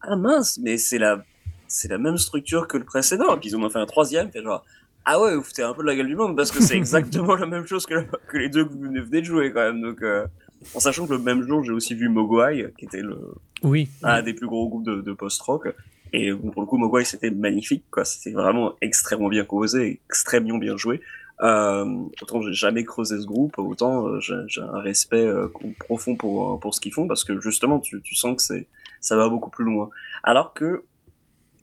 ah 0.02 0.16
mince 0.18 0.58
mais 0.62 0.78
c'est 0.78 0.98
la 1.00 1.24
c'est 1.68 1.88
la 1.90 1.98
même 1.98 2.18
structure 2.18 2.68
que 2.68 2.78
le 2.78 2.84
précédent. 2.84 3.38
Puis 3.38 3.50
ils 3.50 3.56
en 3.56 3.64
ont 3.64 3.70
fait 3.70 3.80
un 3.80 3.86
troisième, 3.86 4.32
fait 4.32 4.42
genre 4.44 4.64
ah 5.06 5.22
ouais 5.22 5.36
vous 5.36 5.44
foutez 5.44 5.62
un 5.62 5.74
peu 5.74 5.84
de 5.84 5.88
la 5.88 5.96
gueule 5.96 6.08
du 6.08 6.16
monde 6.16 6.36
parce 6.36 6.52
que 6.52 6.62
c'est 6.62 6.78
exactement 6.84 7.36
la 7.36 7.46
même 7.46 7.66
chose 7.68 7.86
que, 7.86 7.94
la- 7.96 8.04
que 8.28 8.38
les 8.38 8.50
deux 8.50 8.66
que 8.66 8.72
vous 8.74 8.80
venez 8.82 9.02
de 9.02 9.24
jouer 9.24 9.52
quand 9.52 9.62
même. 9.62 9.82
Donc 9.82 10.02
euh, 10.02 10.26
en 10.74 10.80
sachant 10.80 11.06
que 11.08 11.14
le 11.14 11.20
même 11.20 11.44
jour 11.44 11.64
j'ai 11.64 11.72
aussi 11.72 11.94
vu 11.96 12.10
Mogwai 12.10 12.72
qui 12.78 12.86
était 12.86 13.02
le 13.02 13.18
Oui. 13.64 13.90
un 14.04 14.22
des 14.24 14.34
plus 14.34 14.48
gros 14.48 14.68
groupes 14.70 14.86
de, 14.86 15.02
de 15.02 15.14
post-rock. 15.14 15.74
Et 16.14 16.32
bon, 16.32 16.50
pour 16.52 16.62
le 16.62 16.68
coup, 16.68 16.78
Mogwai, 16.78 17.04
c'était 17.04 17.30
magnifique, 17.32 17.84
quoi. 17.92 18.06
C'était 18.06 18.32
vraiment 18.32 18.74
extrêmement 18.80 19.28
bien 19.28 19.44
composé, 19.44 20.00
extrêmement 20.08 20.58
bien 20.60 20.78
joué. 20.78 21.02
Euh, 21.42 21.84
autant 22.22 22.42
j'ai 22.42 22.54
jamais 22.54 22.86
creusé 22.86 23.20
ce 23.20 23.26
groupe, 23.26 23.58
autant 23.58 24.08
euh, 24.08 24.20
j'ai 24.22 24.36
j'ai 24.48 24.62
un 24.62 24.80
respect 24.80 25.26
euh, 25.26 25.50
profond 25.80 26.16
pour, 26.16 26.54
euh, 26.54 26.58
pour 26.58 26.74
ce 26.74 26.80
qu'ils 26.80 26.94
font, 26.94 27.08
parce 27.08 27.26
que 27.26 27.42
justement, 27.42 27.80
tu, 27.80 28.02
tu 28.02 28.16
sens 28.16 28.38
que 28.38 28.42
c'est 28.44 28.68
ça 29.02 29.18
va 29.18 29.28
beaucoup 29.28 29.50
plus 29.50 29.66
loin. 29.66 29.90
Alors 30.24 30.54
que, 30.54 30.84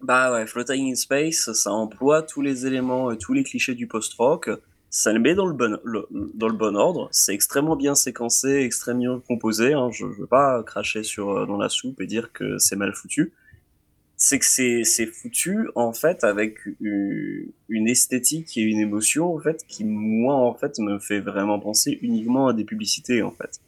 bah 0.03 0.33
ouais, 0.33 0.47
Floating 0.47 0.91
in 0.93 0.95
Space, 0.97 1.53
ça 1.53 1.71
emploie 1.73 2.23
tous 2.23 2.43
les 2.43 2.67
éléments 2.67 3.11
et 3.13 3.19
tous 3.19 3.33
les 3.33 3.45
clichés 3.45 3.75
du 3.75 3.87
post-rock, 3.87 4.51
ça 4.91 5.13
le 5.13 5.21
met 5.21 5.35
dans 5.35 5.47
le 5.47 5.55
bon, 5.55 5.79
le- 5.85 6.07
dans 6.35 6.49
le 6.49 6.55
bon 6.57 6.77
ordre, 6.77 7.09
c'est 7.13 7.33
extrêmement 7.35 7.77
bien 7.77 7.95
séquencé, 7.95 8.49
extrêmement 8.63 9.01
bien 9.17 9.23
composé, 9.27 9.73
hein, 9.75 9.91
je, 9.93 10.07
je 10.13 10.21
veux 10.21 10.27
pas 10.27 10.63
cracher 10.65 11.03
sur, 11.05 11.31
euh, 11.31 11.47
dans 11.47 11.57
la 11.57 11.69
soupe 11.69 12.01
et 12.01 12.07
dire 12.07 12.33
que 12.33 12.59
c'est 12.59 12.77
mal 12.77 12.93
foutu, 12.95 13.33
c'est 14.17 14.39
que 14.39 14.47
c'est 14.47 14.85
c'est 14.85 15.07
foutu 15.07 15.69
en 15.75 15.93
fait 15.93 16.25
avec 16.25 16.59
une, 16.81 17.53
une 17.69 17.89
esthétique 17.89 18.57
et 18.57 18.63
une 18.63 18.79
émotion 18.81 19.35
en 19.35 19.41
fait 19.41 19.65
qui 19.69 19.85
moi 19.85 20.35
en 20.37 20.55
fait 20.55 20.79
me 20.79 20.99
fait 21.01 21.21
vraiment 21.21 21.59
penser 21.61 21.99
uniquement 22.03 22.49
à 22.49 22.53
des 22.55 22.65
publicités 22.65 23.23
en 23.23 23.33
fait. 23.33 23.61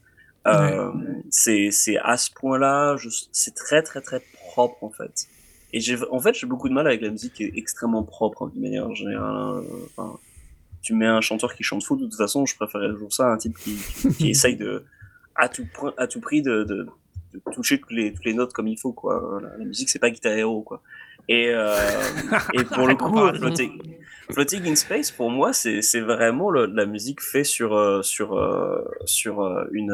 Euh, 0.48 0.92
c'est 1.30 1.70
c'est 1.72 1.98
à 1.98 2.16
ce 2.18 2.30
point-là, 2.32 2.96
c'est 3.32 3.54
très 3.54 3.82
très 3.82 4.00
très 4.02 4.20
propre 4.32 4.84
en 4.84 4.90
fait. 4.90 5.28
Et 5.76 5.80
j'ai 5.80 5.96
en 6.10 6.20
fait 6.20 6.34
j'ai 6.34 6.46
beaucoup 6.46 6.68
de 6.68 6.74
mal 6.74 6.86
avec 6.86 7.00
la 7.02 7.10
musique 7.10 7.32
qui 7.34 7.42
est 7.44 7.52
extrêmement 7.56 8.04
propre 8.04 8.44
hein, 8.46 8.50
d'une 8.54 8.62
manière 8.62 8.94
générale. 8.94 9.62
enfin, 9.96 10.18
tu 10.82 10.94
mets 10.94 11.06
un 11.06 11.20
chanteur 11.20 11.54
qui 11.54 11.62
chante 11.64 11.82
faux, 11.82 11.96
de 11.96 12.04
toute 12.04 12.14
façon, 12.14 12.46
je 12.46 12.54
préférais 12.54 12.88
toujours 12.90 13.12
ça 13.12 13.24
à 13.26 13.32
un 13.32 13.36
type 13.38 13.56
qui, 13.58 13.74
qui, 13.76 14.08
qui 14.14 14.30
essaye 14.34 14.56
de 14.56 14.84
à 15.34 15.48
tout, 15.48 15.66
à 15.96 16.06
tout 16.06 16.20
prix 16.20 16.42
de, 16.42 16.62
de, 16.62 16.86
de 17.32 17.40
toucher 17.52 17.80
toutes 17.80 17.90
les, 17.90 18.12
toutes 18.12 18.24
les 18.24 18.34
notes 18.34 18.52
comme 18.52 18.68
il 18.68 18.78
faut, 18.78 18.92
quoi. 18.92 19.40
La, 19.42 19.56
la 19.58 19.64
musique, 19.64 19.88
c'est 19.88 19.98
pas 19.98 20.10
Guitar 20.10 20.32
Hero, 20.34 20.62
quoi. 20.62 20.80
Et, 21.28 21.48
euh, 21.52 21.74
et 22.52 22.62
pour 22.74 22.86
le 22.86 22.94
coup. 22.94 23.18
Floating, 23.38 23.72
Floating 24.30 24.68
in 24.68 24.76
Space, 24.76 25.10
pour 25.10 25.30
moi, 25.30 25.52
c'est 25.52 25.82
c'est 25.82 26.00
vraiment 26.02 26.50
le- 26.50 26.66
la 26.66 26.86
musique 26.86 27.20
faite 27.20 27.46
sur, 27.46 27.74
euh, 27.74 28.02
sur, 28.02 28.38
euh, 28.38 28.84
sur 29.06 29.40
une. 29.72 29.92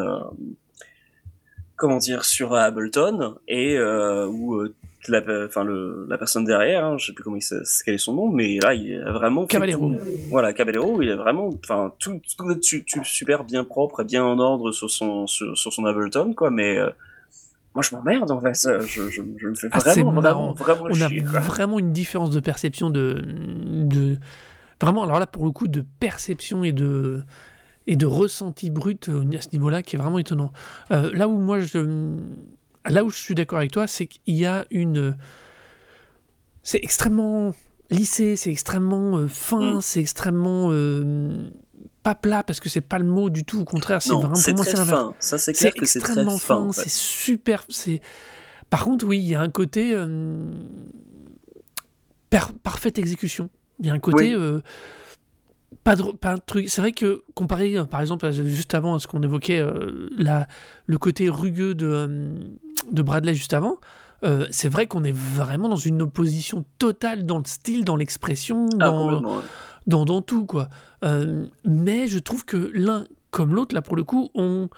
comment 1.76 1.97
dire 1.99 2.24
Sur 2.24 2.55
Ableton, 2.55 3.37
et 3.49 3.76
euh, 3.78 4.26
où 4.26 4.62
la, 5.09 5.22
enfin, 5.46 5.64
le, 5.64 6.07
la 6.09 6.18
personne 6.18 6.44
derrière, 6.44 6.84
hein, 6.84 6.98
je 6.98 7.07
sais 7.07 7.12
plus 7.12 7.24
comment 7.24 7.36
il 7.36 7.42
quel 7.84 7.94
est 7.94 7.98
son 7.98 8.14
nom, 8.14 8.30
mais 8.30 8.59
là, 8.59 8.74
il 8.74 9.01
a 9.03 9.12
vraiment. 9.12 9.46
Caballero. 9.46 9.90
tout- 9.94 10.01
Voilà, 10.28 10.53
Caballero, 10.53 11.01
il 11.03 11.09
est 11.09 11.14
vraiment. 11.16 11.48
Enfin, 11.64 11.92
tout, 11.98 12.20
tout 12.36 12.55
tout 12.86 13.05
super 13.05 13.44
bien 13.44 13.64
propre 13.64 14.01
et 14.01 14.05
bien 14.05 14.24
en 14.24 14.38
ordre 14.38 14.72
sur 14.72 14.90
son, 14.90 15.26
sur, 15.26 15.57
sur 15.57 15.72
son 15.72 15.84
Ableton, 15.86 16.34
quoi, 16.34 16.51
mais. 16.51 16.76
euh, 16.78 16.90
moi, 17.74 17.82
je 17.84 17.94
m'emmerde 17.94 18.30
en 18.32 18.40
fait. 18.40 18.55
Je, 18.80 19.09
je, 19.09 19.22
je 19.38 19.46
me 19.46 19.55
fais 19.55 19.68
Ah, 19.70 19.78
vraiment, 19.78 20.11
vraiment, 20.12 20.53
vraiment 20.55 20.86
on 20.90 21.01
a 21.01 21.09
chier. 21.09 21.22
quoi. 21.22 21.38
vraiment 21.38 21.78
une 21.78 21.92
différence 21.92 22.30
de 22.30 22.40
perception 22.40 22.90
de, 22.90 23.22
de 23.24 24.16
vraiment 24.82 25.05
alors 25.05 25.20
là 25.20 25.28
pour 25.28 25.44
le 25.44 25.53
coup 25.53 25.68
de 25.68 25.84
perception 26.01 26.64
et 26.64 26.72
de 26.72 27.22
et 27.86 27.94
de 27.94 28.07
ressenti 28.07 28.70
brut 28.70 29.09
euh, 29.09 29.22
à 29.36 29.40
ce 29.40 29.51
niveau-là 29.53 29.84
qui 29.84 29.94
est 29.94 29.98
vraiment 30.01 30.18
étonnant. 30.18 30.51
Euh, 30.90 31.11
là 31.14 31.28
où 31.28 31.38
moi 31.38 31.61
je 31.61 32.16
là 32.89 33.05
où 33.05 33.11
je 33.11 33.16
suis 33.18 33.35
d'accord 33.35 33.59
avec 33.59 33.72
toi, 33.72 33.87
c'est 33.87 34.07
qu'il 34.07 34.35
y 34.37 34.47
a 34.47 34.64
une 34.70 35.16
c'est 36.62 36.81
extrêmement 36.83 37.55
lissé, 37.91 38.37
c'est 38.37 38.51
extrêmement 38.51 39.16
euh, 39.18 39.28
fin, 39.28 39.76
Mm. 39.76 39.81
c'est 39.81 40.01
extrêmement 40.01 40.68
euh, 40.70 41.51
pas 42.03 42.14
plat 42.14 42.43
parce 42.43 42.61
que 42.61 42.68
c'est 42.68 42.81
pas 42.81 42.99
le 42.99 43.05
mot 43.07 43.31
du 43.31 43.45
tout. 43.45 43.61
Au 43.61 43.64
contraire, 43.64 44.01
c'est 44.03 44.12
vraiment 44.12 44.35
c'est 44.35 44.55
très 44.55 44.76
fin. 44.85 45.14
Ça, 45.18 45.39
c'est 45.39 45.53
clair 45.53 45.72
que 45.74 45.87
c'est 45.87 46.01
très 46.01 46.12
extrêmement 46.12 46.39
fin. 46.39 46.70
c'est 46.72 46.89
super. 46.91 47.64
C'est 47.68 48.01
par 48.70 48.85
contre, 48.85 49.07
oui, 49.07 49.18
il 49.18 49.26
y 49.28 49.35
a 49.35 49.41
un 49.41 49.51
côté 49.51 49.93
euh, 49.95 50.51
per- 52.31 52.53
parfaite 52.62 52.99
exécution. 52.99 53.51
Il 53.81 53.87
y 53.87 53.91
a 53.91 53.95
un 53.95 53.99
côté 53.99 54.37
Oui. 54.37 54.61
pas 55.83 55.97
de 55.97 56.03
pas 56.12 56.37
de 56.37 56.41
truc. 56.45 56.68
C'est 56.68 56.81
vrai 56.81 56.93
que 56.93 57.22
comparé, 57.35 57.76
par 57.91 58.01
exemple, 58.01 58.31
juste 58.31 58.74
avant 58.74 58.95
à 58.95 58.99
ce 59.01 59.07
qu'on 59.07 59.22
évoquait, 59.22 59.64
la, 60.16 60.47
le 60.87 60.99
côté 60.99 61.28
rugueux 61.31 61.74
de 61.74 62.35
de 62.91 63.03
Bradley 63.03 63.35
juste 63.35 63.53
avant. 63.55 63.76
euh, 64.22 64.47
c'est 64.51 64.68
vrai 64.68 64.87
qu'on 64.87 65.03
est 65.05 65.16
vraiment 65.16 65.68
dans 65.68 65.76
une 65.76 66.03
opposition 66.03 66.64
totale 66.78 67.24
dans 67.24 67.39
le 67.39 67.45
style, 67.47 67.85
dans 67.85 67.97
l'expression, 67.97 68.66
Ah, 68.74 68.91
dans, 68.91 69.22
ouais. 69.22 69.43
dans, 69.87 70.05
dans 70.05 70.20
tout, 70.22 70.45
quoi. 70.47 70.68
Euh, 71.05 71.47
mais 71.64 72.07
je 72.07 72.18
trouve 72.18 72.45
que 72.45 72.70
l'un 72.74 73.05
comme 73.31 73.55
l'autre, 73.55 73.74
là, 73.74 73.81
pour 73.81 73.97
le 73.97 74.05
coup, 74.05 74.28
ont... 74.35 74.68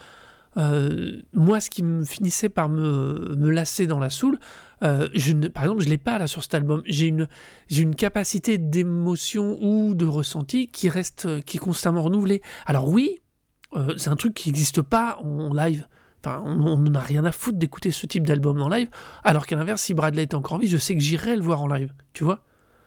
euh, 0.59 1.21
moi, 1.33 1.59
ce 1.61 1.71
qui 1.71 1.83
me 1.83 2.05
finissait 2.05 2.51
par 2.51 2.69
me, 2.69 3.35
me 3.37 3.51
lasser 3.51 3.87
dans 3.87 3.99
la 3.99 4.11
soul, 4.11 4.39
je 4.83 5.33
ne, 5.33 5.47
par 5.49 5.63
exemple, 5.63 5.83
je 5.83 5.89
l'ai 5.89 5.97
pas 5.99 6.19
là 6.19 6.27
sur 6.27 6.43
cet 6.43 6.55
album. 6.55 6.83
J'ai 6.87 7.07
une, 7.07 7.29
une 7.71 7.95
capacité 7.95 8.59
d'émotion 8.59 9.57
ou 9.63 9.95
de 9.95 10.07
ressenti 10.07 10.67
qui 10.69 10.89
reste, 10.89 11.43
qui 11.45 11.57
est 11.57 11.61
constamment 11.61 12.03
renouvelée. 12.03 12.43
Alors 12.67 12.89
oui, 12.89 13.21
c'est 13.97 14.11
un 14.11 14.17
truc 14.17 14.35
qui 14.35 14.49
n'existe 14.51 14.83
pas 14.83 15.19
en 15.23 15.55
live. 15.55 15.87
Enfin, 16.25 16.41
on 16.47 16.77
n'en 16.79 16.95
a 16.95 17.01
rien 17.01 17.25
à 17.25 17.33
foutre 17.33 17.59
d'écouter 17.59 17.91
ce 17.91 18.07
type 18.07 18.27
d'album 18.27 18.61
en 18.63 18.69
live. 18.69 18.89
Alors 19.25 19.47
qu'à 19.47 19.57
l'inverse, 19.57 19.83
si 19.83 19.93
Bradley 19.95 20.23
est 20.23 20.35
encore 20.35 20.53
en 20.53 20.59
vie, 20.59 20.69
je 20.69 20.77
sais 20.77 20.95
que 20.95 21.01
j'irai 21.01 21.35
le 21.35 21.43
voir 21.43 21.61
en 21.63 21.67
live. 21.67 21.93
Tu 22.13 22.23
vois 22.23 22.39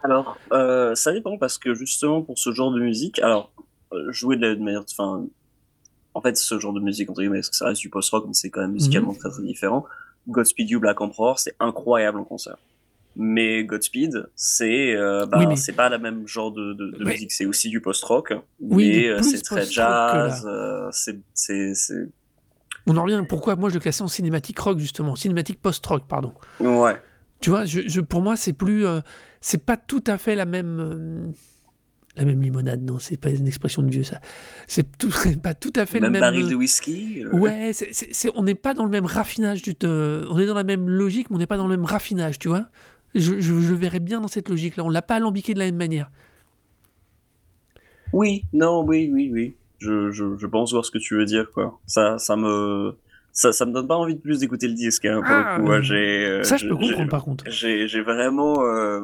Alors, 0.03 0.37
euh, 0.53 0.95
ça 0.95 1.11
dépend 1.11 1.37
parce 1.37 1.57
que 1.57 1.73
justement 1.73 2.21
pour 2.21 2.39
ce 2.39 2.53
genre 2.53 2.71
de 2.71 2.79
musique, 2.79 3.19
alors 3.19 3.51
euh, 3.91 4.09
jouer 4.11 4.37
de 4.37 4.47
la 4.47 4.55
manière, 4.55 4.83
enfin, 4.89 5.25
en 6.13 6.21
fait, 6.21 6.37
ce 6.37 6.59
genre 6.59 6.71
de 6.71 6.79
musique 6.79 7.09
entre 7.09 7.19
guillemets, 7.21 7.39
parce 7.39 7.49
que 7.49 7.57
ça 7.57 7.65
reste 7.67 7.81
du 7.81 7.89
post-rock, 7.89 8.23
mais 8.27 8.33
c'est 8.33 8.49
quand 8.49 8.61
même 8.61 8.71
musicalement 8.71 9.11
Mhm. 9.11 9.17
très 9.17 9.29
très 9.29 9.43
différent. 9.43 9.85
Godspeed 10.29 10.69
You 10.69 10.79
Black 10.79 11.01
Emperor, 11.01 11.37
c'est 11.37 11.55
incroyable 11.59 12.19
en 12.19 12.23
concert. 12.23 12.55
Mais 13.17 13.63
Godspeed, 13.65 14.27
c'est 14.35 14.95
euh, 14.95 15.25
bah, 15.25 15.39
Oui, 15.39 15.47
mais- 15.47 15.55
c'est 15.57 15.73
pas 15.73 15.89
la 15.89 15.97
même 15.97 16.25
genre 16.27 16.51
de, 16.51 16.73
de, 16.73 16.91
de 16.91 17.03
Ouais. 17.03 17.11
musique, 17.13 17.31
c'est 17.33 17.45
aussi 17.45 17.69
du 17.69 17.81
post-rock, 17.81 18.33
Oui, 18.61 18.87
mais 18.87 19.07
euh, 19.09 19.21
c'est 19.21 19.41
très 19.41 19.65
jazz, 19.65 20.45
euh, 20.47 20.87
c'est 20.91 21.19
On 22.87 22.97
en 22.97 23.03
revient. 23.03 23.23
Pourquoi 23.27 23.55
moi 23.55 23.69
je 23.69 23.75
le 23.75 23.79
classais 23.79 24.03
en 24.03 24.07
cinématique 24.07 24.59
rock 24.59 24.77
justement, 24.79 25.15
cinématique 25.15 25.59
post-rock, 25.61 26.03
pardon. 26.07 26.33
ouais. 26.59 26.95
Tu 27.41 27.49
vois, 27.49 27.65
je, 27.65 27.81
je- 27.87 28.01
pour 28.01 28.21
moi 28.21 28.35
c'est 28.35 28.53
plus, 28.53 28.85
euh, 28.85 29.01
c'est 29.41 29.63
pas 29.63 29.77
tout 29.77 30.03
à 30.07 30.17
fait 30.17 30.35
la 30.35 30.45
même, 30.45 30.79
euh, 30.79 31.27
la 32.15 32.23
même 32.25 32.41
limonade. 32.41 32.81
Non, 32.81 32.97
c'est 32.97 33.17
pas 33.17 33.29
une 33.29 33.45
expression 33.47 33.81
de 33.83 33.89
vieux 33.91 34.03
ça. 34.03 34.19
C'est 34.67 34.97
tout, 34.97 35.09
pas 35.43 35.53
tout 35.53 35.73
à 35.75 35.85
fait 35.85 35.99
Même 35.99 36.13
le 36.13 36.19
même. 36.19 36.21
baril 36.21 36.47
de 36.47 36.53
euh, 36.53 36.57
whisky. 36.57 37.23
euh, 37.23 37.31
Ouais, 37.35 37.71
c'est- 37.73 37.89
c'est- 37.91 38.13
c'est- 38.13 38.31
on 38.35 38.43
n'est 38.43 38.55
pas 38.55 38.73
dans 38.73 38.85
le 38.85 38.89
même 38.89 39.05
raffinage 39.05 39.61
du. 39.61 39.75
te- 39.75 40.25
on 40.29 40.39
est 40.39 40.45
dans 40.45 40.53
la 40.55 40.63
même 40.63 40.87
logique, 40.89 41.29
mais 41.29 41.35
on 41.35 41.39
n'est 41.39 41.47
pas 41.47 41.57
dans 41.57 41.67
le 41.67 41.75
même 41.75 41.85
raffinage, 41.85 42.39
tu 42.39 42.47
vois. 42.47 42.67
Je, 43.15 43.39
je, 43.39 43.59
je 43.59 43.73
verrais 43.73 43.99
bien 43.99 44.21
dans 44.21 44.27
cette 44.27 44.49
logique-là. 44.49 44.83
On 44.85 44.89
l'a 44.89 45.01
pas 45.01 45.15
alambiqué 45.15 45.53
de 45.53 45.59
la 45.59 45.65
même 45.65 45.75
manière. 45.77 46.09
Oui, 48.13 48.43
non, 48.53 48.83
oui, 48.85 49.09
oui, 49.11 49.29
oui. 49.33 49.55
Je, 49.79 50.11
je, 50.11 50.37
je 50.37 50.47
pense 50.47 50.71
voir 50.71 50.85
ce 50.85 50.91
que 50.91 50.97
tu 50.97 51.15
veux 51.15 51.25
dire, 51.25 51.51
quoi. 51.51 51.79
Ça, 51.85 52.17
ça 52.17 52.35
me, 52.35 52.95
ça, 53.31 53.51
ça 53.51 53.65
me 53.65 53.73
donne 53.73 53.87
pas 53.87 53.95
envie 53.97 54.15
de 54.15 54.21
plus 54.21 54.39
d'écouter 54.39 54.67
le 54.67 54.73
disque, 54.73 55.05
hein, 55.05 55.21
pour 55.21 55.31
Ah, 55.31 55.57
le 55.57 55.63
coup. 55.63 55.69
ouais, 55.69 55.77
euh, 55.77 55.81
j'ai, 55.81 56.25
euh, 56.25 56.43
Ça, 56.43 56.57
je 56.57 56.67
peux 56.67 56.75
comprendre 56.75 57.09
par 57.09 57.23
contre. 57.23 57.43
J'ai, 57.49 57.87
j'ai 57.87 58.01
vraiment, 58.01 58.63
euh, 58.65 59.01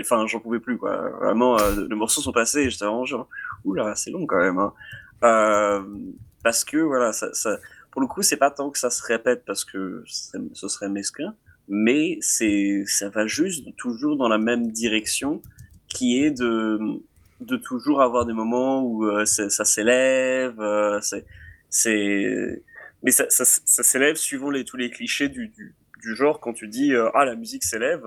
enfin, 0.00 0.26
j'en 0.26 0.40
pouvais 0.40 0.60
plus, 0.60 0.76
quoi. 0.76 1.08
Vraiment, 1.22 1.58
euh, 1.58 1.86
les 1.88 1.96
morceaux 1.96 2.20
sont 2.20 2.32
passés, 2.32 2.60
et 2.64 2.70
j'étais 2.70 2.84
vraiment 2.84 3.04
genre, 3.06 3.28
oula, 3.64 3.94
c'est 3.94 4.10
long 4.10 4.26
quand 4.26 4.38
même, 4.38 4.58
hein. 4.58 4.72
Parce 6.42 6.64
que, 6.64 6.76
voilà, 6.76 7.12
ça, 7.12 7.32
ça, 7.32 7.58
pour 7.90 8.02
le 8.02 8.06
coup, 8.06 8.22
c'est 8.22 8.36
pas 8.36 8.50
tant 8.50 8.70
que 8.70 8.78
ça 8.78 8.90
se 8.90 9.02
répète 9.02 9.44
parce 9.46 9.64
que 9.64 10.02
ce 10.06 10.68
serait 10.68 10.90
mesquin, 10.90 11.34
mais 11.68 12.18
c'est, 12.20 12.84
ça 12.86 13.08
va 13.08 13.26
juste 13.26 13.74
toujours 13.76 14.18
dans 14.18 14.28
la 14.28 14.36
même 14.36 14.70
direction, 14.70 15.40
qui 15.88 16.22
est 16.22 16.30
de, 16.30 16.78
de 17.46 17.56
toujours 17.56 18.02
avoir 18.02 18.26
des 18.26 18.32
moments 18.32 18.82
où 18.82 19.06
euh, 19.06 19.24
ça 19.24 19.64
s'élève, 19.64 20.60
euh, 20.60 21.00
c'est, 21.00 21.24
c'est, 21.68 22.62
mais 23.02 23.10
ça, 23.10 23.26
ça, 23.28 23.44
ça 23.44 23.82
s'élève 23.82 24.16
suivant 24.16 24.50
les, 24.50 24.64
tous 24.64 24.76
les 24.76 24.90
clichés 24.90 25.28
du, 25.28 25.48
du, 25.48 25.74
du 26.02 26.16
genre 26.16 26.40
quand 26.40 26.52
tu 26.52 26.68
dis 26.68 26.92
euh, 26.94 27.10
ah 27.14 27.24
la 27.24 27.34
musique 27.34 27.64
s'élève. 27.64 28.04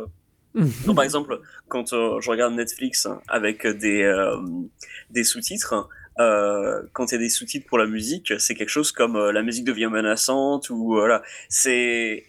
Donc 0.86 0.96
par 0.96 1.04
exemple 1.04 1.40
quand 1.68 1.94
euh, 1.94 2.20
je 2.20 2.30
regarde 2.30 2.54
Netflix 2.54 3.08
avec 3.28 3.68
des 3.68 4.12
des 5.12 5.24
sous-titres, 5.24 5.90
quand 6.18 7.06
il 7.06 7.12
y 7.12 7.16
a 7.16 7.20
des 7.20 7.30
sous-titres 7.30 7.68
pour 7.68 7.78
la 7.78 7.86
musique, 7.86 8.34
c'est 8.40 8.56
quelque 8.56 8.70
chose 8.70 8.92
comme 8.92 9.18
la 9.30 9.44
musique 9.44 9.66
devient 9.66 9.90
menaçante 9.92 10.70
ou 10.70 10.94
voilà, 10.94 11.22
c'est 11.48 12.26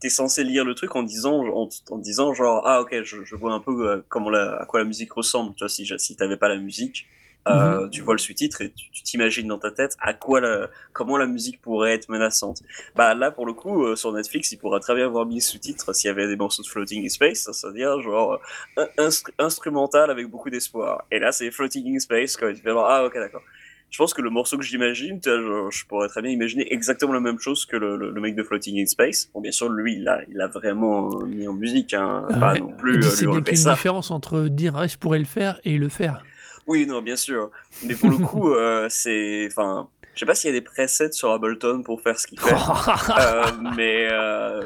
t'es 0.00 0.08
censé 0.08 0.44
lire 0.44 0.64
le 0.64 0.74
truc 0.74 0.96
en 0.96 1.02
disant 1.02 1.44
en, 1.46 1.68
en 1.90 1.98
disant 1.98 2.34
genre 2.34 2.62
ah 2.66 2.80
ok 2.80 3.02
je, 3.02 3.24
je 3.24 3.36
vois 3.36 3.52
un 3.52 3.60
peu 3.60 3.88
euh, 3.88 4.02
comment 4.08 4.30
la, 4.30 4.56
à 4.56 4.66
quoi 4.66 4.80
la 4.80 4.86
musique 4.86 5.12
ressemble. 5.12 5.54
Tu 5.54 5.64
vois 5.64 5.68
si 5.68 5.86
si 5.98 6.16
t'avais 6.16 6.36
pas 6.36 6.48
la 6.48 6.56
musique, 6.56 7.06
euh, 7.48 7.88
tu 7.88 8.02
vois 8.02 8.14
le 8.14 8.18
sous-titre 8.18 8.60
et 8.62 8.70
tu 8.72 9.02
t'imagines 9.02 9.46
dans 9.48 9.58
ta 9.58 9.70
tête 9.70 9.96
à 10.00 10.12
quoi 10.14 10.40
la, 10.40 10.68
comment 10.92 11.16
la 11.16 11.26
musique 11.26 11.60
pourrait 11.62 11.94
être 11.94 12.08
menaçante. 12.08 12.62
Bah 12.96 13.14
là 13.14 13.30
pour 13.30 13.46
le 13.46 13.52
coup 13.54 13.84
euh, 13.84 13.96
sur 13.96 14.12
Netflix 14.12 14.52
il 14.52 14.58
pourrait 14.58 14.80
très 14.80 14.94
bien 14.94 15.06
avoir 15.06 15.26
mis 15.26 15.40
sous-titres 15.40 15.94
s'il 15.94 16.08
y 16.08 16.10
avait 16.10 16.26
des 16.28 16.36
morceaux 16.36 16.62
de 16.62 16.68
Floating 16.68 17.04
in 17.04 17.08
Space, 17.08 17.48
c'est-à-dire 17.52 18.00
genre 18.02 18.40
euh, 18.78 18.86
instru- 18.98 19.32
instrumental 19.38 20.10
avec 20.10 20.26
beaucoup 20.28 20.50
d'espoir. 20.50 21.04
Et 21.10 21.18
là 21.18 21.32
c'est 21.32 21.50
Floating 21.50 21.96
in 21.96 21.98
Space 21.98 22.36
quand 22.36 22.52
tu 22.52 22.60
fais 22.60 22.70
ah 22.76 23.04
ok 23.04 23.14
d'accord. 23.14 23.42
Je 23.90 23.98
pense 23.98 24.14
que 24.14 24.22
le 24.22 24.30
morceau 24.30 24.56
que 24.56 24.62
j'imagine, 24.64 25.18
je, 25.24 25.84
pourrais 25.86 26.08
très 26.08 26.22
bien 26.22 26.30
imaginer 26.30 26.72
exactement 26.72 27.12
la 27.12 27.20
même 27.20 27.38
chose 27.40 27.66
que 27.66 27.76
le, 27.76 27.96
le, 27.96 28.10
le 28.12 28.20
mec 28.20 28.36
de 28.36 28.42
Floating 28.44 28.80
in 28.80 28.86
Space. 28.86 29.28
Bon 29.34 29.40
bien 29.40 29.50
sûr 29.52 29.68
lui 29.68 29.96
il 29.96 30.08
a, 30.08 30.20
il 30.28 30.40
a 30.40 30.46
vraiment 30.46 31.10
euh, 31.20 31.26
mis 31.26 31.48
en 31.48 31.52
musique, 31.54 31.92
hein, 31.94 32.24
pas 32.38 32.52
Ouais. 32.52 32.60
non 32.60 32.72
plus 32.76 32.98
euh, 32.98 33.02
c'est 33.02 33.22
lui 33.24 33.32
enlever 33.32 33.56
ça. 33.56 33.70
une 33.70 33.74
différence 33.76 34.10
entre 34.12 34.42
dire 34.42 34.76
ah, 34.76 34.86
je 34.86 34.96
pourrais 34.96 35.18
le 35.18 35.24
faire 35.24 35.60
et 35.64 35.76
le 35.76 35.88
faire. 35.88 36.22
Oui, 36.66 36.86
non, 36.86 37.02
bien 37.02 37.16
sûr. 37.16 37.50
Mais 37.84 37.94
pour 37.96 38.10
le 38.10 38.18
coup, 38.24 38.52
euh, 38.54 38.86
c'est, 38.88 39.48
enfin, 39.50 39.88
je 40.14 40.20
sais 40.20 40.26
pas 40.26 40.34
s'il 40.36 40.50
y 40.54 40.56
a 40.56 40.60
des 40.60 40.64
presets 40.64 41.10
sur 41.10 41.32
Ableton 41.32 41.82
pour 41.82 42.00
faire 42.00 42.16
ce 42.20 42.28
qu'il 42.28 42.38
fait, 42.38 42.54
euh, 43.18 43.42
mais 43.76 44.08
euh, 44.12 44.60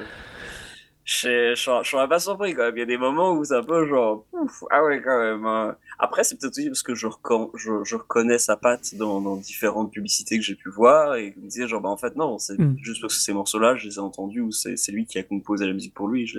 je 1.04 1.54
je 1.54 1.70
je 1.82 1.88
serais 1.90 2.08
pas 2.08 2.18
surpris 2.18 2.54
quand 2.54 2.64
même. 2.64 2.76
Il 2.76 2.80
y 2.80 2.82
a 2.82 2.86
des 2.86 2.98
moments 2.98 3.32
où 3.32 3.44
c'est 3.44 3.54
un 3.56 3.62
peu 3.62 3.86
genre, 3.86 4.26
ouf, 4.32 4.64
ah 4.70 4.84
ouais 4.84 5.00
quand 5.02 5.18
même. 5.18 5.46
hein. 5.46 5.76
Après, 5.98 6.24
c'est 6.24 6.38
peut-être 6.38 6.52
aussi 6.58 6.66
parce 6.68 6.82
que 6.82 6.94
je, 6.94 7.06
recon- 7.06 7.50
je, 7.54 7.84
je 7.84 7.96
reconnais 7.96 8.38
sa 8.38 8.56
patte 8.56 8.94
dans, 8.96 9.20
dans 9.20 9.36
différentes 9.36 9.92
publicités 9.92 10.36
que 10.38 10.44
j'ai 10.44 10.54
pu 10.56 10.68
voir 10.68 11.14
et 11.16 11.32
je 11.36 11.40
me 11.40 11.48
disais 11.48 11.68
genre, 11.68 11.80
bah 11.80 11.88
en 11.88 11.96
fait 11.96 12.16
non, 12.16 12.38
c'est 12.38 12.58
Mm. 12.58 12.76
juste 12.82 13.00
parce 13.00 13.14
que 13.16 13.22
ces 13.22 13.32
morceaux-là, 13.32 13.76
je 13.76 13.86
les 13.88 13.94
ai 13.96 13.98
entendus 14.00 14.40
ou 14.40 14.50
c'est 14.52 14.76
lui 14.92 15.06
qui 15.06 15.18
a 15.18 15.22
composé 15.22 15.66
la 15.66 15.72
musique 15.72 15.94
pour 15.94 16.08
lui. 16.08 16.30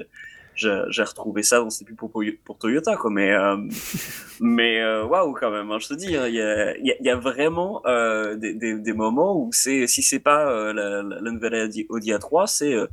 J'ai 0.57 1.03
retrouvé 1.03 1.43
ça 1.43 1.59
dans 1.59 1.69
ses 1.69 1.83
pubs 1.83 1.97
pour, 1.97 2.11
pour 2.45 2.57
Toyota 2.57 2.95
quoi 2.95 3.11
mais 3.11 3.33
euh, 3.33 3.57
mais 4.39 4.79
euh, 4.81 5.03
waouh 5.05 5.33
quand 5.33 5.51
même 5.51 5.69
hein, 5.71 5.79
je 5.79 5.89
te 5.89 5.93
dis 5.95 6.15
hein, 6.15 6.27
il 6.29 6.35
y, 6.35 6.41
a, 6.41 6.77
y, 6.77 6.91
a, 6.91 6.95
y 7.01 7.09
a 7.09 7.15
vraiment 7.17 7.81
euh, 7.85 8.35
des, 8.37 8.53
des, 8.53 8.75
des 8.75 8.93
moments 8.93 9.37
où 9.37 9.49
c'est 9.51 9.85
si 9.87 10.01
c'est 10.01 10.19
pas 10.19 10.49
euh, 10.49 10.71
la, 10.71 11.03
la, 11.03 11.19
la 11.19 11.31
nouvelle 11.31 11.65
Audi, 11.65 11.85
Audi 11.89 12.11
A3 12.13 12.47
c'est 12.47 12.73
euh, 12.73 12.87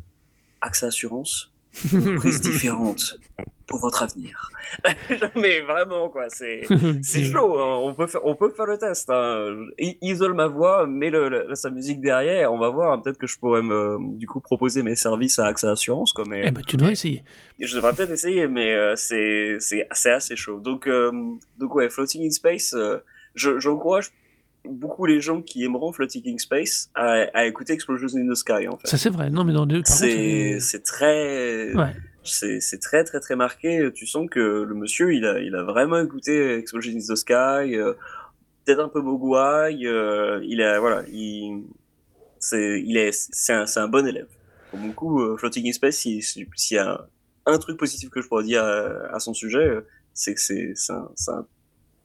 Axe 0.61 0.83
Assurance 0.83 1.52
une 1.93 2.17
prise 2.17 2.41
différente 2.53 3.19
pour 3.67 3.81
votre 3.81 4.03
avenir. 4.03 4.51
mais 5.37 5.61
vraiment, 5.61 6.09
quoi, 6.09 6.29
c'est 6.29 6.63
c'est 7.03 7.25
chaud. 7.25 7.59
hein. 7.59 7.79
On, 7.83 7.95
peut 7.95 8.07
faire, 8.07 8.25
on 8.25 8.35
peut 8.35 8.51
faire 8.51 8.67
le 8.67 8.77
test. 8.79 9.09
hein. 9.11 9.57
Isole 9.79 10.35
ma 10.35 10.47
voix, 10.47 10.87
mets 10.87 11.11
le, 11.11 11.29
le- 11.29 11.55
sa 11.55 11.71
musique 11.71 12.01
derrière. 12.01 12.53
On 12.53 12.59
va 12.59 12.69
voir. 12.71 12.93
hein, 12.93 12.99
Peut-être 12.99 13.19
que 13.19 13.27
je 13.27 13.39
pourrais 13.39 13.63
me, 13.63 13.97
du 14.19 14.27
coup 14.27 14.41
proposer 14.41 14.83
mes 14.83 14.97
services 14.97 15.39
à 15.39 15.47
AXA 15.47 15.71
Assurance. 15.73 16.13
Quoi, 16.13 16.25
mais 16.29 16.43
Eh 16.47 16.51
ben, 16.51 16.63
tu 16.67 16.77
devrais 16.77 16.93
essayer. 16.93 17.25
je 17.59 17.75
devrais 17.77 17.93
peut-être 17.95 18.11
essayer, 18.13 18.47
mais 18.49 18.75
euh, 18.75 18.95
c'est 18.97 19.59
assez 19.91 20.37
chaud. 20.37 20.61
Donc, 20.61 20.87
euh, 20.87 21.11
donc 21.59 21.75
ouais, 21.75 21.89
Floating 21.89 22.27
in 22.27 22.31
Space, 22.31 22.75
euh, 22.75 22.99
je- 23.35 23.59
j'encourage 23.59 24.11
beaucoup 24.65 25.07
les 25.07 25.21
gens 25.21 25.43
qui 25.43 25.65
aimeront 25.65 25.93
Floating 25.93 26.23
in 26.35 26.39
Space 26.39 26.89
à, 26.95 27.27
à 27.35 27.45
écouter 27.47 27.73
Explosions 27.73 28.17
in 28.17 28.29
the 28.31 28.35
Sky, 28.37 28.69
en 28.69 28.77
fait. 28.79 28.87
Ça, 28.89 28.97
c'est 28.99 29.11
vrai. 29.11 29.31
Non, 29.31 29.45
mais 29.45 29.53
dans 29.53 29.67
deux, 29.67 29.83
C'est 29.85 30.59
c'est 30.61 30.83
très 30.83 31.75
Ouais. 31.75 31.93
c'est 32.25 32.79
très 32.81 33.05
très 33.05 33.21
très 33.21 33.37
marqué. 33.37 33.91
Tu 33.95 34.07
sens 34.07 34.29
que 34.31 34.41
le 34.63 34.75
monsieur 34.75 35.13
il 35.15 35.25
a 35.25 35.41
il 35.41 35.55
a 35.57 35.63
vraiment 35.65 35.99
écouté 36.01 36.55
Explosion 36.59 36.93
in 36.93 36.99
the 36.99 37.17
Sky, 37.17 37.77
euh, 37.77 37.95
peut-être 38.65 38.81
un 38.81 38.89
peu 38.89 39.01
Mogwai. 39.01 39.77
euh, 39.85 40.41
il 40.45 40.63
a 40.63 40.79
voilà 40.79 41.03
il 41.09 41.65
c'est 42.39 42.81
il 42.85 42.97
est 42.97 43.11
c'est 43.13 43.53
un 43.53 43.67
c'est 43.67 43.81
un 43.81 43.89
bon 43.89 44.07
élève. 44.07 44.29
Pour 44.71 44.79
mon 44.79 44.93
coup, 44.93 45.21
euh, 45.21 45.37
Floating 45.37 45.69
in 45.69 45.73
Space, 45.73 45.97
si- 45.97 46.23
si- 46.23 46.47
s'il 46.57 46.77
y 46.77 46.81
a 46.81 47.07
un 47.47 47.59
truc 47.59 47.77
positif 47.79 48.09
que 48.11 48.23
je 48.23 48.29
pourrais 48.29 48.45
dire 48.45 48.63
à, 48.65 49.15
à 49.15 49.19
son 49.19 49.35
sujet, 49.35 49.59
euh, 49.59 49.87
c'est 50.15 50.35
que 50.35 50.41
c'est 50.41 50.73
un, 50.91 51.11
c'est 51.15 51.31
un 51.33 51.47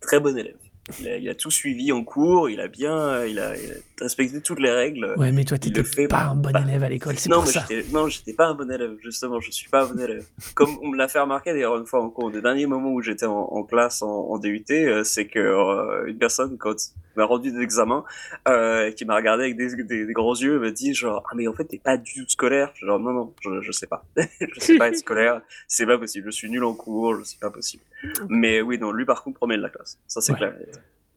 très 0.01 0.20
bon 0.20 0.36
élève. 0.38 0.58
Il 0.99 1.07
a, 1.07 1.17
il 1.17 1.29
a 1.29 1.35
tout 1.35 1.51
suivi 1.51 1.91
en 1.91 2.03
cours, 2.03 2.49
il 2.49 2.59
a 2.61 2.67
bien, 2.67 3.25
il 3.25 3.39
a, 3.39 3.57
il 3.57 3.71
a 3.71 3.75
respecté 4.01 4.41
toutes 4.41 4.59
les 4.59 4.71
règles. 4.71 5.13
Ouais, 5.17 5.31
mais 5.31 5.43
toi, 5.43 5.57
t'étais 5.57 5.79
le 5.81 5.85
fait 5.85 6.07
pas 6.07 6.25
un 6.25 6.35
bon 6.35 6.51
pas- 6.51 6.61
élève 6.61 6.83
à 6.83 6.89
l'école, 6.89 7.17
c'est 7.17 7.29
pour 7.29 7.43
mais 7.45 7.51
ça. 7.51 7.65
non, 7.91 8.07
j'étais 8.07 8.33
pas 8.33 8.47
un 8.47 8.53
bon 8.53 8.71
élève, 8.71 8.95
justement, 9.03 9.39
je 9.41 9.51
suis 9.51 9.69
pas 9.69 9.83
un 9.83 9.88
bon 9.88 9.99
élève. 9.99 10.25
Comme 10.55 10.77
on 10.81 10.89
me 10.89 10.97
l'a 10.97 11.07
fait 11.07 11.19
remarquer 11.19 11.51
d'ailleurs 11.51 11.77
une 11.77 11.85
fois 11.85 12.01
en 12.01 12.09
cours, 12.09 12.31
des 12.31 12.41
derniers 12.41 12.67
moments 12.67 12.91
où 12.93 13.01
j'étais 13.01 13.25
en, 13.25 13.33
en 13.38 13.63
classe 13.63 14.01
en, 14.01 14.07
en 14.09 14.38
DUT, 14.39 14.63
euh, 14.71 15.03
c'est 15.03 15.27
que 15.27 15.39
euh, 15.39 16.05
une 16.07 16.17
personne, 16.17 16.57
quand 16.57 16.75
m'a 17.15 17.25
rendu 17.25 17.51
des 17.51 17.61
examens, 17.61 18.05
euh, 18.47 18.91
qui 18.91 19.03
m'a 19.03 19.15
regardé 19.15 19.45
avec 19.45 19.57
des, 19.57 19.75
des, 19.83 20.05
des 20.05 20.13
grands 20.13 20.35
yeux, 20.35 20.59
m'a 20.59 20.69
dit 20.69 20.93
genre, 20.93 21.23
ah 21.29 21.33
mais 21.35 21.47
en 21.47 21.53
fait 21.53 21.65
t'es 21.65 21.79
pas 21.79 21.97
du 21.97 22.23
tout 22.23 22.29
scolaire. 22.29 22.71
Genre, 22.75 22.99
non, 22.99 23.11
non, 23.11 23.33
je, 23.41 23.61
je 23.61 23.71
sais 23.71 23.88
pas. 23.88 24.05
je 24.17 24.59
sais 24.59 24.77
pas 24.77 24.89
être 24.89 24.97
scolaire, 24.97 25.41
c'est 25.67 25.85
pas 25.88 25.97
possible. 25.97 26.27
Je 26.27 26.35
suis 26.38 26.49
nul 26.49 26.63
en 26.63 26.75
cours, 26.75 27.17
je 27.17 27.23
sais 27.23 27.38
pas 27.41 27.49
possible. 27.49 27.81
Mais 28.29 28.61
oui, 28.61 28.77
non, 28.77 28.91
lui 28.91 29.03
par 29.05 29.23
contre, 29.23 29.38
premier 29.39 29.57
de 29.57 29.63
la 29.63 29.69
classe. 29.69 29.97
Ça 30.07 30.21
c'est 30.21 30.31
Ouais. 30.33 30.38
clair. 30.38 30.53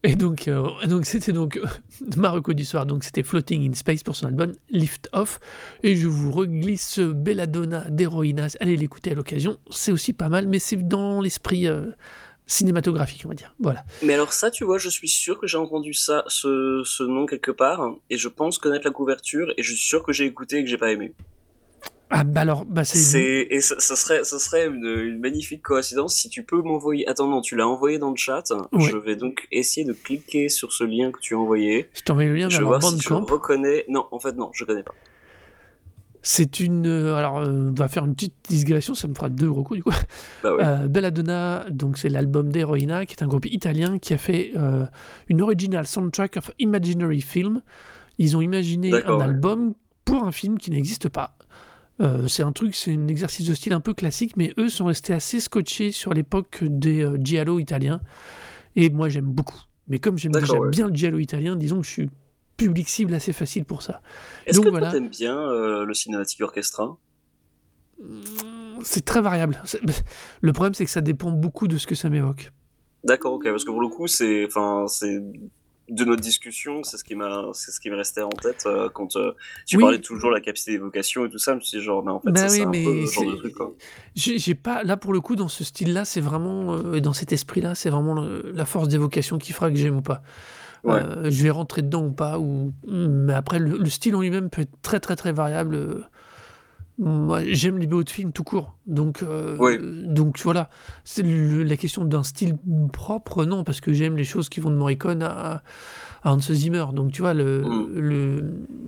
Et 0.03 0.15
donc, 0.15 0.47
euh, 0.47 0.67
donc 0.87 1.05
c'était 1.05 1.31
donc 1.31 1.57
euh, 1.57 1.65
Marocco 2.17 2.53
du 2.53 2.65
soir. 2.65 2.85
Donc, 2.85 3.03
c'était 3.03 3.23
Floating 3.23 3.69
in 3.69 3.73
Space 3.73 4.03
pour 4.03 4.15
son 4.15 4.27
album 4.27 4.53
Lift 4.69 5.09
Off. 5.13 5.39
Et 5.83 5.95
je 5.95 6.07
vous 6.07 6.31
reglisse 6.31 6.99
Belladonna 6.99 7.85
d'Heroinas. 7.89 8.57
Allez 8.59 8.77
l'écouter 8.77 9.11
à 9.11 9.13
l'occasion. 9.13 9.57
C'est 9.69 9.91
aussi 9.91 10.13
pas 10.13 10.29
mal, 10.29 10.47
mais 10.47 10.59
c'est 10.59 10.87
dans 10.87 11.21
l'esprit 11.21 11.67
euh, 11.67 11.91
cinématographique, 12.47 13.23
on 13.25 13.29
va 13.29 13.35
dire. 13.35 13.53
Voilà. 13.59 13.83
Mais 14.01 14.15
alors 14.15 14.33
ça, 14.33 14.49
tu 14.49 14.63
vois, 14.63 14.79
je 14.79 14.89
suis 14.89 15.07
sûr 15.07 15.39
que 15.39 15.45
j'ai 15.45 15.57
entendu 15.57 15.93
ça, 15.93 16.23
ce, 16.27 16.81
ce 16.83 17.03
nom 17.03 17.27
quelque 17.27 17.51
part, 17.51 17.95
et 18.09 18.17
je 18.17 18.27
pense 18.27 18.57
connaître 18.57 18.85
la 18.85 18.91
couverture, 18.91 19.53
et 19.57 19.63
je 19.63 19.73
suis 19.73 19.85
sûr 19.85 20.03
que 20.03 20.11
j'ai 20.11 20.25
écouté 20.25 20.57
et 20.57 20.63
que 20.63 20.69
j'ai 20.69 20.77
pas 20.77 20.91
aimé. 20.91 21.13
Ah, 22.13 22.23
bah 22.25 22.41
alors, 22.41 22.65
bah 22.65 22.83
c'est. 22.83 23.47
Et 23.49 23.61
ça, 23.61 23.75
ça 23.79 23.95
serait, 23.95 24.23
ça 24.25 24.37
serait 24.37 24.67
une, 24.67 24.85
une 24.85 25.19
magnifique 25.19 25.61
coïncidence 25.61 26.13
si 26.13 26.29
tu 26.29 26.43
peux 26.43 26.61
m'envoyer. 26.61 27.07
Attends, 27.07 27.27
non, 27.27 27.41
tu 27.41 27.55
l'as 27.55 27.67
envoyé 27.67 27.99
dans 27.99 28.09
le 28.11 28.17
chat. 28.17 28.43
Ouais. 28.73 28.81
Je 28.83 28.97
vais 28.97 29.15
donc 29.15 29.47
essayer 29.51 29.85
de 29.85 29.93
cliquer 29.93 30.49
sur 30.49 30.73
ce 30.73 30.83
lien 30.83 31.11
que 31.11 31.19
tu 31.19 31.35
as 31.35 31.39
envoyé. 31.39 31.89
Je 31.93 32.01
t'envoie 32.01 32.25
le 32.25 32.35
lien 32.35 32.49
Je 32.49 32.59
vers 32.59 32.69
leur 32.69 32.83
si 32.83 32.99
je 32.99 33.13
reconnais. 33.13 33.85
Non, 33.87 34.07
en 34.11 34.19
fait, 34.19 34.33
non, 34.35 34.49
je 34.53 34.65
connais 34.65 34.83
pas. 34.83 34.93
C'est 36.23 36.59
une. 36.59 36.85
euh, 36.85 37.15
alors, 37.15 37.39
euh, 37.39 37.69
on 37.71 37.73
va 37.73 37.87
faire 37.87 38.05
une 38.05 38.13
petite 38.13 38.35
digression, 38.47 38.93
ça 38.93 39.07
me 39.07 39.15
fera 39.15 39.29
deux 39.29 39.49
gros 39.49 39.63
coups 39.63 39.77
du 39.79 39.83
coup. 39.83 39.93
Bah 40.43 40.53
ouais. 40.53 40.63
Euh, 40.63 40.87
Belladonna, 40.87 41.65
donc 41.71 41.97
c'est 41.97 42.09
l'album 42.09 42.51
d'Heroina, 42.51 43.07
qui 43.07 43.15
est 43.15 43.23
un 43.23 43.27
groupe 43.27 43.47
italien 43.47 43.97
qui 43.97 44.13
a 44.13 44.19
fait 44.19 44.51
euh, 44.55 44.85
une 45.29 45.41
original 45.41 45.87
soundtrack 45.87 46.37
of 46.37 46.51
imaginary 46.59 47.21
film. 47.21 47.61
Ils 48.19 48.37
ont 48.37 48.41
imaginé 48.41 48.93
un 48.93 49.19
album 49.19 49.73
pour 50.05 50.23
un 50.23 50.31
film 50.31 50.59
qui 50.59 50.69
n'existe 50.69 51.09
pas. 51.09 51.35
Euh, 52.01 52.27
c'est 52.27 52.43
un 52.43 52.51
truc, 52.51 52.75
c'est 52.75 52.93
un 52.93 53.07
exercice 53.07 53.47
de 53.47 53.53
style 53.53 53.73
un 53.73 53.79
peu 53.79 53.93
classique, 53.93 54.35
mais 54.35 54.53
eux 54.57 54.69
sont 54.69 54.85
restés 54.85 55.13
assez 55.13 55.39
scotchés 55.39 55.91
sur 55.91 56.13
l'époque 56.13 56.63
des 56.63 57.03
euh, 57.03 57.17
giallo 57.21 57.59
italiens. 57.59 58.01
Et 58.75 58.89
moi, 58.89 59.09
j'aime 59.09 59.25
beaucoup. 59.25 59.59
Mais 59.87 59.99
comme 59.99 60.17
j'aime 60.17 60.31
déjà 60.31 60.57
ouais. 60.57 60.69
bien 60.69 60.87
le 60.87 60.95
giallo 60.95 61.19
italien, 61.19 61.55
disons 61.55 61.81
que 61.81 61.85
je 61.85 61.91
suis 61.91 62.09
public 62.57 62.87
cible 62.89 63.13
assez 63.13 63.33
facile 63.33 63.65
pour 63.65 63.81
ça. 63.81 64.01
Est-ce 64.45 64.59
que 64.59 64.69
voilà. 64.69 64.91
t'aimes 64.91 65.09
bien 65.09 65.37
euh, 65.37 65.85
le 65.85 65.93
cinématique 65.93 66.41
orchestra? 66.41 66.97
Mm, 67.99 68.81
C'est 68.83 69.05
très 69.05 69.21
variable. 69.21 69.61
C'est- 69.65 69.81
Le 70.41 70.53
problème, 70.53 70.73
c'est 70.73 70.85
que 70.85 70.91
ça 70.91 71.01
dépend 71.01 71.31
beaucoup 71.31 71.67
de 71.67 71.77
ce 71.77 71.85
que 71.87 71.95
ça 71.95 72.09
m'évoque. 72.09 72.51
D'accord, 73.03 73.33
ok, 73.33 73.45
parce 73.45 73.65
que 73.65 73.71
pour 73.71 73.81
le 73.81 73.87
coup, 73.87 74.07
c'est, 74.07 74.45
enfin, 74.45 74.85
c'est 74.87 75.21
de 75.91 76.05
notre 76.05 76.21
discussion, 76.21 76.83
c'est 76.83 76.97
ce 76.97 77.03
qui 77.03 77.15
m'a, 77.15 77.43
c'est 77.53 77.71
ce 77.71 77.79
qui 77.79 77.89
me 77.89 77.95
restait 77.95 78.21
en 78.23 78.29
tête 78.29 78.63
euh, 78.65 78.89
quand 78.93 79.15
euh, 79.17 79.33
tu 79.67 79.75
Oui. 79.77 79.83
parlais 79.83 79.99
toujours 79.99 80.29
de 80.29 80.35
la 80.35 80.41
capacité 80.41 80.71
d'évocation 80.71 81.25
et 81.25 81.29
tout 81.29 81.37
ça. 81.37 81.51
Je 81.51 81.57
me 81.57 81.61
suis 81.61 81.77
dit 81.79 81.83
genre, 81.83 82.03
mais 82.03 82.11
en 82.11 82.19
fait, 82.21 82.31
Bah 82.31 82.41
oui, 82.49 82.57
c'est 82.57 82.61
un 82.63 82.71
peu 82.71 82.77
le 82.93 83.05
genre 83.05 83.25
de 83.25 83.35
truc. 83.35 83.55
J'ai 84.15 84.55
pas 84.55 84.83
là 84.83 84.97
pour 84.97 85.13
le 85.13 85.21
coup 85.21 85.35
dans 85.35 85.47
ce 85.49 85.63
style-là, 85.63 86.05
c'est 86.05 86.21
vraiment 86.21 86.73
euh, 86.75 86.99
dans 87.01 87.13
cet 87.13 87.31
esprit-là, 87.33 87.75
c'est 87.75 87.89
vraiment 87.89 88.13
le- 88.15 88.51
la 88.55 88.65
force 88.65 88.87
d'évocation 88.87 89.37
qui 89.37 89.53
fera 89.53 89.69
que 89.69 89.75
j'aime 89.77 89.97
ou 89.97 90.01
pas. 90.01 90.21
Ouais. 90.83 91.01
Je 91.29 91.43
vais 91.43 91.51
rentrer 91.51 91.83
dedans 91.83 92.05
ou 92.05 92.11
pas 92.11 92.39
ou 92.39 92.73
mais 92.87 93.33
après 93.33 93.59
le, 93.59 93.77
le 93.77 93.89
style 93.89 94.15
en 94.15 94.21
lui-même 94.21 94.49
peut 94.49 94.63
être 94.63 94.81
très 94.81 94.99
très 94.99 95.15
très 95.15 95.31
variable. 95.31 96.07
Moi, 97.03 97.41
j'aime 97.45 97.79
les 97.79 97.87
BO 97.87 98.03
de 98.03 98.09
films 98.09 98.31
tout 98.31 98.43
court, 98.43 98.77
donc 98.85 99.23
euh, 99.23 99.57
Oui. 99.59 99.77
donc 99.81 100.39
voilà. 100.43 100.69
C'est 101.03 101.23
la 101.23 101.75
question 101.75 102.05
d'un 102.05 102.21
style 102.23 102.55
propre, 102.93 103.43
non, 103.43 103.63
parce 103.63 103.81
que 103.81 103.91
j'aime 103.91 104.15
les 104.15 104.23
choses 104.23 104.49
qui 104.49 104.59
vont 104.59 104.69
de 104.69 104.75
Morricone 104.75 105.23
à, 105.23 105.63
à 106.23 106.31
Hans 106.31 106.39
Zimmer. 106.39 106.85
Donc 106.93 107.11
tu 107.11 107.21
vois 107.23 107.33
le, 107.33 107.61
Mm. 107.63 107.99
le 107.99 108.43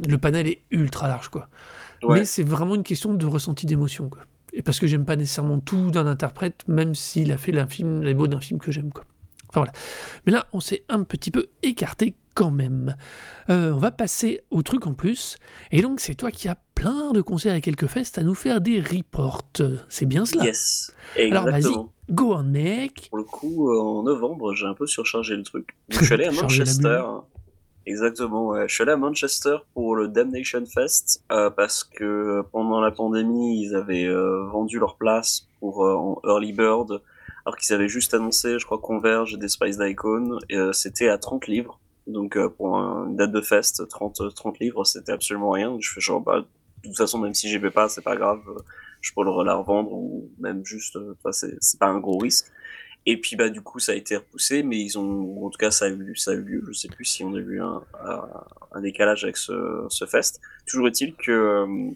le 0.07 0.17
panel 0.19 0.47
est 0.47 0.61
ultra 0.69 1.07
large 1.07 1.29
quoi. 1.29 1.49
Ouais. 2.03 2.19
Mais 2.19 2.25
c'est 2.25 2.43
vraiment 2.43 2.75
une 2.75 2.83
question 2.83 3.13
de 3.15 3.25
ressenti 3.25 3.65
d'émotion. 3.65 4.09
Quoi. 4.09 4.21
Et 4.53 4.61
parce 4.61 4.79
que 4.79 4.85
j'aime 4.85 5.05
pas 5.05 5.15
nécessairement 5.15 5.59
tout 5.59 5.89
d'un 5.89 6.05
interprète, 6.05 6.63
même 6.67 6.93
s'il 6.93 7.31
a 7.31 7.37
fait 7.37 7.51
film, 7.67 8.03
les 8.03 8.13
mots 8.13 8.27
d'un 8.27 8.41
film 8.41 8.59
que 8.59 8.71
j'aime. 8.71 8.91
Quoi. 8.91 9.05
Enfin 9.49 9.61
voilà. 9.61 9.71
Mais 10.27 10.31
là, 10.33 10.45
on 10.53 10.59
s'est 10.59 10.83
un 10.89 11.03
petit 11.03 11.31
peu 11.31 11.47
écarté 11.63 12.13
quand 12.33 12.51
même. 12.51 12.95
Euh, 13.49 13.71
on 13.71 13.77
va 13.77 13.91
passer 13.91 14.41
au 14.51 14.61
truc 14.61 14.87
en 14.87 14.93
plus. 14.93 15.37
Et 15.71 15.81
donc, 15.81 15.99
c'est 15.99 16.15
toi 16.15 16.31
qui 16.31 16.47
as 16.47 16.57
plein 16.75 17.11
de 17.11 17.21
concerts 17.21 17.55
et 17.55 17.61
quelques 17.61 17.87
festes 17.87 18.17
à 18.17 18.23
nous 18.23 18.35
faire 18.35 18.61
des 18.61 18.79
reports. 18.79 19.43
C'est 19.89 20.05
bien 20.05 20.25
cela 20.25 20.45
Yes, 20.45 20.93
Alors, 21.17 21.45
vas-y. 21.45 21.73
Go 22.09 22.33
on, 22.35 22.43
mec 22.43 23.07
Pour 23.09 23.17
le 23.17 23.23
coup, 23.23 23.69
euh, 23.69 23.79
en 23.79 24.03
novembre, 24.03 24.53
j'ai 24.53 24.65
un 24.65 24.73
peu 24.73 24.85
surchargé 24.87 25.35
le 25.35 25.43
truc. 25.43 25.69
Donc, 25.89 25.99
je 26.01 26.05
suis 26.05 26.13
allé 26.13 26.25
à 26.25 26.31
Manchester. 26.31 27.01
Exactement, 27.85 28.47
ouais. 28.47 28.67
Je 28.67 28.73
suis 28.73 28.81
allé 28.83 28.91
à 28.91 28.97
Manchester 28.97 29.57
pour 29.73 29.95
le 29.95 30.07
Damnation 30.07 30.65
Fest 30.65 31.23
euh, 31.31 31.49
parce 31.49 31.83
que 31.83 32.41
pendant 32.51 32.79
la 32.79 32.91
pandémie, 32.91 33.61
ils 33.61 33.75
avaient 33.75 34.07
vendu 34.07 34.79
leur 34.79 34.95
place 34.97 35.47
pour 35.59 35.81
en 35.81 36.21
Early 36.25 36.53
Bird, 36.53 37.01
alors 37.45 37.57
qu'ils 37.57 37.73
avaient 37.73 37.89
juste 37.89 38.13
annoncé, 38.13 38.57
je 38.57 38.65
crois, 38.65 38.77
Converge 38.77 39.33
et 39.33 39.37
des 39.37 39.49
Spice 39.49 39.77
d'Icon. 39.77 40.39
Et 40.49 40.57
euh, 40.57 40.71
c'était 40.71 41.09
à 41.09 41.17
30 41.17 41.47
livres. 41.47 41.79
Donc 42.07 42.35
euh, 42.37 42.49
pour 42.49 42.77
un- 42.77 43.07
une 43.09 43.15
date 43.15 43.31
de 43.31 43.41
fest, 43.41 43.87
30, 43.87 44.21
euh, 44.21 44.29
30 44.29 44.59
livres, 44.59 44.83
c'était 44.85 45.11
absolument 45.13 45.51
rien. 45.51 45.69
Donc, 45.71 45.81
je 45.81 45.91
fais 45.91 46.01
genre, 46.01 46.21
bah, 46.21 46.41
de 46.41 46.87
toute 46.89 46.97
façon, 46.97 47.17
même 47.19 47.33
si 47.33 47.49
j'y 47.49 47.57
vais 47.57 47.71
pas, 47.71 47.87
c'est 47.89 48.01
pas 48.03 48.15
grave. 48.15 48.41
euh, 48.49 48.59
Je 49.01 49.11
peux 49.13 49.23
le- 49.25 49.43
la 49.43 49.55
revendre 49.55 49.91
ou 49.91 50.31
même 50.39 50.65
juste, 50.65 50.97
enfin, 51.19 51.31
c'est 51.33 51.77
pas 51.79 51.87
un 51.87 51.99
gros 51.99 52.17
risque. 52.17 52.45
Et 53.05 53.19
puis 53.19 53.35
bah 53.35 53.49
du 53.49 53.59
coup 53.61 53.79
ça 53.79 53.91
a 53.91 53.95
été 53.95 54.15
repoussé, 54.15 54.63
mais 54.63 54.79
ils 54.79 54.97
ont, 54.97 55.45
en 55.45 55.49
tout 55.49 55.57
cas 55.57 55.71
ça 55.71 55.85
a 55.85 55.89
eu, 55.89 56.15
ça 56.15 56.31
a 56.31 56.35
eu 56.35 56.41
lieu. 56.41 56.63
Je 56.67 56.71
sais 56.73 56.87
plus 56.87 57.03
si 57.03 57.21
on 57.23 57.33
a 57.33 57.39
eu 57.39 57.59
un, 57.61 57.81
un, 58.05 58.29
un 58.71 58.81
décalage 58.81 59.25
avec 59.25 59.35
ce, 59.35 59.85
ce 59.89 60.05
fest. 60.05 60.39
Toujours 60.65 60.87
est-il 60.87 61.15
que 61.15 61.31
euh, 61.31 61.91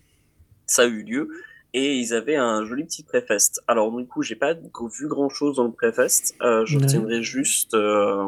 ça 0.66 0.82
a 0.84 0.86
eu 0.86 1.04
lieu 1.04 1.30
et 1.74 1.96
ils 1.98 2.14
avaient 2.14 2.36
un 2.36 2.66
joli 2.66 2.84
petit 2.84 3.04
pré-fest. 3.04 3.62
Alors 3.68 3.90
du 3.96 4.06
coup 4.06 4.22
j'ai 4.22 4.36
pas 4.36 4.54
vu 4.54 5.08
grand 5.08 5.30
chose 5.30 5.56
dans 5.56 5.64
le 5.66 5.72
pré-fest. 5.72 6.36
Euh, 6.42 6.66
je 6.66 6.78
retiendrai 6.84 7.24
juste 7.24 7.74
euh, 7.74 8.28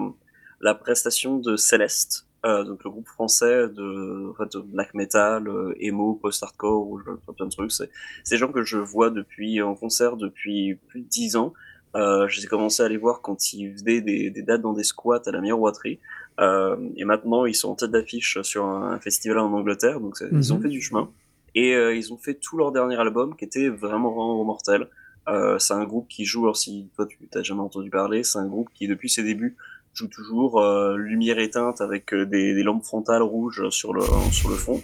la 0.61 0.75
prestation 0.75 1.37
de 1.37 1.55
Céleste. 1.55 2.25
Euh, 2.45 2.63
donc 2.63 2.83
le 2.85 2.89
groupe 2.89 3.07
français 3.07 3.67
de, 3.67 4.29
en 4.31 4.33
fait, 4.33 4.53
de 4.53 4.59
black 4.61 4.93
metal, 4.93 5.47
euh, 5.49 5.73
emo, 5.79 6.13
post-hardcore, 6.21 6.87
ou 6.87 6.99
je- 6.99 7.33
plein 7.33 7.45
de 7.47 7.51
trucs. 7.51 7.71
C'est 7.71 7.89
c'est 8.23 8.35
des 8.35 8.39
gens 8.39 8.51
que 8.51 8.63
je 8.63 8.77
vois 8.77 9.09
depuis 9.09 9.61
en 9.61 9.75
concert 9.75 10.15
depuis 10.15 10.75
plus 10.87 11.01
de 11.01 11.07
dix 11.07 11.35
ans. 11.35 11.53
Euh, 11.95 12.27
j'ai 12.29 12.47
commencé 12.47 12.81
à 12.83 12.87
les 12.87 12.97
voir 12.97 13.21
quand 13.21 13.51
ils 13.53 13.73
faisaient 13.73 13.99
des, 14.01 14.29
des 14.29 14.41
dates 14.41 14.61
dans 14.61 14.73
des 14.73 14.83
squats 14.85 15.21
à 15.25 15.31
la 15.31 15.41
miroiterie. 15.41 15.99
Euh, 16.39 16.77
et 16.95 17.03
maintenant, 17.03 17.45
ils 17.45 17.55
sont 17.55 17.71
en 17.71 17.75
tête 17.75 17.91
d'affiche 17.91 18.41
sur 18.43 18.63
un, 18.65 18.91
un 18.93 18.99
festival 18.99 19.39
en 19.39 19.51
Angleterre. 19.51 19.99
Donc, 19.99 20.15
ils 20.31 20.53
ont 20.53 20.57
Mhm. 20.57 20.61
fait 20.63 20.69
du 20.69 20.81
chemin. 20.81 21.09
Et 21.55 21.75
euh, 21.75 21.93
ils 21.95 22.13
ont 22.13 22.17
fait 22.17 22.35
tout 22.35 22.57
leur 22.57 22.71
dernier 22.71 22.95
album 22.97 23.35
qui 23.35 23.43
était 23.43 23.67
vraiment, 23.69 24.11
vraiment 24.11 24.45
mortel. 24.45 24.87
Euh, 25.27 25.59
c'est 25.59 25.73
un 25.73 25.83
groupe 25.83 26.07
qui 26.07 26.23
joue, 26.25 26.43
alors 26.43 26.55
si 26.57 26.89
toi 26.95 27.05
tu 27.05 27.17
t'as 27.29 27.43
jamais 27.43 27.61
entendu 27.61 27.89
parler, 27.89 28.23
c'est 28.23 28.37
un 28.39 28.47
groupe 28.47 28.69
qui 28.73 28.87
depuis 28.87 29.09
ses 29.09 29.21
débuts 29.23 29.57
joue 29.99 30.07
toujours 30.07 30.61
euh, 30.61 30.95
lumière 30.97 31.39
éteinte 31.39 31.81
avec 31.81 32.13
euh, 32.13 32.25
des, 32.25 32.63
lampes 32.63 32.83
frontales 32.83 33.21
rouges 33.21 33.69
sur 33.69 33.93
le, 33.93 34.01
sur 34.31 34.49
le 34.49 34.55
fond 34.55 34.81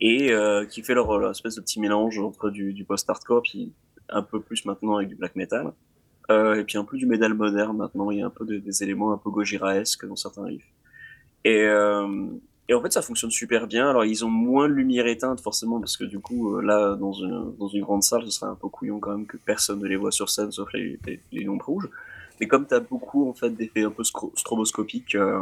et 0.00 0.32
euh, 0.32 0.64
qui 0.64 0.82
fait 0.82 0.94
leur, 0.94 1.30
espèce 1.30 1.56
de 1.56 1.60
petit 1.60 1.80
mélange 1.80 2.18
entre 2.18 2.50
du, 2.50 2.84
post-hardcore 2.84 3.42
puis 3.42 3.72
un 4.08 4.22
peu 4.22 4.40
plus 4.40 4.64
maintenant 4.64 4.96
avec 4.96 5.08
du 5.08 5.14
black 5.14 5.36
metal. 5.36 5.72
Et 6.28 6.64
puis 6.64 6.76
un 6.76 6.82
peu 6.82 6.96
du 6.96 7.06
metal 7.06 7.34
moderne 7.34 7.76
maintenant, 7.76 8.10
il 8.10 8.18
y 8.18 8.22
a 8.22 8.26
un 8.26 8.30
peu 8.30 8.44
de- 8.44 8.58
des 8.58 8.82
éléments 8.82 9.12
un 9.12 9.16
peu 9.16 9.30
gojiraesques 9.30 10.06
dans 10.06 10.16
certains 10.16 10.44
riffs. 10.44 10.72
Et, 11.44 11.64
en 11.70 12.82
fait, 12.82 12.92
ça 12.92 13.00
fonctionne 13.00 13.30
super 13.30 13.68
bien. 13.68 13.88
Alors, 13.88 14.04
ils 14.04 14.24
ont 14.24 14.28
moins 14.28 14.68
de 14.68 14.74
lumière 14.74 15.06
éteinte, 15.06 15.40
forcément, 15.40 15.78
parce 15.78 15.96
que 15.96 16.02
du 16.02 16.18
coup, 16.18 16.58
là, 16.60 16.96
dans 16.96 17.12
une, 17.12 17.54
dans 17.56 17.68
une 17.68 17.82
grande 17.82 18.02
salle, 18.02 18.24
ce 18.24 18.30
serait 18.30 18.50
un 18.50 18.56
peu 18.56 18.66
couillon 18.68 18.98
quand 18.98 19.12
même 19.12 19.26
que 19.26 19.36
personne 19.36 19.78
ne 19.78 19.86
les 19.86 19.94
voit 19.94 20.10
sur 20.10 20.28
scène, 20.28 20.50
sauf 20.50 20.72
les, 20.72 20.98
les, 21.06 21.20
les 21.30 21.44
lampes 21.44 21.62
rouges. 21.62 21.88
Mais 22.40 22.46
comme 22.46 22.66
tu 22.66 22.74
as 22.74 22.80
beaucoup, 22.80 23.28
en 23.28 23.34
fait, 23.34 23.50
d'effets 23.50 23.84
un 23.84 23.90
peu 23.90 24.04
stroboscopiques 24.04 25.14
euh, 25.14 25.40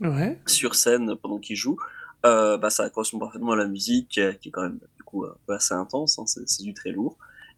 Ouais. 0.00 0.38
sur 0.46 0.74
scène 0.74 1.14
pendant 1.22 1.38
qu'ils 1.38 1.56
jouent, 1.56 1.78
euh, 2.26 2.56
bah, 2.56 2.70
ça 2.70 2.88
correspond 2.90 3.18
parfaitement 3.18 3.52
à 3.52 3.56
la 3.56 3.66
musique, 3.66 4.18
euh, 4.18 4.32
qui 4.32 4.48
est 4.48 4.52
quand 4.52 4.62
même, 4.62 4.78
du 4.96 5.02
coup, 5.04 5.24
un 5.24 5.34
peu 5.46 5.54
assez 5.54 5.74
intense, 5.74 6.18
hein, 6.18 6.24
c'est 6.26 6.62
du 6.62 6.74
très 6.74 6.90
lourd. 6.90 7.16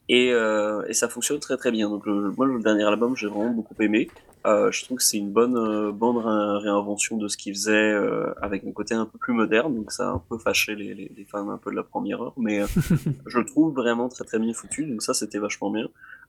Et, 0.09 0.33
euh, 0.33 0.85
et 0.87 0.93
ça 0.93 1.09
fonctionne 1.09 1.41
très 1.41 1.57
très 1.57 1.73
bien. 1.73 1.89
Donc, 1.91 2.07
le, 2.07 2.31
moi, 2.37 2.47
le 2.47 2.61
dernier 2.61 2.85
album, 2.85 3.17
j'ai 3.17 3.27
vraiment 3.27 3.51
beaucoup 3.51 3.75
aimé. 3.81 4.09
Euh, 4.47 4.71
je 4.71 4.85
trouve 4.85 4.99
que 4.99 5.03
c'est 5.03 5.17
une 5.19 5.33
bonne, 5.33 5.57
euh, 5.57 5.91
bonne 5.91 6.19
ré- 6.19 6.59
réinvention 6.63 7.17
de 7.17 7.27
ce 7.27 7.37
qu'il 7.37 7.53
faisait 7.55 7.73
euh, 7.93 8.33
avec 8.41 8.65
un 8.65 8.71
côté 8.71 8.95
un 8.95 9.05
peu 9.07 9.19
plus 9.19 9.33
moderne. 9.35 9.75
Donc 9.75 9.91
ça 9.91 10.11
a 10.11 10.13
un 10.13 10.23
peu 10.29 10.39
fâché 10.39 10.77
les, 10.77 10.95
les, 10.95 11.11
les 11.17 11.25
fans 11.25 11.51
un 11.51 11.59
peu 11.59 11.73
de 11.73 11.77
la 11.77 11.83
première 11.83 12.23
heure, 12.23 12.35
mais 12.37 12.63
euh, 12.63 12.67
je 13.27 13.39
le 13.39 13.45
trouve 13.45 13.75
vraiment 13.75 14.09
très 14.09 14.23
très 14.25 14.39
bien 14.39 14.53
foutu. 14.55 14.87
Donc 14.87 15.03
ça 15.03 15.15
c'était 15.15 15.39
vachement 15.41 15.71
bien. 15.71 15.89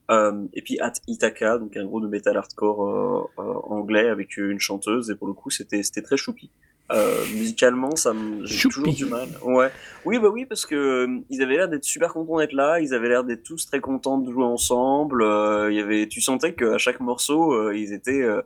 Euh, 0.10 0.46
et 0.54 0.62
puis 0.62 0.80
At 0.80 0.94
Itaka, 1.08 1.58
donc 1.58 1.76
un 1.76 1.86
groupe 1.86 2.04
de 2.04 2.08
metal 2.08 2.38
hardcore 2.38 2.88
euh, 2.88 3.42
euh, 3.42 3.54
anglais 3.64 4.08
avec 4.08 4.38
une 4.38 4.60
chanteuse 4.60 5.10
et 5.10 5.16
pour 5.16 5.28
le 5.28 5.34
coup 5.34 5.50
c'était 5.50 5.84
c'était 5.84 6.02
très 6.02 6.16
choupi. 6.16 6.50
Euh, 6.90 7.26
musicalement, 7.34 7.98
ça 7.98 8.14
me 8.14 8.46
j'ai 8.46 8.70
toujours 8.70 8.88
du 8.94 9.04
mal. 9.04 9.28
Ouais. 9.44 9.70
Oui, 10.06 10.20
bah 10.20 10.30
oui, 10.30 10.46
parce 10.46 10.66
que 10.66 10.76
euh, 10.76 11.20
ils 11.30 11.42
avaient 11.42 11.58
l'air 11.58 11.68
d'être 11.68 11.84
super 11.84 12.14
contents 12.14 12.38
d'être 12.38 12.54
là. 12.54 12.80
Ils 12.80 12.94
avaient 12.94 13.10
l'air 13.10 13.26
d'être 13.26 13.44
tous 13.44 13.66
très 13.66 13.82
contents 13.82 14.18
de 14.20 14.32
jouer 14.32 14.46
ensemble. 14.46 15.22
Euh, 15.22 15.70
il 15.70 15.76
y 15.76 15.82
avait, 15.82 16.08
tu 16.08 16.22
sentais 16.22 16.54
qu'à 16.54 16.78
chaque 16.78 17.02
morceau, 17.02 17.52
euh, 17.54 17.76
ils 17.78 17.92
étaient, 17.92 18.22
euh, 18.22 18.42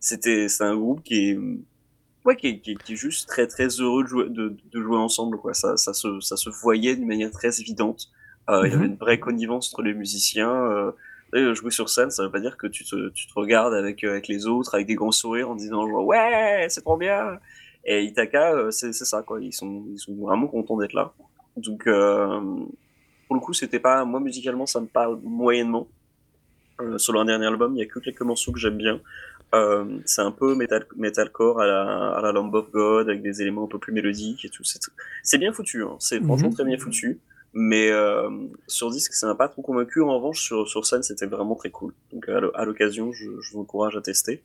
c'était, 0.00 0.48
c'est 0.48 0.64
un 0.64 0.74
groupe 0.76 1.04
qui 1.04 1.30
est, 1.30 1.38
ouais, 2.24 2.34
qui 2.34 2.48
est, 2.48 2.58
qui 2.58 2.72
est- 2.72 2.82
qui 2.82 2.94
est 2.94 2.96
juste 2.96 3.28
très 3.28 3.46
très 3.46 3.68
heureux 3.68 4.02
de 4.02 4.08
jouer, 4.08 4.28
de, 4.30 4.56
de 4.72 4.82
jouer 4.82 4.96
ensemble. 4.98 5.38
Quoi. 5.38 5.54
Ça, 5.54 5.76
ça 5.76 5.92
se, 5.94 6.18
ça 6.18 6.36
se 6.36 6.50
voyait 6.50 6.96
d'une 6.96 7.06
manière 7.06 7.30
très 7.30 7.60
évidente. 7.60 8.08
Euh, 8.50 8.62
Il 8.66 8.72
y 8.72 8.74
Mhm. 8.74 8.78
avait 8.80 8.88
une 8.88 8.96
vraie 8.96 9.18
connivence 9.20 9.72
entre 9.72 9.82
les 9.82 9.94
musiciens. 9.94 10.52
Euh, 11.34 11.54
jouer 11.54 11.70
sur 11.72 11.88
scène, 11.88 12.10
ça 12.10 12.22
veut 12.22 12.30
pas 12.30 12.40
dire 12.40 12.56
que 12.56 12.66
tu 12.68 12.84
te, 12.84 13.08
tu 13.10 13.26
te 13.26 13.32
regardes 13.34 13.74
avec, 13.74 14.04
euh, 14.04 14.10
avec 14.12 14.28
les 14.28 14.46
autres, 14.46 14.74
avec 14.74 14.86
des 14.86 14.94
grands 14.94 15.10
sourires 15.12 15.50
en 15.50 15.56
disant 15.56 15.86
genre, 15.88 16.04
ouais, 16.06 16.66
c'est 16.70 16.82
trop 16.82 16.96
bien. 16.96 17.38
Et 17.84 18.04
Itaka, 18.04 18.52
euh, 18.54 18.70
c'est 18.70 18.92
c'est 18.92 19.04
ça, 19.04 19.22
quoi. 19.22 19.40
Ils 19.40 19.52
sont, 19.52 19.84
ils 19.92 19.98
sont 19.98 20.14
vraiment 20.14 20.46
contents 20.46 20.76
d'être 20.78 20.92
là. 20.94 21.12
Donc, 21.56 21.86
euh, 21.86 22.40
pour 23.26 23.34
le 23.36 23.40
coup, 23.40 23.52
c'était 23.52 23.80
pas. 23.80 24.04
Moi, 24.04 24.20
musicalement, 24.20 24.66
ça 24.66 24.80
me 24.80 24.86
parle 24.86 25.18
moyennement. 25.24 25.88
Euh, 26.80 26.98
sur 26.98 27.12
leur 27.12 27.24
dernier 27.24 27.46
album, 27.46 27.74
il 27.74 27.80
y 27.80 27.82
a 27.82 27.86
que 27.86 27.98
quelques 27.98 28.20
morceaux 28.22 28.52
que 28.52 28.58
j'aime 28.58 28.76
bien. 28.76 29.00
Euh, 29.54 29.84
c'est 30.04 30.22
un 30.22 30.30
peu 30.32 30.54
metal, 30.54 30.86
metalcore 30.96 31.60
à 31.60 31.66
la, 31.66 32.10
à 32.16 32.20
la 32.20 32.32
Lamb 32.32 32.52
of 32.54 32.70
God, 32.70 33.08
avec 33.08 33.22
des 33.22 33.40
éléments 33.42 33.64
un 33.64 33.68
peu 33.68 33.78
plus 33.78 33.92
mélodiques 33.92 34.44
et 34.44 34.48
tout. 34.48 34.64
C'est 34.64 34.80
c'est 35.22 35.38
bien 35.38 35.52
foutu, 35.52 35.82
hein. 35.84 35.96
c'est 36.00 36.20
franchement 36.22 36.48
Mhm. 36.48 36.54
très 36.54 36.64
bien 36.64 36.78
foutu. 36.78 37.18
Mais 37.58 37.90
euh, 37.90 38.28
sur 38.66 38.90
disque, 38.90 39.14
ça 39.14 39.26
m'a 39.26 39.34
pas 39.34 39.48
trop 39.48 39.62
convaincu. 39.62 40.02
En 40.02 40.14
revanche, 40.14 40.42
sur, 40.42 40.68
sur 40.68 40.84
scène, 40.84 41.02
c'était 41.02 41.24
vraiment 41.24 41.54
très 41.54 41.70
cool. 41.70 41.94
Donc, 42.12 42.28
à 42.28 42.38
l'o- 42.38 42.50
à 42.54 42.66
l'occasion, 42.66 43.12
je, 43.12 43.30
vous 43.30 43.58
encourage 43.58 43.96
à 43.96 44.02
tester. 44.02 44.42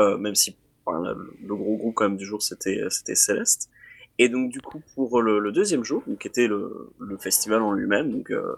Euh, 0.00 0.18
même 0.18 0.34
si 0.34 0.54
le, 0.86 1.56
gros 1.56 1.78
groupe 1.78 1.94
quand 1.94 2.04
même 2.04 2.18
du 2.18 2.26
jour, 2.26 2.42
c'était 2.42 2.82
c'était 2.90 3.14
Céleste. 3.14 3.70
Et 4.18 4.28
donc, 4.28 4.50
du 4.50 4.60
coup, 4.60 4.82
pour 4.94 5.22
le, 5.22 5.50
deuxième 5.50 5.82
jour, 5.82 6.02
qui 6.20 6.28
était 6.28 6.46
le, 6.46 6.90
le 7.00 7.16
festival 7.16 7.62
en 7.62 7.72
lui-même, 7.72 8.12
donc, 8.12 8.30
euh, 8.30 8.54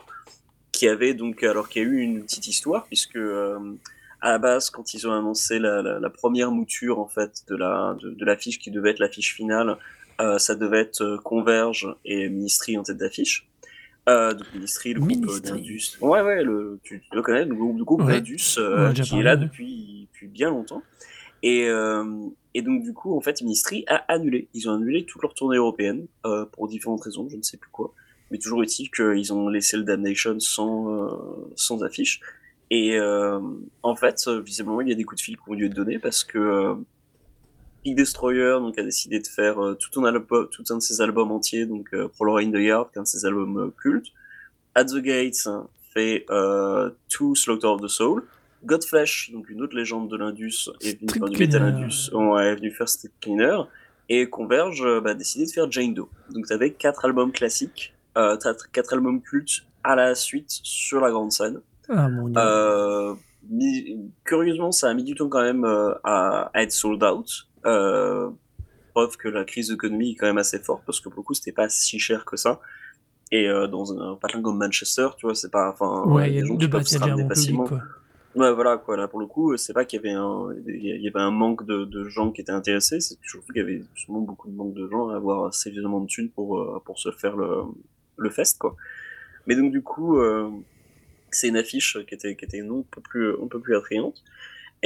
qui 0.73 0.89
avait 0.89 1.15
donc, 1.15 1.45
alors 1.45 1.69
qu'il 1.69 1.85
y 1.85 1.87
a 1.87 1.89
eu 1.89 1.99
une 1.99 2.25
petite 2.25 2.49
histoire, 2.49 2.87
puisque 2.87 3.17
à 4.21 4.29
la 4.29 4.39
base, 4.39 4.71
quand 4.71 4.93
ils 4.95 5.07
ont 5.07 5.13
annoncé 5.13 5.61
la, 5.61 6.11
première 6.11 6.51
mouture 6.51 6.99
en 6.99 7.07
fait 7.07 7.45
de 7.47 7.55
la 7.55 7.97
de, 8.01 8.11
de 8.11 8.25
l'affiche 8.25 8.59
qui 8.59 8.73
devait 8.73 8.91
être 8.91 8.99
l'affiche 8.99 9.37
finale, 9.37 9.79
ça 10.39 10.57
devait 10.57 10.81
être 10.81 11.21
Converge 11.23 11.95
et 12.05 12.29
Ministry 12.29 12.77
en 12.77 12.83
tête 12.83 12.97
d'affiche. 12.97 13.49
Euh, 14.09 14.35
donc 14.35 14.47
Ministry, 14.55 14.93
le 14.93 15.01
groupe 15.01 15.13
euh, 15.13 15.17
Ministry. 15.17 15.51
d'Indus. 15.53 15.83
Ouais, 16.01 16.21
ouais, 16.21 16.45
le, 16.45 16.79
tu, 16.83 17.01
tu 17.01 17.17
le 17.17 17.23
connais, 17.23 17.45
le 17.45 17.55
groupe, 17.55 17.79
le 17.79 17.85
groupe 17.85 18.03
Ouais. 18.03 18.23
euh, 18.59 18.93
qui 18.93 19.19
est 19.19 19.23
là 19.23 19.35
ouais. 19.35 19.41
depuis, 19.41 20.09
depuis 20.13 20.27
bien 20.29 20.51
longtemps. 20.51 20.83
Et, 21.43 21.69
euh, 21.69 22.05
et 22.55 22.63
donc, 22.63 22.83
du 22.83 22.93
coup, 22.93 23.17
en 23.17 23.21
fait, 23.21 23.41
Ministry 23.43 23.85
a 23.89 23.97
annulé. 24.13 24.49
Ils 24.55 24.69
ont 24.69 24.75
annulé 24.75 25.05
toute 25.05 25.23
leur 25.23 25.35
tournée 25.35 25.57
européenne 25.57 26.07
euh, 26.27 26.45
pour 26.47 26.69
différentes 26.69 27.03
raisons, 27.03 27.29
je 27.31 27.37
ne 27.37 27.43
sais 27.43 27.57
plus 27.57 27.71
quoi. 27.71 27.93
Mais 28.31 28.39
toujours 28.39 28.63
est-il 28.63 28.91
qu'ils 28.91 29.33
ont 29.33 29.49
laissé 29.49 29.77
le 29.77 29.83
Damnation 29.85 30.39
sans, 30.41 30.91
euh, 30.91 31.09
sans 31.57 31.83
affiche. 31.83 32.21
Et 32.71 32.97
euh, 32.99 33.41
en 33.83 33.95
fait, 33.95 34.23
euh, 34.27 34.41
visiblement, 34.41 34.81
il 34.81 34.89
y 34.89 34.93
a 34.93 34.95
des 34.95 35.05
coups 35.05 35.21
de 35.21 35.25
fil 35.25 35.37
qui 35.37 35.43
ont 35.51 35.55
dû 35.55 35.67
être 35.67 35.75
donnés 35.75 35.99
parce 35.99 36.25
que 36.25 36.39
euh, 36.39 36.75
Big 37.85 37.97
Destroyer 37.97 38.57
donc, 38.61 38.79
a 38.79 38.83
décidé 38.83 39.21
de 39.21 39.27
faire 39.27 39.63
euh, 39.63 39.75
tout, 39.75 40.01
un 40.01 40.05
album, 40.07 40.49
tout 40.51 40.65
un 40.71 40.77
de 40.77 40.83
ses 40.83 41.01
albums 41.01 41.31
entiers, 41.31 41.67
donc 41.67 41.89
euh, 41.93 42.09
Prologue 42.09 42.45
in 42.45 42.51
the 42.51 42.63
Yard, 42.63 42.89
un 42.97 43.03
de 43.03 43.07
ses 43.07 43.27
albums 43.27 43.59
euh, 43.59 43.71
cultes. 43.81 44.09
At 44.75 44.87
the 44.87 44.97
Gates 44.97 45.47
hein, 45.47 45.69
fait 45.93 46.27
To 46.27 47.35
Slaughter 47.35 47.69
of 47.69 47.81
the 47.81 47.89
Soul. 47.89 48.25
Godflesh, 48.65 49.31
donc 49.33 49.51
une 49.51 49.63
autre 49.63 49.77
légende 49.77 50.11
de 50.11 50.17
l'Indus, 50.17 50.71
est 50.81 50.99
venu 50.99 51.09
Strip 51.09 51.23
faire 51.23 51.29
du 51.29 51.39
Metal. 51.39 51.63
Indus, 51.63 52.11
ouais, 52.13 52.47
est 52.47 52.57
venu 52.57 52.71
faire 52.71 52.87
Cleaner. 53.21 53.59
Et 54.09 54.29
Converge 54.29 54.83
bah, 55.03 55.11
a 55.11 55.15
décidé 55.15 55.47
de 55.47 55.51
faire 55.51 55.71
Jane 55.71 55.95
Doe. 55.95 56.09
Donc 56.31 56.47
t'avais 56.47 56.73
quatre 56.73 57.05
albums 57.05 57.31
classiques, 57.31 57.95
euh, 58.17 58.37
quatre 58.73 58.93
albums 58.95 59.21
cultes 59.21 59.65
à 59.83 59.97
la 59.97 60.15
suite 60.15 60.51
sur 60.51 61.01
la 61.01 61.11
grande 61.11 61.33
scène. 61.33 61.61
Ah 61.89 62.09
mon 62.09 62.29
dieu. 62.29 62.39
Euh, 62.39 63.15
curieusement, 64.25 64.73
ça 64.73 64.89
a 64.89 64.95
mis 64.95 65.05
du 65.05 65.15
temps 65.15 65.29
quand 65.29 65.43
même 65.43 65.65
euh, 65.65 65.95
à, 66.03 66.51
à 66.55 66.63
être 66.63 66.73
sold 66.73 67.03
out. 67.03 67.47
Euh, 67.67 68.31
preuve 68.93 69.17
que 69.17 69.29
la 69.29 69.45
crise 69.45 69.69
d'économie 69.71 70.13
est 70.13 70.15
quand 70.15 70.27
même 70.27 70.39
assez 70.39 70.59
forte 70.59 70.85
parce 70.87 71.01
que 71.01 71.09
pour 71.09 71.21
le 71.21 71.25
coup, 71.25 71.35
c'était 71.35 71.53
pas 71.53 71.69
si 71.69 71.99
cher 71.99 72.25
que 72.25 72.37
ça. 72.37 72.61
Et 73.33 73.49
euh, 73.49 73.67
dans 73.67 73.99
un 73.99 74.15
patelin 74.17 74.43
comme 74.43 74.59
Manchester, 74.59 75.09
tu 75.17 75.27
vois, 75.27 75.35
c'est 75.35 75.51
pas. 75.51 75.71
Enfin, 75.71 76.05
ouais, 76.07 76.31
il 76.31 76.35
y 76.35 76.37
des 76.37 76.43
a 76.43 76.47
gens 76.47 76.55
de 76.55 76.65
qui 76.65 76.71
peuvent 76.71 76.83
se 76.85 76.99
ramener 76.99 77.23
bon 77.23 77.29
public, 77.29 77.37
facilement. 77.37 77.65
quoi. 77.65 77.83
Ouais, 78.37 78.53
voilà, 78.53 78.79
quoi. 78.79 78.97
Là, 78.97 79.09
pour 79.09 79.21
le 79.21 79.27
coup, 79.27 79.57
c'est 79.57 79.73
pas 79.73 79.85
qu'il 79.85 80.01
y 80.01 80.07
avait 80.07 80.15
un, 80.15 80.49
il 80.67 81.01
y 81.03 81.09
avait 81.09 81.21
un 81.21 81.31
manque 81.31 81.65
de, 81.65 81.85
de 81.85 82.05
gens 82.05 82.31
qui 82.33 82.41
étaient 82.41 82.53
intéressés, 82.53 83.01
c'est 83.01 83.17
surtout 83.23 83.53
qu'il 83.53 83.63
y 83.63 83.65
avait 83.65 83.83
sûrement 83.95 84.21
beaucoup 84.21 84.49
de 84.49 84.55
manque 84.55 84.75
de 84.75 84.89
gens 84.89 85.09
à 85.09 85.17
avoir 85.17 85.55
suffisamment 85.55 86.01
de 86.01 86.07
thunes 86.07 86.31
pour, 86.31 86.59
euh, 86.59 86.83
pour 86.85 86.99
se 86.99 87.11
faire 87.13 87.37
le, 87.37 87.63
le 88.17 88.31
fest, 88.31 88.59
quoi. 88.59 88.77
Mais 89.47 89.55
donc, 89.57 89.73
du 89.73 89.83
coup, 89.83 90.19
euh, 90.19 90.51
c'est 91.31 91.49
une 91.49 91.57
affiche 91.57 91.99
qui 92.07 92.15
était, 92.15 92.35
qui 92.37 92.45
était 92.45 92.63
non, 92.63 92.81
un 92.81 92.85
peu 92.91 93.01
plus, 93.01 93.33
un 93.41 93.47
peu 93.49 93.61
plus 93.61 93.77
attrayante. 93.77 94.23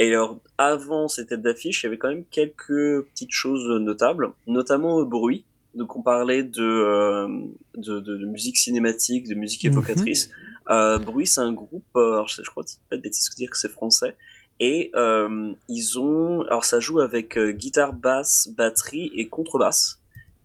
Et 0.01 0.07
alors, 0.15 0.39
avant 0.57 1.07
cette 1.09 1.27
tête 1.29 1.41
d'affiche, 1.41 1.83
il 1.83 1.85
y 1.85 1.87
avait 1.87 1.97
quand 1.97 2.07
même 2.07 2.23
quelques 2.31 3.03
petites 3.11 3.33
choses 3.33 3.67
notables, 3.81 4.31
notamment 4.47 4.95
au 4.95 5.05
bruit. 5.05 5.43
Donc, 5.75 5.95
on 5.97 6.01
parlait 6.01 6.41
de, 6.43 6.63
euh, 6.63 7.27
de, 7.75 7.99
de, 7.99 8.17
de 8.17 8.25
musique 8.25 8.57
cinématique, 8.57 9.27
de 9.27 9.35
musique 9.35 9.65
Mhm. 9.65 9.73
évocatrice. 9.73 10.31
Euh, 10.69 10.99
Bruit, 10.99 11.27
c'est 11.27 11.41
un 11.41 11.51
groupe, 11.51 11.83
euh, 11.95 12.13
alors 12.13 12.27
je, 12.27 12.41
je 12.43 12.49
crois, 12.49 12.63
pas 12.89 12.95
de 12.97 13.01
bêtises 13.01 13.29
de 13.29 13.35
dire 13.35 13.49
que 13.49 13.57
c'est 13.57 13.69
français. 13.71 14.15
Et 14.61 14.89
euh, 14.95 15.51
ils 15.67 15.99
ont, 15.99 16.41
alors 16.43 16.63
ça 16.63 16.79
joue 16.79 16.99
avec 17.01 17.37
euh, 17.37 17.51
guitare, 17.51 17.93
basse, 17.93 18.49
batterie 18.55 19.11
et 19.15 19.27
contrebasse. 19.27 19.99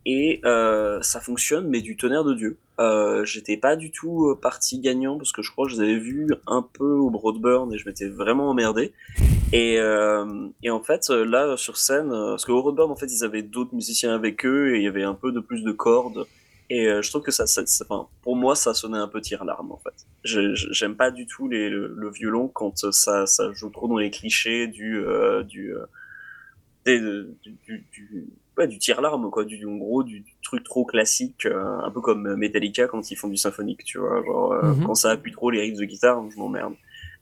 Et 0.07 0.41
euh, 0.45 1.01
ça 1.03 1.21
fonctionne, 1.21 1.69
mais 1.69 1.81
du 1.81 1.97
tonnerre 1.97 2.25
de 2.25 2.35
Dieu. 2.35 2.59
Euh, 2.81 3.25
J'étais 3.25 3.57
pas 3.57 3.77
du 3.77 3.91
tout 3.93 4.31
euh, 4.31 4.35
parti 4.41 4.81
gagnant 4.81 5.17
parce 5.17 5.33
que 5.33 5.43
je 5.43 5.51
crois 5.53 5.67
que 5.67 5.73
je 5.73 5.77
les 5.81 5.83
avais 5.91 5.99
vus 5.99 6.29
un 6.47 6.63
peu 6.63 6.93
au 6.95 7.11
Broadburn 7.11 7.73
et 7.73 7.79
je 7.79 7.87
m'étais 7.89 8.09
vraiment 8.09 8.51
emmerdé. 8.51 8.93
Et, 9.53 9.79
euh, 9.79 10.49
et 10.65 10.71
en 10.71 10.83
fait, 10.83 11.09
euh, 11.11 11.25
là, 11.25 11.57
sur 11.57 11.77
scène, 11.77 12.09
parce 12.11 12.45
qu'au 12.45 12.61
Broadburn, 12.61 12.91
en 12.91 12.97
fait, 12.97 13.07
ils 13.07 13.23
avaient 13.25 13.43
d'autres 13.43 13.75
musiciens 13.75 14.15
avec 14.15 14.45
eux 14.45 14.75
et 14.75 14.79
il 14.79 14.83
y 14.85 14.89
avait 14.89 15.05
un 15.05 15.15
peu 15.15 15.31
de 15.31 15.41
plus 15.41 15.63
de 15.63 15.71
cordes. 15.73 16.27
Et 16.71 16.87
je 16.87 17.09
trouve 17.11 17.23
que 17.23 17.31
ça, 17.31 17.47
ça, 17.47 17.63
enfin, 17.83 18.09
pour 18.23 18.37
moi, 18.37 18.57
ça 18.57 18.73
sonnait 18.73 18.99
un 18.99 19.07
peu 19.07 19.21
tire-larme, 19.21 19.71
en 19.71 19.77
fait. 19.77 20.07
J'aime 20.25 20.97
pas 20.97 21.11
du 21.11 21.27
tout 21.27 21.47
le, 21.47 22.11
violon 22.11 22.49
quand 22.49 22.91
ça, 22.91 23.27
ça 23.27 23.53
joue 23.53 23.69
trop 23.69 23.87
dans 23.87 23.99
les 23.99 24.11
clichés 24.11 24.67
du, 24.67 25.05
du, 25.47 25.75
des- 26.87 27.01
de- 27.01 27.35
du, 27.45 27.53
du, 27.67 27.85
du, 27.93 28.27
ouais, 28.59 28.67
du 28.69 28.79
tire-larme, 28.79 29.31
quoi. 29.31 29.45
Du, 29.45 29.65
en 29.67 29.77
gros, 29.77 30.03
du, 30.03 30.21
du 30.21 30.33
truc 30.43 30.63
trop 30.65 30.85
classique, 30.85 31.47
euh, 31.47 31.79
un 31.83 31.91
peu 31.91 32.01
comme 32.01 32.35
Metallica 32.37 32.87
quand 32.89 33.11
ils 33.11 33.17
font 33.17 33.29
du 33.29 33.37
symphonique, 33.37 33.85
tu 33.85 33.99
vois. 33.99 34.23
Genre, 34.25 34.53
euh, 34.53 34.73
Mhm. 34.75 34.87
quand 34.87 34.95
ça 34.95 35.11
appuie 35.11 35.33
trop 35.33 35.51
les 35.51 35.61
riffs 35.61 35.79
de 35.79 35.85
guitare, 35.85 36.23
je 36.31 36.37
m'emmerde. 36.39 36.75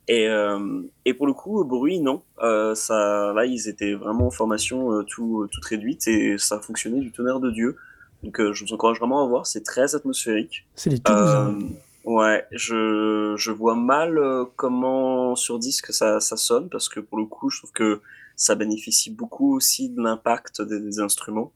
Et, 0.08 0.26
euh, 0.28 0.82
et 1.04 1.14
pour 1.14 1.26
le 1.28 1.32
coup, 1.32 1.62
bruit, 1.64 2.00
non. 2.00 2.22
Euh, 2.42 2.74
ça, 2.74 3.32
là, 3.34 3.46
ils 3.46 3.68
étaient 3.68 3.94
vraiment 3.94 4.26
en 4.26 4.30
formation 4.30 4.92
euh, 4.92 5.02
tout, 5.04 5.46
toute 5.52 5.64
réduite 5.64 6.08
et 6.08 6.38
ça 6.38 6.58
fonctionnait 6.60 6.98
du 7.00 7.12
tonnerre 7.12 7.38
de 7.40 7.50
Dieu. 7.52 7.76
Donc, 8.24 8.40
euh, 8.40 8.52
je 8.52 8.64
vous 8.64 8.72
encourage 8.72 8.98
vraiment 8.98 9.24
à 9.24 9.28
voir. 9.28 9.46
C'est 9.46 9.62
très 9.62 9.94
atmosphérique. 9.94 10.66
C'est 10.74 10.90
les 10.90 10.98
Toulousains. 10.98 11.54
Euh, 11.54 12.10
ouais, 12.10 12.44
je, 12.50 13.34
je 13.36 13.52
vois 13.52 13.76
mal 13.76 14.18
comment 14.56 15.36
sur 15.36 15.58
disque 15.60 15.92
ça, 15.92 16.18
ça 16.20 16.36
sonne 16.36 16.68
parce 16.68 16.88
que 16.88 16.98
pour 17.00 17.18
le 17.18 17.24
coup, 17.26 17.48
je 17.50 17.58
trouve 17.58 17.72
que 17.72 18.00
ça 18.36 18.54
bénéficie 18.54 19.10
beaucoup 19.10 19.54
aussi 19.54 19.88
de 19.88 20.02
l'impact 20.02 20.62
des, 20.62 20.80
des 20.80 21.00
instruments. 21.00 21.52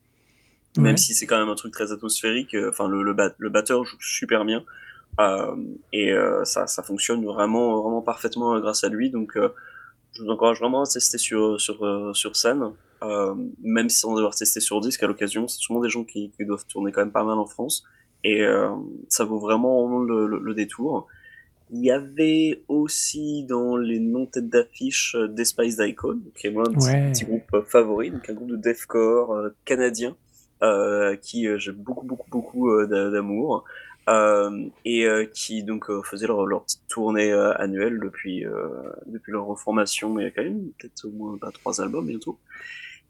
Même 0.79 0.99
si 0.99 1.15
c'est 1.15 1.27
quand 1.27 1.39
même 1.39 1.49
un 1.49 1.55
truc 1.55 1.73
très 1.73 1.91
atmosphérique, 1.91 2.55
euh, 2.55 2.69
enfin 2.69 2.87
le, 2.87 3.03
le, 3.03 3.15
bat- 3.15 3.35
le 3.39 3.49
batteur 3.49 3.85
joue 3.85 3.97
super 4.01 4.45
bien. 4.45 4.63
Euh, 5.19 5.57
et 5.93 6.13
euh, 6.13 6.45
ça, 6.45 6.67
ça 6.67 6.83
fonctionne 6.83 7.25
vraiment, 7.25 7.81
vraiment 7.81 8.03
parfaitement 8.03 8.59
grâce 8.61 8.85
à 8.85 8.89
lui. 8.89 9.11
Donc, 9.11 9.37
euh, 9.37 9.49
je 10.13 10.23
vous 10.23 10.29
encourage 10.29 10.61
vraiment 10.61 10.83
à 10.83 10.87
tester 10.87 11.19
sur, 11.19 11.61
sur, 11.61 12.15
sur 12.15 12.37
scène, 12.37 12.73
même 13.63 13.91
sans 13.91 14.15
devoir 14.15 14.35
tester 14.35 14.61
sur 14.61 14.81
disque 14.81 15.03
à 15.03 15.07
l'occasion. 15.07 15.47
C'est 15.47 15.61
souvent 15.61 15.81
des 15.81 15.91
gens 15.91 16.05
qui, 16.05 16.31
qui, 16.31 16.45
doivent 16.45 16.67
tourner 16.67 16.93
quand 16.93 17.03
même 17.03 17.13
pas 17.13 17.25
mal 17.25 17.39
en 17.39 17.47
France. 17.47 17.85
Et 18.25 18.43
ça 19.11 19.25
vaut 19.25 19.39
vraiment 19.39 19.99
le, 19.99 20.27
le, 20.27 20.39
le, 20.39 20.55
détour. 20.55 21.07
Il 21.73 21.85
y 21.85 21.91
avait 21.91 22.63
aussi 22.69 23.43
dans 23.45 23.77
les 23.77 23.99
noms-têtes 23.99 24.49
d'affiche 24.49 25.17
des 25.17 25.45
Spice 25.45 25.79
Icon, 25.81 26.21
qui 26.37 26.47
est 26.47 26.51
moi 26.51 26.65
un 26.69 26.73
petit, 26.73 26.87
Ouais. 26.87 27.11
petit 27.13 27.25
groupe 27.25 27.65
favori, 27.67 28.11
donc 28.11 28.29
un 28.31 28.35
groupe 28.35 28.51
de 28.51 28.57
deathcore 28.57 29.33
euh, 29.35 29.49
canadien, 29.65 30.15
euh, 30.63 31.17
qui 31.17 31.49
euh, 31.49 31.59
j'ai 31.59 31.73
beaucoup, 31.73 32.07
beaucoup, 32.07 32.31
beaucoup 32.31 32.71
euh, 32.71 32.87
d'a- 32.87 33.11
d'amour. 33.11 33.65
Euh, 34.09 34.67
et 34.85 35.05
euh, 35.05 35.25
qui 35.25 35.65
donc 35.65 35.91
euh, 35.91 36.01
faisaient 36.05 36.29
leur, 36.29 36.47
leur 36.47 36.63
petite 36.63 36.87
tournée 36.89 37.33
euh, 37.33 37.53
annuelle 37.61 37.99
depuis 37.99 38.47
euh, 38.47 38.69
depuis 39.07 39.33
leur 39.33 39.47
reformation, 39.47 40.15
mais 40.15 40.23
il 40.23 40.25
y 40.27 40.29
a 40.29 40.31
quand 40.31 40.45
même 40.45 40.71
peut-être 40.79 41.07
au 41.07 41.11
moins 41.11 41.37
bah, 41.41 41.51
trois 41.53 41.81
albums 41.81 42.07
bientôt. 42.07 42.39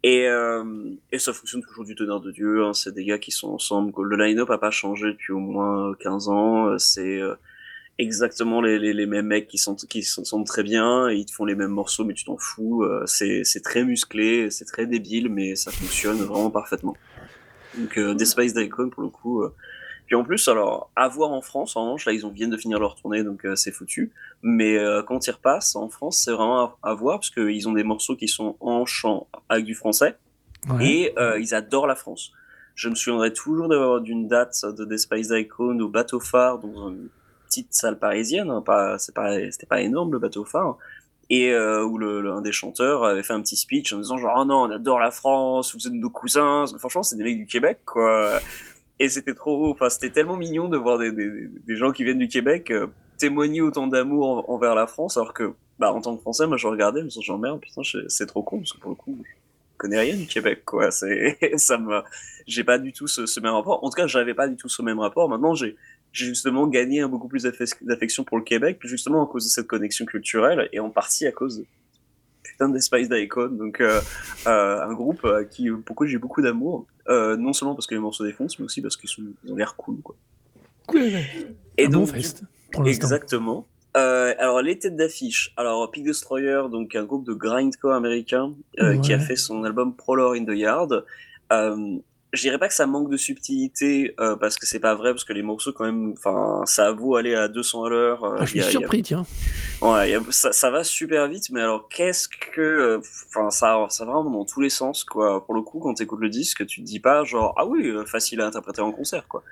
Et, 0.02 0.26
euh, 0.26 0.64
et 1.12 1.18
ça 1.18 1.34
fonctionne 1.34 1.61
toujours 1.61 1.84
du 1.84 1.94
tonnerre 1.94 2.20
de 2.20 2.30
Dieu. 2.30 2.64
Hein, 2.64 2.72
c'est 2.72 2.94
des 2.94 3.04
gars 3.04 3.18
qui 3.18 3.30
sont 3.30 3.48
ensemble. 3.50 3.92
Le 4.04 4.16
line-up 4.16 4.48
a 4.48 4.57
pas 4.57 4.70
changé 4.70 5.09
depuis 5.09 5.32
au 5.34 5.38
moins 5.38 5.92
15 6.00 6.28
ans. 6.30 6.68
Euh, 6.68 6.78
C'est 6.78 7.20
euh, 7.20 7.34
exactement 7.99 8.61
les, 8.61 8.78
les, 8.78 8.92
les 8.92 9.07
mêmes 9.07 9.26
mecs 9.26 9.49
qui 9.49 9.59
sont 9.59 9.74
qui 9.76 10.03
s'entendent 10.03 10.47
très 10.47 10.62
bien. 10.62 11.09
Et 11.09 11.16
ils 11.16 11.26
te 11.26 11.32
font 11.32 11.44
les 11.44 11.55
mêmes 11.55 11.70
morceaux, 11.70 12.05
mais 12.05 12.14
tu 12.14 12.24
t'en 12.24 12.36
fous. 12.38 12.82
Euh, 12.84 13.05
c'est 13.07 13.44
c'est 13.44 13.61
très 13.62 13.84
musclé, 13.84 14.51
c'est 14.51 14.64
très 14.66 14.86
débile, 14.86 15.28
mais 15.28 15.57
ça 15.57 15.70
fonctionne 15.70 16.18
vraiment 16.18 16.51
parfaitement. 16.51 16.97
Donc 17.76 17.99
euh, 17.99 18.14
des 18.14 18.24
Space 18.24 18.53
Daikon 18.55 18.90
pour 18.90 19.03
le 19.03 19.09
coup. 19.09 19.42
euh, 19.42 19.55
puis 20.07 20.14
en 20.14 20.22
plus, 20.22 20.47
alors, 20.47 20.88
à 20.94 21.09
voir 21.09 21.32
en 21.32 21.42
France, 21.42 21.74
en 21.74 21.82
revanche, 21.82 22.05
là, 22.05 22.12
ils 22.12 22.24
ont, 22.24 22.30
viennent 22.30 22.51
de 22.51 22.57
finir 22.57 22.78
leur 22.78 22.94
tournée, 22.94 23.24
donc 23.24 23.44
euh, 23.44 23.57
c'est 23.57 23.72
foutu. 23.72 24.12
Mais 24.40 24.78
euh, 24.78 25.03
quand 25.03 25.26
ils 25.26 25.32
repassent 25.32 25.74
en 25.74 25.88
France, 25.88 26.22
c'est 26.24 26.30
vraiment 26.30 26.61
à, 26.61 26.90
à 26.90 26.94
voir, 26.94 27.18
parce 27.18 27.30
qu'ils 27.30 27.68
ont 27.68 27.72
des 27.72 27.82
morceaux 27.82 28.14
qui 28.14 28.28
sont 28.28 28.57
en 28.61 28.86
chant 28.86 29.26
avec 29.49 29.64
du 29.64 29.74
français, 29.74 30.16
Ouais. 30.70 30.86
et 30.86 31.18
euh, 31.18 31.40
ils 31.40 31.55
adorent 31.57 31.88
la 31.88 31.97
France. 31.97 32.30
Je 32.76 32.88
me 32.88 32.94
souviendrai 32.94 33.32
toujours 33.32 33.66
d'avoir 33.68 34.01
d'une 34.01 34.28
date 34.28 34.55
de 34.64 34.84
The 34.84 34.97
Spice 34.97 35.30
Icon 35.30 35.78
au 35.80 35.88
Bateau 35.88 36.20
Phare, 36.20 36.61
dans 36.61 36.88
une 36.90 37.09
salle 37.70 37.98
parisienne, 37.98 38.50
hein, 38.50 38.62
pas, 38.62 38.98
c'est 38.98 39.14
pas, 39.14 39.32
c'était 39.50 39.66
pas 39.66 39.80
énorme 39.80 40.12
le 40.12 40.18
Bateau 40.18 40.44
Phare, 40.44 40.76
et 41.30 41.50
euh, 41.52 41.84
où 41.84 41.98
le, 41.98 42.20
le- 42.20 42.32
un 42.32 42.40
des 42.42 42.52
chanteurs 42.52 43.04
avait 43.04 43.22
fait 43.22 43.32
un 43.32 43.40
petit 43.42 43.57
speech 43.57 43.92
en 43.92 43.98
disant 43.98 44.16
genre, 44.18 44.36
oh 44.40 44.44
non, 44.44 44.62
on 44.64 44.70
adore 44.70 45.00
la 45.00 45.11
France, 45.11 45.74
vous 45.74 45.86
êtes 45.86 45.92
nos 45.92 46.11
cousins, 46.11 46.64
franchement, 46.78 47.02
c'est 47.02 47.16
des 47.16 47.24
mecs 47.24 47.38
du 47.38 47.46
Québec, 47.46 47.80
quoi. 47.84 48.40
Et 48.98 49.09
c'était 49.09 49.34
trop, 49.34 49.70
enfin, 49.72 49.90
c'était 49.90 50.11
tellement 50.11 50.36
mignon 50.36 50.68
de 50.68 50.76
voir 50.78 50.98
des, 50.98 51.12
des, 51.12 51.76
gens 51.76 51.92
qui 51.92 52.04
viennent 52.04 52.18
du 52.18 52.28
Québec 52.28 52.70
euh, 52.70 52.86
témoigner 53.18 53.61
autant 53.61 53.86
d'amour 53.86 54.48
en- 54.48 54.54
envers 54.54 54.74
la 54.74 54.86
France, 54.86 55.16
alors 55.18 55.34
que, 55.34 55.52
bah, 55.78 55.92
en 55.92 56.00
tant 56.00 56.16
que 56.16 56.22
Français, 56.22 56.46
moi, 56.46 56.57
je 56.57 56.66
regardais, 56.66 57.00
je 57.00 57.04
me 57.04 57.11
disais, 57.11 57.22
genre, 57.22 57.38
merde, 57.38 57.61
putain, 57.61 57.82
c'est 58.09 58.26
trop 58.26 58.42
con, 58.42 58.59
parce 58.59 58.72
que 58.72 58.78
pour 58.78 58.90
le 58.90 58.96
coup, 58.96 59.18
je 59.22 59.30
connais 59.76 59.98
rien 59.98 60.16
du 60.16 60.26
Québec, 60.26 60.62
quoi. 60.64 60.90
C'est, 60.90 61.36
ça 61.59 61.76
me, 61.78 62.00
j'ai 62.46 62.64
pas 62.64 62.78
du 62.78 62.92
tout 62.92 63.07
ce, 63.07 63.26
ce 63.26 63.40
même 63.40 63.52
rapport. 63.52 63.84
En 63.84 63.90
tout 63.90 63.96
cas, 63.96 64.07
j'avais 64.07 64.34
pas 64.34 64.48
du 64.48 64.57
tout 64.57 64.68
ce 64.68 64.80
même 64.82 64.98
rapport. 65.00 65.28
Maintenant, 65.28 65.54
j'ai, 65.54 65.76
j'ai 66.16 66.26
justement 66.26 66.66
gagné 66.66 67.00
un 67.02 67.08
beaucoup 67.08 67.28
plus 67.28 67.44
d'affec- 67.44 67.84
d'affection 67.84 68.24
pour 68.24 68.38
le 68.38 68.44
Québec, 68.44 68.78
justement 68.84 69.22
à 69.22 69.26
cause 69.26 69.44
de 69.44 69.50
cette 69.50 69.66
connexion 69.66 70.04
culturelle, 70.06 70.68
et 70.72 70.80
en 70.80 70.90
partie 70.90 71.26
à 71.26 71.32
cause 71.32 71.58
de 71.58 71.64
putain 72.42 72.68
des 72.70 72.80
Spice 72.80 73.08
Daikon, 73.08 73.48
donc 73.48 73.80
euh, 73.80 74.00
euh, 74.46 74.80
un 74.82 74.94
groupe 74.94 75.24
euh, 75.24 75.44
qui, 75.44 75.68
pourquoi 75.84 76.06
j'ai 76.06 76.16
beaucoup 76.18 76.40
d'amour, 76.40 76.86
euh, 77.08 77.36
non 77.36 77.52
seulement 77.52 77.74
parce 77.74 77.86
que 77.86 77.94
les 77.94 78.00
morceaux 78.00 78.24
défoncent, 78.24 78.58
mais 78.58 78.64
aussi 78.64 78.80
parce 78.80 78.96
qu'ils 78.96 79.10
ont 79.50 79.56
l'air 79.56 79.76
cool, 79.76 79.98
quoi. 80.02 80.16
Ouais. 80.94 81.26
Et 81.76 81.86
Un 81.86 81.88
bon 81.88 81.98
donc, 82.00 82.12
fest, 82.12 82.42
pour 82.72 82.84
l'instant. 82.84 83.06
Exactement. 83.06 83.66
Alors 83.94 84.60
les 84.62 84.78
têtes 84.78 84.96
d'affiche. 84.96 85.52
Alors 85.56 85.90
Pig 85.90 86.04
Destroyer, 86.04 86.62
donc 86.70 86.94
un 86.94 87.04
groupe 87.04 87.26
de 87.26 87.32
grindcore 87.32 87.94
américain 87.94 88.54
qui 89.02 89.12
a 89.12 89.18
fait 89.18 89.36
son 89.36 89.64
album 89.64 89.94
Prowler 89.96 90.38
in 90.38 90.44
the 90.44 90.56
Yard. 90.56 91.04
Je 92.37 92.43
dirais 92.43 92.59
pas 92.59 92.68
que 92.68 92.74
ça 92.74 92.87
manque 92.87 93.11
de 93.11 93.16
subtilité 93.16 94.14
euh, 94.20 94.37
parce 94.37 94.57
que 94.57 94.66
c'est 94.66 94.78
pas 94.80 94.95
vrai 94.95 95.12
parce 95.12 95.24
que 95.24 95.32
les 95.32 95.43
morceaux 95.43 95.72
quand 95.72 95.84
même, 95.84 96.12
enfin 96.16 96.62
ça 96.66 96.93
beau 96.93 97.16
aller 97.16 97.34
à 97.34 97.49
200 97.49 97.84
à 97.84 97.89
l'heure. 97.91 98.24
euh, 98.24 98.37
Ah, 98.41 98.45
je 98.45 98.51
suis 98.51 98.61
a- 98.62 98.66
a- 98.66 98.70
surpris, 98.70 99.03
tiens. 99.03 99.26
Ouais, 99.82 100.14
a- 100.14 100.20
ça, 100.30 100.53
ça 100.53 100.70
va 100.70 100.84
super 100.84 101.26
vite, 101.28 101.51
mais 101.51 101.61
alors 101.61 101.89
qu'est-ce 101.89 102.28
que, 102.28 102.61
euh, 102.61 102.99
enfin 103.28 103.51
ça, 103.51 103.87
ça 103.91 104.05
va 104.05 104.12
vraiment 104.12 104.30
dans 104.30 104.45
tous 104.45 104.61
les 104.61 104.70
sens 104.70 105.03
quoi. 105.05 105.45
Pour 105.45 105.55
le 105.55 105.62
coup, 105.62 105.80
quand 105.80 105.95
t'écoutes 105.95 106.20
le 106.20 106.28
disque, 106.28 106.66
tu 106.66 106.80
te 106.82 106.87
dis 106.87 107.01
pas 107.01 107.24
genre 107.24 107.55
ah 107.57 107.66
oui 107.66 107.93
facile 108.07 108.41
à 108.41 108.47
interpréter 108.47 108.80
en 108.82 108.93
concert 108.93 109.26
quoi. 109.28 109.43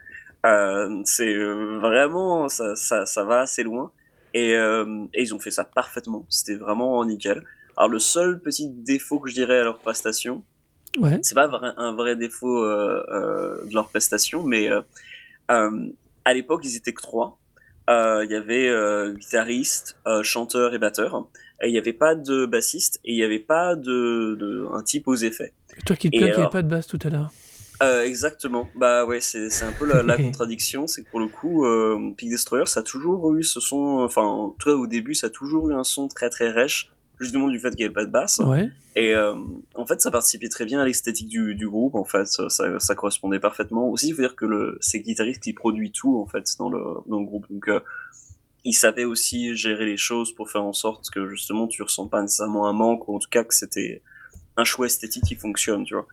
Euh, 0.47 1.01
c'est 1.05 1.35
vraiment 1.78 2.49
ça, 2.49 2.76
ça, 2.76 3.07
ça 3.07 3.24
va 3.24 3.41
assez 3.41 3.62
loin 3.62 3.91
et, 4.35 4.51
et 4.53 5.22
ils 5.22 5.35
ont 5.35 5.39
fait 5.39 5.51
ça 5.51 5.64
parfaitement. 5.64 6.26
C'était 6.28 6.57
vraiment 6.57 7.05
nickel. 7.05 7.43
Alors 7.76 7.89
le 7.91 7.99
seul 7.99 8.41
petit 8.41 8.68
défaut 8.68 9.18
que 9.20 9.28
je 9.28 9.35
dirais 9.35 9.59
à 9.59 9.64
leur 9.64 9.78
prestation, 9.78 10.45
Ouais. 10.99 11.18
c'est 11.22 11.34
pas 11.34 11.51
un 11.76 11.92
vrai 11.95 12.16
défaut 12.16 12.62
euh, 12.62 13.05
euh, 13.11 13.64
de 13.66 13.74
leur 13.74 13.88
prestation, 13.88 14.42
mais 14.45 14.70
euh, 14.70 14.80
à 16.24 16.34
l'époque 16.34 16.62
ils 16.64 16.76
étaient 16.76 16.92
que 16.92 17.03
trois. 17.03 17.38
Il 17.88 18.28
y 18.30 18.34
avait 18.34 19.14
guitariste, 19.14 19.97
chanteur 20.22 20.74
et 20.74 20.78
batteur. 20.78 21.26
Et 21.62 21.68
il 21.68 21.72
n'y 21.72 21.78
avait 21.78 21.92
pas 21.92 22.14
de 22.14 22.47
bassiste 22.47 23.01
et 23.05 23.12
il 23.12 23.16
n'y 23.16 23.22
avait 23.22 23.38
pas 23.38 23.76
de, 23.76 24.36
de 24.38 24.66
un 24.72 24.82
type 24.82 25.07
aux 25.07 25.14
effets. 25.14 25.53
Toi 25.86 25.97
qui 25.97 26.11
te 26.11 26.16
plains 26.16 26.26
qu'il 26.26 26.36
n'y 26.36 26.42
avait 26.42 26.51
pas 26.51 26.62
de 26.62 26.68
basse 26.68 26.86
tout 26.86 26.99
à 27.05 27.11
l'heure. 27.11 27.30
Euh, 27.82 28.05
exactement. 28.05 28.68
Bah 28.76 29.05
ouais, 29.05 29.20
c'est 29.20 29.51
c'est 29.51 29.64
un 29.64 29.72
peu 29.72 29.86
la, 29.86 30.03
la 30.03 30.16
contradiction, 30.22 30.86
c'est 30.86 31.03
que 31.03 31.11
pour 31.11 31.20
le 31.20 31.28
coup, 31.28 31.64
euh, 31.64 32.12
Peak 32.16 32.30
Destroyer, 32.30 32.66
ça 32.66 32.80
a 32.80 32.82
toujours 32.82 33.34
eu 33.34 33.42
ce 33.42 33.61
son, 33.61 34.01
enfin, 34.01 34.22
en 34.22 34.51
tout 34.51 34.70
cas 34.70 34.76
au 34.76 34.86
début, 34.86 35.14
ça 35.14 35.26
a 35.26 35.30
toujours 35.30 35.70
eu 35.70 35.74
un 35.74 35.84
son 35.84 36.09
très 36.09 36.30
très 36.30 36.51
rêche, 36.51 36.90
justement 37.20 37.48
du 37.48 37.58
fait 37.58 37.70
qu'il 37.70 37.80
n'y 37.80 37.84
avait 37.84 37.94
pas 37.94 38.04
de 38.04 38.10
basse. 38.10 38.38
Ouais. 38.38 38.70
Et 38.96 39.14
euh, 39.14 39.34
en 39.74 39.86
fait, 39.86 40.00
ça 40.00 40.10
participait 40.10 40.48
très 40.48 40.64
bien 40.64 40.80
à 40.80 40.84
l'esthétique 40.84 41.28
du, 41.28 41.54
du 41.54 41.68
groupe. 41.68 41.94
En 41.94 42.04
fait, 42.04 42.26
ça, 42.26 42.48
ça, 42.48 42.94
correspondait 42.94 43.40
parfaitement. 43.40 43.88
Aussi, 43.88 44.08
il 44.08 44.14
faut 44.14 44.22
dire 44.22 44.36
que 44.36 44.44
le, 44.44 44.78
c'est 44.80 44.98
le 44.98 45.04
guitariste 45.04 45.42
qui 45.42 45.52
produit 45.52 45.90
tout 45.90 46.18
en 46.18 46.26
fait 46.26 46.44
dans 46.58 46.70
le, 46.70 46.82
dans 47.06 47.18
le 47.18 47.26
groupe. 47.26 47.46
Donc, 47.50 47.68
euh, 47.68 47.80
il 48.64 48.72
savait 48.72 49.04
aussi 49.04 49.56
gérer 49.56 49.84
les 49.84 49.96
choses 49.96 50.32
pour 50.32 50.50
faire 50.50 50.64
en 50.64 50.72
sorte 50.72 51.10
que 51.10 51.28
justement 51.28 51.66
tu 51.66 51.82
ressens 51.82 52.08
pas 52.08 52.22
nécessairement 52.22 52.66
un 52.66 52.72
manque 52.72 53.06
ou 53.08 53.16
en 53.16 53.18
tout 53.18 53.28
cas 53.28 53.44
que 53.44 53.54
c'était 53.54 54.02
un 54.56 54.64
choix 54.64 54.86
esthétique 54.86 55.24
qui 55.24 55.34
fonctionne, 55.34 55.84
tu 55.84 55.94
vois. 55.94 56.06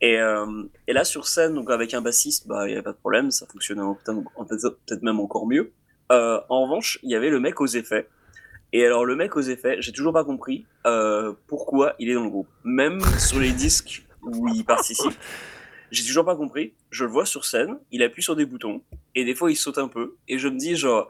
Et, 0.00 0.18
euh, 0.18 0.64
et 0.88 0.92
là 0.92 1.04
sur 1.04 1.28
scène, 1.28 1.54
donc 1.54 1.70
avec 1.70 1.94
un 1.94 2.00
bassiste, 2.00 2.48
bah 2.48 2.66
il 2.66 2.70
y 2.70 2.74
avait 2.74 2.82
pas 2.82 2.92
de 2.92 2.96
problème, 2.96 3.30
ça 3.30 3.46
fonctionnait 3.46 3.82
peut-être 4.04 5.02
même 5.02 5.20
encore 5.20 5.46
mieux. 5.46 5.72
Euh, 6.10 6.40
en 6.48 6.64
revanche, 6.64 6.98
il 7.04 7.10
y 7.10 7.14
avait 7.14 7.30
le 7.30 7.38
mec 7.38 7.60
aux 7.60 7.66
effets. 7.66 8.08
Et 8.72 8.84
alors 8.86 9.04
le 9.04 9.16
mec 9.16 9.36
aux 9.36 9.42
effets, 9.42 9.76
j'ai 9.80 9.92
toujours 9.92 10.12
pas 10.12 10.24
compris 10.24 10.66
euh, 10.86 11.32
pourquoi 11.46 11.94
il 11.98 12.08
est 12.08 12.14
dans 12.14 12.24
le 12.24 12.30
groupe. 12.30 12.48
Même 12.64 13.00
sur 13.18 13.38
les 13.38 13.52
disques 13.52 14.04
où 14.22 14.48
il 14.48 14.64
participe, 14.64 15.12
j'ai 15.90 16.04
toujours 16.04 16.24
pas 16.24 16.36
compris. 16.36 16.72
Je 16.90 17.04
le 17.04 17.10
vois 17.10 17.26
sur 17.26 17.44
scène, 17.44 17.78
il 17.90 18.02
appuie 18.02 18.22
sur 18.22 18.36
des 18.36 18.46
boutons 18.46 18.82
et 19.14 19.24
des 19.24 19.34
fois 19.34 19.50
il 19.50 19.56
saute 19.56 19.78
un 19.78 19.88
peu 19.88 20.16
et 20.28 20.38
je 20.38 20.48
me 20.48 20.56
dis 20.56 20.76
genre 20.76 21.08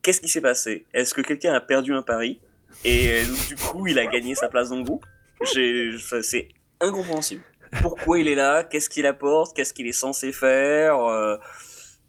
qu'est-ce 0.00 0.20
qui 0.20 0.28
s'est 0.28 0.40
passé? 0.40 0.86
Est-ce 0.94 1.12
que 1.12 1.20
quelqu'un 1.20 1.52
a 1.52 1.60
perdu 1.60 1.94
un 1.94 2.02
pari? 2.02 2.40
Et 2.84 3.24
donc, 3.24 3.46
du 3.46 3.56
coup 3.56 3.86
il 3.86 3.98
a 3.98 4.06
gagné 4.06 4.34
sa 4.34 4.48
place 4.48 4.70
dans 4.70 4.76
le 4.76 4.84
groupe 4.84 5.04
c'est 5.44 6.48
incompréhensible. 6.80 7.42
Pourquoi 7.80 8.18
il 8.18 8.28
est 8.28 8.34
là? 8.34 8.64
Qu'est-ce 8.64 8.88
qu'il 8.88 9.06
apporte? 9.06 9.56
Qu'est-ce 9.56 9.72
qu'il 9.72 9.86
est 9.86 9.92
censé 9.92 10.32
faire? 10.32 10.98
Euh, 11.04 11.36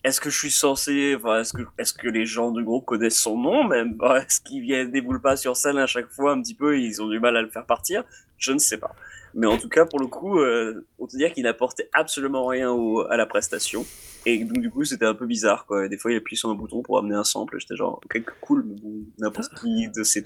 Est-ce 0.03 0.19
que 0.19 0.29
je 0.29 0.37
suis 0.37 0.51
censé 0.51 1.15
enfin, 1.15 1.39
Est-ce 1.39 1.53
que 1.53 1.61
est-ce 1.77 1.93
que 1.93 2.09
les 2.09 2.25
gens 2.25 2.51
du 2.51 2.63
groupe 2.63 2.85
connaissent 2.85 3.19
son 3.19 3.37
nom 3.37 3.63
même? 3.63 3.97
Est-ce 4.17 4.41
qu'il 4.41 4.61
vient 4.61 4.85
déboule 4.85 5.21
pas 5.21 5.37
sur 5.37 5.55
scène 5.55 5.77
à 5.77 5.87
chaque 5.87 6.09
fois 6.09 6.33
un 6.33 6.41
petit 6.41 6.55
peu 6.55 6.77
Ils 6.77 7.01
ont 7.01 7.07
du 7.07 7.19
mal 7.19 7.37
à 7.37 7.41
le 7.41 7.49
faire 7.49 7.65
partir? 7.65 8.03
Je 8.37 8.51
ne 8.51 8.59
sais 8.59 8.77
pas. 8.77 8.93
Mais 9.35 9.47
en 9.47 9.57
tout 9.57 9.69
cas, 9.69 9.85
pour 9.85 9.99
le 9.99 10.07
coup, 10.07 10.39
euh, 10.39 10.85
on 10.99 11.07
peut 11.07 11.17
dire 11.17 11.33
qu'il 11.33 11.43
n'apportait 11.43 11.89
absolument 11.93 12.45
rien 12.45 12.71
au, 12.71 13.01
à 13.09 13.17
la 13.17 13.25
prestation. 13.25 13.85
Et 14.25 14.43
donc, 14.43 14.59
du 14.59 14.69
coup, 14.69 14.83
c'était 14.83 15.05
un 15.05 15.15
peu 15.15 15.25
bizarre, 15.25 15.65
quoi. 15.65 15.87
Des 15.87 15.97
fois, 15.97 16.11
il 16.11 16.17
appuie 16.17 16.37
sur 16.37 16.49
un 16.49 16.55
bouton 16.55 16.83
pour 16.83 16.99
amener 16.99 17.15
un 17.15 17.23
sample. 17.23 17.57
J'étais 17.59 17.75
genre, 17.75 17.99
ok, 18.05 18.23
cool, 18.41 18.63
mais 18.65 18.75
bon, 18.75 19.05
n'importe 19.17 19.53
qui 19.59 19.89
de 19.89 20.03
ces 20.03 20.23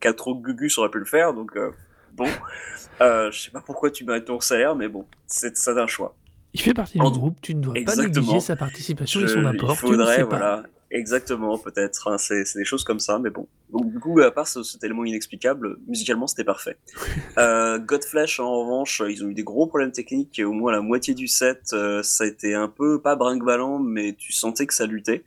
quatre 0.00 0.32
gugus 0.34 0.76
aurait 0.78 0.90
pu 0.90 0.98
le 0.98 1.04
faire, 1.04 1.34
donc 1.34 1.56
euh, 1.56 1.70
bon. 2.14 2.28
Euh, 3.00 3.30
je 3.30 3.40
sais 3.40 3.50
pas 3.50 3.62
pourquoi 3.64 3.90
tu 3.90 4.04
mets 4.04 4.22
ton 4.22 4.40
salaire, 4.40 4.74
mais 4.74 4.88
bon, 4.88 5.06
c'est 5.26 5.56
ça 5.56 5.72
d'un 5.72 5.86
choix. 5.86 6.14
Il 6.54 6.60
fait 6.60 6.74
partie 6.74 6.98
du 6.98 7.04
En- 7.04 7.10
groupe, 7.10 7.38
tu 7.40 7.54
ne 7.54 7.60
dois 7.62 7.74
pas 7.74 7.80
Exactement. 7.80 8.08
négliger 8.14 8.40
sa 8.40 8.56
participation 8.56 9.20
et 9.20 9.22
Je- 9.26 9.28
son 9.28 9.44
apport. 9.46 9.72
il 9.72 9.78
tu 9.78 9.84
ne 9.86 9.90
faudrait, 9.92 10.16
sais 10.16 10.22
pas. 10.22 10.28
voilà, 10.28 10.62
exactement, 10.90 11.56
peut-être. 11.58 12.08
hein, 12.08 12.18
c'est 12.18 12.44
c'est 12.44 12.58
des 12.58 12.64
choses 12.66 12.84
comme 12.84 13.00
ça, 13.00 13.18
mais 13.18 13.30
bon. 13.30 13.46
Donc, 13.72 13.90
du 13.90 13.98
coup, 13.98 14.20
à 14.20 14.30
part 14.30 14.46
ce, 14.46 14.62
cet 14.62 14.84
élément 14.84 15.04
inexplicable, 15.06 15.78
musicalement, 15.88 16.26
c'était 16.26 16.44
parfait. 16.44 16.76
euh, 17.38 17.78
Godflesh, 17.78 18.38
en 18.38 18.52
revanche, 18.60 19.02
ils 19.08 19.24
ont 19.24 19.28
eu 19.28 19.34
des 19.34 19.44
gros 19.44 19.66
problèmes 19.66 19.92
techniques 19.92 20.38
et 20.38 20.44
au 20.44 20.52
moins 20.52 20.72
la 20.72 20.82
moitié 20.82 21.14
du 21.14 21.26
set, 21.26 21.62
euh, 21.72 22.02
ça 22.02 22.24
a 22.24 22.26
été 22.26 22.54
un 22.54 22.68
peu, 22.68 23.00
pas 23.00 23.16
brinque-ballant, 23.16 23.78
mais 23.78 24.12
tu 24.12 24.32
sentais 24.32 24.66
que 24.66 24.74
ça 24.74 24.84
luttait. 24.86 25.24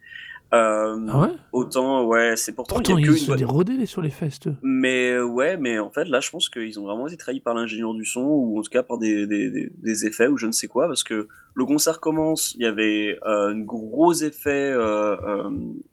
Euh, 0.53 1.05
Ah 1.09 1.21
ouais 1.21 1.29
autant, 1.51 2.05
ouais, 2.05 2.35
c'est 2.37 2.53
pourtant, 2.53 2.75
Pourtant, 2.75 2.97
il 2.97 3.05
y 3.05 3.09
a 3.09 3.11
ils 3.11 3.17
sont 3.17 3.35
bonne- 3.35 3.85
sur 3.85 4.01
les 4.01 4.09
festes. 4.09 4.47
Mais 4.61 5.19
ouais, 5.19 5.57
mais 5.57 5.79
en 5.79 5.89
fait, 5.89 6.05
là, 6.05 6.19
je 6.19 6.29
pense 6.29 6.49
qu'ils 6.49 6.79
ont 6.79 6.83
vraiment 6.83 7.07
été 7.07 7.17
trahis 7.17 7.39
par 7.39 7.53
l'ingénieur 7.55 7.93
du 7.93 8.05
son, 8.05 8.21
ou 8.21 8.59
en 8.59 8.61
tout 8.61 8.69
cas 8.69 8.83
par 8.83 8.97
des, 8.97 9.25
des, 9.27 9.49
des, 9.49 9.71
des 9.75 10.05
effets, 10.05 10.27
ou 10.27 10.37
je 10.37 10.45
ne 10.47 10.51
sais 10.51 10.67
quoi, 10.67 10.87
parce 10.87 11.03
que 11.03 11.27
le 11.55 11.65
concert 11.65 11.99
commence, 11.99 12.53
il 12.55 12.61
y 12.61 12.65
avait 12.65 13.17
euh, 13.25 13.49
un 13.49 13.59
gros 13.59 14.13
effet 14.13 14.71
euh, 14.71 15.15
euh, 15.17 15.49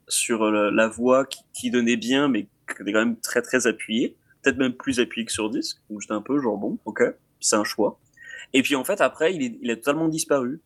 sur 0.07 0.49
la, 0.51 0.69
la 0.71 0.87
voix 0.87 1.25
qui, 1.25 1.41
qui 1.53 1.71
donnait 1.71 1.97
bien, 1.97 2.27
mais 2.27 2.43
qui 2.43 2.81
était 2.81 2.93
quand 2.93 2.99
même 3.05 3.17
très 3.19 3.41
très 3.41 3.67
appuyé, 3.67 4.15
peut-être 4.41 4.57
même 4.57 4.73
plus 4.73 4.99
appuyé 4.99 5.25
que 5.25 5.31
sur 5.31 5.49
disque, 5.49 5.77
donc 5.89 6.01
j'étais 6.01 6.13
un 6.13 6.21
peu 6.21 6.39
genre 6.39 6.57
bon, 6.57 6.77
ok, 6.85 7.01
c'est 7.39 7.55
un 7.55 7.63
choix. 7.63 7.99
Et 8.53 8.61
puis 8.61 8.75
en 8.75 8.83
fait, 8.83 9.01
après, 9.01 9.33
il, 9.33 9.41
est, 9.43 9.57
il 9.61 9.71
a 9.71 9.75
totalement 9.75 10.07
disparu. 10.09 10.61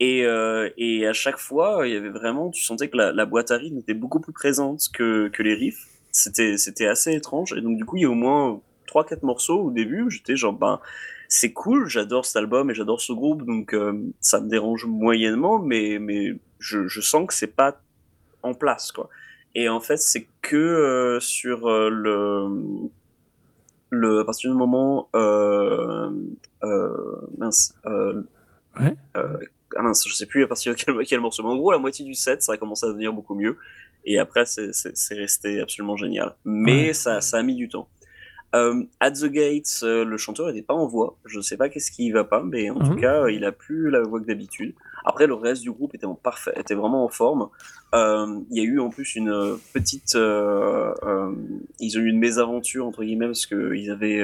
Et, 0.00 0.24
euh, 0.24 0.70
et 0.76 1.06
à 1.06 1.12
chaque 1.12 1.38
fois, 1.38 1.86
il 1.86 1.92
y 1.92 1.96
avait 1.96 2.08
vraiment, 2.08 2.50
tu 2.50 2.62
sentais 2.62 2.88
que 2.88 2.96
la, 2.96 3.12
la 3.12 3.26
boîte 3.26 3.50
à 3.50 3.56
rythme 3.56 3.78
était 3.78 3.94
beaucoup 3.94 4.20
plus 4.20 4.32
présente 4.32 4.88
que, 4.92 5.28
que 5.28 5.42
les 5.42 5.54
riffs. 5.54 5.86
C'était, 6.12 6.56
c'était 6.56 6.86
assez 6.86 7.12
étrange. 7.14 7.52
Et 7.52 7.60
donc, 7.60 7.76
du 7.76 7.84
coup, 7.84 7.96
il 7.96 8.02
y 8.02 8.06
a 8.06 8.10
au 8.10 8.14
moins 8.14 8.60
trois, 8.86 9.04
quatre 9.04 9.22
morceaux 9.24 9.60
au 9.60 9.70
début 9.70 10.02
où 10.02 10.10
j'étais 10.10 10.36
genre, 10.36 10.52
ben, 10.52 10.80
c'est 11.28 11.52
cool, 11.52 11.88
j'adore 11.88 12.24
cet 12.24 12.36
album 12.36 12.70
et 12.70 12.74
j'adore 12.74 13.00
ce 13.00 13.12
groupe, 13.12 13.44
donc 13.44 13.74
euh, 13.74 13.92
ça 14.20 14.40
me 14.40 14.48
dérange 14.48 14.86
moyennement, 14.86 15.58
mais, 15.58 15.98
mais 15.98 16.32
je, 16.58 16.88
je 16.88 17.00
sens 17.02 17.26
que 17.26 17.34
c'est 17.34 17.54
pas 17.54 17.78
en 18.42 18.54
place, 18.54 18.92
quoi. 18.92 19.10
Et 19.54 19.68
en 19.68 19.80
fait, 19.80 19.98
c'est 19.98 20.26
que 20.40 20.56
euh, 20.56 21.20
sur 21.20 21.66
euh, 21.66 21.90
le, 21.90 22.48
le, 23.90 24.20
à 24.20 24.24
partir 24.24 24.50
du 24.50 24.56
moment, 24.56 25.08
euh, 25.14 26.10
euh, 26.62 27.16
mince, 27.36 27.74
euh, 27.84 28.22
Ouais. 28.80 28.96
Ah 29.78 29.82
mince, 29.82 30.06
je 30.06 30.12
sais 30.14 30.26
plus 30.26 30.42
à 30.44 30.46
partir 30.48 30.74
de 30.74 30.78
quel, 30.78 30.94
quel 31.06 31.20
morceau, 31.20 31.42
mais 31.42 31.48
en 31.50 31.56
gros, 31.56 31.72
la 31.72 31.78
moitié 31.78 32.04
du 32.04 32.14
set, 32.14 32.42
ça 32.42 32.52
a 32.52 32.56
commencé 32.58 32.84
à 32.84 32.88
devenir 32.90 33.12
beaucoup 33.12 33.34
mieux. 33.34 33.56
Et 34.04 34.18
après, 34.18 34.44
c'est 34.46 35.14
resté 35.14 35.60
absolument 35.60 35.96
génial. 35.96 36.34
Mais 36.44 36.88
Ouais. 36.88 36.92
ça, 36.92 37.20
ça 37.20 37.38
a 37.38 37.42
mis 37.42 37.54
du 37.54 37.68
temps. 37.68 37.88
Euh, 38.54 38.82
At 39.00 39.10
the 39.12 39.26
Gates, 39.26 39.80
euh, 39.82 40.04
le 40.06 40.16
chanteur 40.16 40.46
n'était 40.46 40.62
pas 40.62 40.72
en 40.72 40.86
voix. 40.86 41.18
Je 41.26 41.38
sais 41.40 41.58
pas 41.58 41.68
qu'est-ce 41.68 41.90
qui 41.90 42.10
va 42.12 42.24
pas, 42.24 42.42
mais 42.42 42.70
en 42.70 42.78
Mhm. 42.78 42.88
tout 42.88 42.94
cas, 42.96 43.24
euh, 43.24 43.30
il 43.32 43.44
a 43.44 43.52
plus 43.52 43.90
la 43.90 44.00
voix 44.02 44.20
que 44.20 44.24
d'habitude. 44.26 44.74
Après, 45.04 45.26
le 45.26 45.34
reste 45.34 45.60
du 45.62 45.70
groupe 45.70 45.94
était 45.94 46.06
en 46.06 46.14
parfait, 46.14 46.52
était 46.56 46.74
vraiment 46.74 47.04
en 47.04 47.08
forme. 47.08 47.48
Euh, 47.94 48.40
Il 48.50 48.56
y 48.56 48.60
a 48.60 48.64
eu 48.64 48.80
en 48.80 48.88
plus 48.88 49.14
une 49.16 49.58
petite, 49.74 50.14
ils 50.14 51.98
ont 51.98 52.00
eu 52.00 52.08
une 52.08 52.18
mésaventure 52.18 52.86
entre 52.86 53.04
guillemets 53.04 53.26
parce 53.26 53.46
que 53.46 53.74
ils 53.74 53.90
avaient 53.90 54.22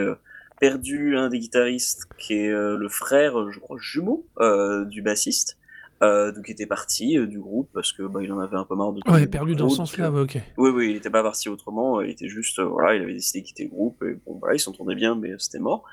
perdu 0.61 1.17
un 1.17 1.29
des 1.29 1.39
guitaristes 1.39 2.07
qui 2.19 2.35
est 2.35 2.51
euh, 2.51 2.77
le 2.77 2.89
frère, 2.89 3.51
je 3.51 3.59
crois, 3.59 3.77
jumeau 3.81 4.27
euh, 4.41 4.85
du 4.85 5.03
bassiste. 5.03 5.59
Euh, 6.03 6.33
donc 6.33 6.45
il 6.49 6.53
était 6.53 6.67
parti 6.67 7.17
euh, 7.17 7.27
du 7.27 7.39
groupe 7.39 7.69
parce 7.73 7.93
que 7.93 8.03
bah, 8.03 8.21
il 8.23 8.31
en 8.33 8.39
avait 8.41 8.57
un 8.57 8.65
peu 8.65 8.75
marre 8.75 8.93
de 8.93 9.01
Ouais, 9.11 9.27
perdu 9.27 9.55
dans 9.55 9.69
ce 9.69 9.77
sens-là, 9.77 10.11
ouais, 10.11 10.21
ok. 10.23 10.39
oui, 10.59 10.71
oui, 10.71 10.91
il 10.91 10.97
était 10.97 11.09
pas 11.11 11.23
parti 11.23 11.49
autrement. 11.49 12.01
Il 12.01 12.11
était 12.11 12.29
juste, 12.29 12.59
euh, 12.59 12.65
voilà, 12.65 12.97
il 12.97 13.03
avait 13.03 13.15
décidé 13.15 13.41
de 13.41 13.47
quitter 13.47 13.65
le 13.65 13.71
groupe. 13.71 14.03
Et 14.03 14.15
bon, 14.27 14.39
voilà, 14.41 14.55
il 14.57 14.59
s'entendait 14.61 14.97
bien, 14.97 15.15
mais 15.15 15.33
c'était 15.39 15.61
mort. 15.61 15.85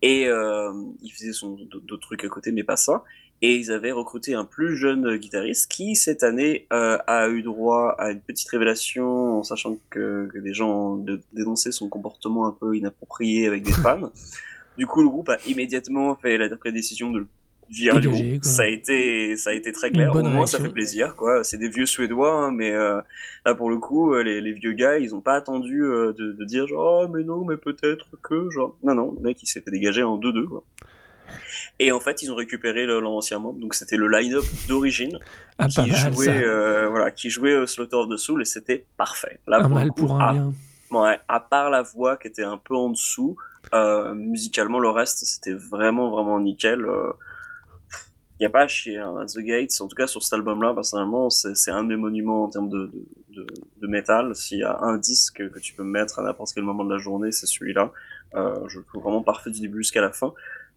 Et 0.00 0.26
euh, 0.26 0.72
il 1.02 1.10
faisait 1.10 1.32
son 1.32 1.56
d'autres 1.70 1.96
trucs 1.98 2.24
à 2.24 2.28
côté, 2.28 2.50
mais 2.50 2.64
pas 2.64 2.76
ça. 2.76 3.04
Et 3.44 3.56
ils 3.56 3.72
avaient 3.72 3.92
recruté 3.92 4.34
un 4.34 4.44
plus 4.44 4.76
jeune 4.76 5.06
euh, 5.06 5.16
guitariste 5.16 5.70
qui, 5.70 5.96
cette 5.96 6.22
année, 6.22 6.66
euh, 6.72 6.96
a 7.06 7.28
eu 7.28 7.42
droit 7.42 7.96
à 7.98 8.12
une 8.12 8.20
petite 8.20 8.48
révélation 8.48 9.38
en 9.38 9.42
sachant 9.42 9.76
que, 9.90 10.28
que 10.32 10.38
des 10.38 10.54
gens 10.54 10.96
de, 10.96 11.20
dénonçaient 11.32 11.72
son 11.72 11.88
comportement 11.88 12.46
un 12.46 12.52
peu 12.52 12.76
inapproprié 12.76 13.48
avec 13.48 13.64
des 13.64 13.72
femmes. 13.82 14.10
Du 14.78 14.86
coup, 14.86 15.02
le 15.02 15.08
groupe 15.08 15.28
a 15.28 15.38
immédiatement 15.46 16.14
fait 16.16 16.38
la 16.38 16.48
décision 16.70 17.10
de 17.10 17.18
le 17.18 17.26
virer. 17.72 18.40
Ça 18.42 18.62
a 18.62 18.66
été, 18.66 19.36
ça 19.36 19.50
a 19.50 19.52
été 19.52 19.72
très 19.72 19.90
clair. 19.90 20.14
Au 20.14 20.22
moins, 20.22 20.46
ça 20.46 20.58
fait 20.58 20.68
plaisir, 20.68 21.16
quoi. 21.16 21.44
C'est 21.44 21.58
des 21.58 21.68
vieux 21.68 21.86
Suédois, 21.86 22.32
hein, 22.32 22.52
mais 22.52 22.70
euh, 22.70 23.00
là, 23.44 23.54
pour 23.54 23.70
le 23.70 23.78
coup, 23.78 24.14
les, 24.14 24.40
les 24.40 24.52
vieux 24.52 24.72
gars, 24.72 24.98
ils 24.98 25.14
ont 25.14 25.20
pas 25.20 25.34
attendu 25.34 25.82
euh, 25.82 26.12
de, 26.12 26.32
de 26.32 26.44
dire 26.44 26.66
genre, 26.66 27.04
oh, 27.04 27.08
mais 27.12 27.24
non, 27.24 27.44
mais 27.44 27.56
peut-être 27.56 28.06
que, 28.22 28.50
genre, 28.50 28.76
non, 28.82 28.94
non, 28.94 29.14
le 29.16 29.20
mec, 29.20 29.42
il 29.42 29.46
s'est 29.46 29.60
fait 29.60 29.70
dégager 29.70 30.02
en 30.02 30.18
2-2, 30.18 30.46
quoi. 30.46 30.64
Et 31.78 31.92
en 31.92 32.00
fait, 32.00 32.22
ils 32.22 32.30
ont 32.32 32.34
récupéré 32.34 32.86
le- 32.86 33.00
l'ancien 33.00 33.38
membre, 33.38 33.58
donc 33.60 33.74
c'était 33.74 33.96
le 33.96 34.08
line-up 34.08 34.44
d'origine 34.68 35.18
Ah, 35.58 35.68
qui 35.68 35.90
jouait, 35.92 36.44
euh, 36.44 36.88
voilà, 36.88 37.10
qui 37.10 37.30
jouait 37.30 37.56
au 37.56 37.66
Slaughter 37.66 37.96
of 37.96 38.08
the 38.08 38.16
Soul 38.16 38.42
et 38.42 38.44
c'était 38.44 38.84
parfait. 38.96 39.38
Là, 39.46 39.58
Un 39.58 39.62
pour 39.62 39.70
mal 39.70 39.88
coup, 39.90 40.06
pour 40.06 40.20
un 40.20 40.32
bien. 40.32 40.52
Ouais, 40.90 41.18
à 41.28 41.40
part 41.40 41.70
la 41.70 41.82
voix 41.82 42.16
qui 42.16 42.28
était 42.28 42.42
un 42.44 42.58
peu 42.58 42.74
en 42.74 42.90
dessous, 42.90 43.36
euh, 43.74 44.12
musicalement 44.14 44.78
le 44.78 44.90
reste 44.90 45.24
c'était 45.24 45.54
vraiment 45.54 46.10
vraiment 46.10 46.38
nickel. 46.40 46.84
Il 48.40 48.42
y 48.42 48.46
a 48.46 48.50
pas 48.50 48.62
à 48.62 48.66
chier. 48.68 48.98
Hein. 48.98 49.14
At 49.22 49.26
The 49.26 49.38
Gates, 49.38 49.80
en 49.80 49.86
tout 49.88 49.94
cas 49.94 50.06
sur 50.08 50.22
cet 50.22 50.32
album-là, 50.32 50.74
personnellement, 50.74 51.30
c'est 51.30 51.70
un 51.70 51.84
des 51.84 51.94
monuments 51.96 52.44
en 52.44 52.48
termes 52.48 52.68
de, 52.68 52.90
de, 53.30 53.42
de, 53.42 53.46
de 53.80 53.86
métal. 53.86 54.34
S'il 54.34 54.58
y 54.58 54.64
a 54.64 54.78
un 54.80 54.96
disque 54.98 55.48
que 55.48 55.58
tu 55.60 55.74
peux 55.74 55.84
mettre 55.84 56.18
à 56.18 56.22
n'importe 56.22 56.52
quel 56.52 56.64
moment 56.64 56.84
de 56.84 56.92
la 56.92 56.98
journée, 56.98 57.30
c'est 57.30 57.46
celui-là. 57.46 57.92
Euh, 58.34 58.56
je 58.68 58.78
le 58.78 58.84
trouve 58.84 59.02
vraiment 59.02 59.22
parfait 59.22 59.50
du 59.50 59.60
début 59.60 59.78
jusqu'à 59.78 60.00
la 60.00 60.10
fin. 60.10 60.32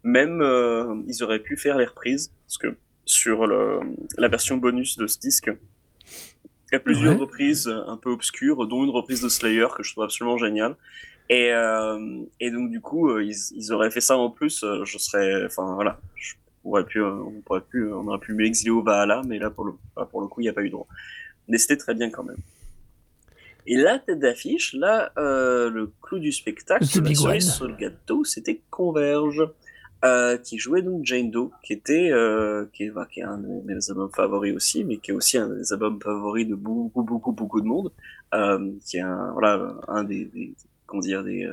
Même 0.06 0.40
euh, 0.40 0.94
ils 1.08 1.22
auraient 1.24 1.40
pu 1.48 1.56
faire 1.56 1.76
les 1.78 1.84
reprises 1.86 2.30
parce 2.46 2.58
que 2.58 2.76
sur 3.04 3.46
le, 3.46 3.80
la 4.18 4.28
version 4.28 4.56
bonus 4.56 4.96
de 4.98 5.06
ce 5.08 5.18
disque, 5.18 5.50
il 6.68 6.72
y 6.74 6.76
a 6.76 6.80
plusieurs 6.80 7.14
Ouais. 7.14 7.20
reprises 7.20 7.66
un 7.68 7.96
peu 7.96 8.10
obscures, 8.10 8.66
dont 8.68 8.84
une 8.84 8.90
reprise 8.90 9.20
de 9.22 9.28
Slayer 9.28 9.66
que 9.76 9.82
je 9.82 9.90
trouve 9.92 10.04
absolument 10.04 10.38
géniale. 10.38 10.76
Et, 11.28 11.50
euh, 11.52 12.20
et 12.38 12.50
donc 12.52 12.70
du 12.70 12.80
coup, 12.80 13.10
euh, 13.10 13.24
ils, 13.24 13.36
ils 13.56 13.72
auraient 13.72 13.90
fait 13.90 14.00
ça 14.00 14.16
en 14.16 14.30
plus. 14.30 14.64
je 14.84 14.98
serais, 14.98 15.44
enfin 15.44 15.74
voilà, 15.74 15.98
je 16.14 16.34
pourrais 16.62 16.84
pu, 16.84 17.00
euh, 17.00 17.12
on 17.14 17.40
pourrait 17.44 17.62
pu, 17.72 17.78
on 17.92 18.06
aurait 18.06 18.20
pu 18.20 18.32
m'exiler 18.34 18.70
au 18.70 18.82
Valhalla, 18.82 19.22
mais 19.26 19.38
là 19.40 19.50
pour 19.50 19.64
le, 19.64 19.72
là, 19.96 20.04
pour 20.04 20.20
le 20.20 20.28
coup, 20.28 20.40
il 20.40 20.44
n'y 20.44 20.50
a 20.50 20.52
pas 20.52 20.62
eu 20.62 20.70
droit. 20.70 20.86
Mais 21.48 21.58
c'était 21.58 21.76
très 21.84 21.94
bien 21.94 22.10
quand 22.10 22.22
même. 22.24 22.38
Et 23.68 23.76
la 23.76 23.98
tête 23.98 24.20
d'affiche, 24.20 24.72
là, 24.74 25.10
euh, 25.18 25.68
le 25.70 25.90
clou 26.00 26.20
du 26.20 26.30
spectacle, 26.30 26.84
la 27.02 27.14
cerise 27.14 27.52
sur 27.54 27.66
le 27.66 27.74
gâteau, 27.74 28.22
c'était 28.24 28.60
Converge, 28.70 29.42
euh, 30.04 30.36
qui 30.38 30.58
jouait 30.58 30.82
donc 30.82 31.04
Jane 31.04 31.30
Doe, 31.30 31.50
qui 31.62 31.72
était, 31.72 32.10
euh, 32.12 32.66
qui 32.72 32.84
est, 32.84 32.90
bah, 32.90 33.06
qui 33.10 33.20
est 33.20 33.24
un 33.24 33.38
de 33.38 33.48
mes 33.64 33.90
albums 33.90 34.10
favoris 34.14 34.54
aussi, 34.54 34.84
mais 34.84 34.98
qui 34.98 35.10
est 35.10 35.14
aussi 35.14 35.38
un 35.38 35.48
des 35.48 35.72
albums 35.72 36.00
favoris 36.00 36.46
de 36.46 36.54
beaucoup, 36.54 37.02
beaucoup, 37.02 37.32
beaucoup 37.32 37.60
de 37.60 37.66
monde, 37.66 37.92
euh, 38.34 38.70
qui 38.84 38.98
est 38.98 39.00
un, 39.00 39.32
voilà, 39.32 39.74
un 39.88 40.04
des, 40.04 40.26
des 40.26 40.54
comment 40.86 41.00
dire, 41.00 41.24
des, 41.24 41.50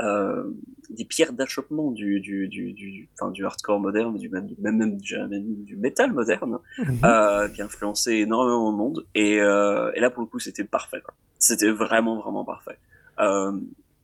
euh, 0.00 0.50
des 0.90 1.04
pierres 1.04 1.32
d'achoppement 1.32 1.90
du, 1.90 2.20
du, 2.20 2.48
du, 2.48 2.72
du, 2.72 3.08
enfin, 3.14 3.30
du 3.30 3.44
hardcore 3.44 3.80
moderne, 3.80 4.16
du 4.18 4.28
même, 4.28 4.48
même, 4.58 4.76
même, 4.76 4.96
du, 4.96 5.16
même 5.16 5.64
du 5.64 5.76
metal 5.76 6.12
moderne, 6.12 6.58
euh, 7.04 7.48
qui 7.48 7.62
a 7.62 7.64
influencé 7.64 8.12
énormément 8.14 8.72
de 8.72 8.76
monde. 8.76 9.06
Et, 9.14 9.40
euh, 9.40 9.92
et 9.94 10.00
là, 10.00 10.10
pour 10.10 10.22
le 10.22 10.28
coup, 10.28 10.38
c'était 10.38 10.64
parfait. 10.64 11.02
C'était 11.38 11.70
vraiment, 11.70 12.20
vraiment 12.20 12.44
parfait. 12.44 12.78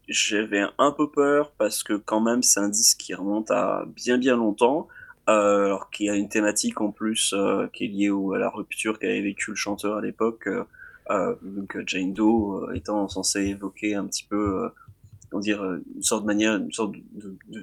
J'avais 0.09 0.65
un 0.79 0.93
peu 0.93 1.11
peur 1.11 1.53
parce 1.59 1.83
que 1.83 1.95
quand 1.95 2.21
même, 2.21 2.43
c'est 2.43 2.61
un 2.61 2.69
disque 2.69 2.99
qui 2.99 3.15
remonte 3.15 3.51
à 3.51 3.85
bien, 3.87 4.19
bien 4.19 4.37
longtemps. 4.37 4.89
Euh, 5.29 5.67
alors 5.67 5.91
qu'il 5.91 6.07
y 6.07 6.11
a 6.11 6.15
une 6.15 6.31
thématique 6.31 6.81
en 6.81 6.91
plus 6.91 7.35
euh, 7.37 7.67
qui 7.75 7.85
est 7.85 7.89
liée 7.89 8.09
au, 8.09 8.33
à 8.33 8.39
la 8.39 8.49
rupture 8.49 8.99
qu'avait 8.99 9.21
vécu 9.21 9.51
le 9.51 9.57
chanteur 9.57 9.97
à 9.97 10.01
l'époque. 10.01 10.47
Euh, 10.47 10.65
euh, 11.11 11.35
donc 11.43 11.77
euh, 11.77 11.83
Jane 11.87 12.13
Doe 12.13 12.67
euh, 12.69 12.75
étant 12.75 13.09
censé 13.09 13.41
évoquer 13.41 13.95
un 13.95 14.07
petit 14.07 14.25
peu, 14.25 14.69
comment 15.31 15.41
dire, 15.41 15.63
une 15.65 16.03
sorte 16.03 16.23
de 16.23 16.27
manière, 16.27 16.57
une 16.57 16.73
sorte 16.73 16.93
de, 17.13 17.37
de, 17.49 17.63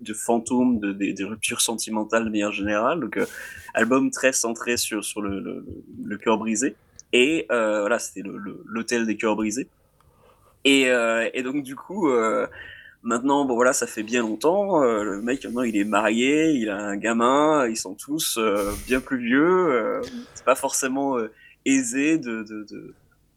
de, 0.00 0.14
fantôme 0.14 0.78
de, 0.78 0.92
des, 0.92 1.24
ruptures 1.24 1.60
sentimentales 1.60 2.24
de 2.24 2.30
manière 2.30 2.52
générale. 2.52 3.00
Donc 3.00 3.18
album 3.74 4.10
très 4.10 4.32
centré 4.32 4.76
sur, 4.76 5.04
sur 5.04 5.22
le, 5.22 5.40
le, 5.40 5.66
le 6.04 6.18
cœur 6.18 6.38
brisé. 6.38 6.76
Et 7.12 7.46
voilà, 7.48 7.98
c'était 7.98 8.22
l'hôtel 8.26 9.00
le, 9.00 9.06
des 9.06 9.16
cœurs 9.16 9.36
brisés. 9.36 9.68
Et, 10.64 10.90
euh, 10.90 11.28
et 11.32 11.42
donc 11.42 11.62
du 11.62 11.74
coup, 11.76 12.08
euh, 12.10 12.46
maintenant, 13.02 13.44
bon 13.44 13.54
voilà, 13.54 13.72
ça 13.72 13.86
fait 13.86 14.02
bien 14.02 14.20
longtemps. 14.22 14.82
euh, 14.82 15.02
le 15.04 15.22
mec, 15.22 15.44
maintenant, 15.44 15.62
il 15.62 15.76
est 15.76 15.84
marié, 15.84 16.50
il 16.52 16.68
a 16.68 16.76
un 16.76 16.96
gamin, 16.96 17.66
ils 17.66 17.76
sont 17.76 17.94
tous 17.94 18.36
euh, 18.38 18.70
bien 18.86 19.00
plus 19.00 19.18
vieux. 19.18 19.72
euh, 19.72 20.02
c'est 20.34 20.44
pas 20.44 20.54
forcément 20.54 21.18
euh, 21.18 21.30
aisé 21.64 22.18
de, 22.18 22.42
de, 22.42 22.64
de 22.70 22.94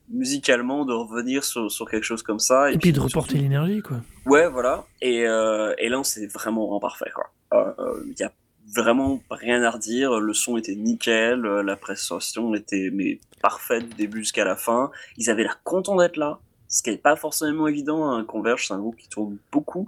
musicalement 0.09 0.83
de 0.85 0.93
revenir 0.93 1.43
sur, 1.43 1.71
sur 1.71 1.89
quelque 1.89 2.03
chose 2.03 2.23
comme 2.23 2.39
ça. 2.39 2.71
Et 2.71 2.77
puis 2.77 2.91
de 2.91 2.99
reporter 2.99 3.37
l'énergie, 3.37 3.81
quoi. 3.81 3.97
Ouais, 4.25 4.49
voilà. 4.49 4.85
Et, 5.01 5.25
euh, 5.25 5.73
et 5.77 5.87
là, 5.89 6.01
c'est 6.03 6.27
vraiment, 6.27 6.65
vraiment 6.65 6.79
parfait. 6.81 7.11
quoi. 7.15 7.31
Euh, 7.53 7.71
euh, 7.79 8.03
Il 8.07 8.19
y 8.19 8.23
a 8.23 8.31
vraiment 8.75 9.21
rien 9.31 9.63
à 9.63 9.69
redire. 9.71 10.19
Le 10.19 10.33
son 10.33 10.57
était 10.57 10.75
nickel, 10.75 11.41
la 11.41 11.75
prestation 11.77 12.53
était 12.53 12.89
mais 12.93 13.19
parfaite 13.41 13.87
du 13.89 13.95
début 13.95 14.19
jusqu'à 14.19 14.43
la 14.45 14.55
fin. 14.57 14.91
Ils 15.17 15.29
avaient 15.29 15.43
l'air 15.43 15.61
contents 15.63 15.95
d'être 15.95 16.17
là, 16.17 16.39
ce 16.73 16.81
qui 16.81 16.89
n'est 16.89 16.97
pas 16.97 17.15
forcément 17.15 17.67
évident. 17.67 18.09
Hein. 18.09 18.25
Converge, 18.25 18.67
c'est 18.67 18.73
un 18.73 18.79
groupe 18.79 18.97
qui 18.97 19.07
tourne 19.07 19.37
beaucoup. 19.51 19.87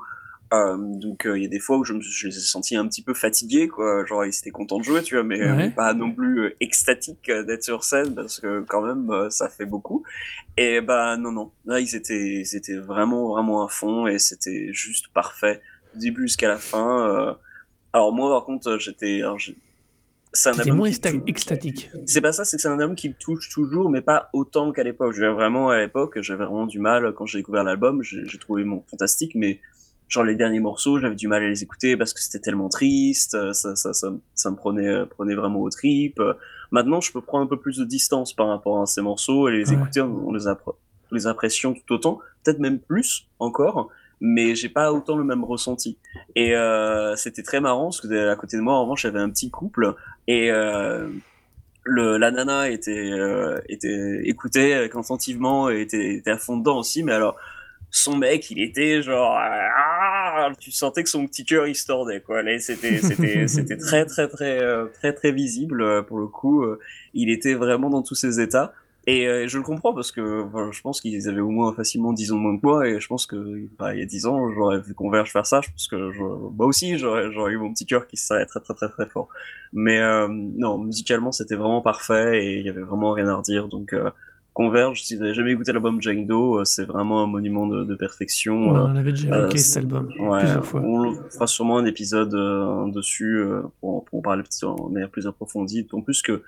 Euh, 0.54 0.78
donc 0.78 1.26
euh, 1.26 1.36
il 1.36 1.42
y 1.42 1.46
a 1.48 1.50
des 1.50 1.60
fois 1.60 1.78
où 1.78 1.84
je, 1.84 1.94
me, 1.94 2.00
ai 2.00 2.32
sentis 2.32 2.76
un 2.76 2.88
petit 2.88 3.02
peu 3.02 3.16
fatigués, 3.16 3.68
quoi. 3.68 4.06
Genre 4.06 4.24
ils 4.24 4.30
étaient 4.30 4.52
contents 4.52 4.78
de 4.78 4.84
jouer, 4.84 5.02
tu 5.02 5.16
vois, 5.16 5.24
mais, 5.24 5.42
euh, 5.42 5.56
Ouais. 5.56 5.72
pas 5.72 5.96
non 5.96 6.12
plus 6.12 6.54
extatiques 6.60 7.28
euh, 7.30 7.44
d'être 7.44 7.64
sur 7.64 7.84
scène 7.84 8.14
parce 8.14 8.40
que 8.40 8.62
quand 8.62 8.84
même 8.84 9.32
ça 9.32 9.50
fait 9.50 9.66
beaucoup. 9.66 10.04
Et 10.58 10.80
bah 10.80 11.18
non 11.18 11.32
non, 11.32 11.52
là 11.66 11.80
ils 11.80 11.96
étaient 11.96 12.42
ils 12.42 12.56
étaient 12.56 12.78
vraiment 12.78 13.30
vraiment 13.30 13.66
à 13.66 13.68
fond 13.68 14.06
et 14.06 14.20
c'était 14.20 14.72
juste 14.72 15.08
parfait 15.08 15.62
du 15.96 16.12
début 16.12 16.24
jusqu'à 16.28 16.50
la 16.50 16.58
fin. 16.58 17.36
Alors 17.94 18.14
moi 18.14 18.30
par 18.30 18.46
contre 18.46 18.78
j'étais 18.78 19.24
c'est 20.36 20.50
un 20.50 20.60
album 20.60 20.78
moins 20.78 20.90
extatique. 21.28 21.90
C'est 22.06 22.22
pas 22.22 22.32
ça, 22.32 22.46
c'est 22.46 22.58
que 22.58 22.62
c'est 22.62 22.68
un 22.68 22.80
album 22.80 22.96
qui 22.96 23.10
me 23.10 23.16
touche 23.16 23.50
toujours, 23.50 23.90
mais 23.90 24.02
pas 24.02 24.30
autant 24.34 24.72
qu'à 24.72 24.84
l'époque. 24.84 25.14
Je 25.16 25.26
vraiment, 25.26 25.70
à 25.70 25.80
l'époque, 25.80 26.20
j'avais 26.22 26.46
vraiment 26.46 26.68
du 26.68 26.80
mal, 26.80 27.14
quand 27.14 27.26
j'ai 27.26 27.40
découvert 27.40 27.64
l'album, 27.64 28.04
j'ai 28.04 28.38
trouvé 28.38 28.64
mon 28.64 28.84
fantastique, 28.90 29.34
mais 29.34 29.60
genre 30.08 30.24
les 30.24 30.36
derniers 30.36 30.60
morceaux, 30.60 31.00
j'avais 31.00 31.16
du 31.16 31.28
mal 31.28 31.42
à 31.44 31.48
les 31.48 31.64
écouter 31.64 31.98
parce 31.98 32.14
que 32.14 32.20
c'était 32.22 32.40
tellement 32.40 32.70
triste, 32.70 33.34
euh, 33.34 33.54
ça, 33.54 33.76
ça, 33.76 33.92
ça, 33.92 34.14
ça 34.36 34.52
me 34.52 34.56
prenait, 34.56 34.88
euh, 34.88 35.06
prenait 35.08 35.34
vraiment 35.34 35.62
aux 35.62 35.70
tripes. 35.72 36.22
Maintenant, 36.70 37.02
je 37.02 37.12
peux 37.12 37.22
prendre 37.22 37.46
un 37.46 37.48
peu 37.48 37.60
plus 37.60 37.78
de 37.78 37.86
distance 37.86 38.34
par 38.34 38.48
rapport 38.48 38.82
à 38.82 38.86
ces 38.86 39.02
morceaux 39.02 39.50
et 39.50 39.54
les 39.54 39.70
Ouais. 39.72 39.76
écouter, 39.76 40.02
on, 40.02 40.28
on 40.28 40.34
les, 40.34 40.44
les 41.12 41.26
apprécie 41.28 41.62
tout 41.88 41.94
autant, 41.96 42.20
peut-être 42.44 42.60
même 42.60 42.78
plus 42.80 43.28
encore, 43.40 43.90
mais 44.22 44.56
j'ai 44.56 44.70
pas 44.70 44.94
autant 44.94 45.18
le 45.18 45.24
même 45.24 45.44
ressenti. 45.44 45.98
Et 46.36 46.56
euh, 46.56 47.16
c'était 47.16 47.44
très 47.44 47.60
marrant 47.60 47.86
parce 47.86 48.02
que 48.02 48.30
à 48.30 48.36
côté 48.36 48.58
de 48.58 48.62
moi, 48.62 48.76
en 48.76 48.84
revanche, 48.84 49.02
j'avais 49.02 49.20
un 49.20 49.30
petit 49.30 49.50
couple 49.50 49.96
et 50.28 50.52
euh, 50.52 51.08
le, 51.84 52.18
la 52.18 52.32
nana 52.32 52.70
était, 52.70 53.12
euh, 53.12 53.60
était 53.70 54.22
écoutait 54.24 54.74
attentivement 54.74 55.70
et 55.70 55.82
était, 55.82 56.16
était 56.16 56.32
à 56.32 56.38
fond 56.38 56.58
dedans 56.58 56.80
aussi, 56.80 57.04
mais 57.04 57.14
alors 57.14 57.38
son 57.96 58.18
mec, 58.18 58.52
il 58.52 58.62
était 58.62 59.02
genre, 59.02 59.38
ah, 59.38 60.52
tu 60.60 60.70
sentais 60.72 61.02
que 61.04 61.10
son 61.10 61.26
petit 61.28 61.46
cœur 61.46 61.66
il 61.66 61.76
se 61.76 61.86
tordait 61.86 62.20
quoi. 62.20 62.42
C'était, 62.60 62.98
c'était, 63.02 63.48
c'était 63.48 63.78
très, 63.78 64.06
très, 64.06 64.28
très, 64.28 64.60
euh, 64.62 64.88
très, 64.88 65.14
très 65.14 65.32
visible 65.32 65.82
euh, 65.82 66.02
pour 66.02 66.20
le 66.20 66.28
coup. 66.28 66.64
euh, 66.64 66.80
Il 67.14 67.30
était 67.30 67.54
vraiment 67.54 67.90
dans 67.90 68.02
tous 68.02 68.16
ses 68.16 68.42
états. 68.42 68.74
Et 69.08 69.28
euh, 69.28 69.47
je 69.47 69.58
le 69.58 69.64
comprends 69.64 69.93
parce 69.93 70.12
que 70.12 70.41
voilà, 70.49 70.72
je 70.72 70.82
pense 70.82 70.99
qu'ils 70.99 71.30
avaient 71.30 71.39
au 71.41 71.51
moins 71.51 71.74
facilement 71.74 72.12
10 72.12 72.32
ans 72.32 72.38
de 72.38 72.41
moins 72.41 72.58
que 72.58 72.66
moi 72.66 72.88
et 72.88 72.99
je 72.99 73.08
pense 73.08 73.28
que 73.28 73.68
bah, 73.78 73.93
il 73.93 73.99
y 73.99 74.01
a 74.01 74.06
10 74.06 74.26
ans 74.26 74.51
j'aurais 74.51 74.80
vu 74.80 74.95
Converge 74.95 75.32
faire 75.32 75.45
ça, 75.45 75.62
je 75.62 75.70
pense 75.70 75.88
que 75.88 76.12
je- 76.12 76.22
moi 76.24 76.66
aussi 76.66 76.97
j'aurais 76.97 77.51
eu 77.51 77.58
mon 77.58 77.72
petit 77.72 77.86
cœur 77.86 78.08
qui 78.08 78.18
serait 78.18 78.45
très 78.47 78.60
très 78.62 78.74
très 78.74 78.89
très 78.89 79.06
fort. 79.06 79.30
Mais 79.74 79.99
euh, 79.99 80.28
non, 80.30 80.80
musicalement 80.80 81.32
c'était 81.32 81.56
vraiment 81.56 81.82
parfait 81.82 82.43
et 82.43 82.60
il 82.60 82.66
y 82.66 82.70
avait 82.70 82.82
vraiment 82.82 83.12
rien 83.12 83.28
à 83.28 83.36
redire 83.36 83.68
donc 83.68 83.93
euh, 83.93 84.10
Converge, 84.53 85.03
si 85.03 85.16
vous 85.18 85.22
n'avez 85.24 85.34
jamais 85.34 85.51
écouté 85.51 85.74
l'album 85.74 85.99
Doe, 85.99 86.60
euh, 86.62 86.64
c'est 86.64 86.86
vraiment 86.86 87.22
un 87.22 87.28
monument 87.28 87.68
de, 87.68 87.84
de 87.84 87.93
perfection. 87.93 88.56
On 88.70 88.76
euh, 88.95 88.99
avait 89.01 89.12
déjà 89.12 89.28
euh, 89.34 89.39
évoqué 89.41 89.58
cet 89.58 89.84
album 89.84 90.08
Ouais, 90.18 90.39
plusieurs 90.39 90.66
fois. 90.66 90.80
on 90.82 91.14
fera 91.30 91.45
sûrement 91.45 91.78
un 91.78 91.86
épisode 91.86 92.34
euh, 92.34 92.89
dessus 92.89 93.39
euh, 93.39 93.64
pour, 93.82 94.06
pour 94.06 94.20
en 94.20 94.22
parler 94.22 94.43
petit- 94.43 94.64
en 94.64 94.88
manière 94.89 95.10
plus 95.10 95.28
approfondie. 95.28 95.86
En 95.91 95.99
plus 95.99 96.22
que 96.22 96.41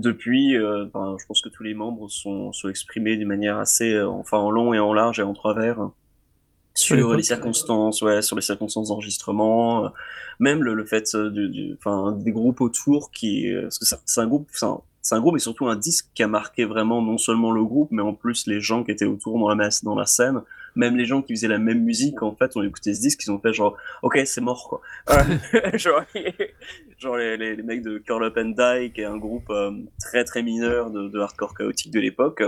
depuis, 0.00 0.56
euh, 0.56 0.86
ben, 0.94 1.16
je 1.20 1.26
pense 1.26 1.42
que 1.42 1.48
tous 1.48 1.62
les 1.64 1.74
membres 1.74 2.08
sont, 2.10 2.52
sont 2.52 2.68
exprimés 2.68 3.16
d'une 3.16 3.28
manière 3.28 3.58
assez, 3.58 3.92
euh, 3.94 4.08
enfin 4.08 4.38
en 4.38 4.50
long 4.50 4.74
et 4.74 4.78
en 4.78 4.94
large 4.94 5.20
et 5.20 5.22
en 5.24 5.34
travers 5.34 5.80
hein, 5.80 5.92
sur 6.74 7.14
les 7.16 7.22
circonstances, 7.24 8.02
ouais, 8.02 8.22
sur 8.22 8.36
les 8.36 8.42
circonstances 8.42 8.88
d'enregistrement, 8.88 9.86
euh, 9.86 9.88
même 10.40 10.62
le, 10.62 10.74
le 10.74 10.84
fait 10.84 11.14
euh, 11.14 11.30
du, 11.30 11.48
du- 11.48 11.74
enfin 11.78 12.12
des 12.12 12.32
groupes 12.32 12.60
autour 12.60 13.10
qui, 13.10 13.52
euh, 13.52 13.62
parce 13.62 13.78
que 13.78 13.86
c'est 14.04 14.20
un 14.20 14.26
groupe, 14.26 14.48
c'est 14.52 14.66
un, 14.66 14.80
c'est 15.02 15.14
un 15.14 15.20
groupe 15.20 15.36
et 15.36 15.40
surtout 15.40 15.68
un 15.68 15.76
disque 15.76 16.08
qui 16.14 16.22
a 16.22 16.28
marqué 16.28 16.64
vraiment 16.66 17.00
non 17.02 17.18
seulement 17.18 17.52
le 17.52 17.64
groupe, 17.64 17.90
mais 17.92 18.02
en 18.02 18.12
plus 18.14 18.46
les 18.46 18.60
gens 18.60 18.84
qui 18.84 18.90
étaient 18.92 19.06
autour 19.06 19.38
dans 19.38 19.48
la 19.48 19.54
masse, 19.54 19.84
dans 19.84 19.94
la 19.94 20.06
scène, 20.06 20.42
même 20.76 20.96
les 20.96 21.04
gens 21.06 21.22
qui 21.22 21.34
faisaient 21.34 21.48
la 21.48 21.58
même 21.58 21.82
musique, 21.82 22.22
en 22.22 22.34
fait, 22.36 22.56
ont 22.56 22.62
écouté 22.62 22.94
ce 22.94 23.00
disque, 23.00 23.22
ils 23.26 23.30
ont 23.30 23.38
fait 23.40 23.52
genre, 23.52 23.76
ok, 24.02 24.18
c'est 24.24 24.40
mort 24.40 24.68
quoi. 24.68 24.80
Genre, 25.76 26.02
genre 26.98 27.16
les, 27.16 27.36
les, 27.36 27.56
les 27.56 27.62
mecs 27.62 27.82
de 27.82 27.98
Curl 27.98 28.24
Up 28.24 28.36
and 28.38 28.50
Die, 28.56 28.92
qui 28.92 29.00
est 29.00 29.04
un 29.04 29.16
groupe 29.18 29.50
euh, 29.50 29.70
très 30.00 30.24
très 30.24 30.42
mineur 30.42 30.90
de, 30.90 31.08
de 31.08 31.18
hardcore 31.18 31.54
chaotique 31.54 31.92
de 31.92 32.00
l'époque. 32.00 32.42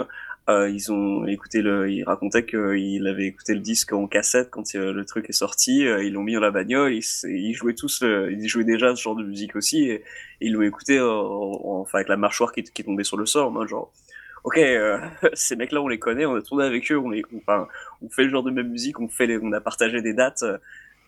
Euh, 0.49 0.70
ils 0.70 0.91
ont 0.91 1.26
écouté 1.26 1.61
le, 1.61 1.91
ils 1.91 2.05
racontaient 2.05 2.47
qu'ils 2.47 3.07
avaient 3.07 3.26
écouté 3.26 3.53
le 3.53 3.61
disque 3.61 3.93
en 3.93 4.07
cassette 4.07 4.49
quand 4.51 4.62
euh, 4.76 4.93
le 4.95 5.05
truc 5.05 5.29
est 5.29 5.33
sorti. 5.35 5.81
ils 5.81 6.12
l'ont 6.14 6.22
mis 6.22 6.33
dans 6.35 6.41
la 6.41 6.51
bagnole. 6.51 6.95
Ils, 6.95 7.55
jouaient 7.55 7.74
tous, 7.74 8.03
ils 8.03 8.49
jouaient 8.49 8.64
déjà 8.64 8.97
ce 8.97 9.03
genre 9.03 9.16
de 9.16 9.24
musique 9.24 9.57
aussi. 9.57 9.83
Et, 9.85 9.93
et 9.95 10.03
ils 10.41 10.53
l'ont 10.53 10.62
écouté, 10.62 10.97
euh, 10.99 11.11
en- 11.11 11.81
enfin 11.83 11.99
avec 11.99 12.09
la 12.09 12.16
mâchoire 12.16 12.53
qui, 12.53 12.62
qui 12.64 12.81
est 12.83 12.85
tombée 12.87 13.05
sur 13.05 13.18
le 13.18 13.26
sol, 13.26 13.45
en 13.45 13.51
mode 13.51 13.68
genre, 13.68 13.93
ok, 14.45 14.59
euh, 14.59 14.99
ces 15.34 15.57
mecs-là 15.57 15.82
on 15.82 15.89
les 15.89 15.99
connaît, 15.99 16.26
on 16.26 16.34
a 16.34 16.43
tourné 16.43 16.64
avec 16.64 16.91
eux, 16.91 16.99
on 16.99 17.11
les, 17.11 17.22
enfin, 17.36 17.68
on 18.03 18.09
fait 18.09 18.24
le 18.24 18.30
genre 18.30 18.43
de 18.43 18.51
même 18.51 18.68
musique, 18.68 19.01
on 19.01 19.09
fait, 19.09 19.26
les, 19.26 19.39
on 19.39 19.53
a 19.53 19.61
partagé 19.61 20.01
des 20.03 20.14
dates. 20.14 20.43
euh, 20.43 20.59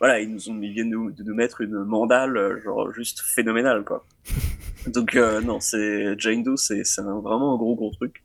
voilà, 0.00 0.18
ils 0.20 0.32
nous 0.32 0.48
ont, 0.48 0.58
ils 0.62 0.72
viennent 0.72 0.88
nous, 0.88 1.10
de 1.10 1.22
nous 1.22 1.34
mettre 1.34 1.60
une 1.60 1.84
mandale, 1.84 2.36
euh, 2.36 2.60
genre 2.62 2.90
juste 2.92 3.20
phénoménale 3.20 3.84
quoi. 3.84 4.06
Donc 4.86 5.14
euh, 5.14 5.40
non, 5.42 5.60
c'est 5.60 6.18
Jane 6.18 6.42
Doe, 6.42 6.56
c'est 6.56 6.82
vraiment 6.98 7.54
un 7.54 7.58
gros 7.58 7.74
gros 7.76 7.90
truc. 7.90 8.22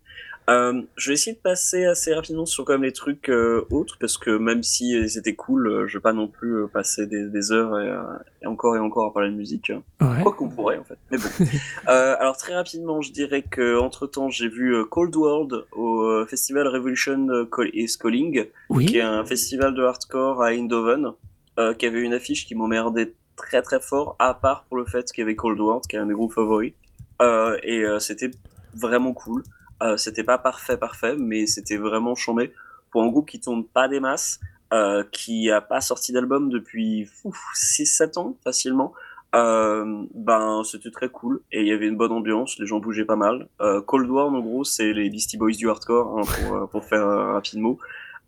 Euh, 0.47 0.81
je 0.95 1.07
vais 1.09 1.13
essayer 1.15 1.35
de 1.35 1.41
passer 1.41 1.85
assez 1.85 2.13
rapidement 2.13 2.45
sur 2.45 2.65
quand 2.65 2.73
même 2.73 2.83
les 2.83 2.91
trucs 2.93 3.29
euh, 3.29 3.65
autres 3.71 3.97
parce 3.99 4.17
que 4.19 4.29
même 4.37 4.61
si 4.61 4.91
ils 4.91 5.17
étaient 5.17 5.33
cool, 5.33 5.67
euh, 5.67 5.87
je 5.87 5.97
vais 5.97 6.01
pas 6.01 6.13
non 6.13 6.27
plus 6.27 6.55
euh, 6.63 6.67
passer 6.67 7.07
des, 7.07 7.25
des 7.29 7.51
heures 7.51 7.79
et, 7.79 7.89
euh, 7.89 8.01
et 8.43 8.45
encore 8.45 8.75
et 8.75 8.79
encore 8.79 9.07
à 9.07 9.13
parler 9.13 9.31
de 9.31 9.35
musique. 9.35 9.71
Ouais. 10.01 10.21
Quoi 10.21 10.33
qu'on 10.33 10.49
pourrait 10.49 10.77
en 10.77 10.83
fait. 10.83 10.97
Mais 11.09 11.17
bon. 11.17 11.29
Euh, 11.89 12.15
alors 12.19 12.37
très 12.37 12.53
rapidement, 12.55 13.01
je 13.01 13.11
dirais 13.11 13.41
que 13.43 13.77
entre 13.79 14.05
temps, 14.07 14.29
j'ai 14.29 14.47
vu 14.47 14.75
euh, 14.75 14.85
Cold 14.85 15.15
World 15.15 15.65
au 15.71 16.01
euh, 16.03 16.25
festival 16.27 16.67
Revolution 16.67 17.27
euh, 17.29 17.47
is 17.73 17.97
Calling, 17.99 18.43
qui 18.43 18.49
Oui. 18.69 18.97
est 18.97 19.01
un 19.01 19.25
festival 19.25 19.73
de 19.73 19.83
hardcore 19.83 20.41
à 20.43 20.51
Eindhoven, 20.53 21.11
euh, 21.59 21.73
qui 21.73 21.85
avait 21.85 22.01
une 22.01 22.13
affiche 22.13 22.45
qui 22.45 22.53
m'emmerdait 22.55 23.13
très 23.35 23.61
très 23.61 23.79
fort, 23.79 24.15
à 24.19 24.33
part 24.33 24.65
pour 24.65 24.77
le 24.77 24.85
fait 24.85 25.11
qu'il 25.11 25.21
y 25.21 25.23
avait 25.23 25.35
Cold 25.35 25.59
World, 25.59 25.83
qui 25.87 25.95
est 25.95 25.99
un 25.99 26.03
de 26.03 26.09
mes 26.09 26.13
groupes 26.13 26.33
favoris. 26.33 26.73
Euh, 27.21 27.57
et 27.63 27.81
euh, 27.83 27.99
c'était 27.99 28.31
vraiment 28.75 29.13
cool. 29.13 29.43
Euh, 29.83 29.97
c'était 29.97 30.23
pas 30.23 30.37
parfait 30.37 30.77
parfait, 30.77 31.15
mais 31.17 31.47
c'était 31.47 31.77
vraiment 31.77 32.15
chambé 32.15 32.53
pour 32.91 33.03
un 33.03 33.07
groupe 33.07 33.27
qui 33.27 33.39
tourne 33.39 33.65
pas 33.65 33.87
des 33.87 33.99
masses, 33.99 34.39
euh, 34.73 35.03
qui 35.11 35.51
a 35.51 35.61
pas 35.61 35.81
sorti 35.81 36.13
d'album 36.13 36.49
depuis 36.49 37.09
6-7 37.55 38.17
ans 38.17 38.37
facilement. 38.43 38.93
Euh, 39.35 40.05
ben 40.13 40.61
c'était 40.63 40.91
très 40.91 41.09
cool 41.09 41.41
et 41.51 41.59
il 41.59 41.67
y 41.67 41.73
avait 41.73 41.87
une 41.87 41.97
bonne 41.97 42.13
ambiance, 42.13 42.57
les 42.57 42.65
gens 42.65 42.79
bougeaient 42.79 43.03
pas 43.03 43.17
mal. 43.17 43.49
Euh, 43.59 43.81
Cold 43.81 44.09
War 44.09 44.27
en 44.27 44.39
gros 44.39 44.63
c'est 44.63 44.93
les 44.93 45.09
Beastie 45.09 45.35
Boys 45.37 45.51
du 45.57 45.69
hardcore 45.69 46.19
hein, 46.19 46.21
pour, 46.23 46.55
euh, 46.55 46.65
pour 46.67 46.85
faire 46.85 47.05
rapidement. 47.05 47.77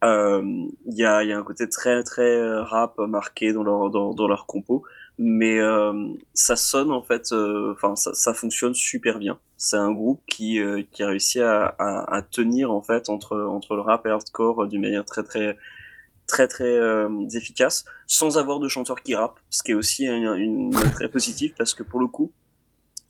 Euh, 0.03 0.41
Il 0.85 0.97
y, 0.97 1.05
a, 1.05 1.23
y 1.23 1.31
a 1.31 1.37
un 1.37 1.43
côté 1.43 1.69
très 1.69 2.03
très 2.03 2.59
rap 2.59 2.97
marqué 2.99 3.53
dans 3.53 3.63
leur 3.63 3.89
dans, 3.89 4.13
dans 4.13 4.27
leur 4.27 4.47
compo, 4.47 4.83
mais 5.18 5.59
euh, 5.59 5.93
ça 6.34 6.55
sonne 6.55 6.91
en 6.91 7.01
fait, 7.01 7.32
euh, 7.32 7.74
enfin 7.74 7.95
ça, 7.95 8.13
ça 8.13 8.34
fonctionne 8.34 8.74
super 8.74 9.20
bien. 9.20 9.39
C'est 9.57 9.78
un 9.78 9.91
groupe 9.91 10.22
qui 10.28 10.59
euh, 10.59 10.84
qui 10.91 11.03
a 11.03 11.07
réussi 11.07 11.41
à, 11.41 11.65
à, 11.80 12.15
à 12.15 12.22
tenir 12.22 12.72
en 12.72 12.82
fait 12.82 13.09
entre 13.09 13.36
entre 13.39 13.76
le 13.76 13.82
rap 13.82 14.05
et 14.05 14.09
hardcore 14.09 14.63
euh, 14.63 14.68
d'une 14.68 14.82
manière 14.82 15.05
très 15.05 15.24
très 15.24 15.57
très 16.28 16.47
très 16.47 16.65
euh, 16.65 17.09
efficace, 17.34 17.86
sans 18.05 18.38
avoir 18.38 18.59
de 18.59 18.68
chanteur 18.68 19.01
qui 19.01 19.15
rappe, 19.15 19.39
ce 19.49 19.63
qui 19.63 19.72
est 19.72 19.76
aussi 19.76 20.07
un- 20.07 20.36
une 20.36 20.70
note 20.72 20.91
très 20.93 21.09
positive 21.09 21.53
parce 21.57 21.74
que 21.74 21.84
pour 21.84 21.99
le 21.99 22.07
coup, 22.07 22.32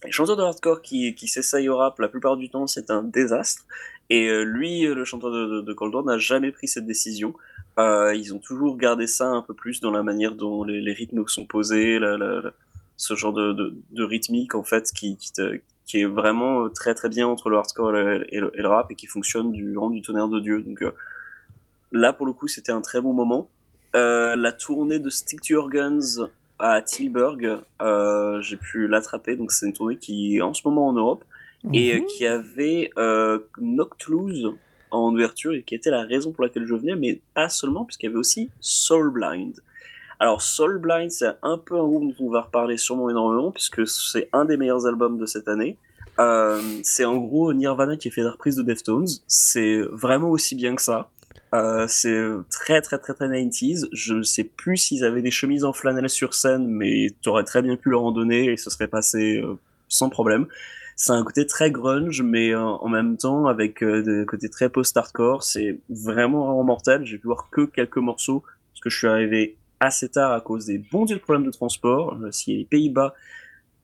les 0.05 0.11
chanteurs 0.11 0.37
de 0.37 0.43
hardcore 0.43 0.81
qui, 0.81 1.15
qui 1.15 1.27
s'essayent 1.27 1.69
au 1.69 1.77
rap, 1.77 1.99
la 1.99 2.07
plupart 2.07 2.37
du 2.37 2.49
temps, 2.49 2.67
c'est 2.67 2.91
un 2.91 3.01
désastre. 3.03 3.63
Et 4.09 4.29
lui, 4.45 4.83
le 4.83 5.03
chanteur 5.03 5.31
de, 5.31 5.45
de, 5.47 5.61
de 5.61 5.73
Cold 5.73 5.93
War, 5.95 6.05
n'a 6.05 6.17
jamais 6.17 6.51
pris 6.51 6.67
cette 6.67 6.85
décision. 6.85 7.33
Euh, 7.79 8.15
ils 8.15 8.33
ont 8.33 8.39
toujours 8.39 8.75
gardé 8.77 9.05
ça 9.07 9.27
un 9.27 9.41
peu 9.43 9.53
plus 9.53 9.81
dans 9.81 9.91
la 9.91 10.01
manière 10.03 10.33
dont 10.33 10.63
les, 10.63 10.81
les 10.81 10.93
rythmes 10.93 11.27
sont 11.27 11.45
posés, 11.45 11.99
la, 11.99 12.17
la- 12.17 12.41
la- 12.41 12.51
ce 12.97 13.13
genre 13.13 13.33
de, 13.33 13.53
de, 13.53 13.75
de 13.91 14.03
rythmique 14.03 14.55
en 14.55 14.63
fait 14.63 14.91
qui, 14.91 15.15
qui, 15.17 15.31
te- 15.31 15.59
qui 15.85 15.99
est 16.01 16.05
vraiment 16.05 16.65
euh, 16.65 16.69
très 16.69 16.95
très 16.95 17.09
bien 17.09 17.27
entre 17.27 17.51
le 17.51 17.57
hardcore 17.57 17.95
et 17.95 18.03
le, 18.03 18.33
et 18.35 18.39
le- 18.39 18.51
et 18.57 18.61
le 18.63 18.67
rap 18.67 18.89
et 18.89 18.95
qui 18.95 19.05
fonctionne 19.05 19.51
du 19.51 19.77
rang 19.77 19.91
du 19.91 20.01
tonnerre 20.01 20.27
de 20.29 20.39
Dieu. 20.39 20.61
Donc 20.61 20.81
euh, 20.81 20.91
là, 21.91 22.13
pour 22.13 22.25
le 22.25 22.33
coup, 22.33 22.47
c'était 22.47 22.71
un 22.71 22.81
très 22.81 22.99
bon 22.99 23.13
moment. 23.13 23.47
Euh, 23.95 24.35
la 24.35 24.51
tournée 24.51 24.97
de 24.99 25.09
Stick 25.11 25.41
to 25.41 25.53
Your 25.53 25.69
Guns 25.69 26.27
à 26.59 26.81
Tilburg, 26.81 27.59
j'ai 28.41 28.57
pu 28.57 28.87
l'attraper. 28.87 29.35
Donc 29.35 29.51
c'est 29.51 29.67
une 29.67 29.73
tournée 29.73 29.97
qui 29.97 30.37
est 30.37 30.41
en 30.41 30.55
ce 30.55 30.63
moment 30.65 30.87
en 30.87 30.93
Europe 30.93 31.23
et 31.73 31.99
Mhm. 31.99 32.05
qui 32.07 32.25
avait 32.25 32.89
Noctloose 33.59 34.53
en 34.91 35.13
ouverture 35.13 35.53
et 35.53 35.63
qui 35.63 35.75
était 35.75 35.91
la 35.91 36.03
raison 36.03 36.31
pour 36.31 36.43
laquelle 36.43 36.65
je 36.65 36.75
venais, 36.75 36.95
mais 36.95 37.21
pas 37.33 37.49
seulement, 37.49 37.85
puisqu'il 37.85 38.07
y 38.07 38.09
avait 38.09 38.17
aussi 38.17 38.49
Soul 38.59 39.11
Blind. 39.11 39.53
Alors 40.19 40.41
Soul 40.41 40.79
Blind, 40.79 41.11
c'est 41.11 41.33
un 41.43 41.57
peu 41.57 41.75
un 41.75 41.83
groupe 41.83 42.15
dont 42.17 42.25
on 42.25 42.29
va 42.31 42.41
reparler 42.41 42.77
sûrement 42.77 43.09
énormément, 43.09 43.51
puisque 43.51 43.87
c'est 43.87 44.29
un 44.33 44.45
des 44.45 44.57
meilleurs 44.57 44.85
albums 44.87 45.17
de 45.17 45.25
cette 45.25 45.47
année. 45.47 45.77
Euh, 46.19 46.61
c'est 46.83 47.05
en 47.05 47.17
gros 47.17 47.53
Nirvana 47.53 47.95
qui 47.95 48.09
fait 48.09 48.23
la 48.23 48.31
reprise 48.31 48.55
de 48.55 48.63
Deftones. 48.63 49.07
C'est 49.27 49.81
vraiment 49.91 50.29
aussi 50.29 50.55
bien 50.55 50.75
que 50.75 50.81
ça. 50.81 51.09
Euh, 51.53 51.85
c'est 51.87 52.19
très 52.49 52.81
très 52.81 52.97
très 52.97 53.13
très 53.13 53.27
90s. 53.27 53.87
Je 53.93 54.15
ne 54.15 54.23
sais 54.23 54.43
plus 54.43 54.77
s'ils 54.77 55.05
avaient 55.05 55.21
des 55.21 55.31
chemises 55.31 55.63
en 55.63 55.73
flanelle 55.73 56.09
sur 56.09 56.33
scène, 56.33 56.67
mais 56.67 57.13
tu 57.21 57.29
aurais 57.29 57.43
très 57.43 57.61
bien 57.61 57.75
pu 57.75 57.89
leur 57.89 58.03
en 58.03 58.11
donner 58.11 58.51
et 58.51 58.57
ce 58.57 58.69
serait 58.69 58.87
passé 58.87 59.37
euh, 59.37 59.55
sans 59.87 60.09
problème. 60.09 60.47
C'est 60.99 61.11
un 61.11 61.23
côté 61.23 61.45
très 61.45 61.69
grunge, 61.69 62.23
mais 62.23 62.55
euh, 62.55 62.59
en 62.59 62.89
même 62.89 63.17
temps 63.17 63.45
avec 63.45 63.83
euh, 63.83 64.01
des 64.01 64.25
côtés 64.25 64.49
très 64.49 64.67
post-hardcore. 64.67 65.43
C'est 65.43 65.79
vraiment 65.89 66.47
vraiment 66.47 66.63
mortel. 66.63 67.05
J'ai 67.05 67.19
pu 67.19 67.27
voir 67.27 67.49
que 67.51 67.65
quelques 67.65 67.97
morceaux 67.97 68.41
parce 68.73 68.81
que 68.81 68.89
je 68.89 68.97
suis 68.97 69.07
arrivé 69.07 69.57
assez 69.79 70.09
tard 70.09 70.31
à 70.31 70.41
cause 70.41 70.65
des 70.65 70.79
bons 70.79 71.05
dieux 71.05 71.17
de 71.17 71.21
problèmes 71.21 71.45
de 71.45 71.51
transport. 71.51 72.17
Euh, 72.19 72.31
si 72.31 72.57
les 72.57 72.65
Pays-Bas 72.65 73.13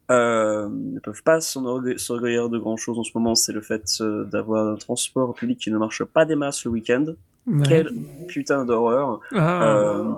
euh, 0.09 0.67
ne 0.69 0.99
peuvent 0.99 1.21
pas 1.21 1.39
s'enorgueillir 1.39 2.49
de 2.49 2.57
grand 2.57 2.77
chose 2.77 2.97
en 2.97 3.03
ce 3.03 3.11
moment, 3.13 3.35
c'est 3.35 3.53
le 3.53 3.61
fait 3.61 4.01
d'avoir 4.01 4.69
un 4.69 4.75
transport 4.75 5.35
public 5.35 5.59
qui 5.59 5.69
ne 5.69 5.77
marche 5.77 6.03
pas 6.03 6.25
des 6.25 6.35
masses 6.35 6.65
le 6.65 6.71
week-end. 6.71 7.05
Ouais. 7.45 7.67
Quelle 7.67 7.93
putain 8.27 8.65
d'horreur. 8.65 9.19
Ah. 9.33 9.67
Euh, 9.67 10.13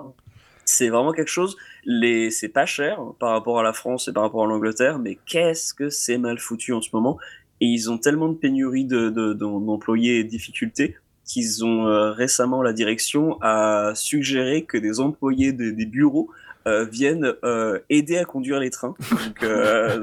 C'est 0.66 0.88
vraiment 0.88 1.12
quelque 1.12 1.30
chose. 1.30 1.56
Les, 1.84 2.30
c'est 2.30 2.48
pas 2.48 2.66
cher 2.66 3.00
par 3.20 3.30
rapport 3.30 3.60
à 3.60 3.62
la 3.62 3.72
France 3.72 4.08
et 4.08 4.12
par 4.12 4.24
rapport 4.24 4.44
à 4.44 4.46
l'Angleterre, 4.46 4.98
mais 4.98 5.16
qu'est-ce 5.24 5.72
que 5.72 5.88
c'est 5.90 6.18
mal 6.18 6.38
foutu 6.38 6.72
en 6.72 6.82
ce 6.82 6.90
moment? 6.92 7.18
Et 7.60 7.66
ils 7.66 7.90
ont 7.90 7.98
tellement 7.98 8.28
de 8.28 8.34
pénurie 8.34 8.84
de, 8.84 9.08
de, 9.08 9.32
d'employés 9.32 10.18
et 10.18 10.24
de 10.24 10.28
difficultés 10.28 10.96
qu'ils 11.24 11.64
ont 11.64 11.86
euh, 11.86 12.12
récemment 12.12 12.62
la 12.62 12.72
direction 12.72 13.38
a 13.40 13.92
suggéré 13.94 14.64
que 14.64 14.78
des 14.78 15.00
employés 15.00 15.52
des 15.52 15.86
bureaux 15.86 16.30
euh, 16.66 16.84
viennent 16.84 17.32
euh, 17.44 17.78
aider 17.90 18.18
à 18.18 18.24
conduire 18.24 18.58
les 18.58 18.70
trains. 18.70 18.94
Donc, 19.10 19.38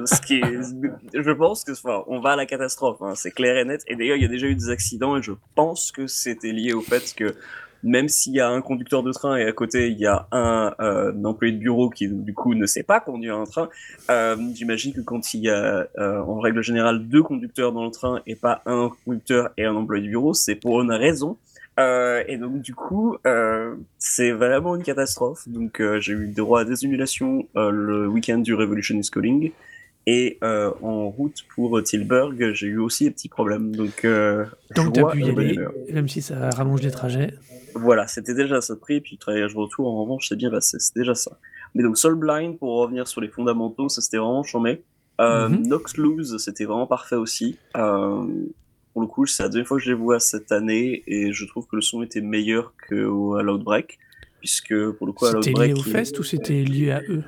ce 0.08 0.22
qui 0.22 0.36
est, 0.36 1.22
je 1.22 1.32
pense 1.32 1.66
que, 1.66 1.74
enfin, 1.74 2.04
on 2.08 2.22
va 2.22 2.32
à 2.32 2.36
la 2.38 2.46
catastrophe, 2.46 3.02
hein, 3.02 3.16
c'est 3.16 3.32
clair 3.32 3.58
et 3.58 3.66
net. 3.66 3.84
Et 3.88 3.98
d'ailleurs, 3.98 4.16
il 4.16 4.22
y 4.22 4.26
a 4.26 4.30
déjà 4.30 4.48
eu 4.48 4.56
des 4.56 4.70
accidents 4.70 5.18
et 5.18 5.22
je 5.22 5.34
pense 5.56 5.92
que 5.92 6.08
c'était 6.08 6.54
lié 6.54 6.72
au 6.72 6.80
fait 6.80 7.14
que 7.16 7.36
même 7.84 8.08
s'il 8.08 8.34
y 8.34 8.40
a 8.40 8.50
un 8.50 8.62
conducteur 8.62 9.04
de 9.04 9.12
train 9.12 9.36
et 9.36 9.46
à 9.46 9.52
côté 9.52 9.90
il 9.90 10.00
y 10.00 10.06
a 10.06 10.28
un, 10.32 10.74
euh, 10.80 11.14
employé 11.24 11.54
de 11.54 11.60
bureau 11.60 11.90
qui 11.90 12.08
du 12.08 12.34
coup 12.34 12.54
ne 12.56 12.66
sait 12.66 12.84
pas 12.84 13.00
conduire 13.00 13.38
un 13.38 13.46
train, 13.46 13.70
euh, 14.10 14.36
j'imagine 14.54 14.94
que 14.94 15.02
quand 15.02 15.34
il 15.34 15.42
y 15.42 15.50
a 15.50 15.88
euh, 15.98 16.20
en 16.22 16.40
règle 16.40 16.62
générale 16.62 17.08
deux 17.08 17.24
conducteurs 17.24 17.72
dans 17.74 17.86
le 17.86 17.92
train 17.92 18.22
et 18.26 18.36
pas 18.36 18.62
un 18.66 18.92
conducteur 19.06 19.50
et 19.58 19.66
un 19.66 19.76
employé 19.76 20.04
de 20.04 20.10
bureau, 20.10 20.34
c'est 20.34 20.56
pour 20.56 20.82
une 20.82 20.92
raison. 20.92 21.38
Euh, 21.80 22.24
et 22.28 22.38
donc 22.38 22.62
du 22.62 22.76
coup, 22.76 23.18
euh, 23.26 23.76
c'est 23.98 24.32
vraiment 24.32 24.76
une 24.76 24.84
catastrophe. 24.84 25.48
Donc 25.48 25.80
euh, 25.80 26.00
j'ai 26.00 26.14
eu 26.14 26.28
droit 26.28 26.62
à 26.62 26.66
des 26.66 26.86
annulations 26.86 27.48
le 27.56 28.08
week-end 28.08 28.40
du 28.40 28.54
Revolution 28.54 28.98
is 28.98 29.10
Calling. 29.10 29.52
Et 30.06 30.38
en 30.42 31.10
route 31.10 31.46
pour 31.56 31.82
Tilburg, 31.82 32.52
j'ai 32.54 32.68
eu 32.68 32.78
aussi 32.78 33.06
des 33.06 33.12
petits 33.12 33.30
problèmes. 33.30 33.74
Donc, 33.74 34.06
donc 34.76 34.94
tu 34.94 35.00
as 35.00 35.06
pu 35.06 35.22
y 35.22 35.30
aller, 35.30 35.58
même 35.94 36.10
si 36.10 36.22
ça 36.22 36.50
rallonge 36.50 36.82
les 36.82 36.92
trajets. 36.92 37.34
Voilà, 37.76 38.08
c'était 38.08 38.34
déjà 38.34 38.62
ça 38.62 38.76
de 38.76 38.80
prix. 38.80 39.02
Puis 39.02 39.16
le 39.16 39.20
travaillage 39.20 39.56
retour, 39.56 39.88
en 39.88 40.04
revanche, 40.04 40.28
c'est 40.30 40.36
bien 40.36 40.50
passé. 40.50 40.78
C'est 40.80 40.96
déjà 40.96 41.16
ça. 41.16 41.38
Mais 41.76 41.84
donc 41.84 41.98
Soul 41.98 42.16
Blind, 42.16 42.58
pour 42.58 42.78
revenir 42.78 43.08
sur 43.08 43.22
les 43.22 43.30
fondamentaux, 43.30 43.90
ça 43.90 44.02
c'était 44.02 44.18
vraiment 44.18 44.44
chambé. 44.44 44.84
Euh, 45.22 45.48
mm 45.50 45.68
Nox 45.68 45.98
Lose, 45.98 46.38
c'était 46.38 46.66
vraiment 46.66 46.88
parfait 46.88 47.16
aussi. 47.16 47.58
Euh, 47.78 48.26
pour 48.94 49.02
le 49.02 49.08
coup, 49.08 49.26
c'est 49.26 49.44
la 49.44 49.50
deuxième 49.50 49.66
fois 49.66 49.78
que 49.78 49.84
je 49.84 49.90
les 49.90 49.96
vois 49.96 50.20
cette 50.20 50.52
année 50.52 51.04
et 51.08 51.34
je 51.34 51.46
trouve 51.46 51.66
que 51.68 51.76
le 51.76 51.82
son 51.82 52.04
était 52.04 52.22
meilleur 52.22 52.74
qu'au 52.88 53.40
Outbreak. 53.40 54.00
Puisque 54.40 54.76
pour 54.92 55.08
le 55.08 55.14
coup, 55.14 55.26
C'était 55.26 55.54
lié 55.54 55.74
au 55.74 55.82
Fest 55.82 56.20
ou 56.20 56.24
c'était 56.24 56.64
lié 56.64 56.92
à 56.92 57.02
eux? 57.08 57.24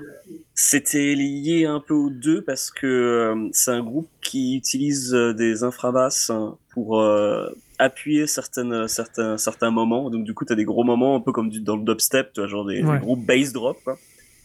C'était 0.54 1.16
lié 1.16 1.66
un 1.66 1.80
peu 1.80 1.94
aux 1.94 2.10
deux 2.10 2.42
parce 2.42 2.72
que 2.72 2.86
euh, 2.86 3.50
c'est 3.52 3.72
un 3.72 3.84
groupe 3.84 4.10
qui 4.22 4.56
utilise 4.56 5.14
euh, 5.14 5.34
des 5.34 5.64
infrabasses 5.64 6.32
pour 6.72 7.02
euh, 7.02 7.50
appuyer 7.80 8.28
certaines, 8.28 8.88
certains, 8.88 9.38
certains 9.38 9.72
moments. 9.72 10.10
Donc 10.10 10.24
du 10.24 10.34
coup, 10.34 10.46
tu 10.46 10.54
as 10.54 10.56
des 10.56 10.66
gros 10.66 10.84
moments 10.84 11.16
un 11.16 11.20
peu 11.20 11.32
comme 11.32 11.50
du, 11.50 11.62
dans 11.62 11.76
le 11.76 11.84
dubstep, 11.84 12.34
tu 12.34 12.42
vois, 12.42 12.48
genre 12.48 12.66
des, 12.66 12.82
gros 12.82 13.16
bass 13.16 13.54
drops. 13.54 13.84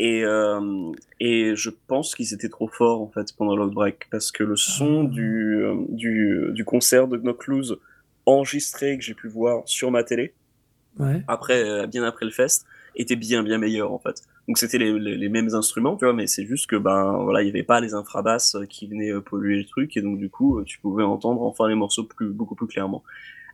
Et, 0.02 0.24
euh, 0.24 0.92
et 1.20 1.54
je 1.54 1.68
pense 1.86 2.14
qu'ils 2.14 2.32
étaient 2.32 2.48
trop 2.48 2.68
forts 2.68 3.02
en 3.02 3.08
fait 3.08 3.34
pendant 3.36 3.54
l'outbreak 3.54 4.08
parce 4.10 4.32
que 4.32 4.42
le 4.42 4.56
son 4.56 5.04
ah. 5.04 5.12
du, 5.12 5.62
euh, 5.62 5.74
du, 5.90 6.46
du, 6.52 6.64
concert 6.64 7.06
de 7.06 7.18
Knock 7.18 7.46
Loose 7.46 7.78
enregistré 8.24 8.96
que 8.96 9.04
j'ai 9.04 9.12
pu 9.12 9.28
voir 9.28 9.62
sur 9.66 9.90
ma 9.90 10.02
télé, 10.02 10.32
ouais. 10.98 11.22
après, 11.28 11.62
euh, 11.62 11.86
bien 11.86 12.02
après 12.02 12.24
le 12.24 12.32
fest, 12.32 12.64
était 12.96 13.14
bien 13.14 13.42
bien 13.42 13.58
meilleur 13.58 13.92
en 13.92 13.98
fait. 13.98 14.22
Donc 14.50 14.58
c'était 14.58 14.78
les, 14.78 15.28
mêmes 15.28 15.54
instruments, 15.54 15.96
tu 15.96 16.06
vois, 16.06 16.12
mais 16.12 16.26
c'est 16.26 16.44
juste 16.44 16.68
que 16.68 16.74
ben 16.74 17.20
voilà, 17.22 17.40
il 17.42 17.46
y 17.46 17.50
avait 17.50 17.62
pas 17.62 17.80
les 17.80 17.94
infrabasses 17.94 18.56
qui 18.68 18.88
venaient 18.88 19.12
polluer 19.20 19.56
le 19.58 19.64
truc 19.64 19.96
et 19.96 20.02
donc 20.02 20.18
du 20.18 20.28
coup 20.28 20.60
tu 20.64 20.80
pouvais 20.80 21.04
entendre 21.04 21.42
enfin 21.42 21.68
les 21.68 21.76
morceaux 21.76 22.02
plus 22.02 22.30
beaucoup 22.30 22.56
plus 22.56 22.66
clairement. 22.66 23.04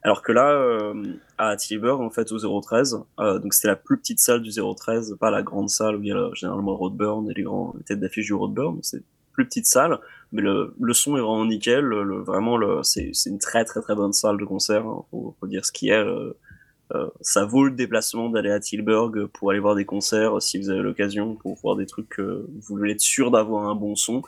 Alors 0.03 0.23
que 0.23 0.33
là, 0.33 0.53
euh, 0.53 0.95
à 1.37 1.55
Tilburg, 1.57 2.01
en 2.01 2.09
fait, 2.09 2.33
au 2.33 2.61
013, 2.61 3.05
euh, 3.21 3.39
donc 3.39 3.53
c'était 3.53 3.69
la 3.69 3.77
plus 3.77 3.99
petite 3.99 4.21
salle 4.21 4.41
du 4.41 4.51
013, 4.51 5.19
pas 5.21 5.31
la 5.31 5.43
grande 5.43 5.69
salle 5.69 5.97
où 5.97 6.03
il 6.03 6.09
y 6.09 6.13
a 6.13 6.31
généralement 6.33 6.71
le 6.71 6.77
Roadburn 6.79 7.31
et 7.31 7.35
les 7.35 7.43
grands 7.43 7.75
têtes 7.85 8.01
d'affiche 8.01 8.25
du 8.25 8.33
Roadburn, 8.33 8.79
c'est 8.81 9.03
plus 9.33 9.45
petite 9.45 9.67
salle, 9.67 9.99
mais 10.33 10.41
le, 10.41 10.75
le 10.81 10.95
son 10.95 11.19
est 11.19 11.21
vraiment 11.21 11.45
nickel, 11.45 11.85
le, 11.85 12.23
vraiment 12.23 12.57
le, 12.57 12.83
c'est, 12.83 13.13
une 13.27 13.39
très 13.39 13.67
très 13.67 13.83
très 13.83 13.95
bonne 13.95 14.15
salle 14.15 14.39
de 14.39 14.47
concert, 14.47 14.87
hein, 14.87 15.05
faut, 15.11 15.37
faut, 15.39 15.47
dire 15.47 15.67
ce 15.67 15.73
qui 15.73 15.91
est. 15.91 15.93
Euh, 15.93 16.31
euh, 16.31 16.37
ça 17.21 17.45
vaut 17.45 17.65
le 17.65 17.73
déplacement 17.73 18.29
d'aller 18.29 18.51
à 18.51 18.61
Tilburg 18.61 19.27
pour 19.27 19.51
aller 19.51 19.59
voir 19.59 19.75
des 19.75 19.85
concerts 19.85 20.41
si 20.41 20.59
vous 20.59 20.71
avez 20.71 20.83
l'occasion, 20.83 21.35
pour 21.35 21.57
voir 21.57 21.77
des 21.77 21.87
trucs 21.87 22.09
que 22.09 22.47
vous 22.49 22.77
voulez 22.77 22.93
être 22.93 23.01
sûr 23.01 23.31
d'avoir 23.31 23.69
un 23.69 23.75
bon 23.75 23.97
son. 23.97 24.23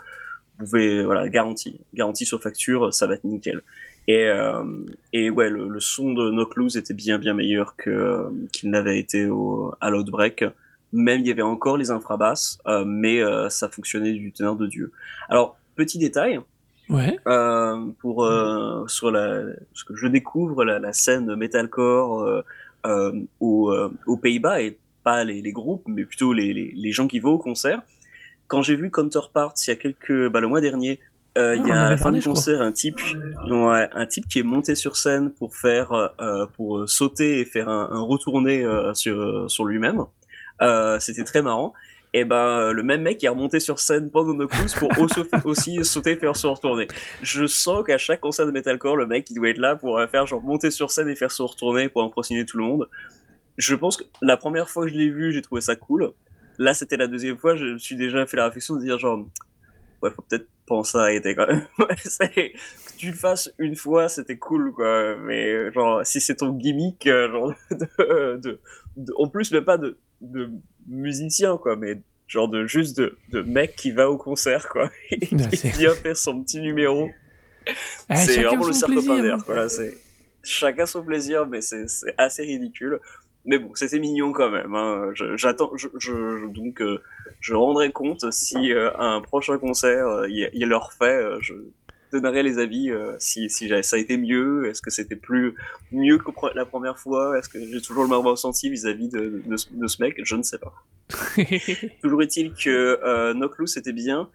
Vous 0.59 0.65
pouvez, 0.65 1.05
voilà, 1.05 1.29
garantie, 1.29 1.81
garantie 1.95 2.27
sur 2.27 2.43
facture, 2.43 2.93
ça 2.93 3.07
va 3.07 3.15
être 3.15 3.25
nickel. 3.25 3.63
Et, 4.09 4.25
euh, 4.25 4.65
et 5.13 5.29
ouais, 5.29 5.51
le, 5.51 5.79
son 5.81 6.15
de 6.15 6.31
No 6.31 6.47
Clues 6.47 6.79
était 6.79 6.95
bien 6.95 7.19
bien 7.19 7.35
meilleur 7.35 7.77
que 7.77 8.27
qu'il 8.53 8.71
n'avait 8.71 8.99
été 8.99 9.29
à 9.81 9.91
l'Outbreak. 9.91 10.45
Même 10.95 11.21
il 11.21 11.27
y 11.27 11.31
avait 11.31 11.43
encore 11.43 11.77
les 11.77 11.91
infrabasses, 11.91 12.59
euh, 12.67 12.85
mais 12.87 13.21
euh, 13.21 13.51
ça 13.51 13.69
fonctionnait 13.69 14.15
du 14.15 14.33
teneur 14.33 14.57
de 14.57 14.67
Dieu. 14.67 14.93
Alors 15.29 15.59
petit 15.77 15.99
détail, 15.99 16.41
ouais. 16.91 17.19
Euh, 17.27 17.87
pour 17.99 18.25
euh, 18.25 18.87
sur 18.87 19.11
la, 19.11 19.43
parce 19.73 19.85
que 19.85 19.95
je 19.95 20.07
découvre 20.07 20.65
la, 20.65 20.79
la 20.79 20.93
scène 20.93 21.35
metalcore 21.35 22.43
euh, 22.87 23.13
aux, 23.41 23.75
aux 24.07 24.17
Pays-Bas 24.17 24.63
et 24.63 24.79
pas 25.05 25.25
les, 25.25 25.43
les, 25.43 25.53
groupes, 25.53 25.85
mais 25.87 26.05
plutôt 26.05 26.33
les, 26.33 26.53
les, 26.53 26.73
les 26.75 26.93
gens 26.93 27.09
qui 27.09 27.21
vont 27.21 27.33
au 27.33 27.39
concert. 27.39 27.83
Quand 28.47 28.63
j'ai 28.63 28.77
vu 28.77 28.91
Counterparts 28.91 29.55
il 29.67 29.71
y 29.71 29.73
a 29.73 29.77
quelques, 29.77 30.29
bah, 30.29 30.41
le 30.41 30.49
mois 30.49 30.61
dernier, 30.61 31.01
euh, 31.37 31.55
il 31.55 31.67
y 31.67 31.71
a 31.71 31.87
à 31.87 31.91
la 31.91 31.97
fin 31.97 32.11
du 32.11 32.21
concert 32.21 32.61
un 32.63 32.73
type, 32.73 33.01
ouais, 33.49 33.89
un 33.93 34.07
type 34.07 34.27
qui 34.27 34.41
est 34.41 34.43
monté 34.43 34.75
sur 34.75 34.97
scène 34.97 35.31
pour 35.31 35.55
faire, 35.55 35.93
euh, 36.21 36.47
pour 36.57 36.89
sauter 36.89 37.41
et 37.41 37.45
faire 37.45 37.69
un, 37.69 37.91
un 37.93 38.01
retourné 38.01 38.65
euh, 38.65 38.93
sur 38.95 39.49
sur 39.49 39.65
lui-même. 39.65 40.03
Euh, 40.63 40.99
C'était 40.99 41.25
très 41.25 41.43
marrant. 41.43 41.75
Et 42.15 42.25
ben 42.25 42.73
le 42.73 42.83
même 42.83 43.03
mec 43.03 43.19
qui 43.19 43.27
est 43.27 43.29
remonté 43.29 43.61
sur 43.61 43.79
scène 43.79 44.11
pendant 44.11 44.35
nos 44.35 44.49
courses 44.49 44.75
pour 44.75 44.91
aussi 45.45 45.85
sauter 45.85 46.13
et 46.13 46.17
faire 46.17 46.37
son 46.37 46.55
retourné. 46.55 46.89
Je 47.23 47.47
sens 47.47 47.85
qu'à 47.85 47.99
chaque 47.99 48.21
concert 48.21 48.47
de 48.47 48.51
metalcore, 48.51 48.97
le 48.97 49.07
mec 49.07 49.29
il 49.31 49.35
doit 49.35 49.51
être 49.51 49.59
là 49.59 49.77
pour 49.77 50.01
faire 50.11 50.27
genre 50.27 50.43
monter 50.43 50.71
sur 50.71 50.91
scène 50.91 51.09
et 51.09 51.17
faire 51.17 51.31
son 51.31 51.47
retourné 51.47 51.89
pour 51.89 52.03
impressionner 52.03 52.47
tout 52.47 52.57
le 52.57 52.65
monde. 52.65 52.89
Je 53.59 53.75
pense 53.75 53.97
que 53.97 54.05
la 54.23 54.37
première 54.37 54.71
fois 54.71 54.87
que 54.87 54.93
je 54.93 54.97
l'ai 54.97 55.11
vu, 55.11 55.33
j'ai 55.33 55.43
trouvé 55.43 55.61
ça 55.61 55.77
cool. 55.77 56.13
Là, 56.59 56.75
c'était 56.75 56.97
la 56.97 57.09
deuxième 57.09 57.37
fois, 57.37 57.57
je 57.57 57.65
me 57.65 57.79
suis 57.79 57.97
déjà 57.97 58.25
fait 58.27 58.37
la 58.37 58.47
réflexion 58.47 58.77
de 58.77 58.81
dire 58.81 58.99
genre 58.99 59.27
ouais, 60.03 60.11
faut 60.11 60.23
peut-être 60.23 60.49
penser 60.67 60.99
à 60.99 61.03
arrêter 61.03 61.35
quand 61.35 61.47
même. 61.47 61.67
que 61.79 62.97
tu 62.97 63.11
le 63.11 63.17
fasses 63.17 63.53
une 63.59 63.77
fois, 63.77 64.09
c'était 64.09 64.37
cool, 64.37 64.73
quoi. 64.73 65.17
Mais 65.17 65.73
genre, 65.73 66.05
si 66.05 66.21
c'est 66.21 66.37
ton 66.37 66.53
gimmick, 66.53 67.07
euh, 67.07 67.31
genre, 67.31 67.55
de, 67.71 68.37
de, 68.37 68.61
de, 68.97 69.13
en 69.17 69.29
plus, 69.29 69.51
même 69.53 69.65
pas 69.65 69.79
de, 69.79 69.99
de 70.21 70.51
musicien, 70.87 71.57
quoi, 71.57 71.77
mais 71.77 72.01
genre 72.27 72.49
de 72.49 72.67
juste 72.67 72.99
de, 72.99 73.17
de 73.31 73.43
mec 73.43 73.77
qui 73.77 73.91
va 73.91 74.11
au 74.11 74.17
concert, 74.17 74.69
quoi, 74.69 74.91
et 75.11 75.19
qui 75.19 75.71
vient 75.71 75.95
faire 75.95 76.17
son 76.17 76.43
petit 76.43 76.61
numéro. 76.61 77.11
Ah, 78.09 78.17
c'est 78.17 78.43
vraiment 78.43 78.67
le 78.67 78.73
cercle 78.73 79.23
d'air, 79.23 79.45
quoi. 79.45 79.69
C'est 79.69 79.97
chacun 80.43 80.87
son 80.87 81.03
plaisir, 81.03 81.47
mais 81.47 81.61
c'est 81.61 81.87
assez 82.17 82.43
ridicule. 82.43 83.01
Mais 83.45 83.59
bon, 83.59 83.71
c'était 83.75 83.99
mignon 83.99 84.33
quand 84.33 84.51
même. 84.51 84.75
Hein. 84.75 85.13
J'attends, 85.37 85.71
je, 85.77 85.89
je, 85.99 86.47
donc 86.49 86.83
euh, 86.83 87.01
je 87.41 87.55
rendrai 87.55 87.93
compte 87.93 88.31
si 88.33 88.73
euh, 88.73 88.91
un 88.99 89.21
prochain 89.21 89.59
concert 89.59 90.07
euh, 90.07 90.29
il, 90.29 90.51
il 90.53 90.69
leur 90.69 90.93
fait. 90.93 91.23
Je 91.41 91.55
donnerai 92.13 92.43
les 92.43 92.59
avis 92.59 92.91
euh, 92.91 93.15
si, 93.19 93.51
si 93.51 93.69
ça 93.83 93.97
a 93.97 93.99
été 93.99 94.17
mieux? 94.17 94.69
Est-ce 94.69 94.83
que 94.83 94.91
c'était 94.91 95.17
plus 95.17 95.55
mieux 95.93 96.19
que 96.19 96.31
la 96.55 96.65
première 96.65 96.99
fois? 96.99 97.39
Est-ce 97.39 97.49
que 97.49 97.59
j'ai 97.59 97.81
toujours 97.81 98.05
le 98.05 98.11
même 98.11 98.27
ressenti 98.27 98.71
vis-à-vis 98.71 99.09
de, 99.09 99.43
de, 99.47 99.57
de, 99.71 99.87
ce 99.87 100.03
mec? 100.03 100.21
Je 100.23 100.37
ne 100.37 100.43
sais 100.43 100.59
pas. 100.59 100.75
toujours 102.03 102.23
est-il 102.23 102.53
que 102.53 103.01
euh, 103.03 103.67
c'était 103.67 103.93
bien. 103.93 104.29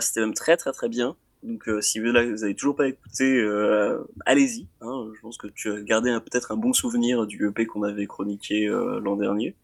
c'était 0.00 0.20
même 0.20 0.34
très 0.34 0.56
très 0.56 0.72
très 0.72 0.88
bien. 0.88 1.16
Donc 1.42 1.68
euh, 1.68 1.80
si 1.80 2.00
vous 2.00 2.10
n'avez 2.10 2.54
toujours 2.54 2.74
pas 2.76 2.88
écouté, 2.88 3.38
euh, 3.38 3.98
allez-y. 4.24 4.66
Hein, 4.80 5.08
je 5.14 5.20
pense 5.20 5.38
que 5.38 5.46
tu 5.46 5.70
as 5.70 5.80
gardé 5.80 6.10
peut-être 6.24 6.50
un 6.52 6.56
bon 6.56 6.72
souvenir 6.72 7.26
du 7.26 7.46
EP 7.46 7.66
qu'on 7.66 7.84
avait 7.84 8.06
chroniqué 8.06 8.66
euh, 8.66 9.00
l'an 9.00 9.16
dernier. 9.16 9.54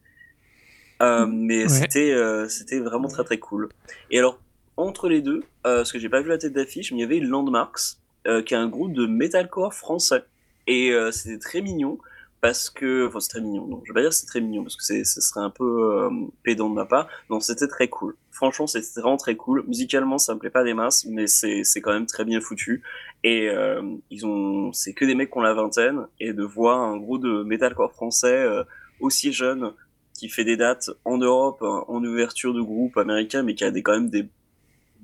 Euh, 1.03 1.27
mm. 1.27 1.47
mais 1.47 1.63
ouais. 1.63 1.69
c'était 1.69 2.13
euh, 2.13 2.49
c'était 2.49 2.79
vraiment 2.79 3.09
très 3.09 3.25
très 3.25 3.39
cool. 3.39 3.69
Et 4.11 4.19
alors 4.19 4.39
entre 4.77 5.09
les 5.09 5.21
deux, 5.21 5.43
parce 5.63 5.93
que 5.93 5.99
j'ai 5.99 6.09
pas 6.09 6.23
vu 6.23 6.29
la 6.29 6.39
tête 6.39 6.53
d'affiche, 6.53 6.93
mais 6.93 6.99
il 6.99 7.01
y 7.01 7.05
avait 7.05 7.21
Landmarks, 7.21 7.99
qui 8.25 8.55
est 8.55 8.57
un 8.57 8.69
groupe 8.69 8.93
de 8.93 9.07
metalcore 9.07 9.75
français. 9.75 10.25
Et 10.67 10.93
c'était 11.11 11.39
très 11.39 11.61
mignon 11.61 11.99
parce 12.43 12.71
que, 12.71 13.07
enfin 13.07 13.21
c'est 13.21 13.31
très 13.31 13.41
mignon. 13.41 13.67
Non, 13.69 13.81
je 13.85 13.93
vais 13.93 13.95
pas 13.95 14.03
dire 14.03 14.13
c'est 14.13 14.27
très 14.27 14.41
mignon 14.41 14.65
parce 14.65 14.77
que 14.77 14.83
c'est, 14.83 15.05
ce 15.05 15.21
serait 15.21 15.41
un 15.41 15.51
peu 15.51 15.93
euh, 15.93 16.11
pédant 16.43 16.69
de 16.69 16.75
ma 16.75 16.85
part. 16.85 17.09
Non, 17.31 17.39
c'était 17.39 17.69
très 17.69 17.87
cool. 17.87 18.17
Franchement, 18.33 18.67
c'était 18.67 19.01
vraiment 19.01 19.17
très 19.17 19.37
cool. 19.37 19.65
Musicalement, 19.69 20.19
ça 20.19 20.35
me 20.35 20.41
plaît 20.41 20.51
pas 20.51 20.65
des 20.65 20.75
masses, 20.75 21.07
mais 21.09 21.29
c'est, 21.29 21.63
c'est 21.63 21.81
quand 21.81 21.93
même 21.93 22.07
très 22.07 22.25
bien 22.25 22.41
foutu. 22.41 22.83
Et 23.23 23.49
euh, 23.49 23.81
ils 24.11 24.27
ont, 24.27 24.73
c'est 24.73 24.93
que 24.93 25.05
des 25.05 25.15
mecs 25.15 25.31
qui 25.31 25.39
ont 25.39 25.43
la 25.43 25.55
vingtaine 25.55 26.09
et 26.19 26.33
de 26.33 26.43
voir 26.43 26.81
un 26.81 26.97
groupe 26.97 27.23
de 27.23 27.45
metalcore 27.45 27.93
français 27.93 28.43
euh, 28.43 28.65
aussi 28.99 29.33
jeune 29.33 29.73
qui 30.19 30.29
fait 30.29 30.45
des 30.45 30.57
dates 30.57 30.91
en 31.05 31.19
Europe, 31.19 31.63
en 31.63 32.05
ouverture 32.05 32.53
de 32.55 32.61
groupe 32.61 32.97
américain, 32.97 33.45
mais 33.45 33.55
qui 33.55 33.65
a 33.65 33.71
des 33.71 33.83
quand 33.83 33.93
même 33.93 34.11
des 34.11 34.29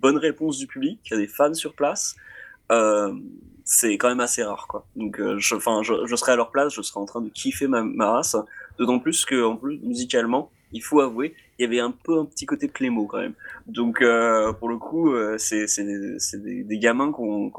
bonnes 0.00 0.18
réponses 0.18 0.58
du 0.58 0.66
public, 0.66 1.00
qui 1.04 1.14
a 1.14 1.16
des 1.16 1.26
fans 1.28 1.54
sur 1.54 1.74
place. 1.74 2.16
Euh, 2.72 3.14
c'est 3.64 3.98
quand 3.98 4.08
même 4.08 4.20
assez 4.20 4.42
rare 4.42 4.66
quoi. 4.66 4.86
Donc 4.96 5.20
euh, 5.20 5.38
je 5.38 5.56
je, 5.56 6.06
je, 6.06 6.16
serais 6.16 6.32
à 6.32 6.36
leur 6.36 6.50
place, 6.50 6.72
je 6.74 6.82
serais 6.82 7.00
en 7.00 7.04
train 7.04 7.20
de 7.20 7.28
kiffer 7.28 7.66
ma, 7.68 7.82
ma 7.82 8.10
race, 8.10 8.36
d'autant 8.78 8.98
plus 8.98 9.24
que 9.26 9.44
en 9.44 9.56
plus 9.56 9.78
musicalement, 9.82 10.50
il 10.72 10.82
faut 10.82 11.00
avouer, 11.00 11.34
il 11.58 11.62
y 11.62 11.64
avait 11.66 11.80
un 11.80 11.90
peu 11.90 12.18
un 12.18 12.24
petit 12.24 12.46
côté 12.46 12.68
Clémo 12.68 13.06
quand 13.06 13.18
même. 13.18 13.34
Donc 13.66 14.00
euh, 14.02 14.52
pour 14.54 14.68
le 14.68 14.78
coup, 14.78 15.12
euh, 15.12 15.36
c'est 15.38 15.66
des, 15.76 16.64
des, 16.64 16.78
gamins 16.78 17.12
qu'on, 17.12 17.50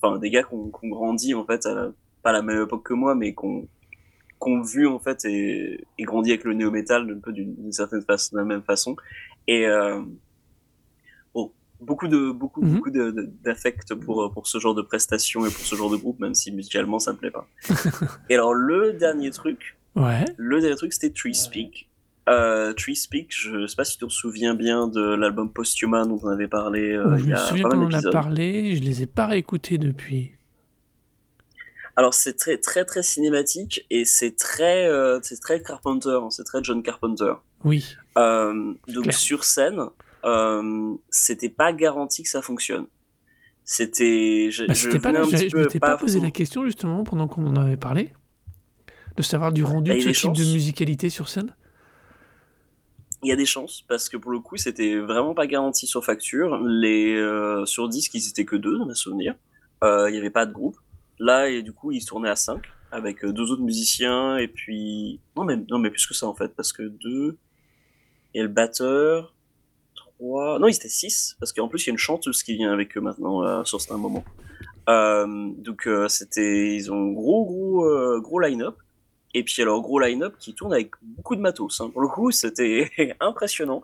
enfin 0.00 0.18
des 0.18 0.30
gars 0.30 0.42
qu'on 0.42 0.68
qu'on 0.68 0.88
grandit 0.88 1.34
en 1.34 1.44
fait, 1.44 1.64
à 1.66 1.74
la- 1.74 1.92
pas 2.22 2.30
à 2.30 2.32
la 2.34 2.42
même 2.42 2.62
époque 2.62 2.84
que 2.84 2.94
moi, 2.94 3.14
mais 3.14 3.32
qu'on 3.34 3.66
qu'on 4.38 4.60
vu 4.62 4.86
en 4.86 4.98
fait 4.98 5.24
et, 5.24 5.86
et 5.98 6.02
grandi 6.04 6.30
avec 6.30 6.44
le 6.44 6.52
néo 6.54 6.70
métal 6.70 7.10
un 7.10 7.20
peu 7.20 7.32
d'une 7.32 7.72
certaine 7.72 8.02
façon, 8.02 8.36
de 8.36 8.40
la 8.40 8.44
même 8.44 8.62
façon. 8.62 8.96
Et 9.46 9.66
euh, 9.66 10.00
beaucoup 11.84 12.08
de 12.08 12.30
beaucoup 12.32 12.62
Mhm. 12.62 12.74
beaucoup 12.76 12.90
d'affect 12.90 13.94
pour 13.94 14.30
pour 14.32 14.46
ce 14.46 14.58
genre 14.58 14.74
de 14.74 14.82
prestations 14.82 15.46
et 15.46 15.50
pour 15.50 15.64
ce 15.64 15.74
genre 15.76 15.90
de 15.90 15.96
groupe, 15.96 16.18
même 16.20 16.34
si 16.34 16.50
musicalement 16.52 16.98
ça 16.98 17.12
me 17.12 17.18
plaît 17.18 17.30
pas. 17.30 17.46
et 18.30 18.34
alors 18.34 18.54
le 18.54 18.92
dernier 18.94 19.30
truc, 19.30 19.76
Ouais. 19.94 20.24
le 20.36 20.60
dernier 20.60 20.76
truc, 20.76 20.92
c'était 20.92 21.10
Tree 21.10 21.34
Speak. 21.34 21.88
Euh, 22.28 22.72
Tree 22.72 22.96
Speak, 22.96 23.28
je 23.30 23.66
sais 23.66 23.76
pas 23.76 23.84
si 23.84 23.98
tu 23.98 24.06
te 24.06 24.10
souviens 24.10 24.54
bien 24.54 24.88
de 24.88 25.14
l'album 25.14 25.52
Posthuman 25.52 26.08
dont 26.08 26.18
on 26.22 26.28
avait 26.28 26.48
parlé 26.48 26.92
euh, 26.92 27.18
je 27.18 27.24
il 27.24 27.28
y 27.28 27.32
a 27.34 27.68
pas 27.68 27.76
en 27.76 27.92
a 27.92 28.10
parlé, 28.10 28.74
je 28.76 28.82
les 28.82 29.02
ai 29.02 29.06
pas 29.06 29.26
réécoutés 29.26 29.76
depuis. 29.78 30.32
Alors 31.96 32.12
c'est 32.14 32.34
très 32.34 32.58
très 32.58 32.84
très 32.84 33.02
cinématique 33.02 33.86
et 33.90 34.04
c'est 34.04 34.34
très 34.36 34.86
euh, 34.88 35.20
c'est 35.22 35.38
très 35.40 35.62
Carpenter, 35.62 36.18
c'est 36.30 36.42
très 36.44 36.62
John 36.64 36.82
Carpenter. 36.82 37.34
Oui. 37.62 37.94
Euh, 38.18 38.74
donc 38.88 39.04
clair. 39.04 39.14
sur 39.14 39.44
scène, 39.44 39.80
euh, 40.24 40.94
c'était 41.10 41.48
pas 41.48 41.72
garanti 41.72 42.22
que 42.22 42.28
ça 42.28 42.42
fonctionne. 42.42 42.86
C'était, 43.64 44.50
je, 44.50 44.66
Bah, 44.66 44.74
je 44.74 44.88
pas 44.98 45.08
venais 45.08 45.12
là, 45.12 45.20
un 45.20 45.24
je, 45.24 45.30
petit 45.30 45.48
je 45.48 45.50
peu 45.52 45.60
m'étais 45.62 45.80
pas 45.80 45.96
posé 45.96 46.20
la 46.20 46.30
question 46.30 46.64
justement 46.64 47.02
pendant 47.04 47.28
qu'on 47.28 47.46
en 47.46 47.56
avait 47.56 47.76
parlé, 47.78 48.12
de 49.16 49.22
savoir 49.22 49.52
du 49.52 49.64
rendu 49.64 49.90
Ah, 49.90 49.94
de 49.94 50.00
ce 50.00 50.10
type 50.10 50.32
de 50.32 50.44
musicalité 50.52 51.08
sur 51.08 51.28
scène? 51.28 51.54
Il 53.22 53.28
y 53.28 53.32
a 53.32 53.36
des 53.36 53.46
chances 53.46 53.82
parce 53.88 54.10
que 54.10 54.18
pour 54.18 54.32
le 54.32 54.40
coup, 54.40 54.58
c'était 54.58 54.96
vraiment 54.98 55.32
pas 55.34 55.46
garanti 55.46 55.86
sur 55.86 56.04
facture. 56.04 56.58
Les 56.62 57.14
euh, 57.14 57.64
sur 57.64 57.88
disque, 57.88 58.12
ils 58.14 58.28
étaient 58.28 58.44
que 58.44 58.56
deux, 58.56 58.76
dans 58.76 58.84
mes 58.84 58.94
souvenirs. 58.94 59.34
Euh, 59.82 60.10
Il 60.10 60.14
y 60.14 60.18
avait 60.18 60.28
pas 60.30 60.44
de 60.44 60.52
groupe. 60.52 60.76
Là, 61.18 61.48
et 61.48 61.62
du 61.62 61.72
coup, 61.72 61.90
ils 61.90 62.02
se 62.02 62.06
tournaient 62.06 62.28
à 62.28 62.36
cinq 62.36 62.64
avec 62.92 63.24
euh, 63.24 63.32
deux 63.32 63.50
autres 63.50 63.62
musiciens 63.62 64.36
et 64.36 64.46
puis 64.46 65.20
non 65.36 65.44
mais 65.44 65.56
non 65.68 65.78
mais 65.78 65.90
plus 65.90 66.06
que 66.06 66.14
ça 66.14 66.26
en 66.28 66.34
fait 66.34 66.54
parce 66.54 66.72
que 66.72 66.82
deux 66.82 67.36
et 68.34 68.42
le 68.42 68.46
batteur 68.48 69.34
non 70.58 70.66
ils 70.68 70.74
étaient 70.76 70.88
six 70.88 71.36
parce 71.38 71.52
qu'en 71.52 71.68
plus 71.68 71.84
il 71.84 71.88
y 71.88 71.90
a 71.90 71.92
une 71.92 71.98
chanteuse 71.98 72.42
qui 72.42 72.56
vient 72.56 72.72
avec 72.72 72.96
eux 72.96 73.00
maintenant 73.00 73.42
euh, 73.42 73.64
sur 73.64 73.80
certains 73.80 74.00
moments. 74.00 74.24
Euh, 74.88 75.50
donc 75.56 75.86
euh, 75.86 76.08
c'était 76.08 76.74
ils 76.74 76.92
ont 76.92 77.12
gros 77.12 77.46
gros 77.46 77.86
euh, 77.86 78.20
gros 78.20 78.38
line-up 78.38 78.76
et 79.32 79.42
puis 79.42 79.62
alors 79.62 79.80
gros 79.80 79.98
line-up 79.98 80.34
qui 80.38 80.54
tourne 80.54 80.74
avec 80.74 80.90
beaucoup 81.02 81.36
de 81.36 81.40
matos. 81.40 81.80
hein. 81.80 81.90
Pour 81.90 82.02
le 82.02 82.08
coup, 82.08 82.30
c'était 82.42 82.90
impressionnant. 83.20 83.82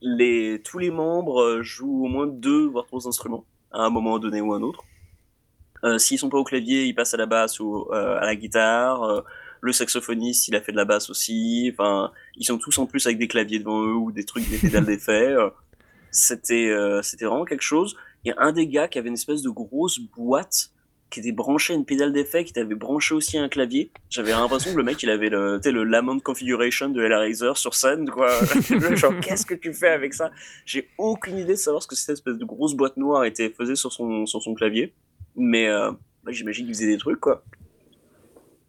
Les 0.00 0.62
tous 0.64 0.78
les 0.78 0.90
membres 0.90 1.60
jouent 1.60 2.06
au 2.06 2.08
moins 2.08 2.26
deux 2.26 2.66
voire 2.66 2.86
trois 2.86 3.06
instruments 3.06 3.44
à 3.70 3.82
un 3.84 3.90
moment 3.90 4.18
donné 4.18 4.40
ou 4.40 4.54
un 4.54 4.62
autre. 4.62 4.84
S'ils 5.98 6.18
sont 6.18 6.30
pas 6.30 6.38
au 6.38 6.44
clavier, 6.44 6.84
ils 6.84 6.94
passent 6.94 7.12
à 7.12 7.18
la 7.18 7.26
basse 7.26 7.60
ou 7.60 7.92
à 7.92 8.24
la 8.24 8.34
guitare. 8.36 9.24
Le 9.62 9.72
saxophoniste, 9.72 10.48
il 10.48 10.56
a 10.56 10.60
fait 10.60 10.72
de 10.72 10.76
la 10.76 10.84
basse 10.84 11.08
aussi. 11.08 11.72
Enfin, 11.72 12.12
ils 12.36 12.44
sont 12.44 12.58
tous 12.58 12.76
en 12.78 12.86
plus 12.86 13.06
avec 13.06 13.18
des 13.18 13.28
claviers 13.28 13.58
devant 13.58 13.82
eux 13.82 13.94
ou 13.94 14.12
des 14.12 14.24
trucs, 14.24 14.48
des 14.50 14.58
pédales 14.58 14.84
d'effet. 14.84 15.34
C'était, 16.10 16.68
euh, 16.68 17.00
c'était 17.02 17.24
vraiment 17.24 17.46
quelque 17.46 17.62
chose. 17.62 17.96
Il 18.24 18.28
y 18.28 18.32
a 18.32 18.36
un 18.38 18.52
des 18.52 18.66
gars 18.66 18.86
qui 18.86 18.98
avait 18.98 19.08
une 19.08 19.14
espèce 19.14 19.40
de 19.40 19.50
grosse 19.50 19.98
boîte 19.98 20.70
qui 21.12 21.20
était 21.20 21.32
branchée 21.32 21.74
à 21.74 21.76
une 21.76 21.84
pédale 21.84 22.12
d'effet, 22.12 22.44
qui 22.44 22.58
avait 22.58 22.74
branché 22.74 23.14
aussi 23.14 23.36
un 23.36 23.48
clavier. 23.48 23.90
J'avais 24.08 24.30
l'impression 24.30 24.72
que 24.72 24.78
le 24.78 24.82
mec, 24.82 25.02
il 25.02 25.10
avait 25.10 25.28
le, 25.28 25.60
le 25.62 25.84
Lamont 25.84 26.18
Configuration 26.20 26.88
de 26.88 27.02
Hellraiser 27.02 27.52
sur 27.54 27.74
scène, 27.74 28.08
quoi. 28.08 28.30
Genre, 28.96 29.20
qu'est-ce 29.20 29.44
que 29.44 29.54
tu 29.54 29.74
fais 29.74 29.88
avec 29.88 30.14
ça? 30.14 30.30
J'ai 30.64 30.88
aucune 30.96 31.36
idée 31.38 31.52
de 31.52 31.58
savoir 31.58 31.82
ce 31.82 31.88
que 31.88 31.94
cette 31.94 32.14
espèce 32.14 32.38
de 32.38 32.44
grosse 32.44 32.74
boîte 32.74 32.96
noire 32.96 33.24
était 33.24 33.50
faisait 33.50 33.74
sur 33.74 33.92
son, 33.92 34.24
sur 34.24 34.42
son 34.42 34.54
clavier. 34.54 34.94
Mais 35.36 35.68
euh, 35.68 35.92
bah, 36.24 36.32
j'imagine 36.32 36.64
qu'il 36.64 36.74
faisait 36.74 36.86
des 36.86 36.98
trucs, 36.98 37.20
quoi. 37.20 37.44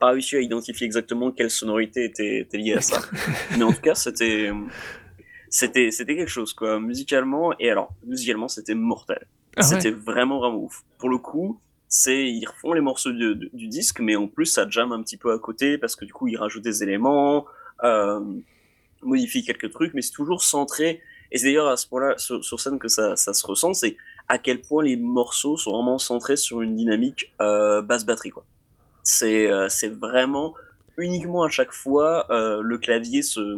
Pas 0.04 0.10
réussi 0.12 0.36
à 0.36 0.42
identifier 0.42 0.86
exactement 0.86 1.32
quelle 1.32 1.50
sonorité 1.50 2.04
était, 2.04 2.40
était 2.40 2.58
liée 2.58 2.74
à 2.74 2.82
ça. 2.82 3.00
Mais 3.58 3.64
en 3.64 3.72
tout 3.72 3.80
cas, 3.80 3.96
c'était, 3.96 4.52
c'était, 5.50 5.92
c'était 5.92 6.18
quelque 6.18 6.28
chose, 6.30 6.52
quoi, 6.54 6.78
musicalement. 6.78 7.54
Et 7.58 7.70
alors, 7.70 7.94
musicalement, 8.06 8.50
c'était 8.50 8.76
mortel. 8.76 9.26
Ah 9.56 9.62
ouais. 9.62 9.66
C'était 9.66 9.92
vraiment, 9.92 10.40
vraiment 10.40 10.58
ouf. 10.58 10.84
Pour 10.98 11.08
le 11.10 11.20
coup, 11.20 11.58
c'est, 11.88 12.28
ils 12.30 12.46
refont 12.46 12.74
les 12.74 12.82
morceaux 12.82 13.14
de- 13.14 13.34
de- 13.34 13.50
du 13.54 13.68
disque, 13.70 14.02
mais 14.02 14.18
en 14.18 14.28
plus, 14.28 14.46
ça 14.48 14.70
jamme 14.70 14.92
un 14.92 15.02
petit 15.02 15.16
peu 15.16 15.32
à 15.32 15.40
côté 15.40 15.78
parce 15.78 15.96
que 15.96 16.04
du 16.04 16.12
coup, 16.12 16.28
ils 16.28 16.36
rajoutent 16.36 16.64
des 16.64 16.84
éléments, 16.84 17.46
euh, 17.86 18.20
modifient 19.04 19.46
quelques 19.46 19.72
trucs, 19.72 19.94
mais 19.94 20.02
c'est 20.02 20.12
toujours 20.12 20.44
centré. 20.44 21.02
Et 21.32 21.38
c'est 21.38 21.46
d'ailleurs 21.46 21.68
à 21.70 21.78
ce 21.78 21.88
point-là, 21.88 22.16
sur, 22.18 22.44
sur 22.44 22.60
scène, 22.60 22.78
que 22.78 22.90
ça, 22.90 23.16
ça 23.16 23.34
se 23.34 23.48
ressent, 23.48 23.74
c'est 23.74 23.96
à 24.28 24.38
quel 24.38 24.60
point 24.60 24.84
les 24.84 24.98
morceaux 24.98 25.56
sont 25.56 25.72
vraiment 25.72 25.98
centrés 25.98 26.36
sur 26.36 26.62
une 26.62 26.76
dynamique 26.76 27.34
euh, 27.42 27.82
basse 27.82 28.06
batterie, 28.06 28.32
quoi. 28.32 28.44
C'est, 29.04 29.52
euh, 29.52 29.68
c'est 29.70 29.90
vraiment 29.90 30.54
uniquement 30.98 31.44
à 31.44 31.50
chaque 31.50 31.72
fois 31.74 32.26
euh, 32.32 32.62
le 32.62 32.78
clavier 32.78 33.22
se, 33.22 33.58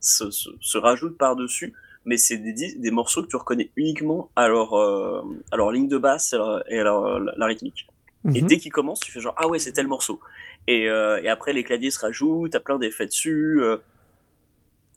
se, 0.00 0.30
se, 0.30 0.50
se 0.60 0.78
rajoute 0.78 1.16
par-dessus, 1.16 1.72
mais 2.04 2.16
c'est 2.16 2.36
des, 2.38 2.74
des 2.74 2.90
morceaux 2.90 3.22
que 3.22 3.28
tu 3.28 3.36
reconnais 3.36 3.70
uniquement 3.76 4.30
à 4.36 4.48
leur, 4.48 4.74
euh, 4.74 5.22
à 5.50 5.56
leur 5.56 5.70
ligne 5.72 5.88
de 5.88 5.98
basse 5.98 6.32
et, 6.32 6.36
leur- 6.36 6.70
et 6.72 6.78
à 6.80 6.84
leur- 6.84 7.18
la, 7.20 7.32
la 7.36 7.46
rythmique. 7.46 7.86
Et 8.34 8.42
Mhm. 8.42 8.46
dès 8.48 8.58
qu'ils 8.58 8.70
commencent, 8.72 9.00
tu 9.00 9.10
fais 9.10 9.20
genre 9.20 9.34
ah 9.36 9.48
ouais 9.48 9.58
c'est 9.58 9.72
tel 9.72 9.88
morceau. 9.88 10.20
Et, 10.68 10.82
et 10.84 11.28
après 11.28 11.52
les 11.52 11.64
claviers 11.64 11.90
se 11.90 11.98
rajoutent, 11.98 12.52
t'as 12.52 12.60
plein 12.60 12.78
d'effets 12.78 13.06
dessus, 13.06 13.60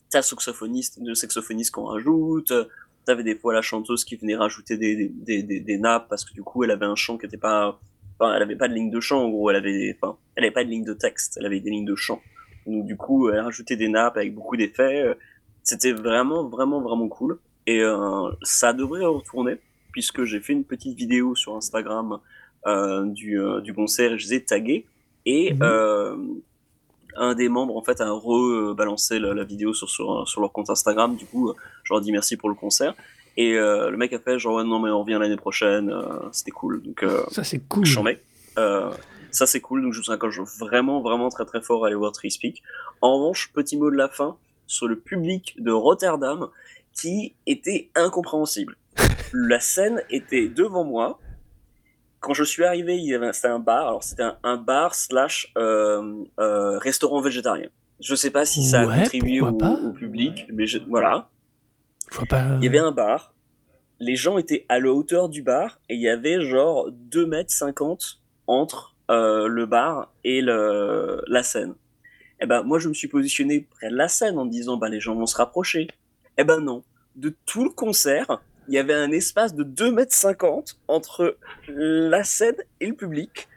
t'as 0.09 0.21
saxophoniste, 0.21 0.99
le 1.03 1.15
saxophoniste 1.15 1.71
qu'on 1.73 1.85
rajoute, 1.85 2.53
t'avais 3.05 3.23
des 3.23 3.35
fois 3.35 3.53
la 3.53 3.61
chanteuse 3.61 4.03
qui 4.05 4.15
venait 4.15 4.35
rajouter 4.35 4.77
des, 4.77 4.95
des, 4.95 5.09
des, 5.09 5.43
des, 5.43 5.59
des 5.59 5.77
nappes 5.77 6.07
parce 6.09 6.23
que 6.25 6.33
du 6.33 6.43
coup 6.43 6.63
elle 6.63 6.71
avait 6.71 6.85
un 6.85 6.95
chant 6.95 7.17
qui 7.17 7.25
était 7.25 7.37
pas, 7.37 7.79
enfin 8.19 8.33
elle 8.35 8.41
avait 8.41 8.55
pas 8.55 8.67
de 8.67 8.73
ligne 8.73 8.89
de 8.91 8.99
chant 8.99 9.23
en 9.23 9.29
gros, 9.29 9.49
elle 9.49 9.57
avait, 9.57 9.95
enfin 10.01 10.17
elle 10.35 10.43
avait 10.45 10.53
pas 10.53 10.63
de 10.63 10.69
ligne 10.69 10.83
de 10.85 10.93
texte, 10.93 11.37
elle 11.39 11.45
avait 11.45 11.59
des 11.59 11.69
lignes 11.69 11.85
de 11.85 11.95
chant. 11.95 12.21
Donc 12.67 12.85
du 12.85 12.95
coup 12.97 13.29
elle 13.29 13.39
rajoutait 13.39 13.75
des 13.77 13.87
nappes 13.89 14.17
avec 14.17 14.33
beaucoup 14.33 14.57
d'effets. 14.57 15.01
euh, 15.01 15.13
C'était 15.63 15.91
vraiment 15.93 16.43
vraiment 16.49 16.81
vraiment 16.81 17.07
cool 17.07 17.39
et 17.67 17.81
euh, 17.81 18.29
ça 18.43 18.73
devrait 18.73 19.05
retourner 19.05 19.57
puisque 19.91 20.23
j'ai 20.23 20.39
fait 20.39 20.53
une 20.53 20.63
petite 20.65 20.97
vidéo 20.97 21.35
sur 21.35 21.55
Instagram 21.55 22.19
euh, 22.67 23.05
du, 23.05 23.39
du 23.63 23.73
concert 23.73 24.11
et 24.13 24.17
je 24.17 24.27
les 24.27 24.33
ai 24.35 24.43
tagués. 24.43 24.85
Et 25.25 25.53
Mhm. 25.53 26.41
un 27.17 27.33
des 27.33 27.47
membres, 27.47 27.77
en 27.77 27.81
fait, 27.83 28.01
a 28.01 28.11
rebalancé 28.11 29.19
la, 29.19 29.33
la 29.33 29.43
vidéo 29.45 29.73
sur, 29.73 29.89
sur, 29.89 30.27
sur 30.27 30.41
leur 30.41 30.51
compte 30.51 30.69
Instagram. 30.69 31.15
Du 31.15 31.25
coup, 31.25 31.53
je 31.83 31.93
leur 31.93 32.01
dit 32.01 32.11
merci 32.11 32.35
pour 32.35 32.49
le 32.49 32.55
concert. 32.55 32.93
Et 33.37 33.53
euh, 33.57 33.89
le 33.89 33.97
mec 33.97 34.13
a 34.13 34.19
fait 34.19 34.39
genre, 34.39 34.55
ouais, 34.55 34.63
non, 34.63 34.79
mais 34.79 34.89
on 34.89 35.01
revient 35.01 35.17
l'année 35.19 35.35
prochaine. 35.35 35.89
euh, 35.89 36.29
C'était 36.31 36.51
cool. 36.51 36.81
Donc, 36.81 37.03
euh, 37.03 37.23
Ça 37.31 37.43
c'est 37.43 37.59
cool. 37.67 37.85
j'en 37.85 38.03
mets. 38.03 38.21
Euh, 38.57 38.91
ça, 39.31 39.45
c'est 39.45 39.59
cool. 39.59 39.81
Donc, 39.81 39.91
je 39.93 39.99
vous 40.01 40.09
encourage 40.11 40.39
vraiment, 40.59 41.01
vraiment 41.01 41.27
très, 41.29 41.43
très 41.45 41.61
fort 41.61 41.83
à 41.83 41.87
aller 41.87 41.95
voir 41.97 42.13
Tree 42.13 42.31
Speak. 42.31 42.63
En 43.01 43.17
revanche, 43.17 43.51
petit 43.53 43.75
mot 43.77 43.91
de 43.91 43.97
la 43.97 44.07
fin 44.07 44.37
sur 44.67 44.87
le 44.87 44.95
public 44.97 45.55
de 45.59 45.71
Rotterdam 45.71 46.47
qui 46.93 47.35
était 47.45 47.89
incompréhensible. 47.95 48.77
la 49.33 49.59
scène 49.59 50.01
était 50.09 50.47
devant 50.47 50.85
moi. 50.85 51.19
Quand 52.21 52.33
je 52.33 52.43
suis 52.45 52.63
arrivé, 52.63 52.95
il 52.97 53.03
y 53.05 53.13
avait 53.13 53.33
c'était 53.33 53.49
un 53.49 53.59
bar. 53.59 53.87
Alors, 53.89 54.03
c'était 54.03 54.23
un, 54.23 54.37
un 54.43 54.55
bar 54.57 54.95
slash 54.95 55.51
euh, 55.57 56.23
euh, 56.39 56.77
restaurant 56.79 57.19
végétarien. 57.21 57.67
Je 57.99 58.15
sais 58.15 58.31
pas 58.31 58.45
si 58.45 58.63
ça 58.63 58.81
a 58.81 58.85
Ouais, 58.85 58.99
contribué 58.99 59.41
au 59.41 59.91
public, 59.91 60.47
mais 60.51 60.65
je- 60.65 60.79
voilà. 60.87 61.29
Il 62.59 62.63
y 62.63 62.67
avait 62.67 62.79
un 62.79 62.91
bar. 62.91 63.33
Les 63.99 64.15
gens 64.15 64.37
étaient 64.37 64.65
à 64.69 64.79
la 64.79 64.91
hauteur 64.91 65.29
du 65.29 65.41
bar 65.41 65.79
et 65.89 65.95
il 65.95 66.01
y 66.01 66.09
avait 66.09 66.41
genre 66.41 66.89
2 66.91 67.25
mètres 67.25 67.51
50 67.51 68.19
entre 68.47 68.95
euh, 69.09 69.47
le 69.47 69.65
bar 69.65 70.11
et 70.23 70.41
le, 70.41 71.23
la 71.27 71.43
scène. 71.43 71.75
Eh 72.41 72.45
ben, 72.45 72.63
moi, 72.63 72.79
je 72.79 72.89
me 72.89 72.93
suis 72.93 73.07
positionné 73.07 73.61
près 73.61 73.89
de 73.89 73.95
la 73.95 74.07
scène 74.07 74.37
en 74.37 74.45
disant, 74.45 74.77
bah, 74.77 74.89
les 74.89 74.99
gens 74.99 75.15
vont 75.15 75.25
se 75.25 75.37
rapprocher. 75.37 75.87
Eh 76.37 76.43
ben, 76.43 76.59
non. 76.59 76.83
De 77.15 77.33
tout 77.45 77.63
le 77.63 77.69
concert, 77.69 78.41
il 78.67 78.73
y 78.73 78.77
avait 78.77 78.93
un 78.93 79.11
espace 79.11 79.55
de 79.55 79.63
2 79.63 79.91
mètres 79.91 80.13
50 80.13 80.79
entre 80.87 81.37
la 81.67 82.23
scène 82.23 82.57
et 82.79 82.87
le 82.87 82.95
public, 82.95 83.47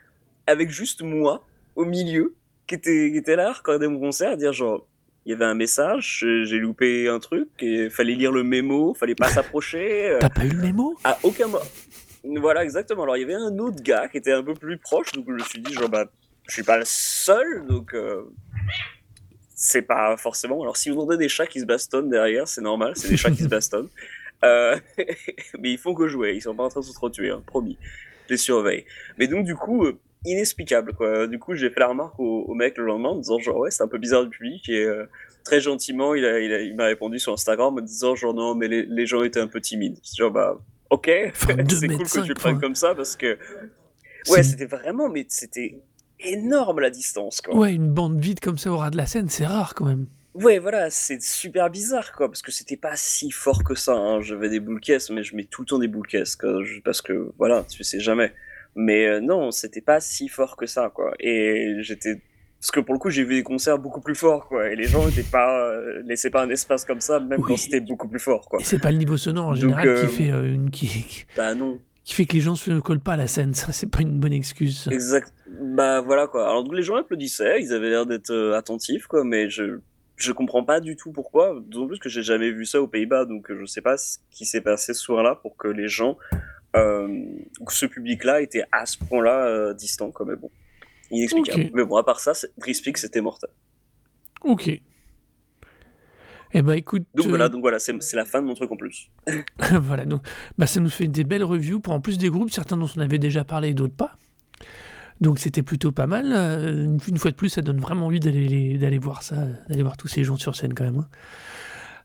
avec 0.46 0.70
juste 0.70 1.02
moi 1.02 1.44
au 1.74 1.84
milieu, 1.84 2.36
qui 2.66 2.74
était, 2.76 3.10
qui 3.10 3.18
était 3.18 3.36
là, 3.36 3.52
regarder 3.52 3.88
mon 3.88 3.98
concert, 3.98 4.32
à 4.32 4.36
dire 4.36 4.52
genre, 4.52 4.86
il 5.28 5.32
y 5.32 5.34
avait 5.34 5.44
un 5.44 5.55
message, 5.55 6.20
j'ai- 6.20 6.46
j'ai 6.46 6.56
loupé 6.59 7.06
un 7.06 7.18
truc, 7.18 7.48
et 7.60 7.90
fallait 7.90 8.14
lire 8.14 8.32
le 8.32 8.42
mémo, 8.44 8.94
fallait 8.94 9.14
pas 9.14 9.28
s'approcher. 9.52 10.09
euh, 10.09 10.18
T'as 10.20 10.30
pas 10.30 10.46
eu 10.46 10.48
le 10.48 10.56
mémo? 10.62 10.96
à 11.05 11.18
aucun 11.22 11.48
moment. 11.48 11.62
Voilà, 12.40 12.64
exactement. 12.64 13.02
Alors, 13.02 13.18
il 13.18 13.20
y 13.20 13.24
avait 13.24 13.34
un 13.34 13.59
autre 13.59 13.82
gars 13.82 14.09
qui 14.09 14.16
était 14.16 14.32
un 14.32 14.42
peu 14.42 14.55
plus 14.55 14.78
proche, 14.78 15.12
donc 15.12 15.26
je 15.28 15.32
me 15.34 15.38
suis 15.40 15.60
dit, 15.60 15.74
genre, 15.74 15.90
bah, 15.90 16.06
je 16.48 16.55
suis 16.55 16.62
pas 16.62 16.78
le 16.78 16.84
seul, 16.86 17.66
donc 17.66 17.92
euh, 17.94 18.22
c'est 19.55 19.82
pas 19.82 20.16
forcément. 20.16 20.62
Alors, 20.62 20.76
si 20.78 20.88
vous 20.88 20.96
entendez 20.98 21.18
des 21.18 21.28
chats 21.28 21.46
qui 21.46 21.60
se 21.60 21.66
bastonnent 21.66 22.09
derrière, 22.09 22.48
c'est 22.48 22.60
normal, 22.62 22.92
c'est 22.96 23.09
des 23.09 23.16
chats 23.18 23.30
qui 23.30 23.42
se 23.42 23.48
bastonnent. 23.48 23.88
Euh, 24.44 24.76
mais 25.59 25.72
ils 25.72 25.78
font 25.78 25.94
que 25.94 26.09
jouer, 26.09 26.32
ils 26.36 26.40
sont 26.40 26.55
pas 26.55 26.62
en 26.64 26.68
train 26.70 26.80
de 26.80 26.84
s'entretuer, 26.86 27.30
hein, 27.30 27.42
promis. 27.46 27.76
Je 28.28 28.34
les 28.34 28.38
surveille. 28.38 28.86
Mais 29.18 29.26
donc, 29.26 29.44
du 29.44 29.55
coup, 29.55 29.84
euh, 29.84 29.98
inexplicable, 30.24 30.93
quoi. 30.95 31.27
Du 31.27 31.39
coup, 31.39 31.55
j'ai 31.55 31.70
fait 31.70 31.81
la 31.81 31.89
remarque 31.89 32.19
au, 32.19 32.45
au 32.49 32.55
mec 32.55 32.77
le 32.78 32.85
lendemain 32.85 33.11
en 33.11 33.16
disant, 33.16 33.39
genre, 33.39 33.59
ouais, 33.59 33.70
c'est 33.70 33.82
un 33.82 33.89
peu 33.89 33.99
bizarre 33.99 34.24
du 34.24 34.31
public 34.31 34.69
et. 34.69 34.85
euh, 34.85 35.05
très 35.45 35.61
gentiment, 35.62 36.15
il 36.15 36.27
a- 36.27 36.40
il 36.40 36.53
a- 36.53 36.61
il 36.61 36.77
m'a 36.77 36.85
répondu 36.85 37.19
sur 37.19 37.32
Instagram 37.32 37.69
en 37.69 37.77
me 37.77 37.81
disant 37.81 38.15
genre 38.15 38.35
non, 38.35 38.55
mais 38.55 38.69
les, 38.69 38.82
les 38.85 39.07
gens 39.07 39.23
étaient 39.23 39.40
un 39.40 39.47
peu 39.47 39.62
timides. 39.62 39.97
Genre 40.15 40.31
bah 40.31 40.59
ok, 40.90 41.09
Enfin, 41.28 41.55
c'est 41.70 41.89
cool 41.89 42.05
que 42.07 42.20
tu 42.20 42.28
le 42.28 42.35
prennes 42.35 42.61
comme 42.61 42.74
ça 42.74 42.95
parce 42.95 43.16
que 43.16 43.39
ouais, 44.28 44.43
c'était 44.43 44.66
vraiment, 44.66 45.09
mais 45.09 45.24
c'était 45.28 45.78
énorme 46.20 46.81
la 46.81 46.90
distance 46.90 47.40
quoi. 47.40 47.57
Ouais, 47.57 47.73
une 47.73 47.89
bande 47.90 48.20
vide 48.20 48.40
comme 48.40 48.59
ça 48.59 48.70
au 48.70 48.77
ras 48.77 48.90
de 48.90 48.99
la 48.99 49.07
scène, 49.07 49.31
c'est 49.31 49.47
rare 49.47 49.74
quand 49.74 49.86
même. 49.86 50.05
Ouais, 50.35 50.59
voilà, 50.59 50.90
c'est 50.90 51.23
super 51.23 51.70
bizarre, 51.70 52.12
quoi, 52.12 52.28
parce 52.28 52.43
que 52.43 52.53
c'était 52.53 52.77
pas 52.77 52.97
si 52.97 53.31
fort 53.31 53.65
que 53.65 53.74
ça. 53.74 53.95
Hein. 53.95 54.20
J'avais 54.20 54.51
des 54.51 54.61
boules 54.61 54.81
caisses, 54.81 55.09
mais 55.09 55.23
je 55.23 55.35
mets 55.35 55.45
tout 55.45 55.62
le 55.62 55.66
temps 55.66 55.78
des 55.78 55.89
boules 55.89 56.07
caisses, 56.07 56.36
parce 56.85 57.01
que, 57.01 57.32
voilà, 57.39 57.65
tu 57.69 57.82
sais 57.85 58.01
jamais. 58.01 58.35
Mais 58.74 59.07
euh, 59.07 59.20
non, 59.20 59.51
c'était 59.51 59.81
pas 59.81 60.01
si 60.01 60.28
fort 60.28 60.57
que 60.57 60.66
ça, 60.66 60.90
quoi. 60.95 61.15
Et 61.20 61.77
j'étais... 61.81 62.20
Parce 62.61 62.73
que 62.73 62.81
pour 62.81 62.93
le 62.95 62.99
coup, 62.99 63.09
j'ai 63.11 63.23
vu 63.24 63.35
des 63.36 63.43
concerts 63.45 63.78
beaucoup 63.78 64.01
plus 64.01 64.16
forts, 64.16 64.49
quoi, 64.49 64.69
et 64.70 64.74
les 64.77 64.85
gens 64.85 65.07
étaient 65.09 65.23
pas... 65.23 65.61
euh, 65.70 66.03
laissaient 66.05 66.31
pas 66.31 66.43
un 66.43 66.51
espace 66.51 66.85
comme 66.85 67.01
ça, 67.01 67.20
même 67.20 67.40
Oui. 67.40 67.47
quand 67.49 67.57
c'était 67.57 67.81
beaucoup 67.81 68.09
plus 68.09 68.19
fort, 68.19 68.49
quoi. 68.49 68.59
C'est 68.62 68.81
pas 68.81 68.90
le 68.90 68.99
niveau 68.99 69.16
sonore 69.16 69.47
en 69.47 69.51
Donc, 69.51 69.61
général 69.61 69.89
euh, 69.89 70.07
qui, 70.07 70.12
fait, 70.16 70.31
euh, 70.32 70.55
une, 70.55 70.70
qui, 70.70 71.24
Bah 71.36 71.55
non. 71.55 71.78
qui 72.05 72.15
fait 72.15 72.27
que 72.27 72.32
les 72.35 72.40
gens 72.40 72.57
se 72.57 72.81
collent 72.81 72.99
pas 73.01 73.12
à 73.12 73.16
la 73.16 73.27
scène. 73.28 73.55
Ça, 73.55 73.70
c'est 73.73 73.89
pas 73.90 74.01
une 74.03 74.19
bonne 74.19 74.32
excuse. 74.32 74.81
ça. 74.85 74.90
Exact. 74.90 75.32
Bah 75.61 76.01
voilà, 76.01 76.27
quoi. 76.27 76.49
Alors 76.49 76.65
donc 76.65 76.74
les 76.74 76.82
gens 76.82 76.97
applaudissaient, 76.97 77.61
ils 77.62 77.73
avaient 77.73 77.90
l'air 77.90 78.07
d'être 78.07 78.31
euh, 78.31 78.55
attentifs, 78.57 79.07
quoi, 79.07 79.24
mais 79.24 79.49
je... 79.51 79.81
Je 80.20 80.32
comprends 80.32 80.65
pas 80.65 80.81
du 80.81 80.97
tout 80.97 81.12
pourquoi, 81.12 81.55
d'autant 81.69 81.86
plus 81.86 82.01
que 82.01 82.09
j'ai 82.09 82.24
jamais 82.24 82.51
vu 82.51 82.65
ça 82.66 82.82
aux 82.82 82.89
Pays-Bas, 82.89 83.24
donc 83.24 83.53
euh, 83.53 83.57
je 83.61 83.66
sais 83.66 83.81
pas 83.82 83.97
ce 83.97 84.19
qui 84.32 84.47
s'est 84.47 84.61
passé 84.61 84.93
ce 84.93 85.01
soir-là 85.01 85.36
pour 85.40 85.57
que 85.57 85.69
les 85.69 85.86
gens 85.86 86.19
euh, 86.32 86.36
ce 86.74 87.86
public-là 87.86 88.40
était 88.40 88.65
à 88.73 88.86
ce 88.86 88.99
point-là 88.99 89.47
euh, 89.47 89.74
distant, 89.74 90.11
quoi, 90.11 90.27
mais 90.27 90.36
bon, 90.36 90.51
inexplicable. 91.11 91.65
Ok. 91.65 91.70
Mais 91.74 91.85
bon, 91.85 91.97
à 91.97 92.05
part 92.05 92.20
ça, 92.20 92.32
Drispik, 92.59 92.99
c'était 92.99 93.20
mortel. 93.20 93.51
Ok. 94.43 94.81
Eh 96.55 96.62
ben 96.62 96.73
écoute, 96.73 97.05
Donc 97.15 97.27
euh, 97.27 97.28
voilà, 97.28 97.51
donc 97.51 97.61
voilà, 97.61 97.78
c'est 97.78 98.15
la 98.15 98.24
fin 98.24 98.40
de 98.40 98.47
mon 98.47 98.55
truc 98.55 98.73
en 98.73 98.77
plus. 98.77 99.11
voilà, 99.82 100.07
donc 100.07 100.23
bah, 100.57 100.66
ça 100.66 100.81
nous 100.81 100.89
fait 100.89 101.07
des 101.07 101.24
belles 101.24 101.45
reviews 101.45 101.78
pour 101.81 101.93
en 101.93 102.01
plus 102.01 102.16
des 102.16 102.31
groupes, 102.31 102.51
certains 102.51 102.78
dont 102.78 102.89
on 102.97 103.01
avait 103.01 103.19
déjà 103.19 103.45
parlé 103.45 103.69
et 103.69 103.74
d'autres 103.74 103.95
pas. 103.95 104.16
Donc 105.20 105.40
c'était 105.40 105.62
plutôt 105.62 105.93
pas 105.93 106.07
mal. 106.07 106.32
Euh, 106.32 106.85
Une, 106.85 106.99
une 107.07 107.19
fois 107.19 107.32
de 107.32 107.36
plus, 107.36 107.51
ça 107.51 107.61
donne 107.61 107.81
vraiment 107.81 108.07
envie 108.07 108.20
d'aller 108.20 108.78
d'aller 108.78 108.99
voir 108.99 109.23
ça, 109.23 109.36
d'aller 109.69 109.82
voir 109.82 109.97
tous 109.99 110.09
ces 110.09 110.24
gens 110.24 110.36
sur 110.36 110.57
scène 110.57 110.73
quand 110.73 110.85
même. 110.85 110.99
hein. 111.01 111.09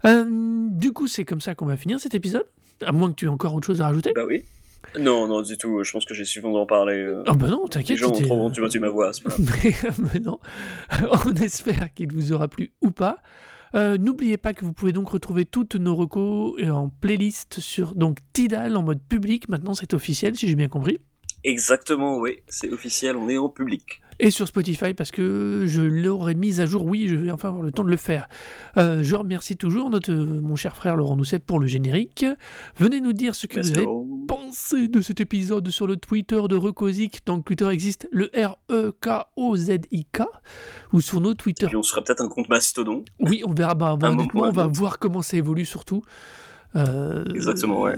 Euh, 0.06 0.68
du 0.72 0.92
coup, 0.92 1.08
c'est 1.08 1.24
comme 1.24 1.40
ça 1.40 1.56
qu'on 1.56 1.66
va 1.68 1.78
finir 1.78 2.00
cet 2.02 2.14
épisode. 2.14 2.46
À 2.86 2.92
moins 2.92 3.10
que 3.12 3.16
tu 3.16 3.26
aies 3.26 3.30
encore 3.30 3.54
autre 3.56 3.68
chose 3.68 3.82
à 3.82 3.88
rajouter. 3.88 4.12
Bah 4.16 4.24
oui. 4.28 4.44
Non, 5.00 5.28
non, 5.28 5.42
du 5.42 5.58
tout, 5.58 5.84
je 5.84 5.92
pense 5.92 6.06
que 6.06 6.14
j'ai 6.14 6.26
suffisamment 6.26 6.54
d'en 6.54 6.66
parler. 6.66 6.96
euh, 6.96 7.24
Ah 7.26 7.34
bah 7.34 7.48
non, 7.48 7.64
les 7.64 7.70
t'inquiète. 7.70 7.98
gens 7.98 8.10
ont 8.12 8.22
trop 8.22 8.42
entendu 8.46 8.80
ma 8.80 8.90
voix 8.90 9.10
à 9.10 9.14
ce 9.14 9.22
moment 9.24 9.38
mais, 9.64 9.74
mais 10.14 10.20
non, 10.20 10.40
on 11.26 11.34
espère 11.36 11.94
qu'il 11.94 12.12
vous 12.12 12.34
aura 12.34 12.48
plu 12.48 12.74
ou 12.82 12.92
pas. 12.92 13.18
Euh, 13.76 13.98
N'oubliez 13.98 14.38
pas 14.38 14.54
que 14.54 14.66
vous 14.66 14.74
pouvez 14.74 14.92
donc 14.92 15.10
retrouver 15.10 15.46
toutes 15.46 15.76
nos 15.76 15.96
recos 15.96 16.54
euh, 16.60 16.70
en 16.70 16.90
playlist 16.90 17.60
sur 17.60 17.96
donc 17.96 18.20
Tidal 18.34 18.76
en 18.78 18.84
mode 18.84 19.02
public. 19.02 19.50
Maintenant, 19.50 19.74
c'est 19.74 19.94
officiel, 19.96 20.36
si 20.36 20.48
j'ai 20.48 20.56
bien 20.56 20.68
compris. 20.68 21.00
Exactement, 21.44 22.18
oui, 22.20 22.38
c'est 22.48 22.72
officiel, 22.72 23.16
on 23.18 23.28
est 23.30 23.38
en 23.38 23.50
public. 23.50 24.02
Et 24.20 24.32
sur 24.32 24.48
Spotify 24.48 24.94
parce 24.94 25.12
que 25.12 25.66
je 25.68 25.82
l'aurais 25.82 26.36
mise 26.36 26.62
à 26.62 26.66
jour. 26.66 26.86
Oui, 26.86 27.08
je 27.08 27.16
vais 27.16 27.32
enfin 27.32 27.50
avoir 27.50 27.64
le 27.64 27.72
temps 27.72 27.84
de 27.84 27.90
le 27.90 27.98
faire. 27.98 28.28
Euh, 28.78 29.04
je 29.04 29.16
remercie 29.16 29.58
toujours 29.58 29.90
notre, 29.90 30.14
mon 30.14 30.56
cher 30.56 30.76
frère 30.76 30.96
Laurent 30.96 31.16
Doucet 31.18 31.40
pour 31.40 31.60
le 31.60 31.68
générique. 31.68 32.26
Venez 32.78 33.02
nous 33.02 33.14
dire 33.14 33.36
ce 33.36 33.48
que 33.48 33.58
Let's 33.60 33.70
vous 33.72 33.78
avez 33.78 33.86
go. 33.86 34.08
pensé 34.28 34.88
de 34.88 35.02
cet 35.02 35.20
épisode 35.22 35.68
sur 35.70 35.88
le 35.88 35.98
Twitter 35.98 36.42
de 36.50 36.56
Recosic. 36.56 37.26
Donc 37.26 37.46
Twitter 37.46 37.68
existe 37.70 38.08
le 38.12 38.30
R-E-K-O-Z-I-K 38.36 40.22
ou 40.94 41.02
sur 41.02 41.22
nos 41.22 41.34
Twitter. 41.34 41.68
Puis 41.68 41.76
on 41.76 41.84
sera 41.84 42.04
peut-être 42.04 42.22
un 42.22 42.30
compte 42.30 42.50
mastodon. 42.50 43.04
Oui, 43.20 43.42
on 43.46 43.54
verra. 43.54 43.76
Bah, 43.76 43.96
bah, 44.00 44.08
Un 44.08 44.14
honnêtement, 44.14 44.42
moment 44.42 44.50
on 44.52 44.54
va 44.56 44.68
voir 44.68 45.00
comment 45.00 45.22
ça 45.22 45.38
évolue 45.38 45.66
surtout. 45.66 46.04
Euh, 46.76 47.24
Exactement, 47.34 47.82
ouais. 47.82 47.96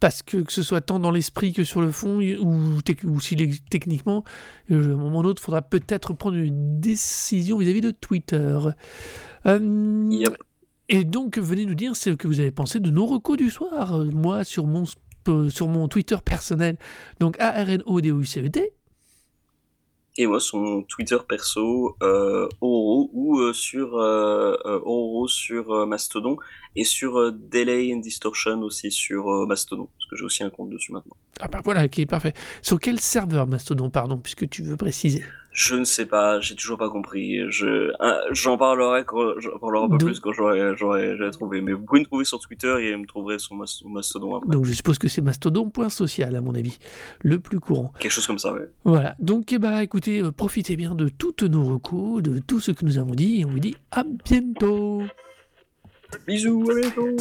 Parce 0.00 0.22
que 0.22 0.38
que 0.38 0.52
ce 0.52 0.62
soit 0.62 0.80
tant 0.80 1.00
dans 1.00 1.10
l'esprit 1.10 1.52
que 1.52 1.64
sur 1.64 1.80
le 1.80 1.90
fond, 1.90 2.20
ou, 2.20 2.78
ou 3.04 3.20
si 3.20 3.36
techniquement, 3.70 4.24
euh, 4.70 4.90
à 4.90 4.92
un 4.92 4.96
moment 4.96 5.20
ou 5.20 5.22
l'autre, 5.22 5.42
il 5.42 5.44
faudra 5.46 5.62
peut-être 5.62 6.12
prendre 6.14 6.36
une 6.36 6.80
décision 6.80 7.58
vis-à-vis 7.58 7.80
de 7.80 7.90
Twitter. 7.90 8.58
Euh, 9.46 10.06
Yep. 10.10 10.36
Et 10.90 11.04
donc, 11.04 11.38
venez 11.38 11.64
nous 11.64 11.74
dire 11.74 11.96
ce 11.96 12.10
que 12.10 12.28
vous 12.28 12.40
avez 12.40 12.50
pensé 12.50 12.78
de 12.78 12.90
nos 12.90 13.06
recos 13.06 13.38
du 13.38 13.50
soir. 13.50 14.04
Moi, 14.04 14.44
sur 14.44 14.66
mon, 14.66 14.84
sur 15.48 15.68
mon 15.68 15.88
Twitter 15.88 16.16
personnel, 16.22 16.76
donc 17.20 17.40
A-R-N-O-D-O-U-C-E-T. 17.40 18.72
Et 20.16 20.26
moi, 20.26 20.38
son 20.38 20.82
Twitter 20.82 21.18
perso, 21.28 21.96
euh, 22.02 22.48
ou 22.60 23.40
euh, 23.40 23.52
sur 23.52 23.96
euh, 23.96 24.54
euh, 24.64 24.80
Oro 24.84 25.26
sur 25.26 25.72
euh, 25.72 25.86
Mastodon, 25.86 26.36
et 26.76 26.84
sur 26.84 27.18
euh, 27.18 27.32
Delay 27.32 27.92
and 27.92 27.98
Distortion 27.98 28.60
aussi 28.62 28.92
sur 28.92 29.26
Mastodon, 29.46 29.88
parce 29.98 30.08
que 30.08 30.16
j'ai 30.16 30.24
aussi 30.24 30.44
un 30.44 30.50
compte 30.50 30.70
dessus 30.70 30.92
maintenant. 30.92 31.16
Ah 31.40 31.48
bah 31.48 31.60
voilà, 31.64 31.88
qui 31.88 32.02
est 32.02 32.06
parfait. 32.06 32.32
Sur 32.62 32.78
quel 32.78 33.00
serveur 33.00 33.48
Mastodon, 33.48 33.90
pardon, 33.90 34.18
puisque 34.18 34.48
tu 34.48 34.62
veux 34.62 34.76
préciser? 34.76 35.24
Je 35.56 35.76
ne 35.76 35.84
sais 35.84 36.04
pas, 36.06 36.40
j'ai 36.40 36.56
toujours 36.56 36.76
pas 36.78 36.90
compris. 36.90 37.38
Je, 37.48 37.92
j'en 38.32 38.58
parlerai 38.58 39.04
quand, 39.04 39.38
j'en 39.38 39.56
parlerai 39.60 39.84
un 39.84 39.88
peu 39.88 39.98
Donc- 39.98 40.08
plus 40.08 40.18
quand 40.18 40.32
j'aurai, 40.32 40.74
trouvé. 41.30 41.60
Mais 41.60 41.72
vous 41.72 41.84
pouvez 41.84 42.00
me 42.00 42.04
trouver 42.06 42.24
sur 42.24 42.40
Twitter 42.40 42.74
et 42.88 42.96
me 42.96 43.06
trouverez 43.06 43.38
sur 43.38 43.54
Mas- 43.54 43.70
sur 43.70 43.88
Mastodon 43.88 44.34
après. 44.34 44.50
Donc 44.50 44.64
je 44.64 44.72
suppose 44.72 44.98
que 44.98 45.06
c'est 45.06 45.22
mastodon.social 45.22 46.34
à 46.34 46.40
mon 46.40 46.56
avis, 46.56 46.76
le 47.22 47.38
plus 47.38 47.60
courant. 47.60 47.92
Quelque 48.00 48.10
chose 48.10 48.26
comme 48.26 48.40
ça, 48.40 48.52
ouais. 48.52 48.68
Voilà, 48.84 49.14
donc 49.20 49.52
eh 49.52 49.60
ben, 49.60 49.78
écoutez, 49.78 50.22
euh, 50.22 50.32
profitez 50.32 50.74
bien 50.74 50.96
de 50.96 51.08
toutes 51.08 51.44
nos 51.44 51.62
recours, 51.64 52.20
de 52.20 52.40
tout 52.40 52.58
ce 52.58 52.72
que 52.72 52.84
nous 52.84 52.98
avons 52.98 53.14
dit, 53.14 53.40
et 53.40 53.44
on 53.44 53.50
vous 53.50 53.60
dit 53.60 53.76
à 53.92 54.02
bientôt 54.02 55.02
Bisous, 56.26 56.68
à 56.68 56.74
bientôt 56.80 57.16